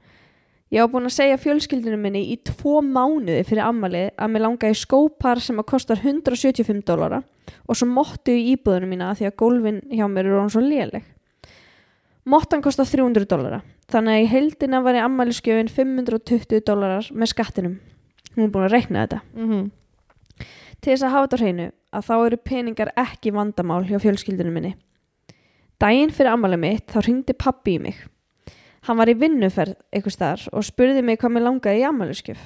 ég 0.74 0.82
var 0.82 0.90
búin 0.92 1.08
að 1.08 1.16
segja 1.16 1.40
fjölskyldunum 1.40 2.02
minni 2.04 2.24
í 2.32 2.36
tvo 2.44 2.80
mánuði 2.84 3.40
fyrir 3.48 3.64
ammæli 3.64 4.04
að 4.16 4.32
mér 4.34 4.44
langaði 4.44 4.76
í 4.76 4.80
skópar 4.82 5.40
sem 5.40 5.60
að 5.60 5.68
kostar 5.72 6.02
175 6.02 6.84
dólara 6.88 7.22
og 7.66 7.78
svo 7.78 7.88
móttu 7.88 8.34
í 8.36 8.52
íbúðunum 8.54 8.92
mína 8.92 9.14
því 9.16 9.30
að 9.30 9.38
gólfin 9.42 9.80
hjá 9.88 10.06
mér 10.06 10.28
eru 10.28 10.42
hann 10.42 10.52
svo 10.52 10.64
léleg 10.64 11.06
móttan 12.28 12.64
kostar 12.64 12.88
300 12.88 13.28
dólara 13.30 13.62
þannig 13.88 14.14
að 14.14 14.24
í 14.26 14.30
heildina 14.34 14.82
var 14.84 14.98
í 14.98 15.04
ammæliskjöfin 15.04 15.72
520 15.72 16.64
dólarar 16.68 17.08
með 17.12 17.32
skattinum 17.32 17.78
hún 18.36 18.46
er 18.46 18.52
búin 18.54 18.68
að 18.68 18.76
reikna 18.76 19.06
þetta 19.06 19.20
Mm 19.34 19.50
-hmm. 19.50 19.70
til 20.80 20.92
þess 20.92 21.02
að 21.02 21.14
hafa 21.14 21.26
þetta 21.26 21.36
á 21.36 21.42
hreinu 21.42 21.72
að 21.92 22.04
þá 22.08 22.14
eru 22.26 22.38
peningar 22.44 22.92
ekki 22.98 23.32
vandamál 23.34 23.82
hjá 23.88 23.98
fjölskyldunum 24.02 24.58
minni. 24.58 24.74
Dæin 25.78 26.12
fyrir 26.14 26.34
ammálið 26.34 26.62
mitt 26.64 26.92
þá 26.92 27.00
ringdi 27.06 27.36
pappi 27.38 27.76
í 27.78 27.82
mig. 27.82 28.00
Hann 28.88 28.96
var 28.96 29.10
í 29.10 29.16
vinnuferð 29.20 29.76
eitthvað 29.92 30.14
staðar 30.14 30.44
og 30.56 30.64
spurði 30.64 31.02
mig 31.04 31.18
hvað 31.20 31.34
mér 31.34 31.44
langaði 31.44 31.82
í 31.82 31.86
ammæliskjöf. 31.88 32.40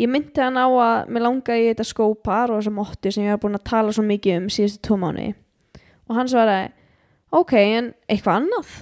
Ég 0.00 0.10
myndi 0.10 0.42
hann 0.42 0.58
á 0.58 0.66
að 0.66 1.12
mér 1.12 1.26
langaði 1.28 1.66
í 1.66 1.68
þetta 1.70 1.86
skópar 1.86 2.50
og 2.50 2.58
þessa 2.58 2.72
móttu 2.74 3.12
sem 3.14 3.28
ég 3.28 3.36
var 3.36 3.42
búin 3.44 3.58
að 3.58 3.68
tala 3.70 3.94
svo 3.94 4.04
mikið 4.08 4.40
um 4.40 4.48
síðustu 4.50 4.82
tvo 4.88 4.98
mánuði. 4.98 5.36
Og 6.10 6.16
hann 6.18 6.32
svaraði, 6.32 6.72
ok, 7.30 7.54
en 7.60 7.92
eitthvað 8.10 8.40
annað? 8.40 8.74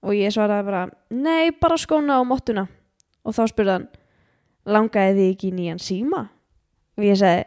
Og 0.00 0.16
ég 0.16 0.34
svaraði 0.34 0.66
bara, 0.66 0.82
nei, 1.14 1.52
bara 1.60 1.78
skóna 1.78 2.18
og 2.18 2.26
móttuna. 2.32 2.66
Og 3.22 3.36
þá 3.36 3.42
spurði 3.52 3.76
hann, 3.76 3.88
langaði 4.66 5.16
þið 5.20 5.32
ekki 5.36 5.52
í 5.52 5.56
nýjan 5.60 5.82
síma? 5.84 6.24
Og 6.98 7.06
ég 7.06 7.20
segi, 7.20 7.46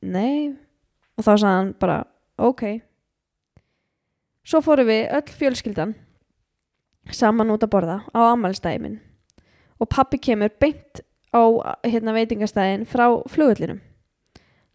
nei 0.00 0.56
og 1.20 1.26
þá 1.26 1.32
sagði 1.34 1.52
hann 1.52 1.72
bara 1.80 1.98
ok 2.40 2.62
svo 4.48 4.62
fórum 4.64 4.88
við 4.88 5.10
öll 5.18 5.34
fjölskyldan 5.40 5.92
saman 7.16 7.52
út 7.54 7.64
að 7.66 7.72
borða 7.74 8.00
á 8.10 8.20
ammælstæði 8.30 8.82
minn. 8.82 8.98
Og 9.80 9.88
pappi 9.88 10.18
kemur 10.20 10.52
beint 10.60 11.02
á 11.30 11.42
hérna 11.86 12.14
veitingastæðin 12.16 12.88
frá 12.90 13.06
flugullinum 13.30 13.80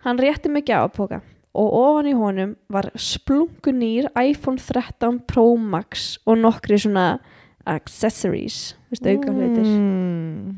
hann 0.05 0.21
rétti 0.21 0.51
mig 0.51 0.67
gjáapoka 0.69 1.21
og 1.55 1.71
ofan 1.79 2.09
í 2.11 2.13
honum 2.17 2.53
var 2.71 2.91
splungunýr 2.99 4.09
iPhone 4.19 4.61
13 4.61 5.23
Pro 5.29 5.55
Max 5.57 6.17
og 6.27 6.37
nokkri 6.43 6.77
svona 6.81 7.17
accessories 7.65 8.75
hlutir 8.91 9.65
mm. 9.65 10.51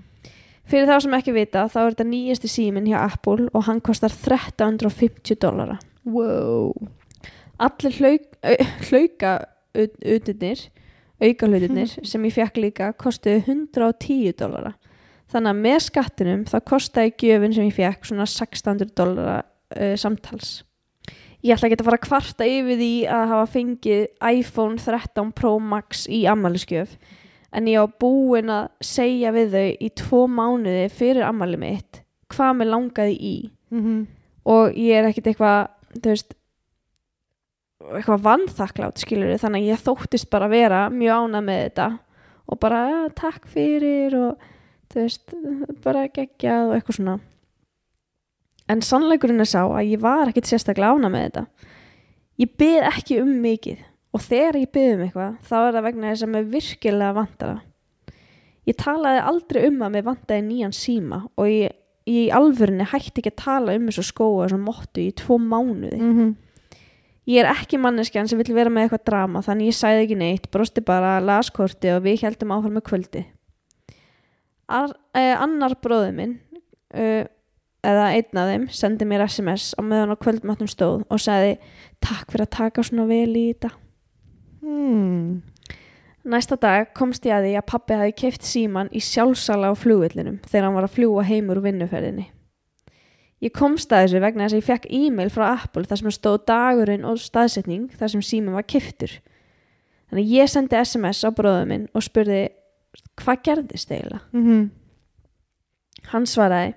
fyrir 0.67 0.89
þá 0.89 0.97
sem 1.05 1.17
ekki 1.19 1.35
vita 1.37 1.67
þá 1.71 1.79
er 1.83 1.91
þetta 1.93 2.07
nýjasti 2.11 2.51
síminn 2.51 2.89
hjá 2.89 2.99
Apple 3.05 3.47
og 3.53 3.67
hann 3.69 3.79
kostar 3.81 4.11
1350 4.11 5.39
dollara. 5.41 5.77
Wow. 6.03 6.73
Allir 7.57 7.95
hlauk, 8.01 8.27
au, 8.43 8.57
hlauka 8.89 9.37
utunir 9.77 10.67
auka 11.22 11.49
hlutinir 11.49 11.95
sem 12.06 12.26
ég 12.27 12.35
fekk 12.35 12.61
líka 12.61 12.91
kostuðu 12.99 13.41
110 13.45 14.38
dollara. 14.38 14.73
Þannig 15.27 15.52
að 15.52 15.61
með 15.65 15.77
skattinum 15.88 16.45
þá 16.48 16.57
kostaði 16.69 17.14
gjöfin 17.19 17.56
sem 17.56 17.68
ég 17.68 17.76
fekk 17.76 18.07
svona 18.07 18.27
600 18.31 18.94
dollara 18.95 19.41
uh, 19.44 19.95
samtals. 19.99 20.61
Ég 21.45 21.53
ætla 21.53 21.69
ekki 21.69 21.77
að 21.81 21.88
fara 21.88 21.99
að 21.99 22.07
kvarta 22.07 22.48
yfir 22.49 22.80
því 22.80 22.91
að 23.14 23.31
hafa 23.31 23.49
fengið 23.53 24.03
iPhone 24.39 24.80
13 24.81 25.34
Pro 25.38 25.57
Max 25.61 26.07
í 26.10 26.23
ammæliskjöf 26.30 26.95
en 27.56 27.69
ég 27.69 27.80
á 27.80 27.85
búin 27.88 28.49
að 28.52 28.72
segja 28.84 29.31
við 29.35 29.53
þau 29.53 29.68
í 29.85 29.89
tvo 30.02 30.23
mánuði 30.31 30.88
fyrir 30.94 31.27
ammæli 31.27 31.60
mitt 31.61 32.02
hvað 32.34 32.57
mér 32.60 32.72
langaði 32.73 33.15
í. 33.15 33.35
Mm 33.72 33.84
-hmm. 33.84 34.02
og 34.48 34.76
ég 34.80 34.98
er 34.98 35.10
ekkert 35.10 35.27
eitthvað 35.27 35.69
þú 36.02 36.10
veist 36.14 36.35
eitthvað 37.93 38.25
vannþakklátt 38.25 39.01
skilur 39.01 39.37
þannig 39.41 39.65
að 39.65 39.71
ég 39.71 39.83
þóttist 39.85 40.29
bara 40.33 40.49
vera 40.51 40.83
mjög 40.93 41.27
ánað 41.27 41.47
með 41.47 41.63
þetta 41.63 41.87
og 42.47 42.59
bara 42.63 42.81
takk 43.17 43.47
fyrir 43.51 44.15
og 44.17 44.47
þú 44.91 45.03
veist 45.03 45.35
bara 45.83 46.07
geggjað 46.07 46.69
og 46.69 46.77
eitthvað 46.77 46.99
svona. 46.99 47.17
En 48.67 48.83
sannleikurinn 48.83 49.43
er 49.43 49.47
sá 49.47 49.61
að 49.63 49.93
ég 49.93 50.01
var 50.03 50.31
ekkit 50.31 50.49
sérstaklega 50.49 50.95
ánað 50.95 51.13
með 51.13 51.27
þetta. 51.27 51.45
Ég 52.37 52.57
byrð 52.59 52.89
ekki 52.91 53.21
um 53.23 53.31
mikið 53.43 53.85
og 54.13 54.23
þegar 54.23 54.59
ég 54.61 54.73
byrð 54.75 54.97
um 54.97 55.07
eitthvað 55.07 55.39
þá 55.47 55.57
er 55.61 55.73
það 55.77 55.87
vegna 55.87 56.11
þess 56.11 56.25
að 56.25 56.33
mér 56.33 56.53
virkilega 56.53 57.17
vantara 57.17 57.57
ég 58.67 58.77
talaði 58.79 59.23
aldrei 59.23 59.61
um 59.69 59.83
að 59.85 59.93
mér 59.95 60.07
vantaði 60.07 60.45
nýjan 60.47 60.75
síma 60.75 61.21
og 61.35 61.49
ég, 61.49 61.75
ég 62.07 62.27
í 62.27 62.33
alvörinni 62.35 62.87
hætti 62.91 63.21
ekki 63.21 63.33
að 63.33 63.39
tala 63.43 63.77
um 63.77 63.87
þessu 63.89 64.05
skóa 64.09 64.45
þessu 64.45 64.59
móttu 64.61 65.03
í 65.03 65.13
tvo 65.17 65.39
mánuði. 65.39 65.99
Mm 65.99 66.13
-hmm. 66.17 66.35
Ég 67.27 67.43
er 67.43 67.49
ekki 67.51 67.79
manneskjan 67.81 68.29
sem 68.29 68.39
vill 68.39 68.55
vera 68.55 68.71
með 68.73 68.87
eitthvað 68.87 69.07
drama 69.09 69.43
þannig 69.45 69.71
ég 69.71 69.77
sæði 69.77 70.03
ekki 70.05 70.19
neitt, 70.19 70.51
brosti 70.53 70.83
bara 70.85 71.17
laskorti 71.23 71.91
og 71.95 72.05
við 72.07 72.23
heldum 72.25 72.53
áfram 72.55 72.77
með 72.79 72.87
kvöldi 72.91 73.25
Ar, 74.67 74.91
eh, 75.15 75.33
annar 75.39 75.77
bróður 75.79 76.15
minn 76.15 76.39
uh, 76.91 77.23
eða 77.87 78.07
einn 78.15 78.39
af 78.39 78.49
þeim 78.51 78.65
sendi 78.73 79.07
mér 79.07 79.23
sms 79.27 79.73
á 79.79 79.81
meðan 79.85 80.11
á 80.11 80.17
kvöldmatnum 80.19 80.69
stóð 80.71 81.05
og 81.07 81.21
sagði 81.23 81.57
takk 82.03 82.33
fyrir 82.33 82.47
að 82.47 82.55
taka 82.57 82.83
svona 82.83 83.07
vel 83.07 83.31
í 83.31 83.45
þetta. 83.53 83.71
Mm. 84.67 85.43
næsta 86.27 86.57
dag 86.59 86.89
komst 86.97 87.23
ég 87.23 87.37
að 87.37 87.45
því 87.47 87.53
að 87.55 87.67
pappi 87.71 87.95
hafi 87.95 88.15
keift 88.17 88.43
síman 88.43 88.89
í 88.91 88.99
sjálfsala 88.99 89.69
á 89.71 89.73
flugvillinum 89.79 90.41
þegar 90.43 90.65
hann 90.67 90.75
var 90.75 90.87
að 90.89 90.95
fljúa 90.97 91.23
heim 91.23 91.53
úr 91.53 91.61
vinnuferðinni 91.63 92.25
Ég 93.43 93.53
komst 93.53 93.91
að 93.93 94.07
þessu 94.07 94.22
vegna 94.23 94.45
þess 94.45 94.55
að 94.55 94.61
ég 94.61 94.68
fekk 94.68 94.85
e-mail 94.97 95.30
frá 95.30 95.45
Apple 95.51 95.85
þar 95.85 95.99
sem 96.01 96.14
stóð 96.15 96.38
dagurinn 96.49 97.05
og 97.05 97.19
staðsetning 97.22 97.91
þar 97.99 98.14
sem 98.15 98.23
síminn 98.26 98.57
var 98.57 98.65
kiftur. 98.65 99.14
Þannig 100.09 100.31
ég 100.34 100.49
sendi 100.49 100.80
SMS 100.80 101.22
á 101.22 101.30
bróðum 101.35 101.69
minn 101.69 101.85
og 101.93 102.05
spurði 102.05 102.47
hvað 103.19 103.43
gerðist 103.45 103.91
eiginlega? 103.91 104.23
Mm 104.34 104.45
-hmm. 104.47 104.69
Hann 106.14 106.26
svaraði 106.26 106.73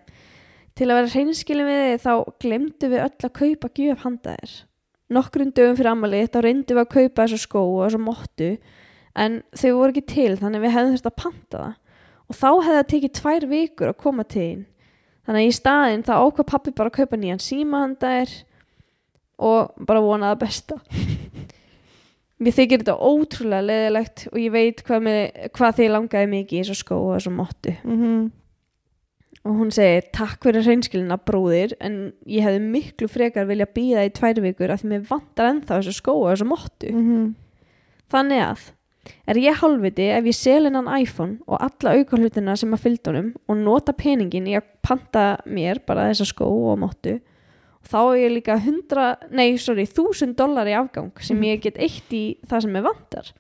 til 0.75 0.89
að 0.91 0.99
vera 0.99 1.13
hreinskilin 1.15 1.69
við 1.69 1.81
þig 1.85 2.03
þá 2.05 2.15
glemdu 2.41 2.91
við 2.91 3.05
öll 3.07 3.25
að 3.29 3.39
kaupa 3.41 3.69
gjöf 3.75 4.05
handa 4.05 4.37
þér. 4.37 4.53
Nokkrum 5.11 5.53
dögum 5.53 5.77
fyrir 5.77 5.91
ammali 5.91 6.27
þá 6.27 6.41
reyndum 6.41 6.77
við 6.77 6.85
að 6.85 6.95
kaupa 6.95 7.23
þessu 7.25 7.39
skó 7.39 7.61
og 7.61 7.85
þessu 7.87 7.99
mottu 7.99 8.51
en 9.17 9.43
þau 9.57 9.73
voru 9.77 9.95
ekki 9.95 10.07
til 10.07 10.37
þannig 10.37 10.61
við 10.61 10.75
hefðum 10.77 10.93
þurft 10.95 11.11
að 11.11 11.21
panta 11.23 11.59
það 11.59 11.75
og 12.31 12.37
þá 12.37 12.51
hefði 12.65 12.77
það 12.77 12.91
tekið 12.93 13.17
tvær 13.21 13.47
vikur 13.51 13.89
að 13.89 14.01
koma 14.05 14.25
til 14.25 14.43
þín. 14.43 14.67
Þannig 15.27 15.45
að 15.45 15.49
í 15.49 15.57
staðinn 15.57 16.07
þá 16.07 16.13
ákvað 16.17 16.51
pappi 16.53 16.75
bara 16.77 16.93
að 16.93 16.99
kaupa 17.01 17.19
nýjan 17.21 17.43
síma 17.45 17.85
handa 17.85 18.13
þér 18.17 18.35
og 19.51 19.87
bara 19.89 20.05
vonaða 20.05 20.41
besta. 20.41 20.81
Mér 22.41 22.57
þykir 22.57 22.83
þetta 22.83 22.97
ótrúlega 22.97 23.67
leðilegt 23.69 24.27
og 24.33 24.39
ég 24.41 24.53
veit 24.55 24.85
hvað, 24.87 25.03
með, 25.05 25.23
hvað 25.57 25.81
þið 25.81 25.91
langaði 25.93 26.31
mikið 26.35 26.57
í 26.57 26.63
þessu 26.63 26.79
skó 26.81 27.01
og 27.01 27.17
þessu 27.19 27.35
mottu. 27.37 27.75
Mm 27.85 28.31
Og 29.41 29.55
hún 29.57 29.71
segir 29.73 30.05
takk 30.13 30.43
fyrir 30.45 30.67
hreinskilina 30.67 31.17
bróðir 31.17 31.73
en 31.81 32.11
ég 32.29 32.45
hefði 32.45 32.61
miklu 32.61 33.07
frekar 33.09 33.47
vilja 33.49 33.65
býða 33.73 34.03
í 34.05 34.11
tvær 34.13 34.41
vikur 34.45 34.75
því 34.77 34.91
mér 34.91 35.07
vantar 35.09 35.49
ennþá 35.49 35.79
þessu 35.79 35.95
skó 35.97 36.13
og 36.13 36.27
þessu 36.29 36.49
mottu. 36.51 36.91
-hmm. 36.93 37.31
Þannig 38.13 38.43
að 38.45 38.67
er 39.27 39.39
ég 39.41 39.57
hálfviti 39.61 40.07
ef 40.13 40.29
ég 40.29 40.37
sel 40.37 40.69
innan 40.69 40.89
iPhone 40.93 41.39
og 41.49 41.61
alla 41.65 41.97
auka 41.97 42.19
hlutina 42.19 42.57
sem 42.59 42.73
að 42.75 42.85
fylgdunum 42.85 43.33
og 43.49 43.59
nota 43.59 43.95
peningin 43.97 44.49
í 44.51 44.57
að 44.59 44.69
panta 44.85 45.25
mér 45.49 45.83
bara 45.87 46.09
þessa 46.11 46.29
skó 46.31 46.49
og 46.73 46.81
mottu? 46.83 47.19
Þá 47.91 48.01
er 48.03 48.17
ég 48.21 48.35
líka 48.37 48.59
100, 48.61 49.31
nei 49.33 49.57
sorry 49.59 49.87
1000 49.89 50.37
dólar 50.39 50.69
í 50.69 50.77
afgang 50.77 51.13
sem 51.25 51.41
ég 51.49 51.63
get 51.65 51.81
eitt 51.81 52.13
í 52.13 52.25
það 52.47 52.67
sem 52.67 52.77
ég 52.77 52.87
vantar. 52.87 53.31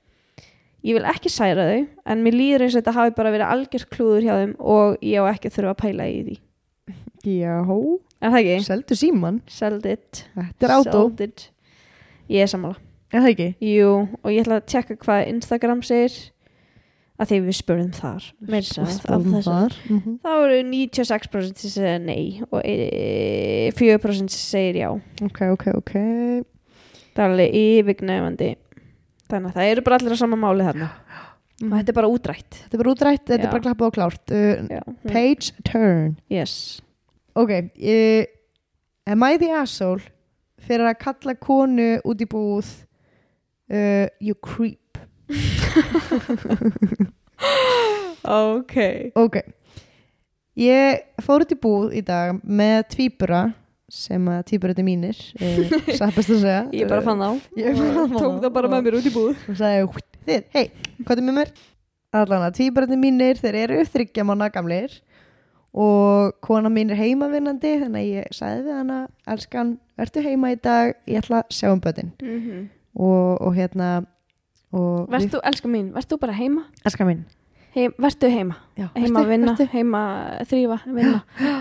Ég 0.81 0.97
vil 0.97 1.05
ekki 1.05 1.29
særa 1.29 1.67
þau 1.69 1.81
en 2.09 2.23
mér 2.25 2.39
líður 2.39 2.65
eins 2.65 2.75
og 2.75 2.81
þetta 2.81 2.97
hafi 2.97 3.17
bara 3.19 3.33
verið 3.35 3.53
algjör 3.53 3.89
klúður 3.93 4.25
hjá 4.25 4.35
þeim 4.39 4.55
og 4.65 5.03
ég 5.05 5.21
á 5.21 5.25
ekki 5.29 5.53
þurfa 5.53 5.75
að 5.77 5.83
pæla 5.85 6.09
í 6.09 6.21
því. 6.25 6.39
Já, 7.29 7.57
seldu 8.65 8.97
síman 8.97 9.43
Sold 9.45 9.85
it. 9.85 10.25
Þetta 10.33 10.67
er 10.67 10.73
átó, 10.79 10.95
Sold 10.95 11.21
it. 11.27 11.51
Ég 12.33 12.47
er 12.47 12.49
sammála 12.49 12.81
er 13.13 13.25
það 13.25 13.33
ekki? 13.35 13.49
Jú, 13.67 13.89
og 14.23 14.31
ég 14.35 14.45
ætla 14.45 14.61
að 14.61 14.69
tjekka 14.71 14.97
hvað 15.05 15.25
Instagram 15.35 15.83
segir. 15.87 16.19
Að 17.21 17.29
því 17.29 17.39
við 17.45 17.57
spurðum 17.59 17.91
þar 17.93 18.27
af 18.49 18.93
Spurðum 18.97 19.43
þar 19.45 19.75
mm 19.91 20.15
þá 20.25 20.31
eru 20.41 20.61
96% 20.71 21.59
sem 21.61 21.73
segja 21.75 21.99
nei 22.01 22.41
og 22.49 22.63
e- 22.65 23.69
4% 23.77 24.33
sem 24.33 24.41
segir 24.41 24.79
já. 24.81 24.89
Ok, 25.27 25.43
ok, 25.53 25.67
ok. 25.83 25.93
Það 27.13 27.21
er 27.21 27.27
alveg 27.27 27.59
yfirgnæfandi. 27.61 28.51
Þannig 29.29 29.51
að 29.53 29.59
það 29.59 29.69
eru 29.75 29.85
bara 29.85 29.99
allir 30.01 30.17
á 30.17 30.23
sama 30.23 30.39
máli 30.41 30.65
þarna. 30.65 30.89
Og 31.61 31.75
þetta 31.77 31.93
er 31.93 31.99
bara 32.01 32.09
útrætt. 32.09 32.57
Þetta 32.63 32.73
er 32.79 32.81
bara 32.87 32.95
útrætt, 32.95 33.25
þetta 33.29 33.43
Já. 33.45 33.49
er 33.51 33.53
bara 33.53 33.65
klappað 33.69 33.91
og 33.91 33.97
klárt. 33.99 34.33
Uh, 34.33 34.69
já. 34.71 34.81
hún- 34.87 35.13
Page 35.13 35.53
turn. 35.69 36.17
Yes. 36.33 36.81
Ok, 37.37 37.51
uh, 37.53 38.25
am 39.07 39.23
I 39.29 39.37
the 39.37 39.51
asshole 39.61 40.01
fyrir 40.65 40.89
að 40.89 40.99
kalla 41.05 41.35
konu 41.37 42.01
út 42.01 42.17
í 42.25 42.27
búð 42.27 42.65
uh, 43.71 44.07
you 44.21 44.35
creep. 44.35 44.99
Ok. 48.23 48.77
Ok. 49.17 49.41
Ég 50.61 51.01
fór 51.25 51.45
út 51.47 51.55
í 51.55 51.57
búð 51.57 51.95
í 51.97 52.03
dag 52.05 52.37
með 52.45 52.83
tvíbura 52.93 53.43
sem 53.91 54.27
að 54.31 54.43
tvíburati 54.51 54.85
mínir 54.87 55.19
uh, 55.43 55.73
sappast 55.97 56.31
að 56.35 56.43
segja. 56.45 56.63
Ég 56.77 56.91
bara 56.91 57.03
fann 57.07 57.23
þá. 57.23 57.31
Ég 57.59 57.79
bara 57.79 57.95
fann 57.97 58.13
tók 58.15 58.35
þá. 58.37 58.43
það 58.45 58.53
bara 58.59 58.73
með 58.75 58.83
mér 58.87 58.99
út 59.01 59.09
í 59.09 59.15
búð. 59.15 59.31
Og 59.51 59.59
sagði 59.59 59.87
"Hútt, 59.87 60.19
þið, 60.27 60.43
hei, 60.55 60.67
hvað 61.07 61.23
er 61.23 61.27
með 61.29 61.39
mér? 61.41 61.53
Allan 62.21 62.45
að 62.49 62.57
tvíburati 62.59 62.99
mínir 62.99 63.39
þeir 63.41 63.59
eru 63.65 63.79
þryggja 63.87 64.27
mánu 64.27 64.51
gamlir. 64.55 64.99
Og 65.71 66.35
kona 66.43 66.71
mín 66.73 66.91
er 66.91 66.99
heimavinnandi 66.99 67.77
þannig 67.79 68.01
að 68.03 68.09
ég 68.17 68.33
sagði 68.35 68.63
við 68.67 68.75
hana 68.75 68.97
elskan, 69.31 69.69
ertu 70.03 70.23
heima 70.25 70.51
í 70.51 70.57
dag? 70.59 70.97
Ég 71.07 71.23
ætla 71.23 71.45
að 71.45 71.53
sjá 71.55 71.69
um 71.71 71.79
bötin 71.81 72.11
mm 72.19 72.39
-hmm. 72.41 72.65
Og, 72.95 73.41
og 73.41 73.55
hérna 73.55 73.91
og 74.73 75.11
Verst 75.11 75.33
þú, 75.35 75.41
elskar 75.51 75.71
mín, 75.73 75.93
verst 75.95 76.11
þú 76.11 76.19
bara 76.23 76.33
heima? 76.33 76.67
elskan 76.85 77.09
mín. 77.09 77.23
Heim, 77.75 77.93
vertu 77.99 78.27
heima, 78.31 78.57
Já, 78.77 78.89
heima 78.97 79.21
að 79.21 79.27
vertu- 79.27 79.31
vinna, 79.31 79.55
vertu- 79.55 79.73
heima 79.73 80.01
að 80.41 80.49
þrýfa, 80.51 80.79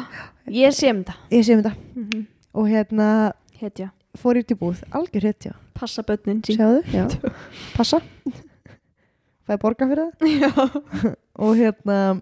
Ég 0.60 0.74
sé 0.74 0.90
um 0.90 1.04
þetta 1.04 1.16
ég 1.30 1.44
sé 1.46 1.54
um 1.54 1.62
þetta 1.62 1.76
mm 1.96 2.08
-hmm. 2.10 2.26
og 2.54 2.70
hérna 2.70 3.34
Hetja, 3.60 3.92
fór 4.18 4.38
í 4.38 4.44
búð, 4.56 4.84
algjör 4.92 5.24
hetja. 5.24 5.54
Passa 5.74 6.02
börnin 6.02 6.42
sín. 6.42 6.56
Sjáðu, 6.56 6.82
já, 6.94 7.08
passa. 7.78 8.02
Það 9.46 9.54
er 9.54 9.58
borga 9.58 9.88
fyrir 9.88 10.12
það. 10.20 11.16
Og 11.44 11.56
hérna 11.58 12.22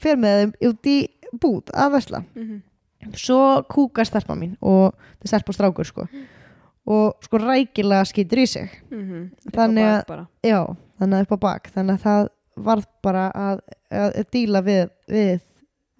fer 0.00 0.16
með 0.16 0.36
þeim 0.40 0.52
út 0.70 0.90
í 0.90 0.98
búð 1.40 1.72
að 1.76 1.92
vesla 1.96 2.22
mm 2.22 2.42
-hmm. 2.42 3.16
svo 3.16 3.62
kúkar 3.68 4.06
stelpa 4.06 4.34
mín 4.34 4.56
og 4.60 4.94
það 5.20 5.24
er 5.24 5.28
stelpa 5.28 5.50
og 5.50 5.54
strákur 5.54 5.86
sko 5.86 6.06
og 6.86 7.14
sko 7.24 7.38
rækilega 7.38 8.04
skýtur 8.08 8.38
í 8.42 8.46
sig. 8.48 8.70
Mhm. 8.90 9.30
Þannig 9.52 9.84
að- 9.84 10.26
já, 10.42 10.76
þannig 11.00 11.16
að 11.18 11.22
upp 11.26 11.32
á 11.36 11.38
bak. 11.40 11.70
Þannig 11.74 11.98
að 11.98 12.02
það 12.06 12.28
varð 12.64 12.86
bara 13.02 13.32
að, 13.34 13.60
að, 13.90 14.24
díla 14.32 14.62
við, 14.62 14.90
við, 15.08 15.40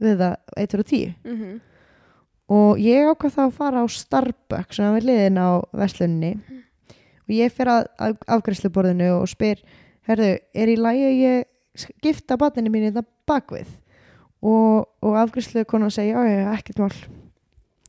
við 0.01 0.17
það 0.19 0.37
1 0.57 0.75
og 0.79 0.85
10 0.87 1.15
Mhm. 1.25 1.61
og 2.51 2.79
ég 2.79 3.07
ákvað 3.11 3.35
þá 3.37 3.43
að 3.47 3.53
fara 3.53 3.83
á 3.83 3.87
Starbucks 3.89 4.77
sem 4.77 4.95
við 4.97 5.05
liðin 5.05 5.39
á 5.39 5.51
veslunni 5.73 6.33
og 6.41 7.29
ég 7.31 7.53
fer 7.53 7.67
að, 7.67 7.87
að 7.99 8.17
afgræsluborðinu 8.27 9.21
og 9.21 9.29
spyr 9.29 9.63
herðu, 10.09 10.39
er 10.55 10.67
í 10.69 10.77
lagi 10.77 11.05
að 11.07 11.21
ég 11.21 11.45
gifta 12.03 12.37
batninu 12.37 12.69
mín 12.71 12.89
þetta 12.93 13.05
bakvið? 13.31 13.69
Og, 14.43 14.87
og 15.03 15.15
afgræslu 15.21 15.65
konan 15.69 15.91
segja, 15.93 16.17
já, 16.25 16.43
já, 16.45 16.53
ekkert 16.57 16.79
mál. 16.81 16.95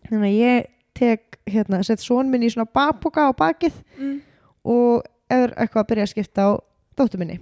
Þannig 0.09 0.27
að 0.27 0.39
ég 0.41 0.65
tek 0.93 1.39
hérna, 1.49 1.83
sett 1.83 1.99
són 2.03 2.29
minn 2.31 2.43
í 2.43 2.49
svona 2.53 2.67
bakpoka 2.71 3.29
á 3.29 3.31
bakið 3.33 3.73
Mm. 3.99 4.21
og 4.65 5.03
er 5.29 5.53
eitthvað 5.57 5.83
að 5.83 5.87
byrja 5.91 6.03
að 6.03 6.11
skipta 6.13 6.41
á 6.43 6.51
dóttur 6.97 7.19
minni. 7.19 7.39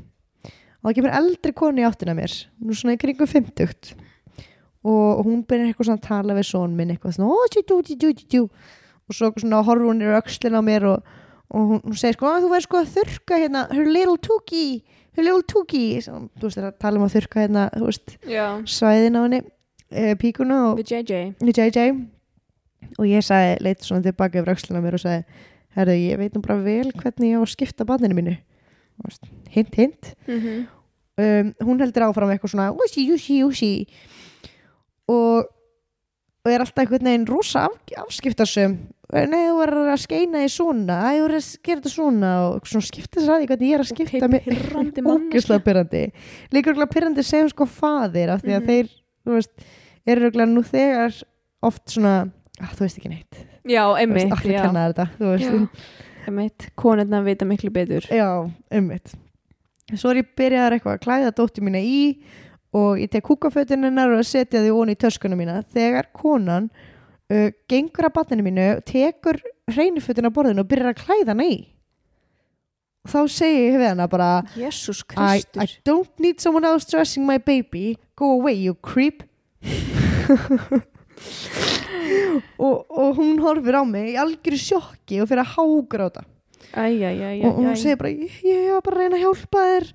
Og 0.79 0.91
það 0.91 0.95
kemur 0.95 1.15
eldri 1.17 1.53
koni 1.53 1.81
í 1.81 1.87
áttina 1.89 2.13
að 2.13 2.19
mér 2.21 2.35
nú 2.63 2.73
svona 2.77 2.93
í 2.95 2.99
kringum 3.01 3.27
50 3.27 3.95
og 4.85 5.25
hún 5.25 5.41
byrjar 5.43 5.67
eitthvað 5.73 5.89
svona 5.89 5.99
að 5.99 6.07
tala 6.07 6.35
við 6.37 6.45
son 6.47 6.75
minn 6.77 6.91
eitthvað 6.93 7.17
svona 7.17 7.33
"Ó, 7.33 7.37
tjú, 7.51 7.61
tjú, 7.67 7.81
tjú, 7.83 7.95
tjú, 7.97 8.13
tjú, 8.13 8.25
tjú." 8.29 8.49
og 9.09 9.15
svo 9.15 9.31
svona 9.41 9.63
horfur 9.65 9.89
hún 9.89 10.01
í 10.05 10.07
öxlin 10.21 10.55
á 10.55 10.61
mér 10.61 10.83
og, 10.85 11.03
og 11.51 11.81
hún, 11.83 11.95
segir 11.97 12.13
sko 12.13 12.25
"Á, 12.29 12.39
þú 12.39 12.49
verður 12.53 12.67
sko 12.67 12.77
að 12.77 12.93
þurrka 12.95 13.35
hérna 13.41 13.67
her 13.73 13.85
little 13.85 14.17
tookie 14.17 14.83
her 15.17 15.23
little 15.23 15.41
tookie. 15.43 15.97
Svo, 15.99 16.29
þú 16.39 16.45
veist 16.47 16.57
það 16.57 16.63
er 16.63 16.71
að 16.71 16.79
tala 16.79 16.97
um 16.97 17.03
að 17.07 17.15
þurrka 17.17 17.41
hérna 17.43 17.63
veist 17.81 18.17
svæðin 18.63 19.17
á 19.17 19.21
henni 19.25 19.41
e, 19.91 20.15
píkuna 20.15 20.71
og 20.71 20.77
við 20.77 20.93
JJ 20.93 21.33
í 21.41 21.51
JJ 21.51 22.07
og 22.97 23.05
ég 23.07 23.23
sagði, 23.25 23.57
leit 23.65 23.81
svona 23.85 24.03
tilbaka 24.05 24.39
yfir 24.41 24.75
á 24.75 24.81
mér 24.81 24.97
og 24.97 25.03
sagði, 25.03 25.23
herru, 25.77 25.95
ég 25.99 26.17
veit 26.19 26.33
nú 26.35 26.41
bara 26.41 26.57
vel 26.63 26.91
hvernig 26.91 27.31
ég 27.33 27.39
á 27.39 27.43
að 27.43 27.53
skipta 27.53 27.85
barninu 27.85 28.15
mínu. 28.17 28.37
Hint, 29.49 29.75
hint. 29.75 30.13
Mm 30.27 30.67
um, 31.19 31.53
hún 31.67 31.79
heldur 31.83 32.05
áfram 32.07 32.29
eitthvað 32.31 32.51
svona 32.53 32.69
úsi, 32.71 33.03
úsi, 33.11 33.41
úsi 33.43 33.69
og, 35.11 35.47
og 36.45 36.47
er 36.51 36.63
alltaf 36.63 36.83
einhvern 36.85 37.09
veginn 37.09 37.25
rosa 37.27 37.65
af, 37.67 37.75
afskiptarsum 38.05 38.77
nei, 39.09 39.41
þú 39.49 39.55
verður 39.57 39.87
að 39.89 40.01
skeina 40.03 40.43
í 40.45 40.49
svona. 40.53 40.99
Þú 41.15 41.21
verður 41.23 41.39
að 41.39 41.47
gera 41.65 41.79
þetta 41.81 41.91
svona. 41.95 42.31
Og 42.53 42.67
svona 42.69 42.85
skipta 42.85 43.23
sér 43.23 43.31
að 43.33 43.39
því 43.41 43.47
hvernig 43.49 43.69
ég 43.71 43.75
er 43.79 43.83
að 43.83 43.89
skipta 43.89 44.27
manneskja. 44.31 45.15
ógislega 45.15 45.63
pyrrandi 45.65 46.01
líka 46.53 46.69
örgulega 46.71 46.93
pyrrandi 46.93 47.25
sem 47.25 47.49
sko 47.49 47.65
faðir 47.65 48.35
af 48.35 48.43
því 48.45 48.53
að 48.53 48.61
Mhm. 48.61 48.67
þeir, 48.69 48.91
þú 49.25 49.37
veist 49.39 49.65
eru 50.05 50.27
örgulega 50.29 50.51
nú 50.53 50.63
þegar 50.69 51.17
oft 51.65 51.83
svona 51.89 52.13
að, 52.59 52.75
þú 52.75 52.81
veist 52.85 52.99
ekki 52.99 53.13
neitt. 53.13 53.33
Já, 53.63 53.83
Þú 53.83 53.95
veist, 53.95 54.03
einmitt, 54.03 54.35
allir 54.37 54.55
já, 54.55 54.61
kenna 54.65 54.83
þér 54.83 54.93
þetta 54.99 55.07
einmitt. 56.29 56.59
Konurna 56.79 57.17
vita 57.25 57.43
miklu 57.49 57.71
betur. 57.73 58.03
Já, 58.13 58.29
ummitt 58.75 59.07
Svo 59.97 60.11
er 60.11 60.21
ég 60.21 60.29
byrjaðar 60.37 60.75
eitthvað 60.75 60.97
að 60.97 61.03
klæða 61.05 61.31
dóttir 61.37 61.65
mína 61.65 61.79
í 61.81 61.99
og 62.77 62.99
ég 63.01 63.09
tek 63.09 63.25
kúkafötin 63.25 63.87
hennar 63.87 64.11
og 64.13 64.27
setja 64.27 64.61
því 64.61 64.71
onni 64.75 64.93
í 64.93 64.99
töskunum 65.01 65.39
mína. 65.41 65.55
Þegar 65.73 66.11
konan 66.13 66.69
uh, 66.69 67.49
gengur 67.71 68.09
að 68.09 68.15
batninu 68.19 68.45
mínu 68.45 68.67
tekur 68.85 69.37
hreinifötin 69.73 70.29
á 70.29 70.31
borðinu 70.33 70.61
og 70.61 70.69
byrjar 70.69 70.93
að 70.93 71.01
klæða 71.01 71.33
hana 71.33 71.45
í. 71.49 71.57
Þá 73.09 73.19
segi 73.31 73.63
ég 73.63 73.79
við 73.79 73.87
hana 73.87 74.05
bara 74.11 74.29
I, 74.53 75.41
I 75.57 75.65
don't 75.87 76.11
need 76.21 76.43
someone 76.43 76.67
else 76.67 76.85
dressing 76.85 77.25
my 77.25 77.39
baby. 77.39 77.97
Go 78.19 78.35
away 78.37 78.53
you 78.53 78.75
creep 78.75 79.23
og, 82.59 82.85
og 82.89 83.17
hún 83.19 83.39
horfir 83.43 83.77
á 83.79 83.83
mig 83.87 84.13
í 84.13 84.19
algjöru 84.21 84.59
sjokki 84.61 85.21
og 85.23 85.29
fyrir 85.31 85.43
að 85.45 85.53
hágráta. 85.57 86.25
Og 87.49 87.59
hún 87.59 87.75
segir 87.79 87.99
bara 88.01 88.11
ég, 88.13 88.39
var 88.75 88.83
bara 88.85 88.95
að 88.95 89.03
reyna 89.03 89.19
að 89.19 89.23
hjálpa 89.25 89.65
þér. 89.71 89.91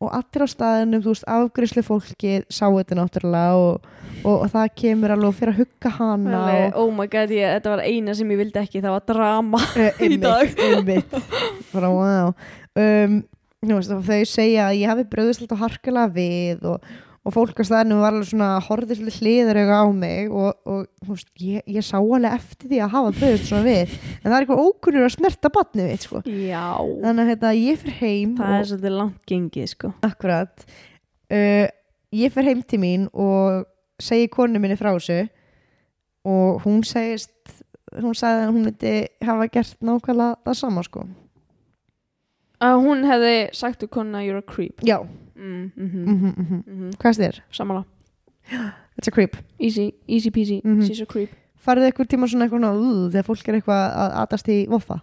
Og 0.00 0.14
allir 0.16 0.44
á 0.44 0.48
staðinum, 0.48 1.02
þú 1.04 1.12
veist, 1.12 1.24
afgriðslu 1.28 1.82
fólki 1.84 2.30
sá 2.48 2.62
þetta 2.72 2.96
náttúrulega 2.96 3.58
og, 3.60 3.90
og, 4.22 4.30
og 4.38 4.46
það 4.48 4.70
kemur 4.80 5.12
alveg 5.12 5.34
fyrir 5.36 5.52
að 5.52 5.58
hugga 5.60 5.92
hana 5.98 6.38
og, 6.54 6.78
Oh 6.80 6.94
my 6.96 7.04
god, 7.12 7.34
ég, 7.36 7.52
þetta 7.58 7.74
var 7.74 7.82
eina 7.84 8.14
sem 8.16 8.32
ég 8.32 8.40
vildi 8.40 8.62
ekki 8.62 8.80
Það 8.80 8.96
var 8.96 9.04
drama 9.10 9.60
uh, 9.60 10.00
í 10.08 10.16
dag. 10.22 10.54
einmitt. 10.56 11.18
Bara 11.74 11.92
wow 11.92 12.32
um, 12.80 13.20
veist, 13.60 13.92
þau 13.92 14.24
segja 14.28 14.70
að 14.70 14.80
ég 14.80 14.90
hafi 14.92 15.06
bröðist 15.12 15.44
alltaf 15.44 15.60
harkalega 15.66 16.14
við 16.16 16.66
og, 16.72 16.90
og 17.20 17.34
fólk 17.34 17.58
á 17.60 17.64
staðinum 17.68 18.00
var 18.00 18.14
alveg 18.14 18.30
svona 18.30 18.50
horfði 18.64 18.96
svolítið 18.96 19.18
hliður 19.20 19.60
á 19.68 19.84
mig 19.92 20.30
og, 20.32 20.54
og 20.64 21.08
veist, 21.08 21.28
ég, 21.44 21.66
ég 21.68 21.84
sá 21.84 21.98
alveg 21.98 22.38
eftir 22.38 22.70
því 22.70 22.80
að 22.84 22.94
hafa 22.94 23.16
bröðist 23.18 23.50
svona 23.50 23.66
við. 23.66 23.98
En 24.20 24.28
það 24.30 24.36
er 24.36 24.46
eitthvað 24.46 24.62
ókunnur 24.68 25.08
að 25.08 25.12
snerta 25.18 25.50
batni 25.52 25.88
við 25.90 26.06
sko. 26.06 26.22
Þannig 27.04 27.26
að 27.26 27.34
hérna, 27.34 27.52
ég 27.58 27.82
fyrir 27.82 27.98
heim 28.00 28.38
Það 28.38 28.54
og, 28.54 28.56
er 28.60 28.70
svolítið 28.72 28.96
langt 28.96 29.28
gengið, 29.28 29.68
sko. 29.74 29.92
Akkurat. 30.08 30.64
Uh, 31.30 31.68
Ég 32.10 32.32
fer 32.34 32.48
heim 32.48 32.62
til 32.66 32.80
mín 32.82 33.06
og 33.14 33.68
segi 34.02 34.26
konu 34.32 34.58
minni 34.58 34.74
frá 34.78 34.90
þessu 34.96 35.28
og 36.26 36.64
hún 36.64 36.82
segist 36.86 37.52
hún 37.94 38.16
sagði 38.18 38.46
að 38.46 38.50
hún 38.50 38.64
myndi 38.66 38.94
hafa 39.26 39.46
gert 39.54 39.76
nákvæmlega 39.78 40.40
það 40.46 40.58
sama 40.58 40.82
sko 40.86 41.04
Að 42.60 42.76
hún 42.84 43.04
hefði 43.08 43.34
sagt 43.56 43.82
úr 43.86 43.88
konuna 43.88 44.20
You're 44.24 44.38
a 44.42 44.42
creep 44.46 44.80
Já, 44.84 44.98
mm, 45.00 45.44
mm 45.44 45.72
mm 45.76 46.16
-hmm, 46.20 46.34
mm 46.36 46.64
-hmm. 46.66 46.96
hvað 46.98 47.20
er 47.20 47.32
þér? 47.32 47.40
Samanlá 47.52 47.84
It's 48.98 49.08
a 49.08 49.10
creep 49.10 49.36
Easy, 49.58 49.94
easy 50.08 50.30
peasy, 50.30 50.60
Mhm. 50.64 50.82
she's 50.82 51.00
a 51.02 51.06
creep 51.06 51.30
Farið 51.66 51.84
eitthvað 51.90 52.08
tíma 52.08 52.26
svona 52.28 52.44
eitthvað 52.46 52.60
náðu 52.64 53.10
þegar 53.12 53.24
fólk 53.24 53.48
er 53.48 53.54
eitthvað 53.54 53.96
að 53.96 54.10
atast 54.22 54.48
í 54.48 54.66
voffa? 54.68 55.00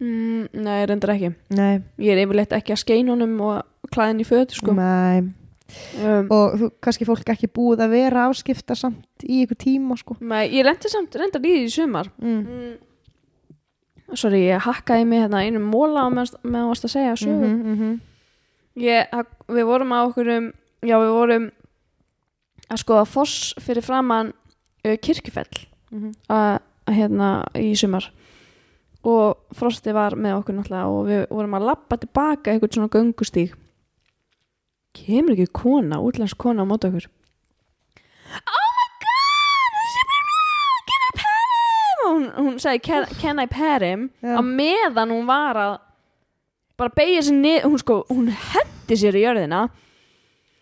mm, 0.00 0.48
Nei, 0.52 0.86
reyndar 0.86 1.10
ekki 1.14 1.34
Nei, 1.50 1.80
Ég 1.98 2.12
er 2.12 2.26
yfirleitt 2.26 2.52
ekki 2.52 2.72
að 2.72 2.82
skeina 2.84 3.10
honum 3.12 3.40
og 3.40 3.62
klæðin 3.94 4.20
í 4.20 4.24
föt, 4.24 4.50
sko 4.52 4.72
Nei. 4.72 5.18
um, 6.04 6.26
Og 6.30 6.54
þú, 6.58 6.70
kannski 6.80 7.04
fólk 7.04 7.28
ekki 7.28 7.48
búið 7.48 7.80
að 7.84 7.90
vera 7.90 8.28
afskipta 8.28 8.74
samt 8.74 9.24
í 9.24 9.44
eitthvað 9.44 9.58
tíma 9.64 9.96
sko 9.98 10.16
Nei, 10.20 10.48
ég 10.50 10.64
rendi 10.64 10.88
samt 10.88 11.14
reyndar 11.14 11.40
í 11.44 11.66
því 11.66 11.70
sumar 11.70 12.10
mm. 12.20 12.46
mm. 12.46 12.76
Sorry, 14.14 14.46
ég 14.48 14.62
hakkaði 14.64 15.04
mig 15.04 15.20
hérna 15.20 15.42
einum 15.44 15.66
móla 15.68 16.06
á 16.06 16.08
meðan 16.08 16.38
meðan 16.42 16.70
varst 16.70 16.86
að 16.88 16.94
segja 16.94 17.16
sögu. 17.16 17.48
Mm 17.48 17.62
-hmm, 17.64 17.76
mm 17.76 18.00
ég, 18.82 19.06
hak- 19.12 19.44
Við 19.48 19.64
vorum 19.64 19.92
á 19.92 19.98
okkur 20.06 20.28
um 20.36 20.52
Já, 20.82 20.94
við 21.02 21.10
vorum 21.10 21.50
að 22.70 22.78
skoða 22.78 23.04
foss 23.04 23.54
fyrir 23.58 23.82
framann 23.82 24.32
uh, 24.86 24.96
kirkjufell 24.96 25.66
-hmm. 25.90 26.12
að 26.28 26.60
að 26.88 26.94
hérna 26.94 27.28
í 27.58 27.74
sumar. 27.76 28.10
Og 29.08 29.36
Frosti 29.54 29.92
var 29.94 30.16
með 30.18 30.38
okkur 30.40 30.56
náttúrulega 30.56 30.86
og 30.92 31.06
við 31.08 31.26
vorum 31.30 31.54
að 31.54 31.66
lappa 31.70 31.96
tilbaka 31.96 32.52
eitthvað 32.52 32.74
svona 32.74 32.92
göngustíg. 32.94 33.54
Kemur 34.98 35.36
ekki 35.36 35.52
kona, 35.52 36.00
útlensk 36.00 36.36
kona 36.40 36.64
á 36.64 36.70
móti 36.70 36.88
okkur? 36.88 37.06
Oh 38.28 38.67
hún, 42.18 42.26
hún 42.36 42.56
sagði 42.62 42.82
can, 42.84 43.06
can 43.20 43.42
I 43.42 43.46
pet 43.50 43.84
him? 43.86 44.08
Já. 44.22 44.34
á 44.38 44.42
meðan 44.42 45.14
hún 45.14 45.28
var 45.28 45.58
að 45.62 45.76
bara 46.78 46.94
beigja 46.94 47.24
sér 47.26 47.38
niður 47.38 47.70
hún 47.72 47.82
sko, 47.82 48.00
hún 48.10 48.28
hendi 48.30 48.98
sér 48.98 49.16
í 49.18 49.24
jörðina 49.24 49.64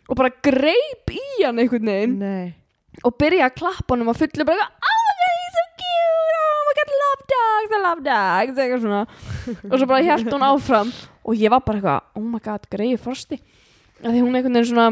og 0.07 0.19
bara 0.19 0.31
greip 0.45 1.13
í 1.13 1.25
hann 1.43 1.59
einhvern 1.61 1.91
veginn 1.91 2.15
Nei. 2.21 2.55
og 3.03 3.17
byrja 3.21 3.49
að 3.49 3.57
klappa 3.59 3.95
honum 3.95 4.13
og 4.13 4.19
fullu 4.21 4.47
bara 4.49 4.69
oh 4.69 5.01
my 5.03 5.17
god 5.19 5.35
he's 5.41 5.57
so 5.57 5.65
cute. 5.81 6.39
Oh 6.47 6.63
my 6.69 6.77
god 6.79 6.95
love 7.03 7.27
dogs 7.33 7.75
I 7.77 7.83
love 7.83 8.07
dogs. 8.07 8.61
Eitthvað 8.63 8.85
svona. 8.85 9.03
Og 9.73 9.77
svo 9.81 9.89
bara 9.91 10.05
hjælt 10.07 10.31
hún 10.33 10.47
áfram 10.47 10.93
og 11.27 11.35
ég 11.41 11.53
var 11.53 11.65
bara 11.67 11.81
eitthvað 11.81 12.23
oh 12.23 12.29
my 12.31 12.41
god 12.45 12.71
greið 12.73 13.03
frosti. 13.03 13.41
Af 14.05 14.13
því 14.13 14.23
hún 14.23 14.39
einhvern 14.39 14.57
veginn 14.57 14.71
svona 14.71 14.89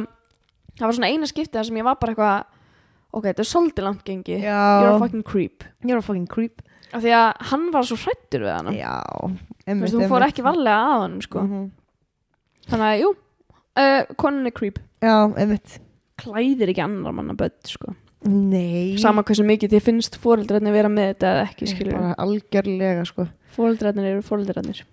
það 0.75 0.87
var 0.89 0.97
svona 0.99 1.11
eina 1.13 1.31
skiptið 1.31 1.69
sem 1.69 1.79
ég 1.79 1.87
var 1.87 1.99
bara 2.01 2.15
eitthvað 2.15 2.54
ok, 3.15 3.25
þetta 3.31 3.45
er 3.45 3.49
svolítið 3.51 3.87
langt 3.87 4.05
gengi 4.09 4.39
Já. 4.43 4.59
you're 4.83 4.95
a 4.97 5.03
fucking 5.03 5.23
creep 5.27 5.65
You're 5.85 6.01
a 6.03 6.05
fucking 6.05 6.27
creep 6.31 6.63
af 6.95 7.03
því 7.03 7.13
að 7.17 7.49
hann 7.51 7.65
var 7.75 7.87
svo 7.89 7.97
hrættur 8.03 8.45
við 8.47 8.55
hana 8.57 8.75
Já 8.77 8.95
Þú 9.65 9.81
veist, 9.81 9.95
hún 9.97 10.11
fór 10.11 10.27
ekki 10.27 10.43
varlega 10.45 10.81
að 10.93 10.99
honum 11.05 11.23
sko. 11.25 11.41
Mhm. 11.47 11.63
þannig 12.69 12.89
að 12.91 13.01
jú 13.01 13.11
uh, 13.15 14.15
konan 14.21 14.47
er 14.51 14.55
creep 14.57 14.79
Já, 15.05 15.15
einmitt 15.37 15.79
klæðir 16.21 16.71
ekki 16.73 16.83
annar 16.85 17.13
manna 17.17 17.35
börn 17.35 17.57
sko. 17.67 17.95
Nei 18.25 18.97
sama 19.03 19.23
hversu 19.27 19.45
mikið 19.45 19.75
þið 19.75 19.83
finnst 19.85 20.15
fóreldrarnir 20.23 20.73
vera 20.73 20.89
með 20.89 21.11
þetta 21.15 21.33
eða 21.33 21.47
ekki 21.51 21.67
skilur 21.69 21.97
bara 21.99 22.15
algjörlega 22.25 23.03
sko 23.09 23.27
fóreldrarnir 23.57 24.07
eru 24.15 24.23
fóreldrarnir 24.25 24.85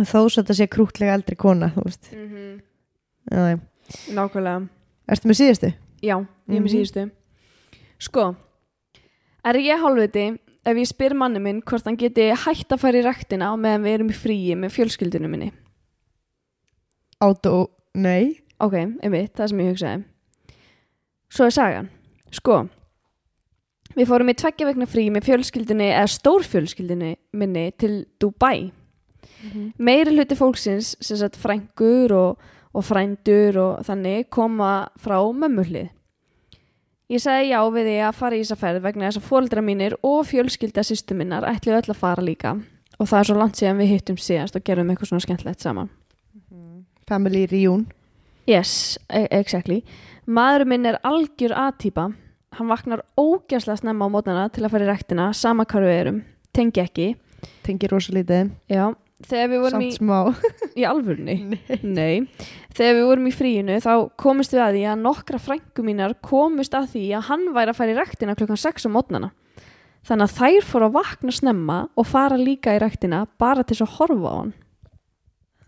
þó 0.00 0.18
svo 0.28 0.42
þetta 0.42 0.56
sé 0.58 0.66
krútlega 0.70 1.14
eldri 1.16 1.36
kona 1.40 1.70
þú 1.74 1.84
veist 1.86 2.10
mm 2.12 2.26
-hmm. 2.26 2.60
já, 3.32 3.40
já. 3.50 3.58
nákvæmlega 4.14 4.68
ertu 5.08 5.28
með 5.28 5.38
síðustu? 5.40 5.72
já, 6.02 6.16
ég 6.18 6.56
er 6.56 6.60
með 6.60 6.68
Mhm. 6.68 6.74
síðustu 6.74 7.10
sko 8.00 8.30
er 9.44 9.60
ég 9.60 9.80
hálfviti 9.80 10.26
ef 10.64 10.76
ég 10.76 10.88
spyr 10.88 11.14
manni 11.16 11.40
minn 11.42 11.62
hvort 11.64 11.86
hann 11.88 11.98
geti 12.00 12.30
hætt 12.32 12.72
að 12.72 12.82
fara 12.82 13.00
í 13.00 13.04
ræktina 13.06 13.52
meðan 13.56 13.86
við 13.86 13.96
erum 13.98 14.12
í 14.12 14.16
fríi 14.16 14.56
með 14.58 14.74
fjölskyldunum 14.76 15.32
minni? 15.32 15.52
Átó, 17.20 17.70
nei. 17.94 18.40
Ok, 18.60 18.74
einmitt, 18.76 19.32
það 19.36 19.48
sem 19.48 19.60
ég 19.62 19.70
hugsaði. 19.70 20.02
Svo 21.32 21.46
er 21.48 21.54
sagan. 21.56 21.88
Sko 22.32 22.58
við 23.96 24.08
fórum 24.08 24.30
í 24.30 24.36
tveggja 24.38 24.68
vegna 24.68 24.86
frí 24.88 25.06
með 25.12 25.26
fjölskyldunni 25.28 25.88
eða 25.90 26.10
stórfjölskyldunni 26.14 27.14
minni 27.36 27.64
til 27.80 28.04
Dubai. 28.22 28.70
Meiri 29.80 30.14
hluti 30.14 30.36
fólksins 30.38 30.94
sem 31.00 31.18
sagt 31.18 31.38
frængur 31.40 32.12
og, 32.14 32.44
og 32.76 32.84
frændur 32.86 33.56
og 33.60 33.86
þannig 33.88 34.28
koma 34.32 34.90
frá 35.00 35.18
mömmuhlið 35.32 35.88
ég 37.10 37.22
sagði 37.22 37.52
já 37.52 37.60
við 37.74 37.88
því 37.90 37.96
að 38.06 38.18
fara 38.20 38.36
í 38.36 38.42
þessa 38.42 38.60
ferð 38.60 38.84
vegna 38.86 39.08
þess 39.08 39.20
að 39.20 39.28
fóreldra 39.30 39.64
mínir 39.66 39.96
og 40.06 40.20
fjölskylda 40.30 40.84
sýstu 40.86 41.16
minnar 41.18 41.48
ætlu 41.50 41.74
öll 41.76 41.86
að 41.90 41.98
fara 42.00 42.24
líka 42.24 42.56
og 42.98 43.08
það 43.08 43.18
er 43.20 43.30
svo 43.30 43.38
langt 43.38 43.60
síðan 43.60 43.80
við 43.80 43.94
hittum 43.94 44.20
síðast 44.20 44.58
og 44.58 44.66
gerum 44.66 44.92
eitthvað 44.92 45.12
svona 45.12 45.26
skemmtlegt 45.26 45.64
saman 45.64 45.90
Family 47.10 47.46
reunion 47.50 47.88
Yes, 48.50 48.98
e- 49.12 49.28
exactly. 49.30 49.82
Maður 50.26 50.66
minn 50.66 50.86
er 50.88 50.98
algjör 51.06 51.54
aðtýpa. 51.54 52.08
Hann 52.58 52.70
vaknar 52.70 53.04
ógæslega 53.18 53.78
snemma 53.78 54.08
á 54.08 54.10
mótnana 54.10 54.48
til 54.50 54.64
að 54.64 54.72
fara 54.74 54.86
í 54.86 54.90
rektina, 54.90 55.28
sama 55.34 55.64
hvar 55.64 55.86
við 55.86 55.98
erum. 56.00 56.18
Tengi 56.52 56.82
ekki. 56.82 57.08
Tengir 57.62 57.92
rosa 57.92 58.12
lítið 58.12 58.50
Já. 58.68 58.94
Þegar 59.26 59.50
við 59.52 59.62
vorum 59.64 59.84
samt 59.94 60.40
í, 60.40 60.80
í 60.80 60.86
alvörni 60.88 61.36
þegar 62.76 62.96
við 62.96 63.04
vorum 63.08 63.28
í 63.28 63.34
fríinu 63.34 63.78
þá 63.84 63.92
komust 64.20 64.54
við 64.54 64.64
að 64.64 64.78
því 64.78 64.86
að 64.92 65.04
nokkra 65.04 65.42
frængu 65.42 65.84
mínar 65.86 66.16
komust 66.24 66.76
að 66.76 66.90
því 66.94 67.04
að 67.18 67.28
hann 67.28 67.46
væri 67.56 67.74
að 67.74 67.80
fara 67.80 67.94
í 67.94 67.98
rektina 68.00 68.36
klukkan 68.38 68.60
6 68.60 68.88
á 68.88 68.90
mótnana 68.94 69.32
þannig 70.08 70.26
að 70.26 70.36
þær 70.38 70.68
fóru 70.70 70.88
að 70.88 70.98
vakna 70.98 71.36
snemma 71.36 71.80
og 71.94 72.08
fara 72.08 72.40
líka 72.40 72.76
í 72.76 72.82
rektina 72.82 73.24
bara 73.40 73.66
til 73.66 73.80
að 73.82 73.96
horfa 73.98 74.32
á 74.32 74.36
hann 74.40 74.54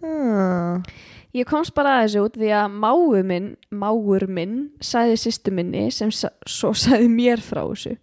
hmm. 0.00 0.86
Ég 1.32 1.48
komst 1.48 1.72
bara 1.72 1.94
að 1.96 2.02
þessu 2.04 2.22
út 2.26 2.34
því 2.36 2.48
að 2.52 2.74
máur 2.82 3.22
minn, 3.24 3.46
máur 3.72 4.26
minn 4.28 4.56
sagði 4.84 5.14
sýstu 5.22 5.54
minni 5.56 5.86
sem 5.88 6.10
svo 6.12 6.72
sagði 6.76 7.08
mér 7.08 7.40
frá 7.40 7.62
þessu. 7.62 7.94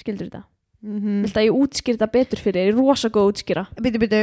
Skildur 0.00 0.30
þetta? 0.30 0.46
Mm 0.82 1.22
Viltu 1.24 1.40
að 1.40 1.46
ég 1.48 1.56
útskýr 1.62 1.96
þetta 1.96 2.10
betur 2.12 2.42
fyrir? 2.42 2.68
Ég 2.68 2.74
er 2.74 2.78
rosa 2.78 3.10
góð 3.12 3.24
að 3.24 3.32
útskýra. 3.32 3.64
Býtu, 3.78 4.00
býtu, 4.02 4.20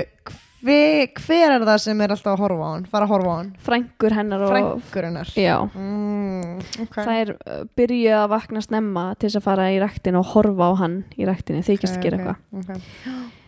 hver, 0.61 1.11
hver 1.23 1.55
er 1.55 1.65
það 1.65 1.81
sem 1.85 2.01
er 2.03 2.13
alltaf 2.15 2.33
að 2.35 2.43
horfa 2.43 2.67
á 2.67 2.71
hann? 2.73 2.87
Fara 2.91 3.07
að 3.07 3.13
horfa 3.13 3.31
á 3.31 3.35
hann? 3.39 3.51
Frængur 3.67 4.15
hennar 4.17 4.45
og... 4.45 4.53
Frængur 4.53 5.07
hennar 5.09 5.33
Já. 5.39 5.57
mm, 5.73 6.63
okay. 6.85 7.03
Það 7.03 7.19
er 7.23 7.33
uh, 7.35 7.61
byrjuð 7.79 8.17
að 8.19 8.29
vakna 8.35 8.63
snemma 8.65 9.05
til 9.15 9.29
þess 9.29 9.39
að 9.41 9.45
fara 9.47 9.69
í 9.71 9.79
ræktinu 9.83 10.19
og 10.19 10.33
horfa 10.33 10.71
á 10.71 10.73
hann 10.83 10.97
í 11.15 11.27
ræktinu, 11.29 11.63
þykist 11.67 11.99
að 11.99 12.07
gera 12.07 12.19
eitthvað. 12.19 12.41
okay. 12.63 12.81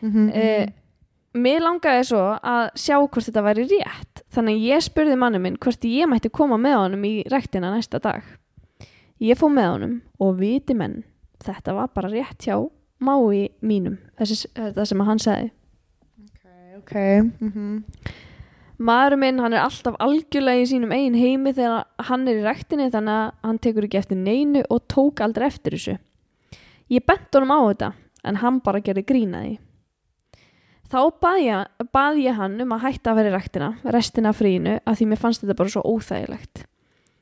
mm 0.02 0.30
Eh, 0.32 0.70
Mér 1.32 1.62
langaði 1.64 2.04
svo 2.10 2.20
að 2.44 2.74
sjá 2.76 2.98
hvort 3.00 3.24
þetta 3.24 3.42
væri 3.46 3.64
rétt 3.70 4.20
þannig 4.36 4.58
að 4.58 4.66
ég 4.68 4.82
spurði 4.84 5.14
manni 5.16 5.40
minn 5.40 5.56
hvort 5.64 5.86
ég 5.88 6.10
mætti 6.12 6.28
koma 6.28 6.58
með 6.60 6.76
honum 6.76 7.06
í 7.08 7.12
ræktina 7.32 7.70
næsta 7.72 8.02
dag. 8.04 8.26
Ég 9.24 9.40
fór 9.40 9.54
með 9.54 9.70
honum 9.70 9.94
og 10.20 10.34
viti 10.42 10.76
menn, 10.76 11.06
þetta 11.40 11.78
var 11.78 11.88
bara 11.96 12.12
rétt 12.12 12.44
hjá 12.44 12.58
mái 13.02 13.50
mínum, 13.66 13.98
þessi, 14.20 14.48
þetta 14.58 14.86
sem 14.86 15.06
hann 15.08 15.20
sagði. 15.22 15.52
ok 16.78 16.94
mm 16.96 17.52
-hmm. 17.52 18.12
Maðurinn 18.82 19.20
minn, 19.22 19.40
hann 19.40 19.54
er 19.54 19.62
alltaf 19.62 19.98
algjörlega 20.02 20.64
í 20.64 20.70
sínum 20.72 20.94
eigin 20.96 21.14
heimi 21.14 21.52
þegar 21.54 21.84
hann 22.08 22.28
er 22.28 22.40
í 22.40 22.46
ræktinni 22.46 22.88
þannig 22.90 23.14
að 23.14 23.34
hann 23.46 23.60
tekur 23.62 23.86
ekki 23.86 24.00
eftir 24.00 24.18
neinu 24.18 24.64
og 24.74 24.88
tók 24.90 25.22
aldrei 25.22 25.46
eftir 25.46 25.76
þessu. 25.76 25.98
Ég 26.90 27.06
bent 27.06 27.30
honum 27.38 27.54
á 27.54 27.60
þetta 27.70 27.92
en 28.26 28.40
hann 28.42 28.58
bara 28.66 28.82
gerði 28.82 29.04
grínaði. 29.06 29.60
Þá 30.92 31.00
bað 31.24 31.38
ég, 31.46 31.70
bað 31.94 32.18
ég 32.20 32.36
hann 32.36 32.58
um 32.66 32.74
að 32.76 32.82
hætta 32.88 33.14
að 33.14 33.20
vera 33.22 33.30
í 33.30 33.36
ræktina, 33.36 33.70
restina 33.96 34.34
af 34.34 34.42
fríinu, 34.42 34.80
að 34.84 34.98
því 34.98 35.06
mér 35.12 35.22
fannst 35.22 35.46
þetta 35.46 35.58
bara 35.62 35.74
svo 35.76 35.84
óþægilegt. 35.86 36.66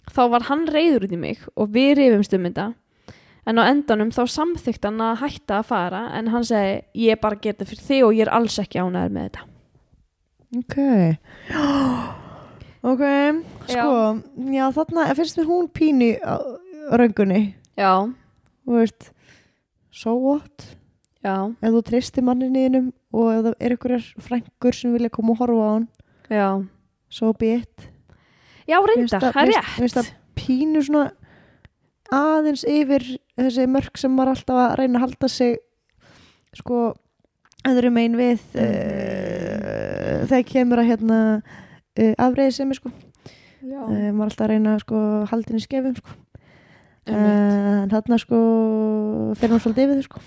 Þá 0.09 0.21
var 0.33 0.47
hann 0.47 0.63
reyður 0.65 1.05
út 1.05 1.13
í 1.13 1.19
mig 1.19 1.43
og 1.53 1.69
við 1.75 1.91
rifumst 1.99 2.33
um 2.33 2.47
þetta. 2.47 2.71
En 3.47 3.57
á 3.57 3.63
endanum 3.71 4.11
þá 4.11 4.23
samþykkt 4.29 4.83
hann 4.85 4.99
að 5.01 5.21
hætta 5.23 5.59
að 5.61 5.65
fara 5.71 6.01
en 6.17 6.27
hann 6.27 6.43
segi 6.43 6.81
ég 7.05 7.11
er 7.15 7.21
bara 7.21 7.35
að 7.35 7.41
gera 7.41 7.57
þetta 7.57 7.69
fyrir 7.69 7.85
þig 7.87 8.03
og 8.05 8.13
ég 8.17 8.21
er 8.27 8.33
alls 8.35 8.59
ekki 8.59 8.79
ánæður 8.83 9.13
með 9.15 9.29
þetta. 9.29 9.45
ok. 10.59 10.75
Ok 12.79 13.01
sko, 13.67 13.95
já, 14.55 14.63
þarna 14.71 15.03
finnst 15.17 15.35
mér 15.35 15.47
hún 15.49 15.65
pínu 15.75 16.07
röngunni. 16.95 17.41
Já, 17.75 18.07
veist 18.63 19.09
so 19.91 20.13
what? 20.15 20.63
Já, 21.19 21.51
ef 21.59 21.73
þú 21.75 21.81
treystir 21.89 22.23
manninniðinum 22.23 22.87
og 23.11 23.27
ef 23.33 23.41
það 23.49 23.57
er 23.59 23.75
einhverjar 23.75 24.05
frængur 24.23 24.77
sem 24.79 24.93
vilja 24.95 25.11
koma 25.11 25.35
og 25.35 25.41
horfa 25.43 25.59
á 25.59 25.71
hann. 25.73 25.87
Já. 26.31 26.47
so 27.11 27.33
be 27.33 27.51
it. 27.57 27.89
Já, 28.69 28.79
Mér 28.79 28.87
reynda, 28.93 29.01
finnst 29.01 29.13
það- 29.19 29.27
er 29.27 29.33
finnst- 29.33 29.59
mér 29.59 29.83
finnst 29.83 29.97
rétt. 29.99 30.07
það 30.07 30.15
pínu 30.39 30.85
svona 30.87 31.11
aðeins 32.15 32.63
yfir 32.67 33.05
þessi 33.37 33.67
mörg 33.69 33.99
sem 33.99 34.15
var 34.17 34.31
alltaf 34.31 34.57
að 34.63 34.75
reyna 34.79 34.99
að 34.99 35.05
halda 35.05 35.29
sig 35.31 35.59
sko 36.57 36.93
öðrum 37.69 37.99
einn 38.01 38.15
við 38.17 38.41
uh, 38.57 40.25
þegar 40.29 40.47
kemur 40.47 40.81
að 40.81 40.89
hérna 40.93 41.19
uh, 41.37 42.13
afreiði 42.17 42.55
sem 42.55 42.71
er 42.71 42.79
sko 42.79 42.91
uh, 42.91 44.09
maður 44.09 44.25
alltaf 44.29 44.45
að 44.47 44.53
reyna 44.53 44.77
sko 44.81 45.03
haldin 45.29 45.59
í 45.59 45.65
skefum 45.65 45.97
sko. 45.99 46.17
En 47.09 47.89
þarna 47.89 48.19
sko 48.21 48.39
fyrir 49.39 49.53
maður 49.55 49.63
svolítið 49.63 49.85
yfir 49.87 49.97
þau 49.97 50.05
sko 50.05 50.19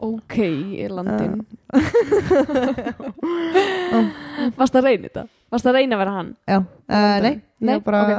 Ok, 0.00 0.38
í 0.40 0.86
landin. 0.88 1.42
Varst 4.56 4.76
að 4.78 4.86
reyna 4.86 5.10
þetta? 5.10 5.24
Varst 5.52 5.66
að 5.68 5.74
reyna 5.76 5.96
að 5.96 6.00
vera 6.00 6.14
hann? 6.14 6.30
já, 6.48 6.58
uh, 6.60 7.16
nei, 7.20 7.34
ég 7.34 7.40
Nei, 7.60 7.74
var 7.74 7.82
bara 7.84 8.00
að 8.06 8.14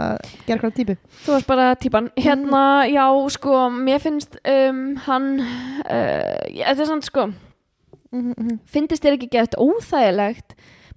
gera 0.46 0.62
hvað 0.62 0.76
típu 0.78 0.94
Þú 1.24 1.30
varst 1.34 1.50
bara 1.50 1.66
típan. 1.80 2.10
Hérna, 2.20 2.86
já, 2.92 3.06
sko, 3.34 3.54
mér 3.74 4.00
finnst 4.04 4.34
um, 4.44 4.82
hann, 5.08 5.28
uh, 5.42 5.48
þetta 6.60 6.76
er 6.76 6.90
sann, 6.92 7.06
sko, 7.08 7.24
mm 8.12 8.34
-hmm. 8.34 8.60
finnst 8.66 9.02
þér 9.02 9.14
ekki 9.18 9.32
gett 9.32 9.56
óþægilegt 9.58 10.50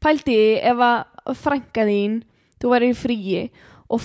pældi 0.05 0.61
ef 0.61 0.78
að 0.85 1.05
frænka 1.40 1.82
þín, 1.89 2.15
þú 2.61 2.66
væri 2.74 2.86
í 2.93 2.98
fríi 2.98 3.43
og 3.89 4.01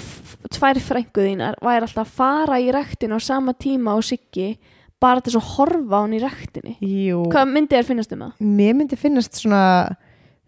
tvær 0.51 0.79
frængu 0.79 1.21
þínar 1.27 1.55
væri 1.63 1.81
alltaf 1.83 2.07
að 2.07 2.15
fara 2.15 2.59
í 2.59 2.71
rektinu 2.71 3.15
á 3.15 3.19
sama 3.19 3.53
tíma 3.53 3.95
og 3.95 4.03
siggi 4.03 4.59
bara 4.99 5.21
til 5.23 5.31
þess 5.31 5.39
að 5.39 5.51
horfa 5.55 5.95
á 5.95 6.01
hann 6.03 6.13
í 6.17 6.19
rektinni. 6.23 6.73
Jú, 6.83 7.21
Hvað 7.31 7.51
myndi 7.53 7.75
þér 7.77 7.87
finnast 7.87 8.13
um 8.15 8.23
það? 8.25 8.33
mér 8.59 8.73
myndi 8.75 8.97
finnast 8.99 9.39
svona 9.39 9.61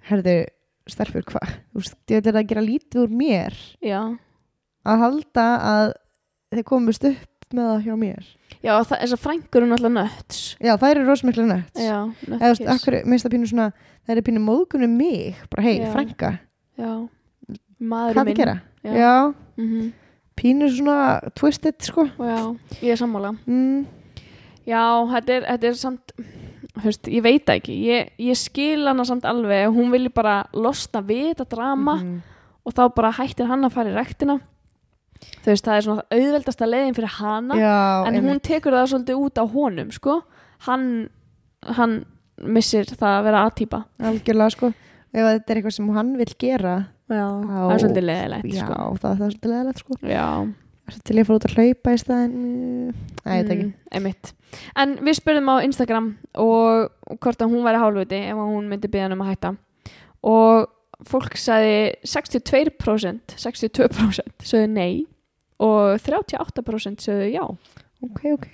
herðu, 0.09 0.35
stelpur 0.91 1.23
hvað 1.29 1.53
ég 2.11 2.23
veit 2.25 2.31
að 2.35 2.47
gera 2.49 2.63
lítið 2.65 3.03
úr 3.05 3.13
mér 3.15 3.55
Já. 3.85 4.01
að 4.85 5.03
halda 5.05 5.45
að 5.71 5.91
þeir 6.51 6.65
komust 6.67 7.05
upp 7.07 7.53
með 7.55 7.69
það 7.69 7.85
hjá 7.85 7.95
mér 8.01 8.27
Já, 8.61 8.73
það, 8.85 8.97
þessar 9.01 9.21
frængur 9.21 9.63
er 9.63 9.69
náttúrulega 9.71 10.03
nötts. 10.05 10.41
já, 10.61 10.73
það 10.77 10.91
eru 10.91 11.05
rosamikla 11.07 11.45
nött 11.49 11.79
eða 11.81 12.73
akkur, 12.75 12.97
mér 13.01 13.09
finnst 13.15 13.25
það 13.25 13.33
pínu 13.35 13.49
svona 13.49 13.69
það 14.05 14.17
er 14.17 14.25
pínu 14.27 14.43
móðgunum 14.45 14.93
mig, 14.97 15.39
bara 15.49 15.65
hei, 15.65 15.79
Já. 15.79 15.89
frænka 15.95 16.31
Já, 16.81 16.91
maður 17.81 18.33
gera? 18.35 18.59
Já. 18.83 18.93
Já. 18.97 19.15
Mm 19.57 19.91
pínu 20.41 20.65
svona 20.73 21.19
twisted 21.37 21.75
sko 21.85 22.07
Já, 22.17 22.55
ég 22.81 22.93
er 22.95 22.97
sammála. 22.97 23.35
mm. 23.45 23.85
Já, 24.71 24.83
þetta 25.11 25.35
er, 25.37 25.47
þetta 25.49 25.69
er 25.71 25.77
samt, 25.81 26.13
veist, 26.85 27.09
ég 27.11 27.23
veit 27.25 27.51
ekki. 27.53 27.75
Ég, 27.89 28.11
ég 28.31 28.39
skil 28.39 28.85
hana 28.87 29.03
samt 29.07 29.27
alveg. 29.27 29.67
Hún 29.75 29.91
vilji 29.93 30.11
bara 30.15 30.37
losna 30.55 31.01
við 31.03 31.33
þetta 31.33 31.49
drama 31.55 31.97
Mhm. 31.99 32.21
og 32.65 32.73
þá 32.77 32.83
bara 32.95 33.11
hættir 33.19 33.47
hann 33.51 33.65
að 33.67 33.71
fara 33.75 33.89
í 33.91 33.95
rektina. 33.97 34.39
Þú 35.43 35.51
veist, 35.51 35.65
það 35.67 35.75
er 35.77 35.81
svona 35.85 36.03
auðveldasta 36.11 36.65
leiðin 36.69 36.95
fyrir 36.97 37.15
hana. 37.19 37.55
já, 37.55 38.07
en 38.07 38.23
hún 38.25 38.39
tekur 38.41 38.73
það 38.73 38.87
svolítið 38.89 39.19
út 39.25 39.37
á 39.37 39.45
honum, 39.53 39.91
sko. 39.91 40.21
Hann, 40.65 41.09
hann 41.63 42.05
missir 42.41 42.85
það 42.85 43.19
að 43.19 43.23
vera 43.27 43.43
aðtýpa. 43.49 43.83
algjörlega 44.01 44.51
sko 44.55 44.67
ef 45.13 45.25
þetta 45.27 45.49
er 45.51 45.55
eitthvað 45.59 45.73
sem 45.75 45.89
hann 45.93 46.15
vil 46.17 46.33
gera 46.39 46.87
Já, 47.11 47.27
það 47.27 47.71
er 47.73 47.81
svolítið 47.83 48.05
leiðilegt, 48.07 48.45
já, 48.55 48.61
sko. 48.65 48.73
það, 48.73 48.97
það 49.01 49.11
er 49.11 49.31
svolítið 49.35 49.51
leðilegt 49.51 49.81
sko 49.83 49.97
Já. 50.07 50.27
Til 51.05 51.17
ég 51.17 51.23
að 51.23 51.29
fara 51.29 51.39
út 51.39 51.47
að 51.47 51.55
hlaupa 51.57 51.93
í 51.93 52.01
staðin 52.01 52.35
Æ, 53.21 53.31
ég 53.31 53.47
veit 53.47 53.53
ekki. 53.55 53.67
Mm. 53.95 54.09
En 54.83 54.95
við 55.05 55.17
spurðum 55.19 55.51
á 55.51 55.55
Instagram 55.65 56.07
og 56.41 57.17
hvort 57.21 57.43
að 57.43 57.53
hún 57.53 57.65
væri 57.65 57.81
hálfuti 57.81 58.21
ef 58.27 58.37
að 58.37 58.51
hún 58.51 58.69
myndi 58.71 58.91
byggja 58.91 59.07
hann 59.07 59.15
um 59.15 59.23
að 59.25 59.31
hætta. 59.31 59.53
Og 60.27 61.05
fólk 61.07 61.37
sagði 61.39 61.77
62% 62.05 63.37
62% 63.39 64.45
sögðu 64.45 64.71
nei 64.73 65.05
og 65.61 66.01
38% 66.01 67.05
sögðu 67.05 67.29
já. 67.31 67.45
Ok, 68.01 68.21
ok. 68.33 68.47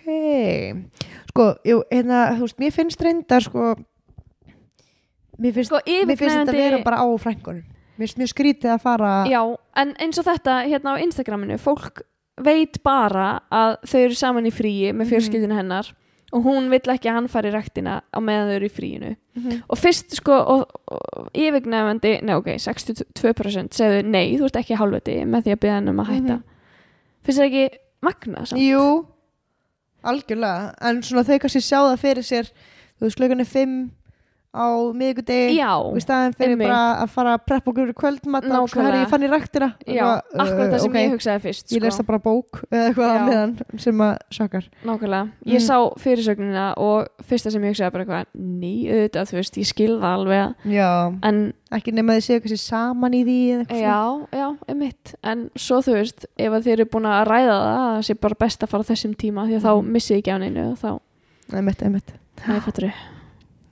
Sko, 1.31 1.53
jú, 1.63 1.79
hérna, 1.87 2.25
þú 2.35 2.47
veist, 2.47 2.57
mér 2.59 2.73
finnst 2.75 3.03
reyndar 3.03 3.45
sko 3.45 3.71
Mér 5.37 5.53
finnst, 5.55 5.69
sko 5.69 5.79
mér 5.85 6.17
finnst 6.17 6.33
þetta 6.33 6.55
vera 6.55 6.79
yfirgnæfandi 6.81 6.83
bara 6.83 6.99
á 6.99 7.07
frængunum 7.21 7.63
Mér 7.97 8.03
finnst 8.03 8.19
mjög 8.19 8.31
skrítið 8.33 8.73
að 8.73 8.83
fara 8.83 9.11
já, 9.29 9.39
en 9.79 9.93
eins 10.03 10.19
og 10.19 10.27
þetta 10.27 10.57
hérna 10.67 10.97
á 10.97 11.01
Instagraminu 11.05 11.59
fólk 11.61 12.03
veit 12.43 12.81
bara 12.83 13.41
að 13.51 13.77
þau 13.87 13.99
eru 14.05 14.15
saman 14.15 14.45
í 14.45 14.51
fríi 14.53 14.91
með 14.93 15.05
Mhm. 15.05 15.09
fjölskyldinu 15.11 15.55
hennar 15.57 15.93
og 16.33 16.43
hún 16.43 16.69
vill 16.69 16.79
ekki 16.93 17.07
að 17.09 17.13
hann 17.13 17.27
fari 17.27 17.49
í 17.49 17.53
rektina 17.53 18.01
á 18.13 18.19
meðan 18.19 18.49
þau 18.49 18.55
eru 18.55 18.65
í 18.67 18.71
fríinu 18.71 19.15
Mhm. 19.37 19.63
og 19.69 19.77
fyrst 19.77 20.11
sko 20.15 20.65
yfirgnefandi, 21.33 22.21
nei 22.23 22.33
ok, 22.35 22.45
62% 22.59 23.73
segðu 23.73 24.05
nei, 24.05 24.37
þú 24.37 24.45
ert 24.45 24.59
ekki 24.61 24.77
hálfviti 24.77 25.17
með 25.25 25.43
því 25.47 25.51
að 25.55 25.59
byggja 25.63 25.73
hann 25.77 25.89
um 25.89 25.97
að 26.03 26.07
hætta 26.11 26.35
Mhm. 26.37 26.43
finnst 27.23 27.39
það 27.39 27.47
ekki 27.51 27.77
magna 28.01 28.45
samt? 28.45 28.61
Jú, 28.61 29.05
algjörlega 30.03 30.73
En 30.81 31.01
svona 31.01 31.23
þau 31.25 31.39
kannski 31.39 31.61
sjá 31.63 31.79
það 31.81 31.99
fyrir 31.99 32.23
sér 32.23 32.51
Þú 32.99 33.05
veist, 33.05 33.17
klukkan 33.19 33.39
er 33.41 33.45
fimm 33.45 33.91
á 34.57 34.67
og 35.77 35.97
í 35.97 36.01
staðin 36.03 36.33
fyrir 36.37 36.55
einmitt. 36.55 36.67
bara 36.67 37.03
að 37.05 37.11
fara 37.13 37.33
að 37.37 37.43
preppa 37.47 37.71
okkur 37.71 37.93
kvöldmatt 38.01 38.47
og 38.47 38.51
Nákvæmlega. 38.55 38.85
herri 38.87 39.01
ég 39.03 39.11
fann 39.11 39.23
í 39.23 39.29
ræktina 39.31 39.69
já, 39.85 40.05
akkurat 40.33 40.71
það 40.73 40.79
sem 40.85 40.97
ég 40.97 41.13
hugsaði 41.13 41.41
fyrst 41.45 41.71
Ég 41.71 41.77
sko. 41.79 41.85
lesa 41.85 42.03
bara 42.07 42.19
bók 42.19 42.61
eða 42.71 42.89
eitthvað 42.89 43.13
á 43.13 43.19
meðan 43.27 43.55
sem 43.79 43.97
að 44.07 44.17
sakar 44.31 44.67
nákvæmlega, 44.83 45.29
ég 45.45 45.61
Mm. 45.61 45.67
sá 45.67 45.77
fyrirsögnina 46.01 46.65
og 46.77 47.07
fyrsta 47.23 47.51
sem 47.51 47.61
ég 47.61 47.71
hugsaði 47.75 47.91
bara 47.93 48.05
eitthvað 48.05 48.25
ný, 48.35 48.73
auðvitað, 48.89 49.29
þú 49.31 49.37
veist, 49.39 49.57
ég 49.57 49.65
skil 49.67 49.99
það 49.99 50.13
alveg. 50.17 50.55
Já, 50.65 51.13
en 51.23 51.53
ekki 51.71 51.91
nema 51.93 52.13
þið 52.17 52.23
séu 52.27 52.39
kannski 52.41 52.57
saman 52.59 53.13
í 53.13 53.23
því 53.27 53.67
já, 53.81 54.27
já, 54.31 54.57
einmitt. 54.69 55.15
En 55.23 55.49
svo 55.55 55.81
þú 55.83 55.93
veist, 55.99 56.25
ef 56.37 56.51
að 56.51 56.63
þið 56.63 56.71
eru 56.77 56.85
búin 56.85 57.05
að 57.11 57.27
ræða 57.27 57.57
það 57.57 57.75
það 57.97 58.01
sé 58.07 58.13
bara 58.21 58.35
best 58.39 58.63
að 58.63 58.69
fara 58.69 58.83
þessum 58.83 59.15
tíma 59.15 59.47
því 59.47 59.55
að 59.57 59.61
og 60.71 60.77
þá, 60.77 60.91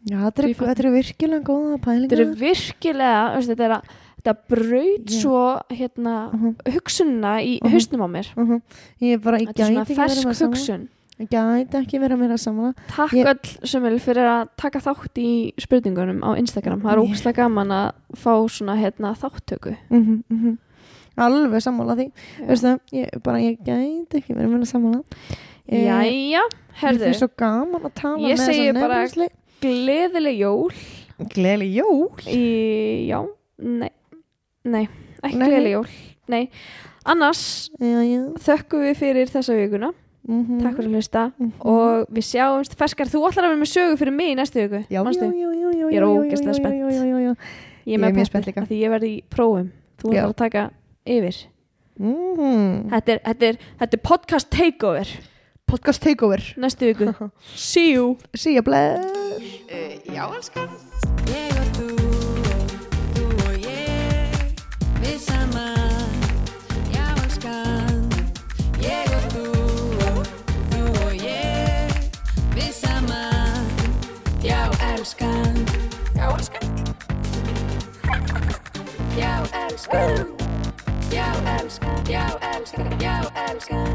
Já, 0.06 0.18
þetta 0.22 0.44
er, 0.44 0.54
þetta 0.54 0.84
er 0.86 0.92
virkilega 0.94 1.44
góða 1.48 1.78
pælinga 1.82 2.10
þetta 2.12 2.26
er 2.26 2.36
virkilega 2.42 3.22
veist, 3.36 3.50
þetta, 3.50 3.64
er 3.66 3.72
að, 3.80 3.94
þetta 4.20 4.34
braut 4.54 5.06
Já. 5.10 5.22
svo 5.22 5.40
hérna, 5.72 6.16
Mhm, 6.34 6.56
hugsunna 6.76 7.32
í 7.42 7.56
Mhm. 7.62 7.72
hausnum 7.74 8.04
á 8.06 8.08
mér. 8.14 8.28
Mhm. 8.38 8.62
Ég 9.02 9.14
er 9.14 9.18
bara, 9.20 9.38
ég 9.40 9.48
gæti 9.54 9.82
ekki 9.82 9.96
verið 9.96 10.26
með 10.26 10.36
saman 10.36 10.90
Ég 11.18 11.30
gæti 11.32 11.76
ekki 11.80 11.98
verið 12.04 12.20
meira 12.20 12.38
saman 12.38 12.74
takk 12.92 13.12
Ég- 13.16 13.26
öll 13.26 13.40
Sömul 13.64 14.00
fyrir 14.04 14.26
að 14.28 14.50
taka 14.58 14.80
þátt 14.80 15.16
í 15.16 15.54
spurningunum 15.58 16.20
á 16.22 16.36
Instagram. 16.38 16.82
Það 16.82 16.92
er 16.92 17.00
ógstlega 17.00 17.36
gaman 17.36 17.68
að 17.70 17.92
fá 18.16 18.34
svona 18.52 18.76
hérna, 18.76 19.16
þáttöku 19.16 19.78
Alveg 21.18 21.62
sammála 21.64 21.96
því. 21.96 22.12
Veistu 22.46 22.80
ég, 22.92 23.24
bara, 23.24 23.38
ég 23.40 23.58
gæti 23.64 24.20
ekki 24.20 24.36
verið 24.36 24.50
meira 24.52 24.66
saman 24.68 25.04
Jæja, 25.72 26.42
Mér 26.42 26.42
herðu. 26.82 27.06
finnst 27.08 27.20
svo 27.24 27.30
gaman 27.38 27.82
að 27.82 27.94
tala 27.96 28.18
Ég 28.28 28.38
með 28.38 28.48
þessa 28.50 28.74
nefnisli 28.76 29.28
gleðileg 29.62 30.38
jól. 30.40 30.72
Gleðileg 31.32 31.72
jól? 31.78 32.10
Í, 32.28 33.08
já, 33.08 33.22
nei 33.64 33.92
nei, 34.66 34.88
ekki 35.22 35.38
Nei. 35.38 35.48
gleðileg 35.48 35.72
jól 35.76 35.86
nei, 36.28 36.50
annars 37.06 37.70
Já, 37.80 38.02
já. 38.02 38.22
þökkum 38.42 38.82
við 38.88 38.96
fyrir 38.98 39.30
þessa 39.30 39.54
vikuna. 39.56 39.92
Mm 40.26 40.58
takk 40.64 40.80
fyrir 40.80 40.90
að 40.90 40.96
hlusta. 40.98 41.24
Mhm. 41.38 41.52
og 41.62 42.08
við 42.10 42.26
sjáumst 42.32 42.74
ferskar, 42.76 43.06
þú 43.06 43.20
ætlar 43.30 43.46
að 43.46 43.52
vera 43.54 43.62
með 43.62 43.70
sögu 43.76 43.98
fyrir 44.02 44.14
mig 44.16 44.32
í 44.34 44.36
næstu 44.40 44.64
viku, 44.64 44.80
Já, 44.90 45.04
já, 45.06 45.30
já, 45.30 45.70
já, 45.70 45.86
Ég 45.86 45.98
er 46.00 46.08
ógeðslega 46.08 46.56
spennt. 46.58 47.38
ég 47.86 47.94
er 47.94 48.12
mjög 48.12 48.26
spennt 48.26 48.48
líka. 48.48 48.66
því 48.66 48.80
ég 48.82 48.90
verði 48.90 49.10
í 49.14 49.24
prófum. 49.30 49.70
Þú 50.02 50.10
ætlar 50.10 50.30
að 50.34 50.36
taka 50.36 50.72
yfir. 51.06 51.46
Mhm. 52.00 52.90
þetta 52.90 53.10
er, 53.14 53.20
þetta 53.24 53.44
er, 53.52 53.58
þetta 53.80 53.94
er 53.94 54.02
podcast 54.04 54.50
takeover 54.50 55.08
Podcast 55.68 56.02
takeover. 56.02 56.54
Næstu 56.58 56.86
viku. 56.86 57.14
See 57.56 57.94
you. 57.96 58.18
See 58.36 58.54
you, 58.56 58.62
bless. 58.64 59.06
Já, 60.14 60.34
elskan. 60.36 60.70
Ég 61.28 61.52
og 61.60 61.66
þú 61.76 61.88
þú 63.16 63.26
og 63.48 63.56
ég 63.66 64.32
Við 65.02 65.18
saman 65.20 66.12
Já, 66.94 67.06
elskan. 67.24 68.10
Ég 68.80 69.10
og 69.18 69.24
þú 69.34 69.46
þú 70.72 70.82
og 71.06 71.14
ég 71.18 71.92
Við 72.56 72.72
saman 72.78 73.66
Já, 74.50 74.62
elskan. 74.94 75.56
Já, 76.16 76.26
elskan. 76.30 76.68
Já, 79.18 79.34
elskan. 79.66 80.26
Já, 81.12 81.28
elskan. 81.58 81.98
Já, 82.10 82.26
elskan. 82.54 82.88
Já, 83.02 83.16
elskan 83.50 83.94